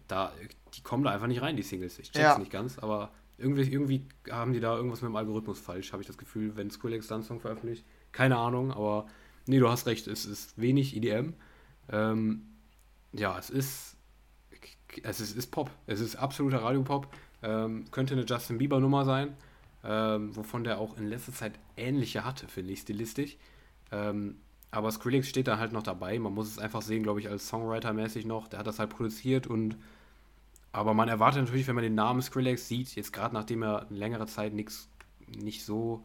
da, 0.07 0.33
die 0.75 0.83
kommen 0.83 1.03
da 1.03 1.11
einfach 1.11 1.27
nicht 1.27 1.43
rein, 1.43 1.57
die 1.57 1.63
Singles. 1.63 1.99
Ich 1.99 2.13
check's 2.13 2.19
ja. 2.19 2.39
nicht 2.39 2.53
ganz, 2.53 2.79
aber 2.79 3.11
irgendwie, 3.37 3.63
irgendwie 3.63 4.05
haben 4.31 4.53
die 4.53 4.61
da 4.61 4.77
irgendwas 4.77 5.03
mit 5.03 5.11
dem 5.11 5.17
Algorithmus 5.17 5.59
falsch, 5.59 5.93
habe 5.93 6.03
ich 6.03 6.07
das 6.07 6.19
Gefühl, 6.19 6.57
wenn 6.57 6.71
Skrillex 6.71 7.09
dann 7.09 7.17
einen 7.17 7.25
Song 7.25 7.41
veröffentlicht. 7.41 7.85
Keine 8.13 8.37
Ahnung, 8.37 8.73
aber 8.73 9.07
nee, 9.47 9.59
du 9.59 9.69
hast 9.69 9.87
recht, 9.87 10.07
es 10.07 10.25
ist 10.25 10.61
wenig 10.61 10.97
EDM. 10.97 11.35
Ähm, 11.91 12.43
ja, 13.13 13.39
es 13.39 13.51
ist, 13.51 13.97
es 15.03 15.21
ist, 15.21 15.37
ist 15.37 15.51
Pop. 15.51 15.71
Es 15.87 16.01
ist 16.01 16.17
absoluter 16.17 16.63
Radiopop. 16.63 17.09
Ähm, 17.43 17.85
könnte 17.91 18.15
eine 18.15 18.25
Justin 18.25 18.59
Bieber 18.59 18.81
Nummer 18.81 19.05
sein, 19.05 19.37
ähm, 19.85 20.35
wovon 20.35 20.65
der 20.65 20.79
auch 20.79 20.97
in 20.97 21.09
letzter 21.09 21.33
Zeit 21.33 21.53
ähnliche 21.77 22.25
hatte, 22.25 22.49
finde 22.49 22.73
ich, 22.73 22.81
stilistisch. 22.81 23.37
Ähm, 23.93 24.37
aber 24.71 24.91
Skrillex 24.91 25.29
steht 25.29 25.49
da 25.49 25.59
halt 25.59 25.73
noch 25.73 25.83
dabei. 25.83 26.19
Man 26.19 26.35
muss 26.35 26.49
es 26.49 26.59
einfach 26.59 26.83
sehen, 26.83 27.03
glaube 27.03 27.21
ich, 27.21 27.29
als 27.29 27.49
Songwriter-mäßig 27.51 28.27
noch. 28.27 28.49
Der 28.49 28.59
hat 28.59 28.67
das 28.67 28.79
halt 28.79 28.91
produziert 28.91 29.47
und. 29.47 29.77
Aber 30.71 30.93
man 30.93 31.09
erwartet 31.09 31.41
natürlich, 31.43 31.67
wenn 31.67 31.75
man 31.75 31.83
den 31.83 31.95
Namen 31.95 32.21
Skrillex 32.21 32.69
sieht, 32.69 32.95
jetzt 32.95 33.13
gerade 33.13 33.35
nachdem 33.35 33.63
er 33.63 33.87
längere 33.89 34.27
Zeit 34.27 34.53
nichts, 34.53 34.91
nicht 35.27 35.65
so 35.65 36.05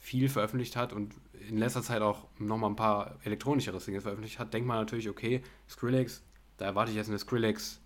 viel 0.00 0.28
veröffentlicht 0.28 0.74
hat 0.74 0.92
und 0.92 1.14
in 1.50 1.58
letzter 1.58 1.82
Zeit 1.82 2.02
auch 2.02 2.26
nochmal 2.38 2.70
ein 2.70 2.76
paar 2.76 3.16
elektronischere 3.24 3.80
Singles 3.80 4.04
veröffentlicht 4.04 4.38
hat, 4.38 4.54
denkt 4.54 4.68
man 4.68 4.78
natürlich, 4.78 5.08
okay, 5.08 5.42
Skrillex, 5.68 6.22
da 6.56 6.66
erwarte 6.66 6.90
ich 6.90 6.96
jetzt 6.96 7.08
eine 7.08 7.18
Skrillex, 7.18 7.80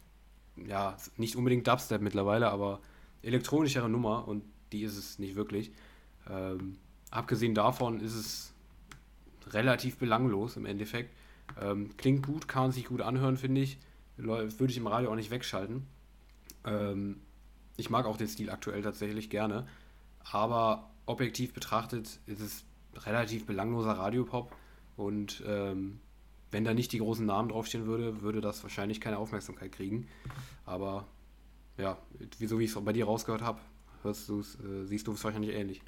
ja, 0.57 0.97
nicht 1.17 1.37
unbedingt 1.37 1.67
Dubstep 1.67 2.01
mittlerweile, 2.01 2.51
aber 2.51 2.81
elektronischere 3.23 3.89
Nummer 3.89 4.29
und 4.29 4.45
die 4.73 4.83
ist 4.83 4.97
es 4.97 5.19
nicht 5.19 5.35
wirklich. 5.35 5.73
Ähm, 6.29 6.79
abgesehen 7.11 7.55
davon 7.55 8.01
ist 8.01 8.15
es 8.15 8.55
relativ 9.49 9.97
belanglos 9.97 10.57
im 10.57 10.67
Endeffekt. 10.67 11.17
Ähm, 11.61 11.97
klingt 11.97 12.27
gut, 12.27 12.49
kann 12.49 12.73
sich 12.73 12.87
gut 12.87 13.01
anhören, 13.01 13.37
finde 13.37 13.62
ich. 13.62 13.79
Würde 14.17 14.71
ich 14.71 14.77
im 14.77 14.87
Radio 14.87 15.11
auch 15.11 15.17
nicht 15.17 15.31
wegschalten. 15.31 15.87
Ähm, 16.65 17.21
ich 17.77 17.91
mag 17.91 18.07
auch 18.07 18.17
den 18.17 18.29
Stil 18.29 18.51
aktuell 18.51 18.83
tatsächlich 18.83 19.31
gerne. 19.31 19.67
Aber 20.21 20.91
objektiv 21.07 21.53
betrachtet 21.53 22.21
ist 22.27 22.41
es 22.41 22.65
relativ 23.07 23.47
belangloser 23.47 23.92
Radiopop. 23.92 24.53
Und 24.97 25.42
ähm, 25.47 26.01
wenn 26.51 26.64
da 26.64 26.74
nicht 26.74 26.92
die 26.92 26.99
großen 26.99 27.26
Namen 27.26 27.49
draufstehen 27.49 27.86
würde, 27.86 28.22
würde 28.22 28.40
das 28.40 28.62
wahrscheinlich 28.62 29.01
keine 29.01 29.18
Aufmerksamkeit 29.18 29.72
kriegen. 29.72 30.09
Aber 30.66 31.07
ja, 31.76 31.99
so 32.40 32.59
wie 32.59 32.64
ich 32.64 32.74
es 32.74 32.84
bei 32.84 32.92
dir 32.92 33.07
rausgehört 33.07 33.42
habe, 33.42 33.59
äh, 34.05 34.12
siehst 34.12 35.07
du 35.07 35.12
es 35.12 35.24
wahrscheinlich 35.24 35.55
ähnlich 35.55 35.82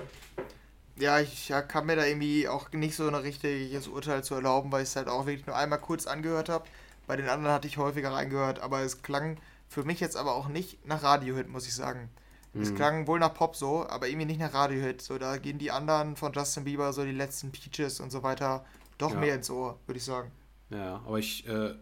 ja, 0.98 1.20
ich 1.20 1.48
ja, 1.48 1.62
kann 1.62 1.86
mir 1.86 1.96
da 1.96 2.04
irgendwie 2.06 2.48
auch 2.48 2.72
nicht 2.72 2.96
so 2.96 3.06
ein 3.06 3.14
richtiges 3.14 3.88
Urteil 3.88 4.24
zu 4.24 4.34
erlauben, 4.34 4.72
weil 4.72 4.82
ich 4.82 4.88
es 4.88 4.96
halt 4.96 5.08
auch 5.08 5.26
wirklich 5.26 5.46
nur 5.46 5.56
einmal 5.56 5.80
kurz 5.80 6.06
angehört 6.06 6.48
habe. 6.48 6.64
Bei 7.06 7.16
den 7.16 7.28
anderen 7.28 7.54
hatte 7.54 7.68
ich 7.68 7.76
häufiger 7.76 8.12
reingehört, 8.12 8.60
aber 8.60 8.80
es 8.80 9.02
klang 9.02 9.36
für 9.68 9.84
mich 9.84 10.00
jetzt 10.00 10.16
aber 10.16 10.34
auch 10.34 10.48
nicht 10.48 10.84
nach 10.86 11.02
Radiohit, 11.02 11.48
muss 11.48 11.66
ich 11.66 11.74
sagen. 11.74 12.08
Mhm. 12.56 12.62
Es 12.62 12.74
klang 12.74 13.06
wohl 13.06 13.18
nach 13.18 13.34
Pop 13.34 13.54
so, 13.54 13.86
aber 13.88 14.08
irgendwie 14.08 14.26
nicht 14.26 14.40
nach 14.40 14.54
Radiohit. 14.54 15.02
So, 15.02 15.18
da 15.18 15.36
gehen 15.36 15.58
die 15.58 15.70
anderen 15.70 16.16
von 16.16 16.32
Justin 16.32 16.64
Bieber, 16.64 16.92
so 16.92 17.04
die 17.04 17.12
letzten 17.12 17.52
Peaches 17.52 18.00
und 18.00 18.10
so 18.10 18.22
weiter, 18.22 18.64
doch 18.98 19.12
ja. 19.12 19.20
mehr 19.20 19.34
ins 19.34 19.50
Ohr, 19.50 19.78
würde 19.86 19.98
ich 19.98 20.04
sagen. 20.04 20.30
Ja, 20.70 21.02
aber 21.06 21.18
ich 21.18 21.46
äh, 21.46 21.74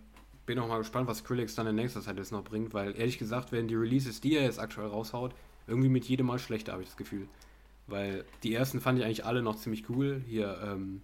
bin 0.47 0.59
auch 0.59 0.69
mal 0.69 0.79
gespannt, 0.79 1.09
was 1.09 1.19
Skrillex 1.19 1.55
dann 1.55 1.67
in 1.69 1.77
nächster 1.77 2.03
Zeit 2.03 2.17
jetzt 2.17 2.33
noch 2.33 2.45
bringt, 2.45 2.75
weil 2.75 2.99
ehrlich 2.99 3.19
gesagt 3.19 3.53
werden 3.53 3.69
die 3.69 3.77
Releases, 3.77 4.21
die 4.21 4.37
er 4.37 4.43
jetzt 4.43 4.59
aktuell 4.59 4.89
raushaut, 4.89 5.35
irgendwie 5.67 5.89
mit 5.89 6.05
jedem 6.05 6.27
Mal 6.27 6.39
schlechter, 6.39 6.73
habe 6.73 6.83
ich 6.83 6.89
das 6.89 6.97
Gefühl. 6.97 7.29
Weil 7.87 8.25
die 8.43 8.55
ersten 8.55 8.81
fand 8.81 8.99
ich 8.99 9.05
eigentlich 9.05 9.25
alle 9.25 9.43
noch 9.43 9.57
ziemlich 9.57 9.89
cool. 9.89 10.23
Hier, 10.27 10.59
ähm, 10.63 11.03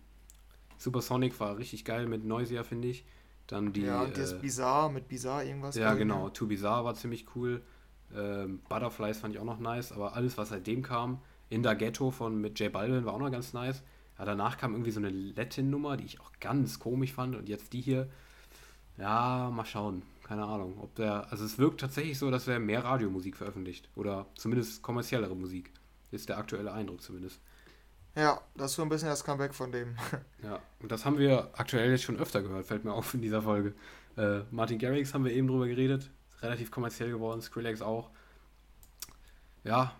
Supersonic 0.78 1.38
war 1.38 1.58
richtig 1.58 1.84
geil 1.84 2.06
mit 2.06 2.24
Noisia, 2.24 2.64
finde 2.64 2.88
ich. 2.88 3.04
Dann 3.46 3.72
die. 3.72 3.82
Ja, 3.82 4.06
das 4.06 4.32
äh, 4.32 4.38
Bizarre 4.38 4.90
mit 4.90 5.08
Bizarre 5.08 5.44
irgendwas. 5.44 5.76
Ja, 5.76 5.94
genau. 5.94 6.26
Ne? 6.26 6.32
Too 6.32 6.46
Bizarre 6.46 6.84
war 6.84 6.94
ziemlich 6.94 7.26
cool. 7.34 7.62
Ähm, 8.16 8.60
Butterflies 8.68 9.18
fand 9.18 9.34
ich 9.34 9.40
auch 9.40 9.44
noch 9.44 9.58
nice, 9.58 9.92
aber 9.92 10.14
alles, 10.14 10.36
was 10.38 10.50
seitdem 10.50 10.82
kam, 10.82 11.20
In 11.48 11.62
der 11.62 11.74
Ghetto 11.74 12.10
von 12.10 12.40
mit 12.40 12.60
J 12.60 12.72
Balvin 12.72 13.04
war 13.04 13.14
auch 13.14 13.18
noch 13.18 13.30
ganz 13.30 13.52
nice. 13.52 13.82
Ja, 14.18 14.24
danach 14.24 14.56
kam 14.58 14.72
irgendwie 14.72 14.90
so 14.90 15.00
eine 15.00 15.10
Latin-Nummer, 15.10 15.96
die 15.96 16.04
ich 16.04 16.20
auch 16.20 16.30
ganz 16.40 16.78
komisch 16.78 17.12
fand. 17.12 17.34
Und 17.34 17.48
jetzt 17.48 17.72
die 17.72 17.80
hier, 17.80 18.08
ja, 18.98 19.50
mal 19.50 19.64
schauen. 19.64 20.02
Keine 20.22 20.44
Ahnung, 20.44 20.78
ob 20.80 20.94
der. 20.94 21.30
Also 21.32 21.44
es 21.44 21.58
wirkt 21.58 21.80
tatsächlich 21.80 22.18
so, 22.18 22.30
dass 22.30 22.46
er 22.46 22.60
mehr 22.60 22.84
Radiomusik 22.84 23.36
veröffentlicht. 23.36 23.88
Oder 23.96 24.26
zumindest 24.36 24.82
kommerziellere 24.82 25.34
Musik. 25.34 25.72
Ist 26.12 26.28
der 26.28 26.38
aktuelle 26.38 26.72
Eindruck 26.72 27.02
zumindest. 27.02 27.40
Ja, 28.16 28.40
das 28.56 28.72
ist 28.72 28.76
so 28.76 28.82
ein 28.82 28.88
bisschen 28.88 29.08
das 29.08 29.24
Comeback 29.24 29.54
von 29.54 29.70
dem. 29.72 29.96
ja, 30.42 30.60
und 30.80 30.90
das 30.90 31.04
haben 31.04 31.18
wir 31.18 31.50
aktuell 31.54 31.90
jetzt 31.90 32.02
schon 32.02 32.18
öfter 32.18 32.42
gehört, 32.42 32.66
fällt 32.66 32.84
mir 32.84 32.92
auf 32.92 33.14
in 33.14 33.22
dieser 33.22 33.42
Folge. 33.42 33.74
Äh, 34.16 34.40
Martin 34.50 34.78
Garrix 34.78 35.14
haben 35.14 35.24
wir 35.24 35.32
eben 35.32 35.46
drüber 35.46 35.68
geredet, 35.68 36.10
relativ 36.42 36.70
kommerziell 36.70 37.10
geworden, 37.10 37.42
Skrillex 37.42 37.82
auch. 37.82 38.10
Ja, 39.64 39.94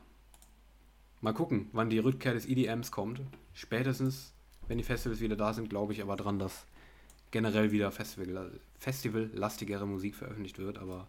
mal 1.21 1.35
gucken, 1.35 1.69
wann 1.73 1.91
die 1.91 1.99
Rückkehr 1.99 2.35
des 2.35 2.47
EDMs 2.47 2.91
kommt. 2.91 3.21
Spätestens, 3.53 4.33
wenn 4.69 4.79
die 4.79 4.85
Festivals 4.85 5.21
wieder 5.21 5.37
da 5.37 5.53
sind, 5.53 5.71
glaube 5.71 5.93
ich 5.93 6.03
aber 6.03 6.17
dran, 6.17 6.39
dass 6.39 6.67
generell 7.31 7.71
wieder 7.73 7.93
Festival, 7.93 8.59
Festival-lastigere 8.79 9.87
Musik 9.87 10.15
veröffentlicht 10.15 10.59
wird, 10.59 10.79
aber 10.79 11.07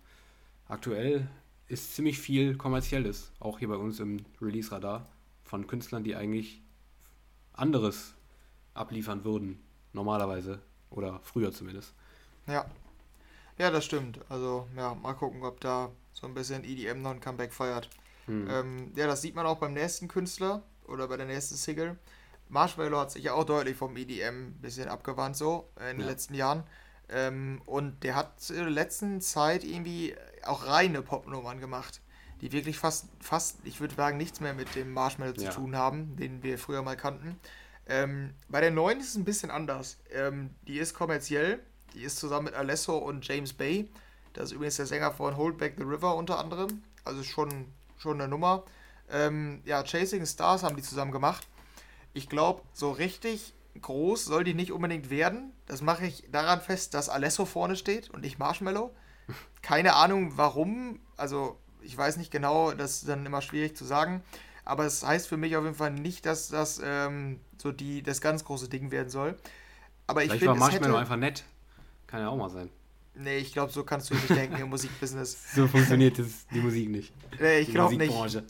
aktuell 0.68 1.28
ist 1.68 1.96
ziemlich 1.96 2.20
viel 2.20 2.58
kommerzielles, 2.58 3.32
auch 3.40 3.60
hier 3.60 3.70
bei 3.70 3.78
uns 3.78 4.00
im 4.00 4.26
Release-Radar. 4.42 5.08
von 5.44 5.68
Künstlern, 5.68 6.06
die 6.06 6.16
eigentlich 6.16 6.62
anderes 7.52 8.14
abliefern 8.74 9.26
würden, 9.26 9.60
normalerweise. 9.92 10.60
Oder 10.90 11.20
früher 11.24 11.52
zumindest. 11.52 11.94
Ja. 12.48 12.66
Ja, 13.62 13.70
das 13.70 13.86
stimmt. 13.86 14.20
Also, 14.28 14.68
ja, 14.76 14.96
mal 14.96 15.14
gucken, 15.14 15.44
ob 15.44 15.62
da 15.62 15.92
so 16.14 16.26
ein 16.26 16.34
bisschen 16.34 16.64
EDM 16.64 17.04
noch 17.04 17.12
ein 17.12 17.20
Comeback 17.20 17.54
feiert. 17.54 17.92
Hm. 18.26 18.50
Ähm, 18.50 18.92
ja, 18.96 19.06
das 19.06 19.22
sieht 19.22 19.36
man 19.36 19.46
auch 19.46 19.60
beim 19.60 19.74
nächsten 19.74 20.08
Künstler 20.08 20.64
oder 20.88 21.08
bei 21.08 21.16
der 21.16 21.28
nächsten 21.28 21.56
Single. 21.56 21.96
Marshmallow 22.50 22.98
hat 22.98 23.12
sich 23.12 23.24
ja 23.24 23.34
auch 23.34 23.44
deutlich 23.44 23.78
vom 23.78 23.96
EDM 23.96 24.48
ein 24.48 24.58
bisschen 24.64 24.88
abgewandt, 24.88 25.38
so 25.38 25.70
in 25.80 25.98
den 25.98 26.00
ja. 26.00 26.08
letzten 26.08 26.34
Jahren. 26.34 26.64
Ähm, 27.08 27.62
und 27.68 28.04
der 28.04 28.16
hat 28.16 28.50
in 28.50 28.56
der 28.56 28.72
letzten 28.72 29.22
Zeit 29.22 29.64
irgendwie 29.64 30.16
auch 30.44 30.66
reine 30.66 31.04
Popnummern 31.04 31.60
gemacht, 31.60 32.02
die 32.42 32.52
wirklich 32.54 32.80
fast, 32.80 33.10
fast 33.20 33.60
ich 33.64 33.80
würde 33.80 33.94
sagen, 33.94 34.18
nichts 34.18 34.40
mehr 34.40 34.56
mit 34.56 34.74
dem 34.74 34.92
Marshmallow 34.92 35.34
zu 35.34 35.46
ja. 35.46 35.52
tun 35.52 35.76
haben, 35.76 36.16
den 36.16 36.42
wir 36.42 36.58
früher 36.58 36.82
mal 36.82 36.98
kannten. 36.98 37.40
Ähm, 37.86 38.34
bei 38.50 38.60
der 38.60 38.72
neuen 38.72 39.00
ist 39.02 39.10
es 39.10 39.16
ein 39.18 39.24
bisschen 39.24 39.52
anders. 39.52 40.00
Ähm, 40.12 40.50
die 40.66 40.80
ist 40.80 40.96
kommerziell, 40.96 41.60
die 41.94 42.04
ist 42.04 42.18
zusammen 42.18 42.46
mit 42.46 42.54
Alesso 42.54 42.98
und 42.98 43.28
James 43.28 43.54
Bay. 43.54 43.90
Das 44.34 44.46
ist 44.46 44.52
übrigens 44.54 44.78
der 44.78 44.86
Sänger 44.86 45.12
von 45.12 45.36
Hold 45.38 45.58
Back 45.58 45.76
the 45.78 45.84
River 45.84 46.16
unter 46.16 46.40
anderem. 46.40 46.84
Also 47.04 47.24
schon, 47.24 47.68
schon 47.98 48.22
eine 48.22 48.30
Nummer. 48.30 48.64
Ähm, 49.10 49.62
ja, 49.66 49.84
Chasing 49.84 50.26
Stars 50.26 50.64
haben 50.64 50.76
die 50.76 50.82
zusammen 50.82 51.12
gemacht. 51.12 51.48
Ich 52.14 52.30
glaube, 52.30 52.62
so 52.74 52.92
richtig 52.92 53.54
groß 53.80 54.26
soll 54.26 54.44
die 54.44 54.54
nicht 54.54 54.72
unbedingt 54.72 55.10
werden. 55.10 55.54
Das 55.66 55.82
mache 55.82 56.06
ich 56.06 56.26
daran 56.32 56.62
fest, 56.62 56.94
dass 56.94 57.10
Alesso 57.10 57.46
vorne 57.46 57.76
steht 57.76 58.10
und 58.10 58.22
nicht 58.22 58.40
Marshmallow. 58.40 58.94
Keine 59.62 59.96
Ahnung 59.96 60.34
warum. 60.38 61.00
Also 61.18 61.58
ich 61.82 61.98
weiß 61.98 62.18
nicht 62.18 62.32
genau, 62.32 62.72
das 62.72 62.98
ist 62.98 63.10
dann 63.10 63.26
immer 63.26 63.42
schwierig 63.42 63.76
zu 63.76 63.86
sagen. 63.86 64.24
Aber 64.64 64.86
es 64.86 65.00
das 65.00 65.10
heißt 65.10 65.28
für 65.28 65.38
mich 65.38 65.56
auf 65.58 65.64
jeden 65.64 65.76
Fall 65.76 65.92
nicht, 65.92 66.26
dass 66.26 66.50
das 66.50 66.80
ähm, 66.84 67.40
so 67.58 67.72
die, 67.72 68.04
das 68.04 68.22
ganz 68.22 68.44
große 68.46 68.70
Ding 68.70 68.92
werden 68.92 69.10
soll. 69.10 69.38
Aber 70.08 70.22
Vielleicht 70.22 70.36
ich 70.36 70.40
finde, 70.40 70.60
war 70.60 70.70
Marshmallow 70.70 70.94
hätte... 70.94 71.00
einfach 71.00 71.16
nett. 71.18 71.44
Kann 72.12 72.20
ja 72.20 72.30
auch 72.30 72.38
mal 72.38 72.50
sein. 72.50 72.70
Nee, 73.16 73.38
ich 73.38 73.54
glaube, 73.54 73.72
so 73.72 73.84
kannst 73.84 74.10
du 74.10 74.16
nicht 74.16 74.30
denken 74.30 74.58
im 74.58 74.70
Musikbusiness. 74.70 75.38
So 75.56 75.68
funktioniert 75.68 76.20
das, 76.20 76.46
die 76.54 76.60
Musik 76.60 76.90
nicht. 76.90 77.14
Nee, 77.40 77.60
ich 77.60 77.72
glaube 77.72 77.96
nicht. 77.96 78.44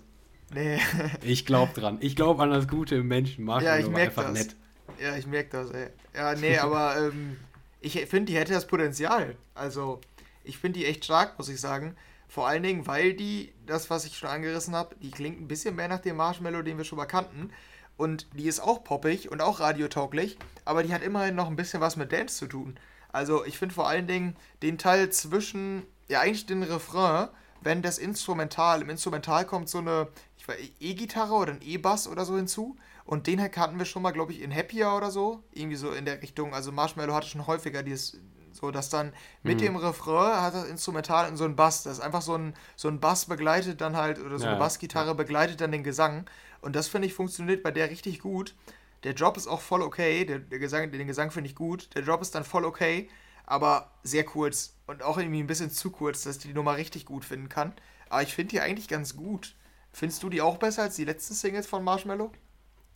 Nee. 0.53 0.79
ich 1.23 1.45
glaube 1.45 1.79
dran. 1.79 1.97
Ich 2.01 2.15
glaube 2.15 2.43
an 2.43 2.51
das 2.51 2.67
Gute 2.67 2.95
im 2.95 3.07
Menschen. 3.07 3.45
Marshmallow 3.45 3.79
ja, 3.79 3.85
ich 3.85 3.91
merke 3.91 4.09
einfach 4.09 4.33
das. 4.33 4.33
nett. 4.33 4.55
Ja, 4.99 5.15
ich 5.15 5.25
merke 5.25 5.49
das, 5.51 5.71
ey. 5.71 5.89
Ja, 6.13 6.35
nee, 6.35 6.57
aber 6.57 6.97
ähm, 6.97 7.37
ich 7.79 7.93
finde, 8.05 8.31
die 8.31 8.37
hätte 8.37 8.53
das 8.53 8.67
Potenzial. 8.67 9.35
Also, 9.55 10.01
ich 10.43 10.57
finde 10.57 10.79
die 10.79 10.85
echt 10.85 11.05
stark, 11.05 11.37
muss 11.37 11.49
ich 11.49 11.59
sagen. 11.59 11.95
Vor 12.27 12.47
allen 12.47 12.63
Dingen, 12.63 12.87
weil 12.87 13.13
die, 13.13 13.53
das, 13.65 13.89
was 13.89 14.05
ich 14.05 14.17
schon 14.17 14.29
angerissen 14.29 14.75
habe, 14.75 14.95
die 15.01 15.11
klingt 15.11 15.41
ein 15.41 15.47
bisschen 15.47 15.75
mehr 15.75 15.87
nach 15.87 15.99
dem 15.99 16.17
Marshmallow, 16.17 16.61
den 16.61 16.77
wir 16.77 16.85
schon 16.85 16.97
mal 16.97 17.05
kannten. 17.05 17.51
Und 17.97 18.27
die 18.37 18.47
ist 18.47 18.59
auch 18.59 18.83
poppig 18.83 19.31
und 19.31 19.41
auch 19.41 19.59
radiotauglich, 19.59 20.37
aber 20.65 20.83
die 20.83 20.93
hat 20.93 21.03
immerhin 21.03 21.35
noch 21.35 21.47
ein 21.47 21.55
bisschen 21.55 21.81
was 21.81 21.97
mit 21.97 22.11
Dance 22.11 22.37
zu 22.37 22.47
tun. 22.47 22.77
Also 23.11 23.45
ich 23.45 23.57
finde 23.57 23.75
vor 23.75 23.87
allen 23.87 24.07
Dingen 24.07 24.35
den 24.61 24.77
Teil 24.77 25.09
zwischen, 25.09 25.83
ja 26.07 26.21
eigentlich 26.21 26.45
den 26.45 26.63
Refrain, 26.63 27.29
wenn 27.61 27.81
das 27.81 27.97
Instrumental, 27.97 28.81
im 28.81 28.89
Instrumental 28.89 29.45
kommt 29.45 29.69
so 29.69 29.77
eine, 29.77 30.07
ich 30.37 30.47
weiß, 30.47 30.57
E-Gitarre 30.79 31.33
oder 31.33 31.53
ein 31.53 31.61
E-Bass 31.61 32.07
oder 32.07 32.25
so 32.25 32.35
hinzu. 32.35 32.75
Und 33.05 33.27
den 33.27 33.41
hatten 33.41 33.77
wir 33.77 33.85
schon 33.85 34.01
mal, 34.01 34.11
glaube 34.11 34.31
ich, 34.31 34.41
in 34.41 34.55
Happier 34.55 34.93
oder 34.93 35.11
so. 35.11 35.43
Irgendwie 35.51 35.75
so 35.75 35.91
in 35.91 36.05
der 36.05 36.21
Richtung. 36.21 36.53
Also 36.53 36.71
Marshmallow 36.71 37.13
hatte 37.13 37.27
schon 37.27 37.45
häufiger 37.45 37.83
dieses, 37.83 38.17
so 38.51 38.71
dass 38.71 38.89
dann 38.89 39.13
mit 39.43 39.57
mhm. 39.57 39.63
dem 39.63 39.75
Refrain 39.75 40.41
hat 40.41 40.53
das 40.53 40.65
Instrumental 40.65 41.27
in 41.27 41.37
so 41.37 41.43
ein 41.45 41.55
Bass. 41.55 41.83
Das 41.83 41.93
ist 41.93 42.03
einfach 42.03 42.21
so 42.21 42.35
ein, 42.35 42.53
so 42.75 42.87
ein 42.87 42.99
Bass 42.99 43.25
begleitet 43.25 43.81
dann 43.81 43.97
halt, 43.97 44.19
oder 44.19 44.39
so 44.39 44.45
ja, 44.45 44.51
eine 44.51 44.59
Bassgitarre 44.59 45.13
begleitet 45.13 45.61
dann 45.61 45.71
den 45.71 45.83
Gesang. 45.83 46.25
Und 46.61 46.75
das 46.75 46.87
finde 46.87 47.07
ich 47.07 47.13
funktioniert 47.13 47.63
bei 47.63 47.71
der 47.71 47.89
richtig 47.89 48.19
gut. 48.19 48.55
Der 49.03 49.13
Drop 49.13 49.37
ist 49.37 49.47
auch 49.47 49.61
voll 49.61 49.81
okay. 49.81 50.25
Der, 50.25 50.39
der 50.39 50.59
Gesang, 50.59 50.91
den 50.91 51.07
Gesang 51.07 51.31
finde 51.31 51.49
ich 51.49 51.55
gut. 51.55 51.89
Der 51.95 52.01
Drop 52.01 52.21
ist 52.21 52.35
dann 52.35 52.43
voll 52.43 52.65
okay, 52.65 53.09
aber 53.45 53.91
sehr 54.03 54.23
kurz. 54.23 54.75
Und 54.87 55.03
auch 55.03 55.17
irgendwie 55.17 55.39
ein 55.39 55.47
bisschen 55.47 55.71
zu 55.71 55.91
kurz, 55.91 56.23
dass 56.23 56.37
ich 56.37 56.43
die 56.43 56.53
Nummer 56.53 56.77
richtig 56.77 57.05
gut 57.05 57.25
finden 57.25 57.49
kann. 57.49 57.73
Aber 58.09 58.21
ich 58.21 58.33
finde 58.33 58.51
die 58.51 58.61
eigentlich 58.61 58.87
ganz 58.87 59.15
gut. 59.15 59.55
Findest 59.93 60.23
du 60.23 60.29
die 60.29 60.41
auch 60.41 60.57
besser 60.57 60.83
als 60.83 60.95
die 60.95 61.05
letzten 61.05 61.33
Singles 61.33 61.67
von 61.67 61.83
Marshmallow? 61.83 62.31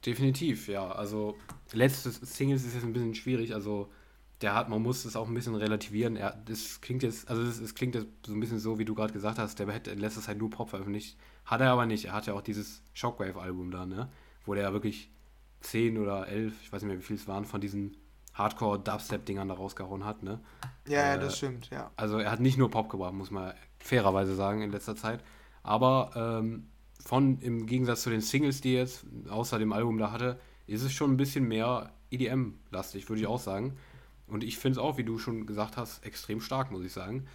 Definitiv, 0.06 0.68
ja. 0.68 0.92
Also, 0.92 1.38
letzte 1.74 2.12
Singles 2.12 2.64
ist 2.64 2.76
jetzt 2.76 2.84
ein 2.84 2.94
bisschen 2.94 3.16
schwierig. 3.16 3.54
Also, 3.54 3.90
der 4.42 4.54
hat, 4.54 4.70
man 4.70 4.82
muss 4.82 5.06
es 5.06 5.16
auch 5.16 5.28
ein 5.28 5.34
bisschen 5.34 5.56
relativieren. 5.56 6.16
Er, 6.16 6.32
das 6.46 6.82
klingt 6.82 7.04
jetzt, 7.04 7.30
also 7.30 7.42
es, 7.42 7.76
klingt 7.76 7.96
jetzt 7.96 8.08
so 8.26 8.34
ein 8.34 8.40
bisschen 8.40 8.60
so, 8.60 8.78
wie 8.78 8.86
du 8.86 8.94
gerade 8.94 9.14
gesagt 9.14 9.40
hast, 9.40 9.58
der 9.60 9.72
hätte 9.72 9.92
in 9.92 10.00
letzter 10.00 10.22
Zeit 10.22 10.38
nur 10.38 10.50
Pop 10.50 10.70
veröffentlicht. 10.70 11.18
Hat 11.46 11.62
er 11.62 11.72
aber 11.72 11.86
nicht. 11.86 12.06
Er 12.06 12.14
hat 12.14 12.28
ja 12.28 12.34
auch 12.34 12.42
dieses 12.42 12.82
Shockwave-Album 12.94 13.72
da, 13.72 13.86
ne? 13.86 14.10
Wo 14.46 14.54
der 14.54 14.64
ja 14.64 14.74
wirklich 14.74 15.10
zehn 15.66 15.98
oder 15.98 16.28
elf, 16.28 16.54
ich 16.62 16.72
weiß 16.72 16.82
nicht 16.82 16.90
mehr, 16.90 17.00
wie 17.00 17.04
viel 17.04 17.16
es 17.16 17.28
waren, 17.28 17.46
von 17.46 17.62
diesen 17.62 17.98
Hardcore-Dubstep-Dingern 18.34 19.48
da 19.48 19.56
rausgehauen 19.56 20.06
hat, 20.06 20.24
ne? 20.24 20.40
Ja, 20.88 21.00
äh, 21.00 21.08
ja, 21.12 21.18
das 21.18 21.38
stimmt, 21.38 21.70
ja. 21.70 21.92
Also 21.96 22.20
er 22.20 22.32
hat 22.32 22.40
nicht 22.40 22.58
nur 22.58 22.70
Pop 22.70 22.90
gebracht, 22.90 23.14
muss 23.14 23.32
man 23.32 23.54
fairerweise 23.80 24.36
sagen, 24.36 24.62
in 24.62 24.72
letzter 24.72 24.96
Zeit. 24.96 25.24
Aber 25.64 26.12
ähm, 26.16 26.68
von, 27.04 27.40
im 27.40 27.66
Gegensatz 27.66 28.04
zu 28.04 28.10
den 28.10 28.22
Singles, 28.22 28.62
die 28.62 28.74
er 28.74 28.82
jetzt 28.82 29.06
außer 29.30 29.58
dem 29.58 29.74
Album 29.74 29.98
da 29.98 30.12
hatte, 30.12 30.40
ist 30.68 30.84
es 30.84 30.92
schon 30.92 31.12
ein 31.12 31.18
bisschen 31.18 31.48
mehr 31.48 31.94
EDM-lastig, 32.12 33.08
würde 33.10 33.22
ich 33.22 33.28
auch 33.28 33.40
sagen. 33.40 33.78
Und 34.28 34.44
ich 34.44 34.58
finde 34.58 34.80
es 34.80 34.84
auch, 34.84 34.98
wie 34.98 35.04
du 35.04 35.18
schon 35.18 35.46
gesagt 35.46 35.78
hast, 35.78 36.04
extrem 36.06 36.42
stark, 36.42 36.72
muss 36.72 36.84
ich 36.84 36.94
sagen. 36.94 37.28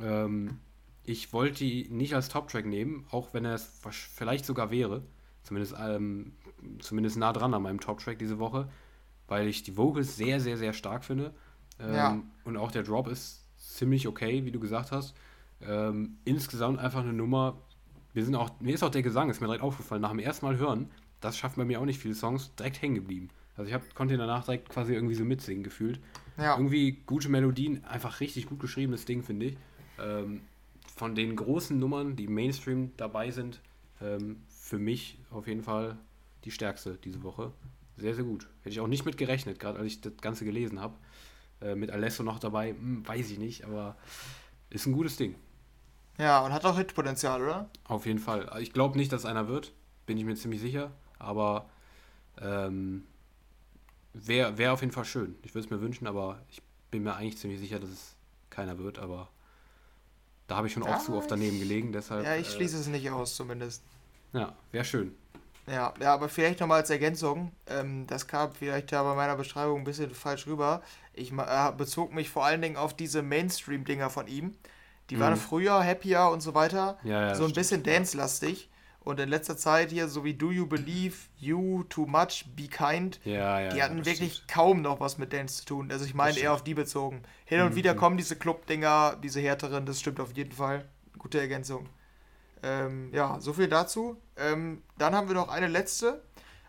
Ähm, 0.00 0.58
ich 1.04 1.32
wollte 1.32 1.64
die 1.64 1.88
nicht 1.88 2.14
als 2.14 2.28
Top-Track 2.28 2.66
nehmen, 2.66 3.06
auch 3.10 3.32
wenn 3.32 3.44
er 3.44 3.54
es 3.54 3.80
vielleicht 4.14 4.44
sogar 4.44 4.70
wäre. 4.70 5.02
Zumindest, 5.42 5.74
ähm, 5.78 6.32
zumindest 6.80 7.16
nah 7.16 7.32
dran 7.32 7.54
an 7.54 7.62
meinem 7.62 7.80
Top-Track 7.80 8.18
diese 8.18 8.38
Woche, 8.38 8.68
weil 9.28 9.48
ich 9.48 9.62
die 9.62 9.76
Vocals 9.76 10.16
sehr, 10.16 10.40
sehr, 10.40 10.56
sehr 10.56 10.72
stark 10.72 11.04
finde. 11.04 11.34
Ähm, 11.78 11.94
ja. 11.94 12.22
Und 12.44 12.56
auch 12.56 12.70
der 12.70 12.82
Drop 12.82 13.08
ist 13.08 13.46
ziemlich 13.56 14.08
okay, 14.08 14.44
wie 14.44 14.50
du 14.50 14.60
gesagt 14.60 14.92
hast. 14.92 15.14
Ähm, 15.60 16.18
insgesamt 16.24 16.78
einfach 16.78 17.00
eine 17.00 17.12
Nummer. 17.12 17.58
Wir 18.12 18.24
sind 18.24 18.34
auch, 18.34 18.50
mir 18.60 18.74
ist 18.74 18.82
auch 18.82 18.90
der 18.90 19.02
Gesang, 19.02 19.30
ist 19.30 19.40
mir 19.40 19.46
direkt 19.46 19.62
aufgefallen, 19.62 20.02
nach 20.02 20.10
dem 20.10 20.18
ersten 20.18 20.44
Mal 20.44 20.58
hören, 20.58 20.90
das 21.20 21.38
schafft 21.38 21.56
bei 21.56 21.64
mir 21.64 21.80
auch 21.80 21.84
nicht 21.84 22.00
viele 22.00 22.14
Songs, 22.14 22.54
direkt 22.56 22.82
hängen 22.82 22.96
geblieben. 22.96 23.28
Also 23.56 23.68
ich 23.68 23.74
hab, 23.74 23.94
konnte 23.94 24.14
ihn 24.14 24.20
danach 24.20 24.44
direkt 24.44 24.68
quasi 24.68 24.92
irgendwie 24.92 25.14
so 25.14 25.24
mitsingen 25.24 25.62
gefühlt. 25.62 26.00
Ja. 26.36 26.56
Irgendwie 26.56 27.02
gute 27.06 27.28
Melodien, 27.28 27.84
einfach 27.84 28.20
richtig 28.20 28.46
gut 28.46 28.60
geschriebenes 28.60 29.04
Ding, 29.04 29.22
finde 29.22 29.46
ich. 29.46 29.56
Ähm, 30.00 30.40
von 30.96 31.14
den 31.14 31.36
großen 31.36 31.78
Nummern, 31.78 32.16
die 32.16 32.26
Mainstream 32.26 32.92
dabei 32.96 33.30
sind, 33.30 33.60
ähm, 34.00 34.42
für 34.48 34.78
mich 34.78 35.18
auf 35.30 35.46
jeden 35.46 35.62
Fall 35.62 35.96
die 36.44 36.50
stärkste 36.50 36.96
diese 36.96 37.22
Woche. 37.22 37.52
Sehr, 37.96 38.14
sehr 38.14 38.24
gut. 38.24 38.48
Hätte 38.60 38.70
ich 38.70 38.80
auch 38.80 38.88
nicht 38.88 39.04
mit 39.04 39.16
gerechnet, 39.16 39.58
gerade 39.58 39.78
als 39.78 39.86
ich 39.88 40.00
das 40.00 40.16
Ganze 40.20 40.44
gelesen 40.44 40.80
habe. 40.80 40.96
Äh, 41.60 41.74
mit 41.74 41.90
Alesso 41.90 42.22
noch 42.22 42.38
dabei, 42.38 42.70
hm, 42.70 43.06
weiß 43.06 43.30
ich 43.30 43.38
nicht, 43.38 43.64
aber 43.64 43.96
ist 44.70 44.86
ein 44.86 44.92
gutes 44.92 45.16
Ding. 45.16 45.34
Ja, 46.18 46.44
und 46.44 46.52
hat 46.52 46.64
auch 46.64 46.76
Hitpotenzial, 46.76 47.42
oder? 47.42 47.70
Auf 47.84 48.06
jeden 48.06 48.18
Fall. 48.18 48.50
Ich 48.60 48.72
glaube 48.72 48.98
nicht, 48.98 49.12
dass 49.12 49.24
einer 49.24 49.48
wird, 49.48 49.72
bin 50.06 50.18
ich 50.18 50.24
mir 50.24 50.34
ziemlich 50.34 50.60
sicher, 50.60 50.90
aber 51.18 51.68
ähm, 52.40 53.04
wäre 54.12 54.58
wär 54.58 54.72
auf 54.72 54.80
jeden 54.80 54.92
Fall 54.92 55.04
schön. 55.04 55.36
Ich 55.42 55.54
würde 55.54 55.66
es 55.66 55.70
mir 55.70 55.80
wünschen, 55.80 56.06
aber 56.06 56.40
ich 56.50 56.62
bin 56.90 57.02
mir 57.02 57.14
eigentlich 57.14 57.38
ziemlich 57.38 57.60
sicher, 57.60 57.78
dass 57.78 57.90
es 57.90 58.16
keiner 58.50 58.78
wird, 58.78 58.98
aber 58.98 59.28
da 60.46 60.56
habe 60.56 60.66
ich 60.66 60.72
schon 60.72 60.82
ja, 60.82 60.96
auch 60.96 61.02
zu 61.02 61.14
oft 61.14 61.30
daneben 61.30 61.58
gelegen, 61.58 61.92
deshalb. 61.92 62.24
Ja, 62.24 62.36
ich 62.36 62.50
schließe 62.50 62.76
äh, 62.76 62.80
es 62.80 62.86
nicht 62.88 63.10
aus, 63.10 63.36
zumindest. 63.36 63.82
Ja, 64.32 64.54
wäre 64.70 64.84
schön. 64.84 65.14
Ja, 65.66 65.94
ja, 66.00 66.12
aber 66.12 66.28
vielleicht 66.28 66.60
nochmal 66.60 66.80
als 66.80 66.90
Ergänzung, 66.90 67.52
ähm, 67.68 68.06
das 68.08 68.26
kam 68.26 68.52
vielleicht 68.52 68.90
ja 68.90 69.02
bei 69.02 69.14
meiner 69.14 69.36
Beschreibung 69.36 69.78
ein 69.78 69.84
bisschen 69.84 70.12
falsch 70.12 70.46
rüber. 70.46 70.82
Ich 71.14 71.32
äh, 71.32 71.72
bezog 71.76 72.12
mich 72.12 72.30
vor 72.30 72.44
allen 72.44 72.60
Dingen 72.62 72.76
auf 72.76 72.94
diese 72.94 73.22
Mainstream-Dinger 73.22 74.10
von 74.10 74.26
ihm. 74.26 74.56
Die 75.10 75.16
mhm. 75.16 75.20
waren 75.20 75.36
früher 75.36 75.84
happier 75.84 76.28
und 76.32 76.40
so 76.40 76.54
weiter, 76.54 76.98
ja, 77.04 77.28
ja, 77.28 77.34
so 77.34 77.44
ein 77.44 77.52
bisschen 77.52 77.82
dance-lastig. 77.82 78.70
Und 79.04 79.18
in 79.18 79.28
letzter 79.28 79.56
Zeit 79.56 79.90
hier, 79.90 80.06
so 80.06 80.24
wie 80.24 80.34
Do 80.34 80.52
You 80.52 80.66
Believe, 80.66 81.16
You, 81.36 81.82
Too 81.84 82.06
Much, 82.06 82.44
Be 82.54 82.68
Kind, 82.68 83.18
ja, 83.24 83.60
ja, 83.60 83.68
die 83.70 83.82
hatten 83.82 84.04
wirklich 84.04 84.34
stimmt. 84.34 84.48
kaum 84.48 84.80
noch 84.80 85.00
was 85.00 85.18
mit 85.18 85.32
Dance 85.32 85.58
zu 85.58 85.64
tun. 85.64 85.90
Also 85.90 86.04
ich 86.04 86.14
meine 86.14 86.38
eher 86.38 86.52
auf 86.52 86.62
die 86.62 86.74
bezogen. 86.74 87.22
Hin 87.44 87.60
und 87.62 87.70
mhm. 87.70 87.76
wieder 87.76 87.94
kommen 87.94 88.16
diese 88.16 88.36
Club-Dinger, 88.36 89.16
diese 89.20 89.40
härteren, 89.40 89.86
das 89.86 89.98
stimmt 89.98 90.20
auf 90.20 90.36
jeden 90.36 90.52
Fall. 90.52 90.88
Gute 91.18 91.40
Ergänzung. 91.40 91.88
Ähm, 92.62 93.10
ja, 93.12 93.38
so 93.40 93.52
viel 93.52 93.68
dazu. 93.68 94.16
Ähm, 94.36 94.82
dann 94.98 95.14
haben 95.14 95.28
wir 95.28 95.34
noch 95.34 95.48
eine 95.48 95.68
letzte. 95.68 96.22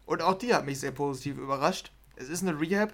Und 0.06 0.22
auch 0.22 0.36
die 0.36 0.54
hat 0.54 0.66
mich 0.66 0.80
sehr 0.80 0.92
positiv 0.92 1.38
überrascht. 1.38 1.92
Es 2.16 2.30
ist 2.30 2.42
eine 2.42 2.60
Rehab. 2.60 2.94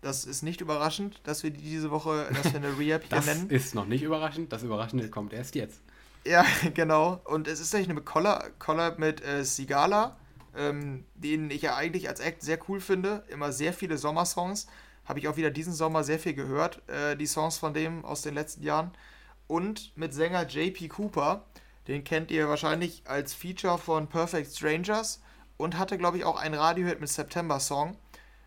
Das 0.00 0.24
ist 0.24 0.42
nicht 0.42 0.60
überraschend, 0.62 1.20
dass 1.24 1.42
wir 1.42 1.50
die 1.50 1.60
diese 1.60 1.90
Woche, 1.90 2.28
dass 2.32 2.52
wir 2.52 2.60
eine 2.60 2.78
Rehab 2.78 3.02
hier 3.02 3.18
das 3.18 3.26
nennen. 3.26 3.48
Das 3.48 3.66
ist 3.66 3.74
noch 3.74 3.86
nicht 3.86 4.02
überraschend. 4.02 4.52
Das 4.52 4.62
Überraschende 4.62 5.08
kommt 5.10 5.32
erst 5.32 5.54
jetzt. 5.54 5.80
Ja, 6.24 6.44
genau. 6.74 7.20
Und 7.24 7.48
es 7.48 7.60
ist 7.60 7.74
eigentlich 7.74 7.90
eine 7.90 8.00
Collab, 8.00 8.58
Collab 8.58 8.98
mit 8.98 9.22
äh, 9.24 9.44
Sigala, 9.44 10.16
ähm, 10.56 11.04
den 11.14 11.50
ich 11.50 11.62
ja 11.62 11.76
eigentlich 11.76 12.08
als 12.08 12.20
Act 12.20 12.42
sehr 12.42 12.58
cool 12.68 12.80
finde. 12.80 13.24
Immer 13.28 13.52
sehr 13.52 13.72
viele 13.72 13.98
Sommersongs. 13.98 14.66
Habe 15.04 15.18
ich 15.18 15.28
auch 15.28 15.36
wieder 15.36 15.50
diesen 15.50 15.72
Sommer 15.72 16.04
sehr 16.04 16.18
viel 16.18 16.34
gehört, 16.34 16.82
äh, 16.88 17.16
die 17.16 17.26
Songs 17.26 17.58
von 17.58 17.74
dem 17.74 18.04
aus 18.04 18.22
den 18.22 18.34
letzten 18.34 18.62
Jahren. 18.62 18.92
Und 19.46 19.96
mit 19.96 20.14
Sänger 20.14 20.46
JP 20.46 20.88
Cooper, 20.88 21.44
den 21.88 22.04
kennt 22.04 22.30
ihr 22.30 22.48
wahrscheinlich 22.48 23.02
als 23.06 23.34
Feature 23.34 23.78
von 23.78 24.08
Perfect 24.08 24.54
Strangers 24.54 25.20
und 25.56 25.78
hatte, 25.78 25.98
glaube 25.98 26.18
ich, 26.18 26.24
auch 26.24 26.36
einen 26.36 26.54
Radiohit 26.54 27.00
mit 27.00 27.08
September 27.08 27.60
Song. 27.60 27.96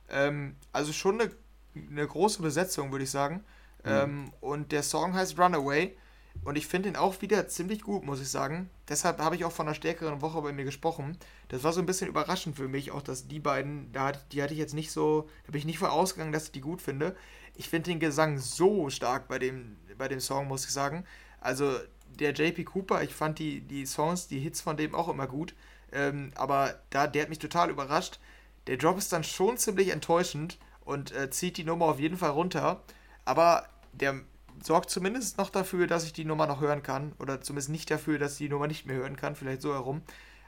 Ähm, 0.10 0.56
also 0.72 0.94
schon 0.94 1.22
eine, 1.22 1.32
eine 1.76 2.08
große 2.08 2.42
Besetzung, 2.42 2.92
würde 2.92 3.04
ich 3.04 3.12
sagen. 3.12 3.44
Mhm. 3.84 3.92
Ähm, 3.92 4.34
und 4.42 4.72
der 4.72 4.84
Song 4.84 5.14
heißt 5.14 5.38
Runaway. 5.38 5.96
Und 6.44 6.58
ich 6.58 6.68
finde 6.68 6.90
ihn 6.90 6.96
auch 6.96 7.22
wieder 7.22 7.48
ziemlich 7.48 7.82
gut, 7.82 8.04
muss 8.04 8.20
ich 8.20 8.30
sagen. 8.30 8.70
Deshalb 8.90 9.20
habe 9.20 9.36
ich 9.36 9.46
auch 9.46 9.52
von 9.52 9.68
einer 9.68 9.76
stärkeren 9.76 10.22
Woche 10.22 10.42
bei 10.42 10.52
mir 10.52 10.66
gesprochen. 10.66 11.18
Das 11.48 11.64
war 11.64 11.72
so 11.72 11.80
ein 11.80 11.86
bisschen 11.86 12.10
überraschend 12.10 12.56
für 12.56 12.68
mich, 12.68 12.92
auch 12.92 13.02
dass 13.02 13.28
die 13.28 13.40
beiden, 13.40 13.92
da 13.94 14.08
hat, 14.08 14.34
die 14.34 14.42
hatte 14.42 14.54
ich 14.54 14.60
jetzt 14.60 14.74
nicht 14.74 14.92
so, 14.92 15.30
da 15.46 15.52
bin 15.52 15.60
ich 15.60 15.66
nicht 15.66 15.78
vorausgegangen, 15.78 16.34
dass 16.34 16.46
ich 16.46 16.52
die 16.52 16.62
gut 16.62 16.82
finde. 16.82 17.16
Ich 17.56 17.70
finde 17.70 17.92
den 17.92 18.00
Gesang 18.00 18.40
so 18.40 18.90
stark 18.90 19.28
bei 19.28 19.40
dem, 19.40 19.78
bei 19.98 20.08
dem 20.08 20.20
Song, 20.20 20.48
muss 20.48 20.66
ich 20.66 20.72
sagen. 20.72 21.06
Also 21.40 21.76
der 22.20 22.34
JP 22.34 22.66
Cooper, 22.66 23.04
ich 23.04 23.14
fand 23.14 23.40
die, 23.40 23.62
die 23.62 23.86
Songs, 23.86 24.28
die 24.28 24.40
Hits 24.40 24.62
von 24.62 24.78
dem 24.78 24.96
auch 24.96 25.10
immer 25.10 25.28
gut. 25.28 25.54
Ähm, 25.92 26.32
aber 26.36 26.80
da, 26.90 27.08
der 27.08 27.24
hat 27.24 27.30
mich 27.30 27.40
total 27.40 27.70
überrascht. 27.70 28.20
Der 28.68 28.78
Drop 28.78 28.98
ist 28.98 29.14
dann 29.14 29.24
schon 29.24 29.58
ziemlich 29.58 29.90
enttäuschend 29.90 30.58
und 30.86 31.12
äh, 31.12 31.30
zieht 31.30 31.58
die 31.58 31.64
Nummer 31.64 31.86
auf 31.86 32.00
jeden 32.00 32.18
Fall 32.18 32.32
runter. 32.32 32.82
Aber 33.26 33.68
der 33.94 34.22
sorgt 34.62 34.90
zumindest 34.90 35.38
noch 35.38 35.50
dafür, 35.50 35.88
dass 35.88 36.06
ich 36.06 36.14
die 36.14 36.26
Nummer 36.26 36.48
noch 36.48 36.62
hören 36.62 36.84
kann. 36.84 37.14
Oder 37.20 37.42
zumindest 37.42 37.70
nicht 37.70 37.92
dafür, 37.92 38.20
dass 38.20 38.34
ich 38.34 38.38
die 38.40 38.50
Nummer 38.50 38.68
nicht 38.68 38.86
mehr 38.86 38.96
hören 38.96 39.18
kann. 39.18 39.36
Vielleicht 39.36 39.62
so 39.62 39.74
herum. 39.74 40.02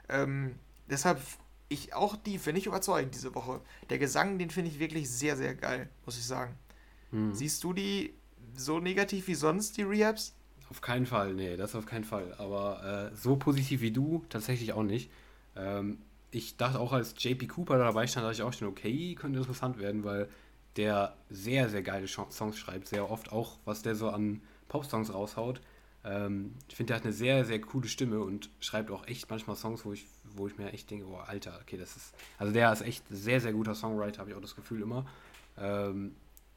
Ähm, 0.08 0.56
deshalb, 0.88 1.20
ich 1.68 1.94
auch 1.94 2.16
die 2.16 2.38
finde 2.38 2.60
ich 2.60 2.66
überzeugend 2.66 3.14
diese 3.14 3.34
Woche. 3.34 3.60
Der 3.90 3.98
Gesang, 3.98 4.38
den 4.38 4.50
finde 4.50 4.70
ich 4.70 4.78
wirklich 4.78 5.10
sehr, 5.10 5.36
sehr 5.36 5.54
geil, 5.54 5.88
muss 6.04 6.18
ich 6.18 6.26
sagen. 6.26 6.56
Hm. 7.10 7.34
Siehst 7.34 7.62
du 7.64 7.72
die 7.72 8.14
so 8.54 8.78
negativ 8.78 9.26
wie 9.28 9.34
sonst, 9.34 9.76
die 9.76 9.82
Rehabs? 9.82 10.35
Auf 10.70 10.80
keinen 10.80 11.06
Fall, 11.06 11.34
nee, 11.34 11.56
das 11.56 11.74
auf 11.74 11.86
keinen 11.86 12.04
Fall. 12.04 12.34
Aber 12.38 13.10
äh, 13.12 13.16
so 13.16 13.36
positiv 13.36 13.80
wie 13.80 13.92
du 13.92 14.24
tatsächlich 14.28 14.72
auch 14.72 14.82
nicht. 14.82 15.10
Ähm, 15.54 15.98
ich 16.30 16.56
dachte 16.56 16.80
auch, 16.80 16.92
als 16.92 17.14
JP 17.18 17.46
Cooper 17.48 17.78
dabei 17.78 18.06
stand, 18.06 18.24
dachte 18.24 18.36
ich 18.36 18.42
auch 18.42 18.52
schon, 18.52 18.68
okay, 18.68 19.14
könnte 19.14 19.38
interessant 19.38 19.78
werden, 19.78 20.04
weil 20.04 20.28
der 20.76 21.16
sehr, 21.30 21.68
sehr 21.68 21.82
geile 21.82 22.06
Songs 22.08 22.58
schreibt, 22.58 22.88
sehr 22.88 23.10
oft 23.10 23.32
auch, 23.32 23.58
was 23.64 23.82
der 23.82 23.94
so 23.94 24.10
an 24.10 24.42
Pop-Songs 24.68 25.14
raushaut. 25.14 25.60
Ähm, 26.04 26.54
ich 26.68 26.76
finde, 26.76 26.88
der 26.88 26.96
hat 26.96 27.04
eine 27.04 27.12
sehr, 27.12 27.44
sehr 27.44 27.60
coole 27.60 27.88
Stimme 27.88 28.20
und 28.20 28.50
schreibt 28.60 28.90
auch 28.90 29.06
echt 29.06 29.30
manchmal 29.30 29.56
Songs, 29.56 29.84
wo 29.84 29.92
ich, 29.92 30.06
wo 30.24 30.46
ich 30.46 30.58
mir 30.58 30.72
echt 30.72 30.90
denke, 30.90 31.06
oh, 31.06 31.16
Alter, 31.16 31.58
okay, 31.62 31.76
das 31.76 31.96
ist, 31.96 32.14
also 32.38 32.52
der 32.52 32.72
ist 32.72 32.82
echt 32.82 33.04
sehr, 33.08 33.40
sehr 33.40 33.52
guter 33.52 33.74
Songwriter, 33.74 34.18
habe 34.18 34.30
ich 34.30 34.36
auch 34.36 34.42
das 34.42 34.54
Gefühl 34.54 34.82
immer. 34.82 35.06
Ähm, 35.58 36.14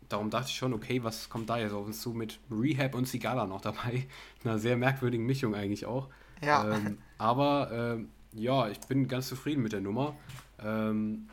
darum 0.09 0.29
dachte 0.29 0.49
ich 0.49 0.55
schon, 0.55 0.73
okay, 0.73 1.03
was 1.03 1.29
kommt 1.29 1.49
da 1.49 1.57
jetzt 1.57 1.71
auf 1.71 1.85
uns 1.85 2.01
zu 2.01 2.11
mit 2.11 2.39
Rehab 2.51 2.95
und 2.95 3.07
Sigala 3.07 3.45
noch 3.45 3.61
dabei? 3.61 4.07
Einer 4.43 4.59
sehr 4.59 4.75
merkwürdigen 4.75 5.25
Mischung 5.25 5.55
eigentlich 5.55 5.85
auch. 5.85 6.09
Ja. 6.41 6.75
Ähm, 6.75 6.97
aber 7.17 7.69
ähm, 7.71 8.09
ja, 8.33 8.69
ich 8.69 8.79
bin 8.81 9.07
ganz 9.07 9.27
zufrieden 9.27 9.61
mit 9.61 9.71
der 9.71 9.81
Nummer. 9.81 10.15
Ähm, 10.61 11.29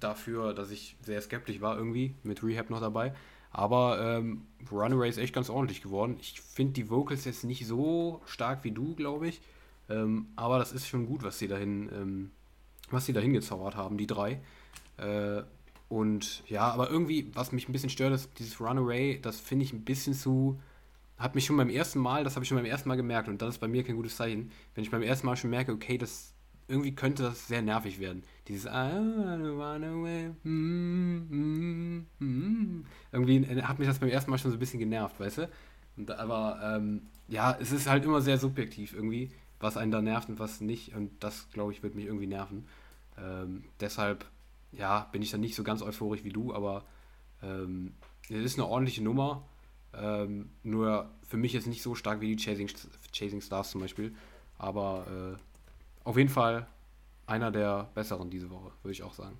dafür, 0.00 0.54
dass 0.54 0.70
ich 0.70 0.96
sehr 1.02 1.20
skeptisch 1.20 1.60
war 1.60 1.76
irgendwie, 1.76 2.14
mit 2.22 2.42
Rehab 2.42 2.70
noch 2.70 2.80
dabei. 2.80 3.14
Aber 3.50 4.00
ähm, 4.00 4.46
Runaway 4.70 5.08
ist 5.08 5.18
echt 5.18 5.34
ganz 5.34 5.48
ordentlich 5.48 5.82
geworden. 5.82 6.16
Ich 6.20 6.40
finde 6.40 6.72
die 6.72 6.90
Vocals 6.90 7.24
jetzt 7.24 7.44
nicht 7.44 7.66
so 7.66 8.20
stark 8.26 8.64
wie 8.64 8.72
du, 8.72 8.94
glaube 8.94 9.28
ich. 9.28 9.40
Ähm, 9.88 10.26
aber 10.36 10.58
das 10.58 10.72
ist 10.72 10.88
schon 10.88 11.06
gut, 11.06 11.22
was 11.22 11.38
sie 11.38 11.46
dahin, 11.46 11.88
ähm, 11.92 12.30
was 12.90 13.06
sie 13.06 13.12
dahin 13.12 13.32
gezaubert 13.32 13.76
haben, 13.76 13.96
die 13.96 14.06
drei. 14.06 14.40
Äh, 14.96 15.42
und 15.94 16.42
ja, 16.48 16.62
aber 16.72 16.90
irgendwie, 16.90 17.30
was 17.34 17.52
mich 17.52 17.68
ein 17.68 17.72
bisschen 17.72 17.88
stört, 17.88 18.12
ist 18.12 18.28
dieses 18.40 18.60
Runaway, 18.60 19.20
das 19.22 19.38
finde 19.38 19.64
ich 19.64 19.72
ein 19.72 19.84
bisschen 19.84 20.12
zu. 20.12 20.60
Hat 21.18 21.36
mich 21.36 21.44
schon 21.44 21.56
beim 21.56 21.70
ersten 21.70 22.00
Mal, 22.00 22.24
das 22.24 22.34
habe 22.34 22.42
ich 22.42 22.48
schon 22.48 22.58
beim 22.58 22.66
ersten 22.66 22.88
Mal 22.88 22.96
gemerkt 22.96 23.28
und 23.28 23.40
das 23.40 23.50
ist 23.50 23.60
bei 23.60 23.68
mir 23.68 23.84
kein 23.84 23.94
gutes 23.94 24.16
Zeichen. 24.16 24.50
Wenn 24.74 24.82
ich 24.82 24.90
beim 24.90 25.02
ersten 25.02 25.24
Mal 25.24 25.36
schon 25.36 25.50
merke, 25.50 25.70
okay, 25.70 25.96
das 25.96 26.32
irgendwie 26.66 26.96
könnte 26.96 27.22
das 27.22 27.46
sehr 27.46 27.62
nervig 27.62 28.00
werden. 28.00 28.24
Dieses 28.48 28.64
I 28.64 28.68
wanna 28.68 29.50
run 29.50 29.84
away. 29.84 30.30
Mm, 30.42 31.28
mm, 31.30 32.06
mm. 32.18 32.86
Irgendwie 33.12 33.62
hat 33.62 33.78
mich 33.78 33.86
das 33.86 34.00
beim 34.00 34.08
ersten 34.08 34.32
Mal 34.32 34.38
schon 34.38 34.50
so 34.50 34.56
ein 34.56 34.60
bisschen 34.60 34.80
genervt, 34.80 35.20
weißt 35.20 35.38
du? 35.38 35.50
Und, 35.96 36.10
aber 36.10 36.58
ähm, 36.60 37.02
ja, 37.28 37.56
es 37.60 37.70
ist 37.70 37.88
halt 37.88 38.04
immer 38.04 38.20
sehr 38.20 38.38
subjektiv 38.38 38.94
irgendwie, 38.94 39.30
was 39.60 39.76
einen 39.76 39.92
da 39.92 40.02
nervt 40.02 40.28
und 40.28 40.40
was 40.40 40.60
nicht. 40.60 40.92
Und 40.96 41.12
das, 41.22 41.48
glaube 41.52 41.70
ich, 41.70 41.84
wird 41.84 41.94
mich 41.94 42.06
irgendwie 42.06 42.26
nerven. 42.26 42.66
Ähm, 43.16 43.62
deshalb, 43.78 44.24
ja, 44.76 45.08
bin 45.12 45.22
ich 45.22 45.30
dann 45.30 45.40
nicht 45.40 45.54
so 45.54 45.62
ganz 45.62 45.82
euphorisch 45.82 46.24
wie 46.24 46.32
du, 46.32 46.54
aber 46.54 46.84
ähm, 47.42 47.94
es 48.28 48.44
ist 48.44 48.58
eine 48.58 48.66
ordentliche 48.66 49.02
Nummer. 49.02 49.44
Ähm, 49.92 50.50
nur 50.62 51.10
für 51.26 51.36
mich 51.36 51.54
ist 51.54 51.66
nicht 51.66 51.82
so 51.82 51.94
stark 51.94 52.20
wie 52.20 52.34
die 52.34 52.42
Chasing, 52.42 52.68
Chasing 53.12 53.40
Stars 53.40 53.70
zum 53.70 53.80
Beispiel. 53.80 54.14
Aber 54.58 55.36
äh, 55.36 56.08
auf 56.08 56.16
jeden 56.16 56.30
Fall 56.30 56.66
einer 57.26 57.50
der 57.50 57.88
besseren 57.94 58.30
diese 58.30 58.50
Woche, 58.50 58.72
würde 58.82 58.92
ich 58.92 59.02
auch 59.02 59.14
sagen. 59.14 59.38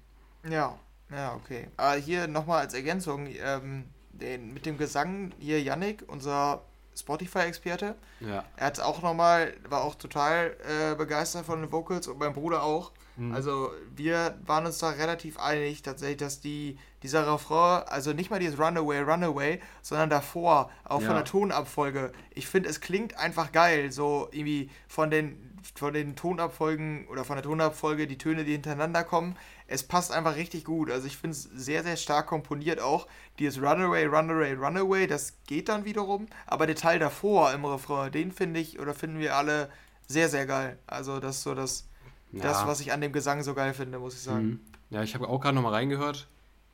Ja, 0.48 0.78
ja, 1.10 1.34
okay. 1.34 1.68
Aber 1.76 1.94
hier 1.96 2.26
nochmal 2.26 2.60
als 2.60 2.74
Ergänzung, 2.74 3.26
ähm, 3.26 3.84
den, 4.12 4.54
mit 4.54 4.66
dem 4.66 4.78
Gesang 4.78 5.32
hier 5.38 5.62
Yannick, 5.62 6.04
unser 6.06 6.62
Spotify-Experte, 6.96 7.96
ja. 8.20 8.44
er 8.56 8.66
hat 8.66 8.80
auch 8.80 9.02
nochmal, 9.02 9.54
war 9.68 9.82
auch 9.82 9.96
total 9.96 10.56
äh, 10.68 10.94
begeistert 10.94 11.44
von 11.46 11.60
den 11.60 11.72
Vocals 11.72 12.06
und 12.06 12.18
mein 12.18 12.32
Bruder 12.32 12.62
auch. 12.62 12.92
Mhm. 13.16 13.34
Also 13.34 13.70
wir 13.94 14.38
waren 14.44 14.66
uns 14.66 14.78
da 14.78 14.90
relativ 14.90 15.38
einig 15.38 15.82
tatsächlich, 15.82 16.18
dass 16.18 16.40
die, 16.40 16.78
dieser 17.02 17.32
Refrain, 17.32 17.84
also 17.88 18.12
nicht 18.12 18.30
mal 18.30 18.40
dieses 18.40 18.58
Runaway, 18.58 19.00
Runaway, 19.00 19.60
sondern 19.82 20.10
davor, 20.10 20.70
auch 20.84 21.00
ja. 21.00 21.06
von 21.06 21.16
der 21.16 21.24
Tonabfolge, 21.24 22.12
ich 22.34 22.46
finde, 22.46 22.68
es 22.68 22.80
klingt 22.80 23.18
einfach 23.18 23.52
geil, 23.52 23.92
so 23.92 24.28
irgendwie 24.32 24.70
von 24.88 25.10
den 25.10 25.54
von 25.74 25.94
den 25.94 26.14
Tonabfolgen 26.14 27.06
oder 27.08 27.24
von 27.24 27.36
der 27.36 27.42
Tonabfolge 27.42 28.06
die 28.06 28.18
Töne, 28.18 28.44
die 28.44 28.52
hintereinander 28.52 29.02
kommen. 29.02 29.36
Es 29.66 29.82
passt 29.82 30.12
einfach 30.12 30.36
richtig 30.36 30.64
gut. 30.64 30.90
Also 30.90 31.06
ich 31.06 31.16
finde 31.16 31.36
es 31.36 31.44
sehr, 31.44 31.82
sehr 31.82 31.96
stark 31.96 32.26
komponiert 32.26 32.80
auch. 32.80 33.06
Dieses 33.38 33.60
Runaway, 33.62 34.04
Runaway, 34.04 34.52
Runaway, 34.52 35.06
das 35.06 35.38
geht 35.46 35.68
dann 35.68 35.84
wiederum. 35.84 36.26
Aber 36.46 36.66
der 36.66 36.76
Teil 36.76 36.98
davor 36.98 37.52
im 37.52 37.64
Refrain, 37.64 38.12
den 38.12 38.32
finde 38.32 38.60
ich 38.60 38.78
oder 38.78 38.94
finden 38.94 39.18
wir 39.18 39.36
alle 39.36 39.70
sehr, 40.06 40.28
sehr 40.28 40.46
geil. 40.46 40.78
Also 40.86 41.18
das 41.18 41.36
ist 41.36 41.42
so 41.44 41.54
das, 41.54 41.88
ja. 42.36 42.42
das 42.42 42.66
was 42.66 42.80
ich 42.80 42.92
an 42.92 43.00
dem 43.00 43.12
Gesang 43.12 43.42
so 43.42 43.54
geil 43.54 43.74
finde, 43.74 43.98
muss 43.98 44.14
ich 44.14 44.20
sagen. 44.20 44.46
Mhm. 44.46 44.60
Ja, 44.90 45.02
ich 45.02 45.14
habe 45.14 45.28
auch 45.28 45.40
gerade 45.40 45.54
nochmal 45.54 45.72
reingehört. 45.72 46.28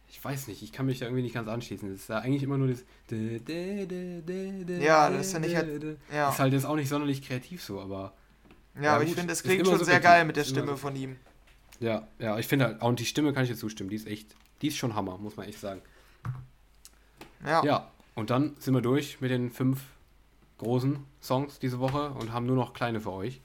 Ich 0.09 0.23
weiß 0.23 0.49
nicht, 0.49 0.63
ich 0.63 0.73
kann 0.73 0.87
mich 0.87 0.99
da 0.99 1.07
irgendwie 1.07 1.23
nicht 1.23 1.35
ganz 1.35 1.49
anschließen. 1.49 1.93
Das 1.93 2.03
ist 2.03 2.09
ja 2.09 2.19
eigentlich 2.19 2.43
immer 2.43 2.59
nur 2.59 2.69
das. 2.69 2.85
Ja, 3.11 5.11
das 5.11 5.27
ist 5.27 5.33
ja 5.33 5.39
nicht 5.39 5.57
halt. 5.57 5.99
Ja. 6.13 6.31
Ist 6.31 6.39
halt 6.39 6.53
jetzt 6.53 6.67
auch 6.67 6.75
nicht 6.75 6.89
sonderlich 6.89 7.23
kreativ 7.23 7.63
so, 7.63 7.81
aber 7.81 8.13
ja, 8.75 8.83
ja 8.83 8.91
aber 8.95 9.05
gut, 9.05 9.11
ich 9.11 9.17
finde, 9.17 9.33
es 9.33 9.43
klingt 9.43 9.67
schon 9.67 9.85
sehr 9.85 10.01
geil 10.01 10.25
mit 10.25 10.37
der 10.37 10.45
Stimme 10.45 10.77
von 10.77 10.97
ihm. 10.97 11.17
Ja, 11.79 12.07
ja, 12.19 12.39
ich 12.39 12.47
finde 12.47 12.67
halt, 12.67 12.83
auch 12.83 12.93
die 12.93 13.07
Stimme 13.07 13.33
kann 13.33 13.45
ich 13.45 13.51
jetzt 13.51 13.61
zustimmen, 13.61 13.89
die 13.89 13.97
ist 13.97 14.07
echt, 14.07 14.35
die 14.61 14.69
ist 14.69 14.77
schon 14.77 14.95
Hammer, 14.95 15.17
muss 15.17 15.37
man 15.37 15.49
echt 15.49 15.61
sagen. 15.61 15.81
Ja. 17.45 17.65
Ja, 17.65 17.91
und 18.15 18.31
dann 18.31 18.57
sind 18.59 18.75
wir 18.75 18.83
durch 18.83 19.21
mit 19.21 19.31
den 19.31 19.51
fünf 19.51 19.81
großen 20.59 20.99
Songs 21.23 21.59
diese 21.59 21.79
Woche 21.79 22.11
und 22.11 22.33
haben 22.33 22.47
nur 22.47 22.57
noch 22.57 22.75
kleine 22.75 23.01
für 23.01 23.13
euch. 23.13 23.41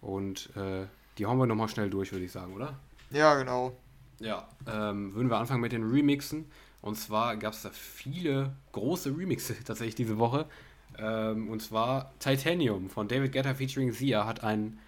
Und 0.00 0.50
äh, 0.56 0.86
die 1.20 1.26
hauen 1.26 1.38
wir 1.38 1.46
nochmal 1.46 1.68
schnell 1.68 1.90
durch, 1.90 2.12
würde 2.12 2.24
ich 2.24 2.32
sagen, 2.32 2.54
oder? 2.54 2.74
Ja, 3.10 3.34
genau. 3.34 3.76
Ja, 4.20 4.48
ähm, 4.66 5.14
würden 5.14 5.28
wir 5.28 5.36
anfangen 5.36 5.60
mit 5.60 5.72
den 5.72 5.84
Remixen. 5.84 6.46
Und 6.80 6.96
zwar 6.96 7.36
gab 7.36 7.52
es 7.52 7.60
da 7.60 7.68
viele 7.70 8.54
große 8.72 9.14
Remixe 9.14 9.54
tatsächlich 9.64 9.94
diese 9.94 10.18
Woche. 10.18 10.46
Ähm, 10.98 11.50
und 11.50 11.60
zwar 11.60 12.14
Titanium 12.20 12.88
von 12.88 13.06
David 13.06 13.32
Guetta 13.32 13.52
featuring 13.52 13.92
Sia 13.92 14.26
hat 14.26 14.42
einen 14.42 14.78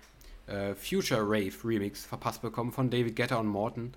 äh, 0.46 0.74
Future 0.74 1.20
Rave 1.20 1.52
Remix 1.64 2.06
verpasst 2.06 2.40
bekommen 2.40 2.72
von 2.72 2.88
David 2.88 3.14
Guetta 3.14 3.36
und 3.36 3.46
Morton. 3.46 3.92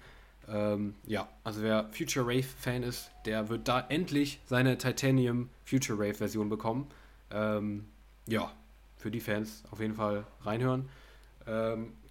Ähm, 0.50 0.96
ja, 1.06 1.30
also 1.46 1.62
wer 1.62 1.86
Future 1.94 2.26
Rave 2.28 2.44
Fan 2.44 2.84
ist, 2.84 3.12
der 3.26 3.48
wird 3.48 3.70
da 3.70 3.86
endlich 3.88 4.42
seine 4.46 4.78
Titanium 4.78 5.50
Future 5.64 5.98
Rave 5.98 6.16
Version 6.16 6.50
bekommen. 6.50 6.88
Ähm, 7.32 7.86
ja, 8.28 8.52
für 8.98 9.10
die 9.10 9.22
Fans 9.22 9.64
auf 9.72 9.80
jeden 9.80 9.96
Fall 9.96 10.26
reinhören. 10.44 10.90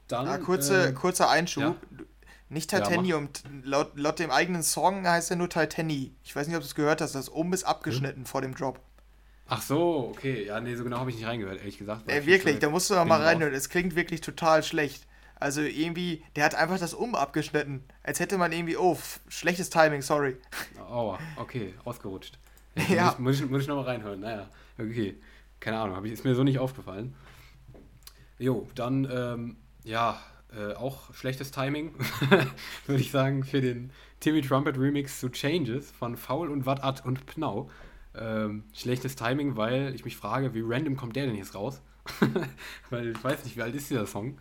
Dann, 0.08 0.28
ah, 0.28 0.38
kurze, 0.38 0.88
äh, 0.88 0.92
kurzer 0.92 1.30
Einschub. 1.30 1.62
Ja? 1.62 1.76
Nicht 2.50 2.70
Titanium, 2.70 3.30
ja, 3.32 3.50
laut, 3.64 3.98
laut 3.98 4.18
dem 4.18 4.30
eigenen 4.30 4.62
Song 4.62 5.06
heißt 5.06 5.30
er 5.30 5.36
nur 5.36 5.48
Titani. 5.48 6.14
Ich 6.22 6.36
weiß 6.36 6.46
nicht, 6.46 6.56
ob 6.56 6.62
du 6.62 6.66
es 6.66 6.74
gehört 6.74 7.00
hast, 7.00 7.14
das 7.14 7.28
Um 7.28 7.52
ist 7.52 7.64
abgeschnitten 7.64 8.20
hm? 8.20 8.26
vor 8.26 8.42
dem 8.42 8.54
Drop. 8.54 8.80
Ach 9.46 9.60
so, 9.60 10.12
okay. 10.14 10.46
Ja, 10.46 10.60
nee, 10.60 10.74
so 10.74 10.84
genau 10.84 10.98
habe 10.98 11.10
ich 11.10 11.16
nicht 11.16 11.26
reingehört, 11.26 11.58
ehrlich 11.58 11.78
gesagt. 11.78 12.08
Ey, 12.08 12.24
wirklich, 12.26 12.58
da 12.60 12.70
musst 12.70 12.90
du 12.90 12.94
doch 12.94 13.04
mal 13.04 13.20
reinhören. 13.20 13.52
Es 13.52 13.68
klingt 13.68 13.94
wirklich 13.94 14.20
total 14.20 14.62
schlecht. 14.62 15.06
Also 15.34 15.60
irgendwie, 15.60 16.22
der 16.36 16.44
hat 16.44 16.54
einfach 16.54 16.78
das 16.78 16.94
Um 16.94 17.14
abgeschnitten. 17.14 17.84
Als 18.02 18.20
hätte 18.20 18.38
man 18.38 18.52
irgendwie, 18.52 18.76
oh, 18.76 18.96
schlechtes 19.28 19.68
Timing, 19.68 20.00
sorry. 20.00 20.36
Oh, 20.90 21.16
okay, 21.36 21.74
ausgerutscht. 21.84 22.38
Ja. 22.88 23.14
Muss, 23.18 23.18
muss, 23.18 23.40
ich, 23.40 23.50
muss 23.50 23.62
ich 23.62 23.68
nochmal 23.68 23.84
reinhören. 23.84 24.18
Naja, 24.18 24.48
okay. 24.78 25.16
Keine 25.60 25.78
Ahnung, 25.78 26.04
ich, 26.04 26.12
ist 26.12 26.24
mir 26.24 26.34
so 26.34 26.42
nicht 26.42 26.58
aufgefallen. 26.58 27.14
Jo, 28.36 28.66
dann, 28.74 29.08
ähm, 29.08 29.56
ja, 29.84 30.20
äh, 30.56 30.74
auch 30.74 31.12
schlechtes 31.14 31.50
Timing, 31.50 31.94
würde 32.86 33.00
ich 33.00 33.10
sagen, 33.10 33.44
für 33.44 33.60
den 33.60 33.90
Timmy 34.20 34.42
Trumpet 34.42 34.78
Remix 34.78 35.20
zu 35.20 35.28
Changes 35.28 35.90
von 35.90 36.16
Faul 36.16 36.50
und 36.50 36.66
Watt 36.66 37.04
und 37.04 37.26
Pnau. 37.26 37.70
Ähm, 38.16 38.64
schlechtes 38.72 39.16
Timing, 39.16 39.56
weil 39.56 39.94
ich 39.94 40.04
mich 40.04 40.16
frage, 40.16 40.54
wie 40.54 40.62
random 40.64 40.96
kommt 40.96 41.16
der 41.16 41.26
denn 41.26 41.34
jetzt 41.34 41.54
raus? 41.54 41.80
weil 42.90 43.08
ich 43.10 43.24
weiß 43.24 43.44
nicht, 43.44 43.56
wie 43.56 43.62
alt 43.62 43.74
ist 43.74 43.90
dieser 43.90 44.06
Song? 44.06 44.38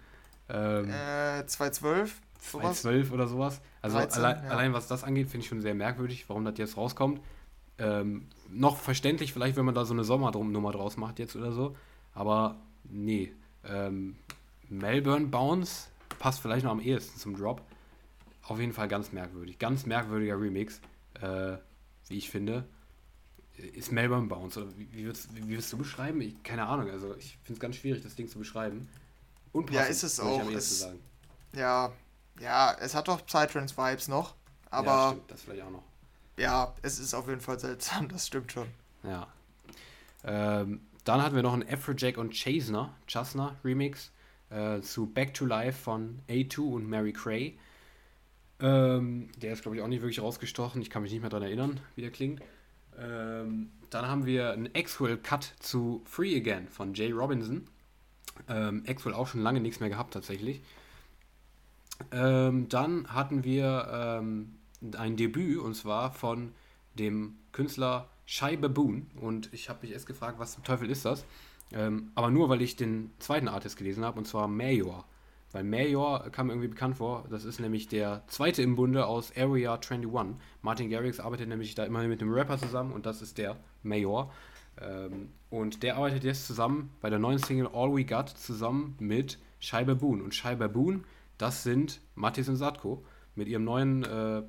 Ähm, 0.49 0.89
äh, 0.89 1.45
2012? 1.45 2.19
2012 2.39 3.11
oder 3.11 3.27
sowas. 3.27 3.61
Also 3.81 3.97
13, 3.97 4.23
allein, 4.23 4.43
ja. 4.43 4.49
allein, 4.51 4.73
was 4.73 4.87
das 4.87 5.03
angeht, 5.03 5.29
finde 5.29 5.43
ich 5.43 5.49
schon 5.49 5.61
sehr 5.61 5.73
merkwürdig, 5.73 6.25
warum 6.27 6.45
das 6.45 6.57
jetzt 6.57 6.77
rauskommt. 6.77 7.21
Ähm, 7.79 8.27
noch 8.49 8.77
verständlich 8.77 9.33
vielleicht, 9.33 9.55
wenn 9.55 9.65
man 9.65 9.73
da 9.73 9.85
so 9.85 9.93
eine 9.93 10.03
Sommernummer 10.03 10.71
draus 10.71 10.97
macht 10.97 11.19
jetzt 11.19 11.35
oder 11.35 11.51
so. 11.51 11.75
Aber 12.13 12.57
nee. 12.83 13.33
Ähm, 13.65 14.15
Melbourne 14.73 15.27
Bounce 15.27 15.87
passt 16.19 16.39
vielleicht 16.39 16.65
noch 16.65 16.71
am 16.71 16.81
ehesten 16.81 17.19
zum 17.19 17.35
Drop. 17.35 17.61
Auf 18.43 18.59
jeden 18.59 18.73
Fall 18.73 18.87
ganz 18.87 19.11
merkwürdig. 19.11 19.59
Ganz 19.59 19.85
merkwürdiger 19.85 20.39
Remix, 20.39 20.81
äh, 21.21 21.57
wie 22.07 22.17
ich 22.17 22.29
finde. 22.29 22.65
Ist 23.55 23.91
Melbourne 23.91 24.27
Bounce 24.27 24.61
oder 24.61 24.77
wie, 24.77 24.91
wie, 24.91 25.05
würdest, 25.05 25.33
wie 25.35 25.47
würdest 25.47 25.71
du 25.71 25.77
beschreiben? 25.77 26.19
Ich, 26.21 26.41
keine 26.43 26.65
Ahnung, 26.65 26.89
also 26.89 27.15
ich 27.15 27.37
finde 27.43 27.53
es 27.53 27.59
ganz 27.59 27.75
schwierig, 27.75 28.01
das 28.01 28.15
Ding 28.15 28.27
zu 28.27 28.39
beschreiben. 28.39 28.89
Unpassend, 29.51 29.85
ja, 29.85 29.89
ist 29.89 30.03
es 30.03 30.19
auch. 30.19 30.49
Es, 30.49 30.89
ja, 31.55 31.91
ja, 32.39 32.75
es 32.79 32.95
hat 32.95 33.07
doch 33.07 33.23
Psytrance-Vibes 33.25 34.07
noch, 34.07 34.33
aber. 34.71 34.87
Ja, 34.87 35.09
stimmt, 35.11 35.31
das 35.31 35.41
vielleicht 35.43 35.63
auch 35.63 35.69
noch. 35.69 35.83
Ja, 36.37 36.73
es 36.81 36.97
ist 36.97 37.13
auf 37.13 37.27
jeden 37.27 37.41
Fall 37.41 37.59
seltsam, 37.59 38.07
das 38.09 38.25
stimmt 38.25 38.51
schon. 38.51 38.67
Ja. 39.03 39.27
Ähm, 40.23 40.81
dann 41.03 41.21
hatten 41.21 41.35
wir 41.35 41.43
noch 41.43 41.53
einen 41.53 41.67
Afrojack 41.69 42.17
und 42.17 42.33
Chasner, 42.33 42.95
Chasner 43.07 43.55
Remix 43.63 44.11
äh, 44.53 44.81
zu 44.81 45.07
Back 45.07 45.33
to 45.33 45.45
Life 45.45 45.81
von 45.81 46.19
A2 46.29 46.59
und 46.59 46.89
Mary 46.89 47.13
Cray. 47.13 47.57
Ähm, 48.59 49.29
der 49.41 49.53
ist, 49.53 49.63
glaube 49.63 49.77
ich, 49.77 49.83
auch 49.83 49.87
nicht 49.87 50.01
wirklich 50.01 50.21
rausgestochen. 50.21 50.81
Ich 50.81 50.89
kann 50.89 51.01
mich 51.01 51.11
nicht 51.11 51.21
mehr 51.21 51.29
daran 51.29 51.47
erinnern, 51.47 51.79
wie 51.95 52.01
der 52.01 52.11
klingt. 52.11 52.41
Ähm, 52.97 53.71
dann 53.89 54.07
haben 54.07 54.25
wir 54.25 54.51
einen 54.51 54.69
Axwell 54.75 55.17
Cut 55.17 55.53
zu 55.59 56.01
Free 56.05 56.37
Again 56.37 56.67
von 56.67 56.93
Jay 56.93 57.11
Robinson. 57.11 57.67
Ähm, 58.47 58.83
Axwell 58.87 59.13
auch 59.13 59.27
schon 59.27 59.41
lange 59.41 59.59
nichts 59.59 59.79
mehr 59.79 59.89
gehabt, 59.89 60.13
tatsächlich. 60.13 60.61
Ähm, 62.11 62.69
dann 62.69 63.07
hatten 63.13 63.43
wir 63.43 63.87
ähm, 63.91 64.55
ein 64.97 65.15
Debüt 65.15 65.59
und 65.59 65.75
zwar 65.75 66.11
von 66.11 66.53
dem 66.95 67.35
Künstler 67.51 68.09
Shai 68.25 68.57
Baboon. 68.57 69.07
Und 69.19 69.53
ich 69.53 69.69
habe 69.69 69.79
mich 69.81 69.91
erst 69.91 70.07
gefragt, 70.07 70.39
was 70.39 70.53
zum 70.53 70.63
Teufel 70.63 70.89
ist 70.89 71.05
das? 71.05 71.25
Ähm, 71.71 72.11
aber 72.15 72.29
nur, 72.29 72.49
weil 72.49 72.61
ich 72.61 72.75
den 72.75 73.11
zweiten 73.19 73.47
Artist 73.47 73.77
gelesen 73.77 74.03
habe, 74.03 74.19
und 74.19 74.25
zwar 74.25 74.47
Major. 74.47 75.05
Weil 75.51 75.63
Major 75.63 76.29
kam 76.31 76.49
irgendwie 76.49 76.67
bekannt 76.67 76.97
vor. 76.97 77.25
Das 77.29 77.45
ist 77.45 77.59
nämlich 77.59 77.87
der 77.87 78.23
zweite 78.27 78.63
im 78.63 78.75
Bunde 78.75 79.05
aus 79.05 79.31
Area 79.37 79.75
21. 79.75 80.09
Martin 80.61 80.89
Garrix 80.89 81.19
arbeitet 81.19 81.47
nämlich 81.47 81.75
da 81.75 81.85
immer 81.85 82.03
mit 82.07 82.21
einem 82.21 82.33
Rapper 82.33 82.57
zusammen 82.57 82.91
und 82.91 83.05
das 83.05 83.21
ist 83.21 83.37
der 83.37 83.57
Major. 83.83 84.31
Ähm, 84.81 85.29
und 85.49 85.83
der 85.83 85.97
arbeitet 85.97 86.23
jetzt 86.23 86.47
zusammen 86.47 86.91
bei 87.01 87.09
der 87.09 87.19
neuen 87.19 87.37
Single 87.37 87.69
All 87.71 87.95
We 87.95 88.03
Got 88.03 88.29
zusammen 88.29 88.95
mit 88.99 89.37
Shai 89.59 89.83
Baboon. 89.83 90.21
Und 90.21 90.33
Shai 90.33 90.55
Baboon, 90.55 91.05
das 91.37 91.63
sind 91.63 92.01
Mathis 92.15 92.49
und 92.49 92.55
Satko 92.55 93.05
mit 93.35 93.47
ihrem 93.47 93.63
neuen 93.63 94.03
äh, 94.03 94.41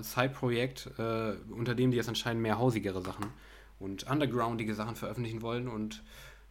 Side-Projekt, 0.00 0.90
äh, 0.98 1.34
unter 1.50 1.74
dem 1.74 1.90
die 1.90 1.96
jetzt 1.96 2.08
anscheinend 2.08 2.42
mehr 2.42 2.58
hausigere 2.58 3.02
Sachen 3.02 3.26
und 3.78 4.08
undergroundige 4.08 4.74
Sachen 4.74 4.94
veröffentlichen 4.94 5.42
wollen. 5.42 5.68
Und 5.68 6.04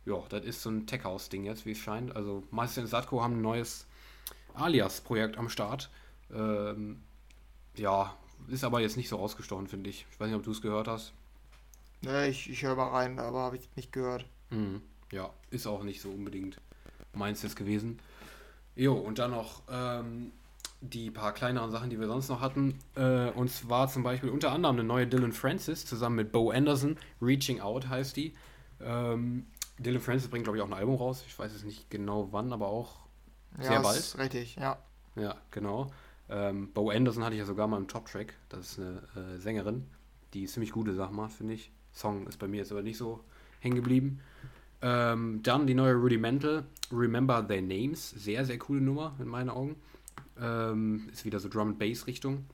ja, 0.05 0.21
das 0.29 0.45
ist 0.45 0.61
so 0.61 0.69
ein 0.69 0.85
Tech-House-Ding 0.85 1.45
jetzt, 1.45 1.65
wie 1.65 1.71
es 1.71 1.77
scheint. 1.77 2.15
Also 2.15 2.43
Meister 2.51 2.81
und 2.81 2.87
Satko 2.87 3.21
haben 3.21 3.37
ein 3.37 3.41
neues 3.41 3.85
Alias-Projekt 4.53 5.37
am 5.37 5.49
Start. 5.49 5.89
Ähm, 6.33 7.01
ja, 7.75 8.15
ist 8.47 8.63
aber 8.63 8.81
jetzt 8.81 8.97
nicht 8.97 9.09
so 9.09 9.17
ausgestochen, 9.19 9.67
finde 9.67 9.89
ich. 9.89 10.05
Ich 10.11 10.19
weiß 10.19 10.27
nicht, 10.27 10.35
ob 10.35 10.43
du 10.43 10.51
es 10.51 10.61
gehört 10.61 10.87
hast. 10.87 11.13
Ne, 12.01 12.27
ich, 12.27 12.49
ich 12.49 12.63
höre 12.63 12.75
mal 12.75 12.89
rein, 12.89 13.17
aber 13.19 13.39
habe 13.39 13.57
ich 13.57 13.69
nicht 13.75 13.91
gehört. 13.91 14.25
Mhm. 14.49 14.81
Ja, 15.11 15.29
ist 15.51 15.67
auch 15.67 15.83
nicht 15.83 16.01
so 16.01 16.09
unbedingt 16.09 16.59
meins 17.13 17.41
jetzt 17.43 17.55
gewesen. 17.55 17.99
Jo, 18.75 18.93
und 18.93 19.19
dann 19.19 19.31
noch 19.31 19.61
ähm, 19.69 20.31
die 20.81 21.11
paar 21.11 21.33
kleineren 21.33 21.71
Sachen, 21.71 21.89
die 21.89 21.99
wir 21.99 22.07
sonst 22.07 22.27
noch 22.29 22.41
hatten. 22.41 22.79
Äh, 22.95 23.29
und 23.29 23.49
zwar 23.49 23.87
zum 23.87 24.03
Beispiel 24.03 24.29
unter 24.29 24.51
anderem 24.51 24.75
eine 24.77 24.83
neue 24.83 25.07
Dylan 25.07 25.31
Francis 25.31 25.85
zusammen 25.85 26.17
mit 26.17 26.31
Bo 26.31 26.51
Anderson. 26.51 26.97
Reaching 27.21 27.61
Out 27.61 27.87
heißt 27.87 28.17
die. 28.17 28.33
Ähm, 28.81 29.45
Dylan 29.77 30.01
Francis 30.01 30.29
bringt, 30.29 30.43
glaube 30.43 30.57
ich, 30.57 30.63
auch 30.63 30.67
ein 30.67 30.73
Album 30.73 30.95
raus. 30.95 31.23
Ich 31.27 31.37
weiß 31.37 31.53
es 31.53 31.63
nicht 31.63 31.89
genau 31.89 32.29
wann, 32.31 32.53
aber 32.53 32.67
auch 32.67 33.05
sehr 33.59 33.73
ja, 33.73 33.81
bald. 33.81 33.99
Ist 33.99 34.17
richtig, 34.17 34.55
ja. 34.55 34.77
Ja, 35.15 35.35
genau. 35.51 35.91
Ähm, 36.29 36.71
Bo 36.73 36.89
Anderson 36.89 37.23
hatte 37.23 37.35
ich 37.35 37.39
ja 37.39 37.45
sogar 37.45 37.67
mal 37.67 37.77
im 37.77 37.87
Top-Track. 37.87 38.33
Das 38.49 38.71
ist 38.71 38.79
eine 38.79 39.03
äh, 39.15 39.39
Sängerin, 39.39 39.87
die 40.33 40.45
ziemlich 40.45 40.71
gute 40.71 40.93
Sachen 40.93 41.15
macht, 41.15 41.33
finde 41.33 41.53
ich. 41.53 41.71
Song 41.91 42.25
ist 42.27 42.39
bei 42.39 42.47
mir 42.47 42.57
jetzt 42.57 42.71
aber 42.71 42.81
nicht 42.81 42.97
so 42.97 43.23
hängen 43.59 43.75
geblieben. 43.75 44.19
Ähm, 44.81 45.41
dann 45.43 45.67
die 45.67 45.75
neue 45.75 45.93
Rudimental, 45.93 46.65
Remember 46.91 47.47
Their 47.47 47.61
Names. 47.61 48.09
Sehr, 48.09 48.45
sehr 48.45 48.57
coole 48.57 48.81
Nummer 48.81 49.15
in 49.19 49.27
meinen 49.27 49.49
Augen. 49.49 49.75
Ähm, 50.39 51.07
ist 51.11 51.25
wieder 51.25 51.39
so 51.39 51.49
Drum 51.49 51.69
and 51.69 51.79
Bass 51.79 52.07
Richtung. 52.07 52.45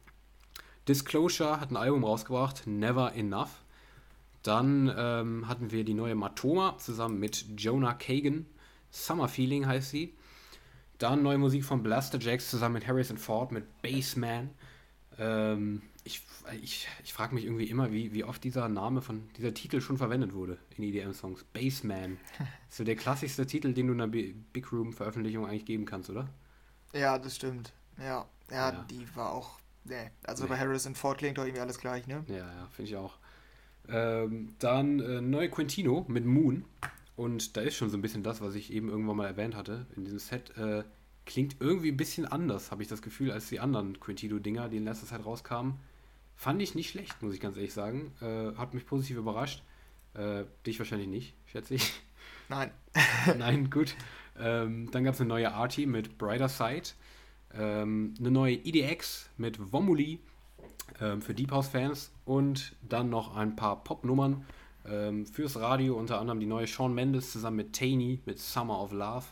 Disclosure 0.88 1.60
hat 1.62 1.72
ein 1.72 1.78
Album 1.78 2.04
rausgebracht, 2.04 2.68
Never 2.68 3.14
Enough. 3.14 3.64
Dann 4.44 4.94
ähm, 4.96 5.48
hatten 5.48 5.72
wir 5.72 5.84
die 5.84 5.94
neue 5.94 6.16
Matoma 6.16 6.78
zusammen 6.78 7.20
mit 7.20 7.46
Jonah 7.58 7.94
Kagan. 7.94 8.46
Summer 8.92 9.28
Feeling 9.28 9.66
heißt 9.68 9.90
sie. 9.90 10.16
Dann 10.98 11.24
neue 11.24 11.38
Musik 11.38 11.64
von 11.64 11.84
Blaster 11.84 12.20
Jacks 12.20 12.50
zusammen 12.50 12.74
mit 12.74 12.88
Harrison 12.88 13.18
Ford 13.18 13.52
mit 13.52 13.82
Bassman. 13.82 14.50
Ähm, 15.18 15.82
ich 16.04 16.22
ich, 16.62 16.88
ich 17.04 17.14
frage 17.14 17.36
mich 17.36 17.46
irgendwie 17.46 17.70
immer, 17.70 17.92
wie, 17.92 18.14
wie 18.14 18.24
oft 18.24 18.44
dieser 18.44 18.68
Name 18.70 19.02
von 19.02 19.30
dieser 19.38 19.54
Titel 19.54 19.82
schon 19.82 19.98
verwendet 19.98 20.34
wurde 20.34 20.58
in 20.76 20.84
EDM-Songs. 20.84 21.44
Bassman. 21.54 22.18
so 22.70 22.84
der 22.84 22.96
klassischste 22.96 23.46
Titel, 23.46 23.74
den 23.74 23.88
du 23.88 23.94
in 23.94 24.02
einer 24.02 24.12
Big 24.12 24.72
Room-Veröffentlichung 24.72 25.46
eigentlich 25.46 25.66
geben 25.66 25.86
kannst, 25.86 26.10
oder? 26.10 26.28
Ja, 26.94 27.18
das 27.20 27.36
stimmt. 27.36 27.74
Ja, 27.98 28.26
ja, 28.50 28.72
ja. 28.72 28.86
die 28.90 29.06
war 29.16 29.32
auch. 29.32 29.60
Nee. 29.84 30.12
Also 30.24 30.44
nee. 30.44 30.50
bei 30.50 30.58
Harrison 30.58 30.96
Ford 30.96 31.18
klingt 31.18 31.38
doch 31.38 31.44
irgendwie 31.44 31.62
alles 31.62 31.80
gleich, 31.80 32.08
ne? 32.08 32.24
Ja, 32.28 32.38
ja, 32.38 32.68
finde 32.72 32.90
ich 32.90 32.98
auch. 32.98 33.18
Ähm, 33.92 34.50
dann 34.60 35.00
äh, 35.00 35.22
neue 35.22 35.50
Quintino 35.50 36.06
mit 36.08 36.26
Moon. 36.26 36.66
Und 37.16 37.58
da 37.58 37.62
ist 37.62 37.76
schon 37.76 37.90
so 37.90 37.98
ein 37.98 38.02
bisschen 38.02 38.24
das, 38.24 38.40
was 38.40 38.56
ich 38.56 38.72
eben 38.72 38.90
irgendwann 38.90 39.18
mal 39.18 39.28
erwähnt 39.28 39.56
hatte. 39.56 39.86
In 39.96 40.06
diesem 40.06 40.20
Set 40.20 40.56
äh, 40.58 40.84
klingt 41.26 41.58
irgendwie 41.60 41.92
ein 41.92 41.98
bisschen 41.98 42.26
anders, 42.26 42.72
habe 42.72 42.82
ich 42.82 42.88
das 42.88 43.02
Gefühl, 43.02 43.32
als 43.32 43.50
die 43.50 43.60
anderen 43.60 44.00
Quintino-Dinger, 44.00 44.70
die 44.70 44.78
in 44.78 44.86
letzter 44.86 45.08
Zeit 45.08 45.26
rauskamen. 45.26 45.76
Fand 46.36 46.62
ich 46.62 46.76
nicht 46.76 46.90
schlecht, 46.90 47.22
muss 47.22 47.34
ich 47.34 47.42
ganz 47.42 47.58
ehrlich 47.58 47.74
sagen. 47.74 48.14
Äh, 48.22 48.56
hat 48.56 48.74
mich 48.74 48.86
positiv 48.86 49.18
überrascht. 49.18 49.64
Äh, 50.14 50.46
dich 50.66 50.80
wahrscheinlich 50.80 51.10
nicht, 51.10 51.34
schätze 51.46 51.76
ich. 51.76 51.94
Nein. 52.50 52.72
Nein, 53.38 53.70
gut. 53.70 53.96
Ähm, 54.40 54.90
dann 54.92 55.04
gab 55.04 55.16
es 55.16 55.20
eine 55.20 55.28
neue 55.28 55.52
Arty 55.54 55.86
mit 55.86 56.18
Brighter 56.18 56.50
Side. 56.50 56.90
Ähm, 57.54 58.14
eine 58.20 58.32
neue 58.32 58.56
EDX 58.56 59.30
mit 59.38 59.74
Womuli 59.74 60.20
ähm, 61.02 61.22
für 61.22 61.34
Deep 61.34 61.52
House-Fans. 61.52 62.12
Und 62.26 62.76
dann 62.82 63.10
noch 63.10 63.36
ein 63.36 63.56
paar 63.56 63.84
Pop-Nummern 63.84 64.46
ähm, 64.86 65.26
fürs 65.26 65.60
Radio. 65.60 65.96
Unter 65.96 66.20
anderem 66.20 66.40
die 66.40 66.46
neue 66.46 66.68
Shawn 66.68 66.94
Mendes 66.94 67.32
zusammen 67.32 67.58
mit 67.58 67.74
Taney 67.74 68.22
mit 68.26 68.40
Summer 68.40 68.82
of 68.82 68.92
Love. 68.92 69.26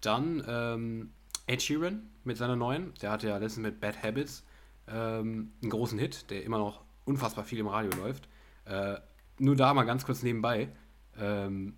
Dann 0.00 0.42
ähm, 0.46 1.10
Ed 1.46 1.62
Sheeran 1.62 2.10
mit 2.24 2.36
seiner 2.36 2.56
neuen. 2.56 2.92
Der 3.02 3.10
hatte 3.10 3.28
ja 3.28 3.36
letztens 3.38 3.64
mit 3.64 3.80
Bad 3.80 4.02
Habits 4.02 4.44
ähm, 4.88 5.52
einen 5.62 5.70
großen 5.70 5.98
Hit, 5.98 6.30
der 6.30 6.44
immer 6.44 6.58
noch 6.58 6.82
unfassbar 7.04 7.44
viel 7.44 7.58
im 7.58 7.68
Radio 7.68 7.90
läuft. 8.00 8.28
Äh, 8.64 8.96
nur 9.38 9.56
da 9.56 9.74
mal 9.74 9.84
ganz 9.84 10.04
kurz 10.04 10.22
nebenbei. 10.22 10.68
Ähm, 11.18 11.74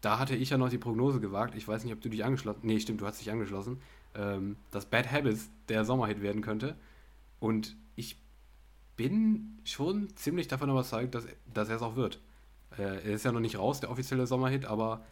da 0.00 0.18
hatte 0.18 0.34
ich 0.34 0.50
ja 0.50 0.58
noch 0.58 0.70
die 0.70 0.78
Prognose 0.78 1.20
gewagt. 1.20 1.54
Ich 1.54 1.66
weiß 1.66 1.84
nicht, 1.84 1.92
ob 1.92 2.00
du 2.00 2.08
dich 2.08 2.24
angeschlossen 2.24 2.60
Nee, 2.62 2.80
stimmt, 2.80 3.00
du 3.00 3.06
hast 3.06 3.20
dich 3.20 3.30
angeschlossen. 3.30 3.80
Ähm, 4.14 4.56
dass 4.70 4.86
Bad 4.86 5.10
Habits 5.10 5.50
der 5.68 5.84
Sommerhit 5.84 6.22
werden 6.22 6.42
könnte. 6.42 6.76
Und 7.38 7.76
ich 7.96 8.16
bin 9.00 9.58
schon 9.64 10.14
ziemlich 10.14 10.46
davon 10.46 10.68
überzeugt, 10.68 11.14
dass, 11.14 11.24
dass 11.54 11.70
er 11.70 11.76
es 11.76 11.82
auch 11.82 11.96
wird. 11.96 12.20
Äh, 12.76 12.82
er 12.82 13.14
ist 13.14 13.24
ja 13.24 13.32
noch 13.32 13.40
nicht 13.40 13.58
raus, 13.58 13.80
der 13.80 13.90
offizielle 13.90 14.26
Sommerhit, 14.26 14.66
aber 14.66 15.02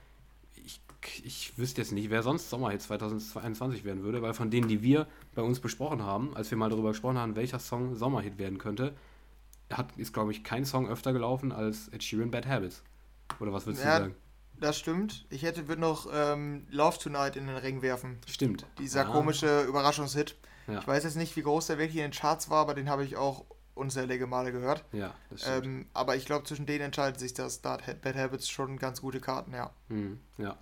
ich, 0.55 0.82
ich 1.24 1.56
wüsste 1.56 1.81
jetzt 1.81 1.93
nicht, 1.93 2.10
wer 2.10 2.23
sonst 2.23 2.51
Sommerhit 2.51 2.82
2021 2.82 3.85
werden 3.85 4.02
würde, 4.02 4.20
weil 4.20 4.35
von 4.35 4.51
denen, 4.51 4.69
die 4.69 4.82
wir 4.82 5.06
bei 5.35 5.40
uns 5.40 5.60
besprochen 5.60 6.02
haben, 6.02 6.36
als 6.36 6.51
wir 6.51 6.59
mal 6.59 6.69
darüber 6.69 6.90
gesprochen 6.90 7.16
haben, 7.16 7.35
welcher 7.35 7.59
Song 7.59 7.94
Sommerhit 7.94 8.36
werden 8.36 8.59
könnte, 8.59 8.94
hat, 9.73 9.97
ist, 9.97 10.12
glaube 10.12 10.32
ich, 10.32 10.44
kein 10.44 10.66
Song 10.66 10.86
öfter 10.86 11.15
gelaufen 11.15 11.51
als 11.51 11.89
Ed 11.89 12.02
Sheeran 12.02 12.31
Bad 12.31 12.47
Habits. 12.47 12.82
Oder 13.40 13.55
was 13.55 13.65
würdest 13.65 13.85
ja, 13.85 14.01
du 14.01 14.05
sagen? 14.05 14.16
Das 14.60 14.78
stimmt. 14.78 15.24
Ich 15.31 15.44
hätte 15.44 15.66
würde 15.66 15.81
noch 15.81 16.09
ähm, 16.12 16.66
Love 16.69 16.98
Tonight 16.98 17.36
in 17.36 17.47
den 17.47 17.56
Ring 17.56 17.81
werfen. 17.81 18.19
Stimmt. 18.27 18.66
Dieser 18.78 19.05
ja. 19.05 19.10
komische 19.10 19.62
Überraschungshit. 19.62 20.36
Ja. 20.66 20.81
Ich 20.81 20.86
weiß 20.86 21.05
jetzt 21.05 21.16
nicht, 21.16 21.35
wie 21.36 21.43
groß 21.43 21.69
der 21.69 21.78
wirklich 21.78 21.97
in 21.97 22.02
den 22.02 22.12
Charts 22.12 22.51
war, 22.51 22.59
aber 22.59 22.74
den 22.74 22.90
habe 22.90 23.02
ich 23.02 23.16
auch 23.16 23.47
unzählige 23.79 24.27
Male 24.27 24.53
gehört. 24.53 24.85
Ja, 24.93 25.15
das 25.31 25.43
stimmt. 25.43 25.65
Ähm, 25.65 25.87
aber 25.95 26.17
ich 26.17 26.27
glaube, 26.27 26.45
zwischen 26.45 26.67
denen 26.67 26.87
entscheidet 26.87 27.19
sich 27.21 27.35
das 27.35 27.57
Start 27.57 27.85
Bad 28.03 28.17
Habits 28.17 28.49
schon 28.49 28.79
ganz 28.79 29.01
gute 29.01 29.21
Karten, 29.21 29.55
ja. 29.55 29.71
Hm, 29.89 30.21
ja. 30.37 30.59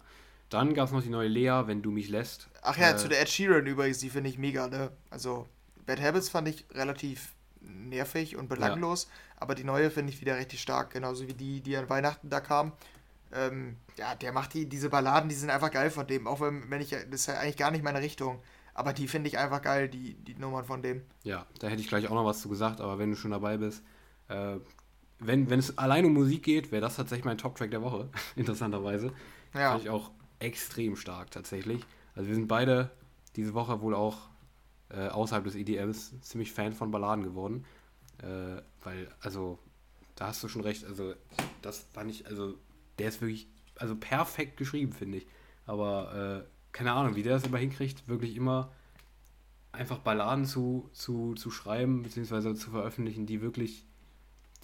Dann 0.48 0.74
gab 0.74 0.86
es 0.86 0.92
noch 0.92 1.02
die 1.02 1.10
neue 1.10 1.28
Lea, 1.28 1.62
wenn 1.66 1.82
du 1.82 1.90
mich 1.90 2.08
lässt. 2.08 2.48
Ach 2.62 2.76
ja, 2.76 2.90
äh, 2.90 2.96
zu 2.96 3.08
der 3.08 3.20
Ed 3.20 3.28
Sheeran 3.28 3.66
übrigens, 3.66 3.98
die 3.98 4.10
finde 4.10 4.30
ich 4.30 4.38
mega, 4.38 4.68
ne? 4.68 4.92
Also, 5.10 5.48
Bad 5.86 6.00
Habits 6.00 6.28
fand 6.28 6.48
ich 6.48 6.64
relativ 6.72 7.34
nervig 7.60 8.36
und 8.36 8.48
belanglos, 8.48 9.04
ja. 9.04 9.10
aber 9.38 9.56
die 9.56 9.64
neue 9.64 9.90
finde 9.90 10.12
ich 10.12 10.20
wieder 10.20 10.36
richtig 10.36 10.60
stark, 10.60 10.92
genauso 10.92 11.26
wie 11.26 11.34
die, 11.34 11.60
die 11.60 11.76
an 11.76 11.88
Weihnachten 11.88 12.30
da 12.30 12.40
kam. 12.40 12.72
Ähm, 13.32 13.76
ja, 13.96 14.14
der 14.14 14.32
macht 14.32 14.54
die, 14.54 14.68
diese 14.68 14.88
Balladen, 14.88 15.28
die 15.28 15.34
sind 15.34 15.50
einfach 15.50 15.72
geil 15.72 15.90
von 15.90 16.06
dem, 16.06 16.28
auch 16.28 16.40
wenn, 16.40 16.70
wenn 16.70 16.80
ich, 16.80 16.90
das 16.90 17.02
ist 17.10 17.26
ja 17.26 17.38
eigentlich 17.38 17.56
gar 17.56 17.72
nicht 17.72 17.82
meine 17.82 18.00
Richtung. 18.00 18.40
Aber 18.76 18.92
die 18.92 19.08
finde 19.08 19.28
ich 19.28 19.38
einfach 19.38 19.62
geil, 19.62 19.88
die, 19.88 20.12
die 20.12 20.34
Nummern 20.34 20.66
von 20.66 20.82
dem. 20.82 21.00
Ja, 21.24 21.46
da 21.60 21.68
hätte 21.68 21.80
ich 21.80 21.88
gleich 21.88 22.08
auch 22.08 22.14
noch 22.14 22.26
was 22.26 22.42
zu 22.42 22.50
gesagt, 22.50 22.82
aber 22.82 22.98
wenn 22.98 23.08
du 23.08 23.16
schon 23.16 23.30
dabei 23.30 23.56
bist, 23.56 23.82
äh, 24.28 24.56
wenn, 25.18 25.48
wenn 25.48 25.58
es 25.58 25.78
allein 25.78 26.04
um 26.04 26.12
Musik 26.12 26.42
geht, 26.42 26.70
wäre 26.72 26.82
das 26.82 26.96
tatsächlich 26.96 27.24
mein 27.24 27.38
Top-Track 27.38 27.70
der 27.70 27.80
Woche, 27.80 28.10
interessanterweise. 28.36 29.14
Ja. 29.54 29.70
Fand 29.70 29.84
ich 29.84 29.88
auch 29.88 30.10
extrem 30.40 30.94
stark 30.94 31.30
tatsächlich. 31.30 31.80
Also 32.14 32.28
wir 32.28 32.34
sind 32.34 32.48
beide 32.48 32.90
diese 33.34 33.54
Woche 33.54 33.80
wohl 33.80 33.94
auch 33.94 34.28
äh, 34.90 35.08
außerhalb 35.08 35.44
des 35.44 35.54
EDMs 35.54 36.20
ziemlich 36.20 36.52
Fan 36.52 36.74
von 36.74 36.90
Balladen 36.90 37.24
geworden. 37.24 37.64
Äh, 38.18 38.60
weil, 38.84 39.08
also, 39.20 39.58
da 40.16 40.26
hast 40.26 40.42
du 40.42 40.48
schon 40.48 40.60
recht, 40.60 40.84
also 40.84 41.14
das 41.62 41.86
fand 41.94 42.10
ich, 42.10 42.26
also 42.26 42.58
der 42.98 43.08
ist 43.08 43.22
wirklich, 43.22 43.48
also 43.76 43.96
perfekt 43.96 44.58
geschrieben, 44.58 44.92
finde 44.92 45.18
ich. 45.18 45.26
Aber 45.64 46.44
äh, 46.44 46.55
keine 46.76 46.92
Ahnung, 46.92 47.16
wie 47.16 47.22
der 47.22 47.32
das 47.32 47.44
immer 47.44 47.56
hinkriegt, 47.56 48.06
wirklich 48.06 48.36
immer 48.36 48.70
einfach 49.72 49.98
Balladen 49.98 50.44
zu, 50.44 50.90
zu, 50.92 51.34
zu 51.34 51.50
schreiben, 51.50 52.02
beziehungsweise 52.02 52.54
zu 52.54 52.70
veröffentlichen, 52.70 53.24
die 53.24 53.40
wirklich, 53.40 53.86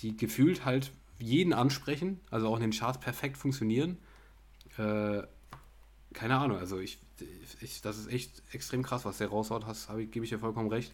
die 0.00 0.14
gefühlt 0.14 0.66
halt 0.66 0.92
jeden 1.18 1.54
ansprechen, 1.54 2.20
also 2.30 2.48
auch 2.48 2.56
in 2.56 2.60
den 2.60 2.72
Charts 2.72 3.00
perfekt 3.00 3.38
funktionieren. 3.38 3.96
Äh, 4.76 5.22
keine 6.12 6.36
Ahnung, 6.36 6.58
also 6.58 6.78
ich, 6.78 6.98
ich, 7.62 7.80
das 7.80 7.96
ist 7.96 8.12
echt 8.12 8.42
extrem 8.52 8.82
krass, 8.82 9.06
was 9.06 9.16
der 9.16 9.28
raushaut, 9.28 9.64
hast, 9.64 9.88
ich, 9.98 10.10
gebe 10.10 10.26
ich 10.26 10.30
dir 10.30 10.38
vollkommen 10.38 10.68
recht. 10.68 10.92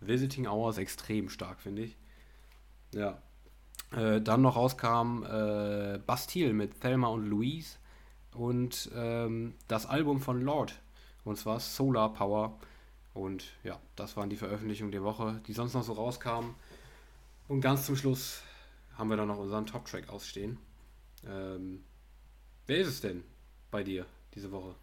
Visiting 0.00 0.46
Hours 0.46 0.76
extrem 0.76 1.30
stark, 1.30 1.60
finde 1.60 1.82
ich. 1.84 1.96
Ja. 2.94 3.22
Äh, 3.92 4.20
dann 4.20 4.42
noch 4.42 4.56
rauskam 4.56 5.24
äh, 5.24 5.98
Bastille 6.04 6.52
mit 6.52 6.82
Thelma 6.82 7.08
und 7.08 7.26
Louise 7.26 7.79
und 8.34 8.90
ähm, 8.94 9.54
das 9.68 9.86
Album 9.86 10.20
von 10.20 10.40
Lord, 10.40 10.74
und 11.24 11.36
zwar 11.36 11.60
Solar 11.60 12.12
Power. 12.12 12.58
Und 13.12 13.44
ja, 13.64 13.78
das 13.96 14.16
waren 14.16 14.30
die 14.30 14.36
Veröffentlichungen 14.36 14.92
der 14.92 15.02
Woche, 15.02 15.40
die 15.46 15.52
sonst 15.52 15.74
noch 15.74 15.82
so 15.82 15.94
rauskamen. 15.94 16.54
Und 17.48 17.60
ganz 17.60 17.86
zum 17.86 17.96
Schluss 17.96 18.42
haben 18.96 19.10
wir 19.10 19.16
dann 19.16 19.28
noch 19.28 19.38
unseren 19.38 19.66
Top-Track 19.66 20.08
ausstehen. 20.08 20.58
Ähm, 21.26 21.84
wer 22.66 22.78
ist 22.78 22.88
es 22.88 23.00
denn 23.00 23.24
bei 23.70 23.82
dir 23.82 24.06
diese 24.34 24.52
Woche? 24.52 24.74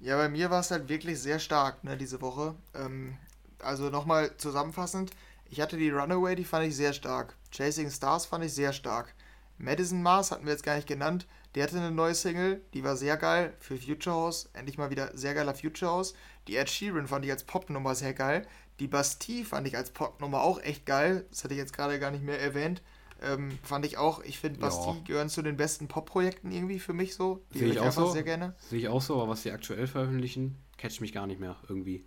Ja, 0.00 0.16
bei 0.16 0.28
mir 0.28 0.50
war 0.50 0.60
es 0.60 0.70
halt 0.70 0.88
wirklich 0.88 1.18
sehr 1.18 1.38
stark, 1.38 1.82
ne, 1.82 1.96
diese 1.96 2.20
Woche. 2.20 2.54
Ähm, 2.74 3.16
also 3.58 3.90
nochmal 3.90 4.36
zusammenfassend, 4.36 5.10
ich 5.50 5.60
hatte 5.60 5.76
die 5.76 5.90
Runaway, 5.90 6.34
die 6.34 6.44
fand 6.44 6.66
ich 6.66 6.76
sehr 6.76 6.92
stark. 6.92 7.36
Chasing 7.50 7.90
Stars 7.90 8.26
fand 8.26 8.44
ich 8.44 8.52
sehr 8.52 8.72
stark. 8.72 9.14
Madison 9.58 10.02
Mars 10.02 10.30
hatten 10.30 10.44
wir 10.44 10.52
jetzt 10.52 10.64
gar 10.64 10.76
nicht 10.76 10.88
genannt. 10.88 11.26
Die 11.54 11.62
hatte 11.62 11.76
eine 11.76 11.92
neue 11.92 12.14
Single, 12.14 12.62
die 12.74 12.82
war 12.82 12.96
sehr 12.96 13.16
geil 13.16 13.54
für 13.60 13.76
Future 13.76 14.16
House. 14.16 14.50
Endlich 14.54 14.76
mal 14.76 14.90
wieder 14.90 15.16
sehr 15.16 15.34
geiler 15.34 15.54
Future 15.54 15.90
House. 15.90 16.14
Die 16.48 16.56
Ed 16.56 16.68
Sheeran 16.68 17.06
fand 17.06 17.24
ich 17.24 17.30
als 17.30 17.44
Popnummer 17.44 17.94
sehr 17.94 18.12
geil. 18.12 18.46
Die 18.80 18.88
Bastille 18.88 19.44
fand 19.44 19.68
ich 19.68 19.76
als 19.76 19.90
Popnummer 19.90 20.42
auch 20.42 20.60
echt 20.60 20.84
geil. 20.84 21.26
Das 21.30 21.44
hatte 21.44 21.54
ich 21.54 21.58
jetzt 21.58 21.72
gerade 21.72 22.00
gar 22.00 22.10
nicht 22.10 22.24
mehr 22.24 22.40
erwähnt. 22.40 22.82
Ähm, 23.22 23.56
fand 23.62 23.86
ich 23.86 23.96
auch, 23.96 24.22
ich 24.24 24.40
finde 24.40 24.58
Bastille 24.58 24.96
ja. 24.96 25.02
gehören 25.04 25.28
zu 25.28 25.42
den 25.42 25.56
besten 25.56 25.86
Pop-Projekten 25.86 26.50
irgendwie 26.50 26.80
für 26.80 26.92
mich 26.92 27.14
so. 27.14 27.44
Die 27.54 27.60
Sehe 27.60 27.68
ich 27.68 27.78
auch 27.78 27.92
so. 27.92 28.10
sehr 28.10 28.24
gerne. 28.24 28.54
Sehe 28.68 28.80
ich 28.80 28.88
auch 28.88 29.00
so, 29.00 29.14
aber 29.14 29.28
was 29.28 29.42
die 29.42 29.52
aktuell 29.52 29.86
veröffentlichen, 29.86 30.58
catcht 30.76 31.00
mich 31.00 31.12
gar 31.12 31.28
nicht 31.28 31.38
mehr 31.38 31.56
irgendwie. 31.68 32.04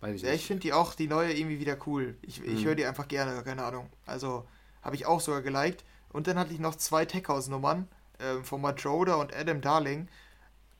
Weiß 0.00 0.16
ich 0.16 0.22
ja, 0.22 0.30
nicht. 0.30 0.40
ich 0.40 0.46
finde 0.46 0.62
die 0.62 0.72
auch, 0.72 0.94
die 0.94 1.08
neue 1.08 1.34
irgendwie 1.34 1.60
wieder 1.60 1.76
cool. 1.86 2.16
Ich, 2.22 2.40
mhm. 2.40 2.56
ich 2.56 2.64
höre 2.64 2.74
die 2.74 2.86
einfach 2.86 3.06
gerne, 3.06 3.42
keine 3.42 3.64
Ahnung. 3.64 3.90
Also 4.06 4.46
habe 4.80 4.96
ich 4.96 5.04
auch 5.04 5.20
sogar 5.20 5.42
geliked. 5.42 5.84
Und 6.10 6.26
dann 6.26 6.38
hatte 6.38 6.54
ich 6.54 6.58
noch 6.58 6.76
zwei 6.76 7.04
Tech-House-Nummern 7.04 7.86
äh, 8.18 8.42
von 8.42 8.60
Matroda 8.60 9.16
und 9.16 9.34
Adam 9.34 9.60
Darling. 9.60 10.08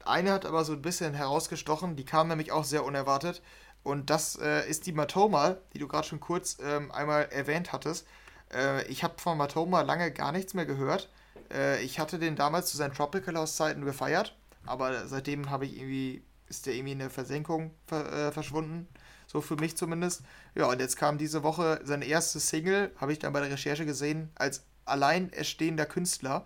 Eine 0.05 0.33
hat 0.33 0.47
aber 0.47 0.65
so 0.65 0.73
ein 0.73 0.83
bisschen 0.83 1.15
herausgestochen, 1.15 1.97
die 1.97 2.05
kam 2.05 2.29
nämlich 2.29 2.53
auch 2.53 2.65
sehr 2.65 2.85
unerwartet. 2.85 3.43
Und 3.83 4.11
das 4.11 4.37
äh, 4.37 4.69
ist 4.69 4.87
die 4.87 4.93
Matoma, 4.93 5.57
die 5.73 5.79
du 5.79 5.89
gerade 5.89 6.07
schon 6.07 6.21
kurz 6.21 6.59
ähm, 6.63 6.91
einmal 6.91 7.29
erwähnt 7.31 7.73
hattest. 7.73 8.07
Äh, 8.53 8.87
ich 8.89 9.05
habe 9.05 9.15
von 9.19 9.39
Matoma 9.39 9.83
lange 9.83 10.13
gar 10.13 10.33
nichts 10.33 10.55
mehr 10.55 10.67
gehört. 10.67 11.09
Äh, 11.53 11.83
ich 11.83 11.99
hatte 11.99 12.19
den 12.19 12.37
damals 12.37 12.71
zu 12.71 12.77
seinen 12.77 12.95
Tropical 12.95 13.37
House 13.37 13.57
Zeiten 13.57 13.85
gefeiert, 13.85 14.37
aber 14.67 15.07
seitdem 15.07 15.51
habe 15.51 15.67
ich 15.67 15.77
irgendwie 15.77 16.23
ist 16.49 16.67
der 16.67 16.75
irgendwie 16.75 16.93
in 16.93 16.99
der 16.99 17.11
Versenkung 17.11 17.73
ver 17.87 18.11
äh, 18.13 18.33
verschwunden, 18.33 18.89
so 19.27 19.41
für 19.41 19.57
mich 19.57 19.77
zumindest. 19.77 20.23
Ja, 20.55 20.67
und 20.67 20.81
jetzt 20.81 20.97
kam 20.97 21.19
diese 21.19 21.43
Woche 21.43 21.81
seine 21.85 22.07
erste 22.07 22.41
Single, 22.41 22.93
habe 22.97 23.13
ich 23.13 23.19
dann 23.19 23.33
bei 23.33 23.41
der 23.41 23.51
Recherche 23.51 23.85
gesehen, 23.85 24.31
als 24.35 24.65
allein 24.85 25.31
erstehender 25.33 25.87
Künstler. 25.87 26.45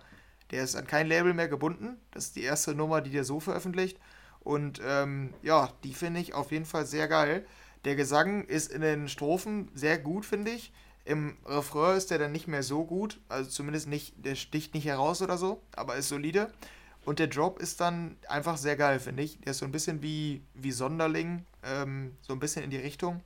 Der 0.51 0.63
ist 0.63 0.75
an 0.75 0.87
kein 0.87 1.07
Label 1.07 1.33
mehr 1.33 1.47
gebunden. 1.47 1.97
Das 2.11 2.25
ist 2.25 2.35
die 2.35 2.43
erste 2.43 2.75
Nummer, 2.75 3.01
die 3.01 3.11
der 3.11 3.23
so 3.23 3.39
veröffentlicht. 3.39 3.99
Und 4.41 4.81
ähm, 4.85 5.33
ja, 5.41 5.71
die 5.83 5.93
finde 5.93 6.19
ich 6.19 6.33
auf 6.33 6.51
jeden 6.51 6.65
Fall 6.65 6.85
sehr 6.85 7.07
geil. 7.07 7.45
Der 7.85 7.95
Gesang 7.95 8.45
ist 8.45 8.71
in 8.71 8.81
den 8.81 9.09
Strophen 9.09 9.69
sehr 9.73 9.97
gut, 9.97 10.25
finde 10.25 10.51
ich. 10.51 10.71
Im 11.05 11.37
Refrain 11.45 11.97
ist 11.97 12.11
der 12.11 12.17
dann 12.17 12.31
nicht 12.31 12.47
mehr 12.47 12.63
so 12.63 12.85
gut, 12.85 13.19
also 13.27 13.49
zumindest 13.49 13.87
nicht, 13.89 14.13
der 14.23 14.35
sticht 14.35 14.73
nicht 14.73 14.85
heraus 14.85 15.21
oder 15.21 15.37
so, 15.37 15.61
aber 15.75 15.97
ist 15.97 16.07
solide. 16.07 16.53
Und 17.03 17.19
der 17.19 17.27
Drop 17.27 17.59
ist 17.59 17.81
dann 17.81 18.15
einfach 18.29 18.55
sehr 18.55 18.77
geil, 18.77 18.99
finde 18.99 19.23
ich. 19.23 19.39
Der 19.41 19.51
ist 19.51 19.57
so 19.57 19.65
ein 19.65 19.73
bisschen 19.73 20.01
wie, 20.01 20.41
wie 20.53 20.71
Sonderling, 20.71 21.45
ähm, 21.63 22.15
so 22.21 22.31
ein 22.31 22.39
bisschen 22.39 22.63
in 22.63 22.69
die 22.69 22.77
Richtung. 22.77 23.21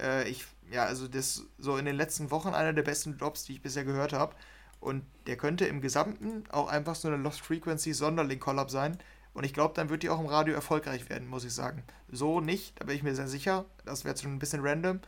Äh, 0.00 0.28
ich, 0.28 0.44
ja, 0.70 0.84
also 0.84 1.08
das 1.08 1.44
so 1.58 1.78
in 1.78 1.86
den 1.86 1.96
letzten 1.96 2.30
Wochen 2.30 2.50
einer 2.50 2.74
der 2.74 2.82
besten 2.82 3.16
Drops, 3.16 3.44
die 3.44 3.52
ich 3.52 3.62
bisher 3.62 3.84
gehört 3.84 4.12
habe. 4.12 4.36
Und 4.82 5.04
der 5.28 5.36
könnte 5.36 5.64
im 5.64 5.80
Gesamten 5.80 6.42
auch 6.50 6.66
einfach 6.68 6.96
so 6.96 7.06
eine 7.06 7.16
Lost 7.16 7.40
Frequency 7.40 7.92
Sonderling 7.92 8.40
Collab 8.40 8.68
sein. 8.68 8.98
Und 9.32 9.44
ich 9.44 9.54
glaube, 9.54 9.74
dann 9.74 9.90
wird 9.90 10.02
die 10.02 10.10
auch 10.10 10.18
im 10.18 10.26
Radio 10.26 10.54
erfolgreich 10.54 11.08
werden, 11.08 11.28
muss 11.28 11.44
ich 11.44 11.54
sagen. 11.54 11.84
So 12.10 12.40
nicht, 12.40 12.78
da 12.80 12.86
bin 12.86 12.96
ich 12.96 13.04
mir 13.04 13.14
sehr 13.14 13.28
sicher. 13.28 13.64
Das 13.84 14.04
wäre 14.04 14.16
schon 14.16 14.32
ein 14.32 14.40
bisschen 14.40 14.60
random. 14.60 14.98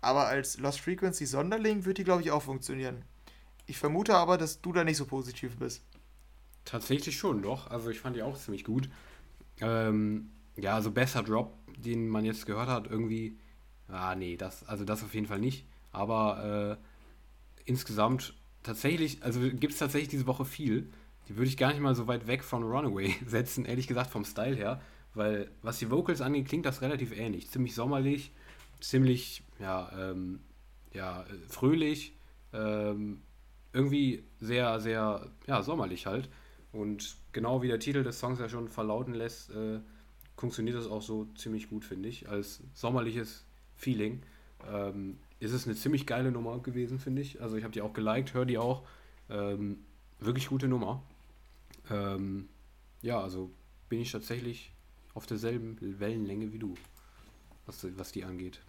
Aber 0.00 0.26
als 0.26 0.58
Lost 0.58 0.80
Frequency 0.80 1.26
Sonderling 1.26 1.84
wird 1.84 1.98
die, 1.98 2.04
glaube 2.04 2.22
ich, 2.22 2.32
auch 2.32 2.42
funktionieren. 2.42 3.04
Ich 3.66 3.78
vermute 3.78 4.16
aber, 4.16 4.36
dass 4.36 4.62
du 4.62 4.72
da 4.72 4.82
nicht 4.82 4.96
so 4.96 5.06
positiv 5.06 5.56
bist. 5.58 5.84
Tatsächlich 6.64 7.16
schon, 7.16 7.40
doch. 7.40 7.70
Also 7.70 7.88
ich 7.90 8.00
fand 8.00 8.16
die 8.16 8.22
auch 8.22 8.36
ziemlich 8.36 8.64
gut. 8.64 8.90
Ähm, 9.60 10.32
ja, 10.56 10.74
also 10.74 10.90
besser 10.90 11.22
Drop, 11.22 11.56
den 11.76 12.08
man 12.08 12.24
jetzt 12.24 12.46
gehört 12.46 12.68
hat, 12.68 12.88
irgendwie. 12.88 13.38
Ah, 13.86 14.16
nee, 14.16 14.36
das, 14.36 14.68
also 14.68 14.84
das 14.84 15.04
auf 15.04 15.14
jeden 15.14 15.28
Fall 15.28 15.38
nicht. 15.38 15.66
Aber 15.92 16.78
äh, 16.80 17.64
insgesamt 17.64 18.34
tatsächlich, 18.62 19.22
also 19.22 19.40
gibt 19.40 19.72
es 19.72 19.78
tatsächlich 19.78 20.08
diese 20.08 20.26
Woche 20.26 20.44
viel. 20.44 20.90
Die 21.28 21.36
würde 21.36 21.48
ich 21.48 21.56
gar 21.56 21.70
nicht 21.70 21.80
mal 21.80 21.94
so 21.94 22.06
weit 22.06 22.26
weg 22.26 22.42
von 22.42 22.62
Runaway 22.62 23.14
setzen, 23.26 23.64
ehrlich 23.64 23.86
gesagt, 23.86 24.10
vom 24.10 24.24
Style 24.24 24.56
her. 24.56 24.80
Weil 25.14 25.50
was 25.62 25.78
die 25.78 25.90
Vocals 25.90 26.20
angeht, 26.20 26.48
klingt 26.48 26.66
das 26.66 26.82
relativ 26.82 27.16
ähnlich. 27.16 27.50
Ziemlich 27.50 27.74
sommerlich, 27.74 28.32
ziemlich, 28.80 29.42
ja, 29.58 29.90
ähm, 29.98 30.40
ja, 30.92 31.24
fröhlich, 31.48 32.14
ähm, 32.52 33.22
irgendwie 33.72 34.24
sehr, 34.40 34.80
sehr, 34.80 35.30
ja, 35.46 35.62
sommerlich 35.62 36.06
halt. 36.06 36.28
Und 36.72 37.16
genau 37.32 37.62
wie 37.62 37.68
der 37.68 37.80
Titel 37.80 38.02
des 38.02 38.18
Songs 38.18 38.38
ja 38.38 38.48
schon 38.48 38.68
verlauten 38.68 39.14
lässt, 39.14 39.50
äh, 39.50 39.80
funktioniert 40.36 40.76
das 40.76 40.86
auch 40.86 41.02
so 41.02 41.26
ziemlich 41.36 41.68
gut, 41.68 41.84
finde 41.84 42.08
ich, 42.08 42.28
als 42.28 42.62
sommerliches 42.74 43.44
Feeling. 43.74 44.22
Ähm, 44.68 45.18
ist 45.40 45.52
es 45.52 45.66
eine 45.66 45.74
ziemlich 45.74 46.06
geile 46.06 46.30
Nummer 46.30 46.58
gewesen, 46.60 46.98
finde 46.98 47.22
ich. 47.22 47.40
Also 47.40 47.56
ich 47.56 47.64
habe 47.64 47.72
die 47.72 47.82
auch 47.82 47.92
geliked, 47.92 48.34
höre 48.34 48.44
die 48.44 48.58
auch. 48.58 48.86
Ähm, 49.28 49.78
wirklich 50.18 50.48
gute 50.48 50.68
Nummer. 50.68 51.02
Ähm, 51.90 52.48
ja, 53.02 53.20
also 53.20 53.50
bin 53.88 54.00
ich 54.00 54.12
tatsächlich 54.12 54.72
auf 55.14 55.26
derselben 55.26 55.76
Wellenlänge 55.98 56.52
wie 56.52 56.58
du, 56.58 56.74
was, 57.66 57.86
was 57.96 58.12
die 58.12 58.24
angeht. 58.24 58.60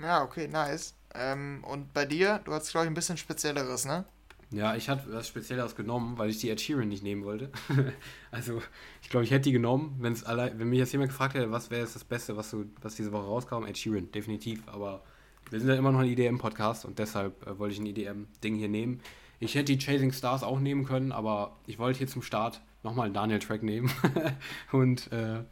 Ja, 0.00 0.22
okay, 0.22 0.48
nice. 0.48 0.94
Ähm, 1.14 1.62
und 1.64 1.92
bei 1.92 2.06
dir, 2.06 2.40
du 2.44 2.52
hast, 2.52 2.70
glaube 2.70 2.86
ich, 2.86 2.90
ein 2.90 2.94
bisschen 2.94 3.16
Spezielleres, 3.16 3.84
ne? 3.84 4.04
Ja, 4.50 4.76
ich 4.76 4.88
hatte 4.88 5.12
was 5.12 5.26
Spezielles 5.26 5.74
genommen, 5.74 6.16
weil 6.16 6.30
ich 6.30 6.38
die 6.38 6.50
Ed 6.50 6.60
Sheeran 6.60 6.88
nicht 6.88 7.02
nehmen 7.02 7.24
wollte. 7.24 7.50
also, 8.30 8.62
ich 9.02 9.08
glaube, 9.08 9.24
ich 9.24 9.30
hätte 9.30 9.44
die 9.44 9.52
genommen, 9.52 9.96
wenn's 9.98 10.22
alle, 10.22 10.56
wenn 10.58 10.68
mich 10.68 10.78
jetzt 10.78 10.92
jemand 10.92 11.10
gefragt 11.10 11.34
hätte, 11.34 11.50
was 11.50 11.70
wäre 11.70 11.82
jetzt 11.82 11.96
das 11.96 12.04
Beste, 12.04 12.36
was, 12.36 12.50
so, 12.50 12.64
was 12.80 12.94
diese 12.94 13.10
Woche 13.12 13.26
rauskam, 13.26 13.64
Ed 13.64 13.78
Sheeran, 13.78 14.12
definitiv. 14.12 14.62
Aber 14.68 15.02
wir 15.54 15.60
sind 15.60 15.68
ja 15.68 15.76
immer 15.76 15.92
noch 15.92 16.00
ein 16.00 16.08
EDM-Podcast 16.08 16.84
und 16.84 16.98
deshalb 16.98 17.46
äh, 17.46 17.56
wollte 17.60 17.74
ich 17.74 17.80
ein 17.80 17.86
EDM-Ding 17.86 18.56
hier 18.56 18.68
nehmen. 18.68 19.00
Ich 19.38 19.54
hätte 19.54 19.66
die 19.66 19.78
Chasing 19.78 20.10
Stars 20.10 20.42
auch 20.42 20.58
nehmen 20.58 20.84
können, 20.84 21.12
aber 21.12 21.54
ich 21.68 21.78
wollte 21.78 21.98
hier 21.98 22.08
zum 22.08 22.22
Start 22.22 22.60
nochmal 22.82 23.04
einen 23.04 23.14
Daniel-Track 23.14 23.62
nehmen. 23.62 23.88
und 24.72 25.12
äh, 25.12 25.44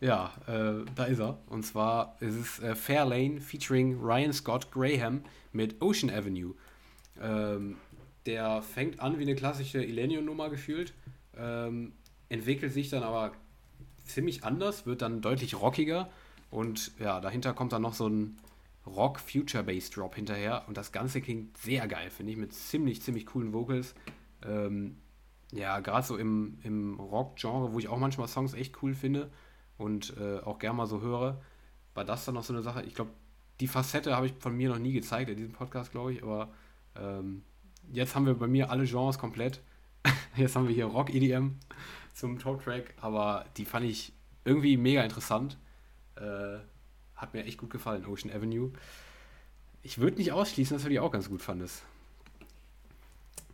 ja, 0.00 0.32
äh, 0.46 0.84
da 0.94 1.04
ist 1.04 1.18
er. 1.18 1.38
Und 1.48 1.66
zwar 1.66 2.16
ist 2.20 2.36
es 2.36 2.58
äh, 2.60 2.76
Fairlane 2.76 3.40
featuring 3.40 3.98
Ryan 4.00 4.32
Scott 4.32 4.70
Graham 4.70 5.24
mit 5.50 5.82
Ocean 5.82 6.10
Avenue. 6.10 6.54
Ähm, 7.20 7.76
der 8.26 8.62
fängt 8.62 9.00
an 9.00 9.18
wie 9.18 9.22
eine 9.22 9.34
klassische 9.34 9.82
Illenium-Nummer 9.82 10.48
gefühlt, 10.48 10.94
ähm, 11.36 11.90
entwickelt 12.28 12.72
sich 12.72 12.88
dann 12.88 13.02
aber 13.02 13.32
ziemlich 14.04 14.44
anders, 14.44 14.86
wird 14.86 15.02
dann 15.02 15.22
deutlich 15.22 15.60
rockiger 15.60 16.08
und 16.52 16.92
ja, 17.00 17.20
dahinter 17.20 17.52
kommt 17.52 17.72
dann 17.72 17.82
noch 17.82 17.94
so 17.94 18.08
ein 18.08 18.38
Rock-Future-Bass-Drop 18.94 20.14
hinterher 20.14 20.64
und 20.66 20.76
das 20.76 20.92
Ganze 20.92 21.20
klingt 21.20 21.56
sehr 21.58 21.86
geil, 21.88 22.10
finde 22.10 22.32
ich, 22.32 22.38
mit 22.38 22.52
ziemlich, 22.52 23.02
ziemlich 23.02 23.26
coolen 23.26 23.52
Vocals. 23.52 23.94
Ähm, 24.46 24.96
ja, 25.52 25.80
gerade 25.80 26.06
so 26.06 26.16
im, 26.16 26.58
im 26.62 26.98
Rock-Genre, 26.98 27.72
wo 27.72 27.78
ich 27.78 27.88
auch 27.88 27.98
manchmal 27.98 28.28
Songs 28.28 28.54
echt 28.54 28.82
cool 28.82 28.94
finde 28.94 29.30
und 29.78 30.16
äh, 30.18 30.40
auch 30.40 30.58
gerne 30.58 30.76
mal 30.76 30.86
so 30.86 31.00
höre. 31.00 31.40
war 31.94 32.04
das 32.04 32.24
dann 32.24 32.34
noch 32.34 32.44
so 32.44 32.52
eine 32.52 32.62
Sache. 32.62 32.82
Ich 32.82 32.94
glaube, 32.94 33.10
die 33.60 33.68
Facette 33.68 34.16
habe 34.16 34.26
ich 34.26 34.34
von 34.38 34.56
mir 34.56 34.68
noch 34.68 34.78
nie 34.78 34.92
gezeigt 34.92 35.30
in 35.30 35.36
diesem 35.36 35.52
Podcast, 35.52 35.90
glaube 35.92 36.12
ich, 36.12 36.22
aber 36.22 36.50
ähm, 36.96 37.42
jetzt 37.92 38.14
haben 38.14 38.26
wir 38.26 38.34
bei 38.34 38.46
mir 38.46 38.70
alle 38.70 38.84
Genres 38.84 39.18
komplett. 39.18 39.60
Jetzt 40.36 40.56
haben 40.56 40.66
wir 40.66 40.74
hier 40.74 40.86
Rock 40.86 41.12
EDM 41.12 41.56
zum 42.14 42.38
Top 42.38 42.64
Track, 42.64 42.94
aber 43.00 43.44
die 43.56 43.66
fand 43.66 43.84
ich 43.84 44.14
irgendwie 44.44 44.76
mega 44.78 45.02
interessant. 45.02 45.58
Äh, 46.16 46.58
hat 47.20 47.34
mir 47.34 47.44
echt 47.44 47.58
gut 47.58 47.70
gefallen, 47.70 48.06
Ocean 48.06 48.34
Avenue. 48.34 48.70
Ich 49.82 49.98
würde 49.98 50.16
nicht 50.16 50.32
ausschließen, 50.32 50.76
dass 50.76 50.84
du 50.84 50.88
die 50.88 51.00
auch 51.00 51.10
ganz 51.10 51.28
gut 51.28 51.42
fandest. 51.42 51.82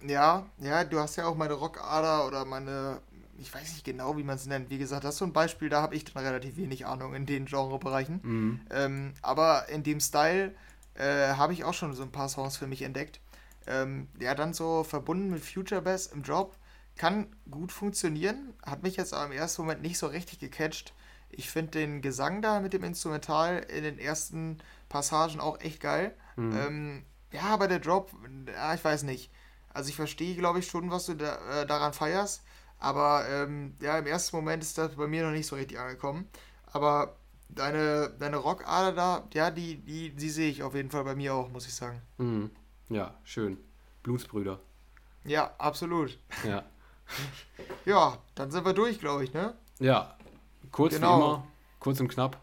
Ja, 0.06 0.46
ja, 0.58 0.84
du 0.84 0.98
hast 1.00 1.16
ja 1.16 1.26
auch 1.26 1.36
meine 1.36 1.54
Rockader 1.54 2.26
oder 2.26 2.44
meine, 2.44 3.00
ich 3.38 3.52
weiß 3.52 3.72
nicht 3.72 3.84
genau, 3.84 4.16
wie 4.16 4.22
man 4.22 4.36
es 4.36 4.46
nennt. 4.46 4.70
Wie 4.70 4.78
gesagt, 4.78 5.04
das 5.04 5.14
ist 5.14 5.18
so 5.18 5.24
ein 5.24 5.32
Beispiel, 5.32 5.68
da 5.68 5.82
habe 5.82 5.94
ich 5.94 6.04
dann 6.04 6.24
relativ 6.24 6.56
wenig 6.56 6.86
Ahnung 6.86 7.14
in 7.14 7.26
den 7.26 7.46
Genrebereichen. 7.46 8.20
Mhm. 8.22 8.60
Ähm, 8.70 9.14
aber 9.22 9.68
in 9.68 9.82
dem 9.82 10.00
Style 10.00 10.54
äh, 10.94 11.34
habe 11.34 11.52
ich 11.52 11.64
auch 11.64 11.74
schon 11.74 11.94
so 11.94 12.02
ein 12.02 12.12
paar 12.12 12.28
Songs 12.28 12.56
für 12.56 12.66
mich 12.66 12.82
entdeckt. 12.82 13.20
Ähm, 13.66 14.08
ja, 14.20 14.34
dann 14.34 14.54
so 14.54 14.84
verbunden 14.84 15.30
mit 15.30 15.44
Future 15.44 15.82
Bass 15.82 16.06
im 16.06 16.22
Drop 16.22 16.56
kann 16.96 17.26
gut 17.50 17.72
funktionieren. 17.72 18.54
Hat 18.64 18.82
mich 18.82 18.96
jetzt 18.96 19.12
aber 19.12 19.26
im 19.26 19.32
ersten 19.32 19.62
Moment 19.62 19.82
nicht 19.82 19.98
so 19.98 20.06
richtig 20.06 20.38
gecatcht. 20.38 20.92
Ich 21.30 21.50
finde 21.50 21.72
den 21.72 22.02
Gesang 22.02 22.42
da 22.42 22.60
mit 22.60 22.72
dem 22.72 22.84
Instrumental 22.84 23.58
in 23.58 23.84
den 23.84 23.98
ersten 23.98 24.58
Passagen 24.88 25.40
auch 25.40 25.60
echt 25.60 25.80
geil. 25.80 26.14
Mhm. 26.36 26.56
Ähm, 26.56 27.04
ja, 27.32 27.42
aber 27.42 27.68
der 27.68 27.80
Drop, 27.80 28.12
ja, 28.46 28.74
ich 28.74 28.84
weiß 28.84 29.02
nicht. 29.02 29.30
Also 29.72 29.90
ich 29.90 29.96
verstehe, 29.96 30.36
glaube 30.36 30.60
ich, 30.60 30.68
schon, 30.68 30.90
was 30.90 31.06
du 31.06 31.14
da, 31.14 31.62
äh, 31.62 31.66
daran 31.66 31.92
feierst. 31.92 32.42
Aber 32.78 33.26
ähm, 33.28 33.74
ja, 33.80 33.98
im 33.98 34.06
ersten 34.06 34.36
Moment 34.36 34.62
ist 34.62 34.78
das 34.78 34.96
bei 34.96 35.06
mir 35.06 35.24
noch 35.24 35.32
nicht 35.32 35.46
so 35.46 35.56
richtig 35.56 35.78
angekommen. 35.78 36.28
Aber 36.72 37.16
deine, 37.48 38.14
deine 38.18 38.36
Rockader 38.36 38.92
da, 38.92 39.28
ja, 39.34 39.50
die, 39.50 39.76
die, 39.76 40.10
die 40.10 40.30
sehe 40.30 40.50
ich 40.50 40.62
auf 40.62 40.74
jeden 40.74 40.90
Fall 40.90 41.04
bei 41.04 41.14
mir 41.14 41.34
auch, 41.34 41.50
muss 41.50 41.66
ich 41.66 41.74
sagen. 41.74 42.00
Mhm. 42.18 42.50
Ja, 42.88 43.14
schön. 43.24 43.58
Blutsbrüder. 44.02 44.60
Ja, 45.24 45.54
absolut. 45.58 46.18
Ja. 46.44 46.64
ja, 47.84 48.18
dann 48.34 48.50
sind 48.50 48.64
wir 48.64 48.72
durch, 48.72 49.00
glaube 49.00 49.24
ich, 49.24 49.32
ne? 49.32 49.54
Ja, 49.78 50.16
kurz 50.76 50.94
genau. 50.94 51.18
wie 51.18 51.24
immer, 51.24 51.46
kurz 51.80 52.00
und 52.00 52.08
knapp. 52.08 52.40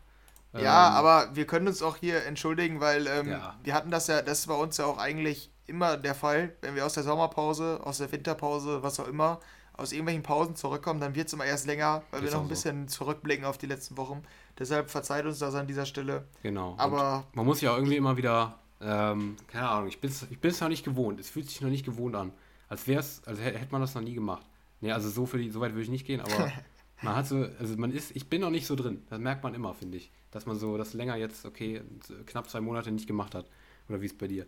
Ja, 0.54 0.60
ähm, 0.60 0.96
aber 0.96 1.36
wir 1.36 1.46
können 1.46 1.68
uns 1.68 1.82
auch 1.82 1.98
hier 1.98 2.26
entschuldigen, 2.26 2.80
weil 2.80 3.08
ähm, 3.08 3.30
ja. 3.30 3.56
wir 3.64 3.74
hatten 3.74 3.92
das 3.92 4.08
ja, 4.08 4.22
das 4.22 4.40
ist 4.40 4.48
bei 4.48 4.56
uns 4.56 4.78
ja 4.78 4.86
auch 4.86 4.98
eigentlich 4.98 5.52
immer 5.68 5.98
der 5.98 6.16
Fall, 6.16 6.56
wenn 6.62 6.76
wir 6.76 6.86
aus 6.86 6.94
der 6.94 7.04
Sommerpause, 7.04 7.80
aus 7.84 8.00
der 8.00 8.12
Winterpause, 8.12 8.84
was 8.84 9.00
auch 9.00 9.08
immer, 9.08 9.40
aus 9.74 9.92
irgendwelchen 9.92 10.24
Pausen 10.24 10.56
zurückkommen, 10.56 11.00
dann 11.00 11.16
wird 11.16 11.28
es 11.28 11.34
immer 11.34 11.46
erst 11.46 11.66
länger, 11.66 12.04
weil 12.12 12.24
ist 12.24 12.32
wir 12.32 12.38
noch 12.38 12.44
ein 12.44 12.50
bisschen 12.50 12.88
so. 12.88 12.98
zurückblicken 12.98 13.46
auf 13.46 13.58
die 13.58 13.68
letzten 13.68 13.98
Wochen. 13.98 14.24
Deshalb 14.58 14.90
verzeiht 14.90 15.26
uns 15.26 15.40
das 15.40 15.56
an 15.56 15.68
dieser 15.68 15.86
Stelle. 15.86 16.26
Genau. 16.42 16.76
Aber 16.78 17.26
und 17.30 17.36
man 17.36 17.46
muss 17.46 17.62
ja 17.62 17.76
irgendwie 17.76 17.98
immer 17.98 18.18
wieder, 18.18 18.60
ähm, 18.82 19.38
keine 19.48 19.70
Ahnung, 19.70 19.88
ich 19.88 20.02
bin 20.02 20.12
es 20.12 20.26
ich 20.30 20.62
noch 20.62 20.70
nicht 20.70 20.84
gewohnt. 20.84 21.20
Es 21.20 21.30
fühlt 21.30 21.50
sich 21.50 21.62
noch 21.62 21.70
nicht 21.70 21.86
gewohnt 21.86 22.16
an. 22.16 22.32
Als 22.70 22.88
wäre 22.88 23.00
es, 23.00 23.24
als 23.26 23.40
hätte 23.40 23.72
man 23.72 23.82
das 23.82 23.94
noch 23.96 24.02
nie 24.02 24.14
gemacht. 24.14 24.46
Nee, 24.82 24.92
also 24.92 25.10
so, 25.10 25.26
für 25.26 25.38
die, 25.38 25.50
so 25.50 25.62
weit 25.62 25.72
würde 25.72 25.84
ich 25.84 25.90
nicht 25.90 26.06
gehen, 26.06 26.20
aber 26.20 26.52
man 27.04 27.16
hat 27.16 27.28
so, 27.28 27.48
also 27.60 27.76
man 27.78 27.92
ist, 27.92 28.16
ich 28.16 28.28
bin 28.28 28.42
noch 28.42 28.50
nicht 28.50 28.66
so 28.66 28.76
drin. 28.76 29.06
Das 29.10 29.20
merkt 29.20 29.44
man 29.44 29.54
immer, 29.54 29.74
finde 29.74 29.98
ich. 29.98 30.12
Dass 30.32 30.46
man 30.46 30.58
so 30.58 30.78
das 30.78 30.94
länger 30.94 31.16
jetzt, 31.16 31.46
okay, 31.46 31.82
knapp 32.26 32.50
zwei 32.50 32.62
Monate 32.62 32.92
nicht 32.92 33.08
gemacht 33.08 33.36
hat. 33.36 33.46
Oder 33.90 34.02
wie 34.02 34.08
es 34.08 34.18
bei 34.18 34.28
dir? 34.28 34.48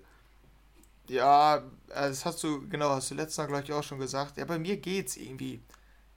Ja, 1.07 1.63
das 1.87 2.25
hast 2.25 2.43
du, 2.43 2.67
genau, 2.67 2.89
hast 2.89 3.11
du 3.11 3.15
letztes 3.15 3.37
Mal, 3.37 3.47
glaube 3.47 3.63
ich, 3.63 3.73
auch 3.73 3.83
schon 3.83 3.99
gesagt. 3.99 4.37
Ja, 4.37 4.45
bei 4.45 4.57
mir 4.57 4.77
geht's 4.77 5.17
irgendwie. 5.17 5.61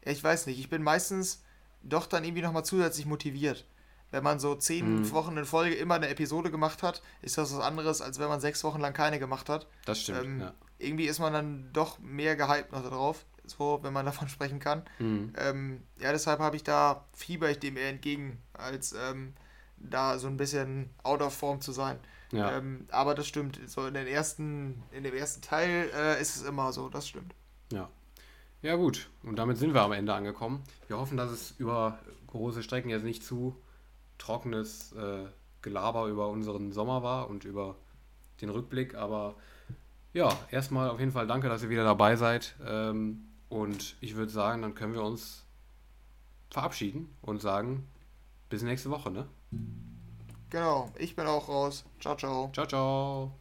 Ja, 0.05 0.13
ich 0.13 0.25
weiß 0.25 0.47
nicht, 0.47 0.59
ich 0.59 0.71
bin 0.71 0.83
meistens 0.83 1.43
doch 1.83 2.07
dann 2.07 2.25
irgendwie 2.25 2.43
nochmal 2.43 2.65
zusätzlich 2.65 3.05
motiviert. 3.05 3.67
Wenn 4.11 4.25
man 4.25 4.39
so 4.41 4.55
zehn 4.55 5.01
mhm. 5.01 5.11
Wochen 5.13 5.37
in 5.37 5.45
Folge 5.45 5.75
immer 5.75 5.97
eine 5.97 6.09
Episode 6.09 6.51
gemacht 6.51 6.83
hat, 6.83 7.03
ist 7.21 7.37
das 7.37 7.55
was 7.55 7.61
anderes, 7.61 8.01
als 8.01 8.19
wenn 8.19 8.29
man 8.29 8.41
sechs 8.41 8.65
Wochen 8.65 8.81
lang 8.81 8.95
keine 8.95 9.19
gemacht 9.19 9.51
hat. 9.51 9.67
Das 9.85 10.01
stimmt, 10.01 10.25
ähm, 10.25 10.41
ja. 10.41 10.55
Irgendwie 10.79 11.05
ist 11.05 11.19
man 11.19 11.35
dann 11.35 11.69
doch 11.75 11.99
mehr 11.99 12.37
gehypt 12.37 12.73
noch 12.73 12.83
darauf 12.83 13.27
so, 13.51 13.81
wenn 13.83 13.93
man 13.93 14.07
davon 14.07 14.29
sprechen 14.29 14.59
kann. 14.59 14.83
Mhm. 14.99 15.33
Ähm, 15.37 15.83
ja, 15.99 16.13
deshalb 16.13 16.41
habe 16.41 16.57
ich 16.57 16.65
da, 16.65 17.05
fieber 17.15 17.51
ich 17.51 17.59
dem 17.59 17.77
eher 17.77 17.91
entgegen, 17.91 18.39
als 18.53 18.93
ähm, 18.93 19.35
da 19.77 20.19
so 20.19 20.27
ein 20.27 20.37
bisschen 20.37 20.91
out 21.03 21.23
of 21.23 21.35
form 21.35 21.61
zu 21.61 21.73
sein. 21.73 21.99
Ja. 22.33 22.59
Ähm, 22.59 22.87
aber 22.91 23.15
das 23.15 23.27
stimmt, 23.27 23.59
so 23.67 23.87
in, 23.87 23.95
den 23.95 24.07
ersten, 24.07 24.83
in 24.93 25.03
dem 25.03 25.15
ersten 25.15 25.41
Teil 25.41 25.91
äh, 25.95 26.21
ist 26.21 26.37
es 26.37 26.43
immer 26.43 26.73
so, 26.73 26.89
das 26.89 27.09
stimmt. 27.09 27.35
Ja. 27.73 27.89
Ja, 28.61 28.75
gut. 28.75 29.09
Und 29.23 29.37
damit 29.37 29.57
sind 29.57 29.73
wir 29.73 29.83
am 29.83 29.93
Ende 29.93 30.13
angekommen. 30.15 30.65
Wir 30.89 30.99
hoffen, 30.99 31.17
dass 31.17 31.31
es 31.31 31.53
über 31.59 31.99
große 32.27 32.63
Strecken 32.63 32.91
jetzt 32.91 33.05
nicht 33.05 33.25
zu 33.25 33.57
trockenes 34.19 34.93
äh, 34.93 35.27
Gelaber 35.63 36.09
über 36.09 36.29
unseren 36.29 36.73
Sommer 36.73 37.03
war 37.03 37.31
und 37.31 37.45
über 37.45 37.77
den 38.41 38.51
Rückblick. 38.51 38.95
Aber 38.97 39.37
ja, 40.13 40.37
erstmal 40.51 40.91
auf 40.91 40.99
jeden 40.99 41.13
Fall 41.13 41.27
danke, 41.27 41.49
dass 41.49 41.63
ihr 41.63 41.71
wieder 41.71 41.85
dabei 41.85 42.17
seid. 42.17 42.57
Ähm, 42.67 43.28
und 43.49 43.97
ich 44.01 44.17
würde 44.17 44.31
sagen, 44.31 44.63
dann 44.63 44.75
können 44.75 44.95
wir 44.95 45.03
uns 45.03 45.45
verabschieden 46.51 47.15
und 47.23 47.41
sagen, 47.41 47.87
bis 48.49 48.63
nächste 48.63 48.91
Woche, 48.91 49.11
ne? 49.11 49.29
Genau, 50.51 50.91
ich 50.99 51.15
bin 51.15 51.27
auch 51.27 51.49
raus. 51.49 51.85
Ciao, 52.01 52.17
ciao. 52.17 52.51
Ciao, 52.53 52.67
ciao. 52.67 53.38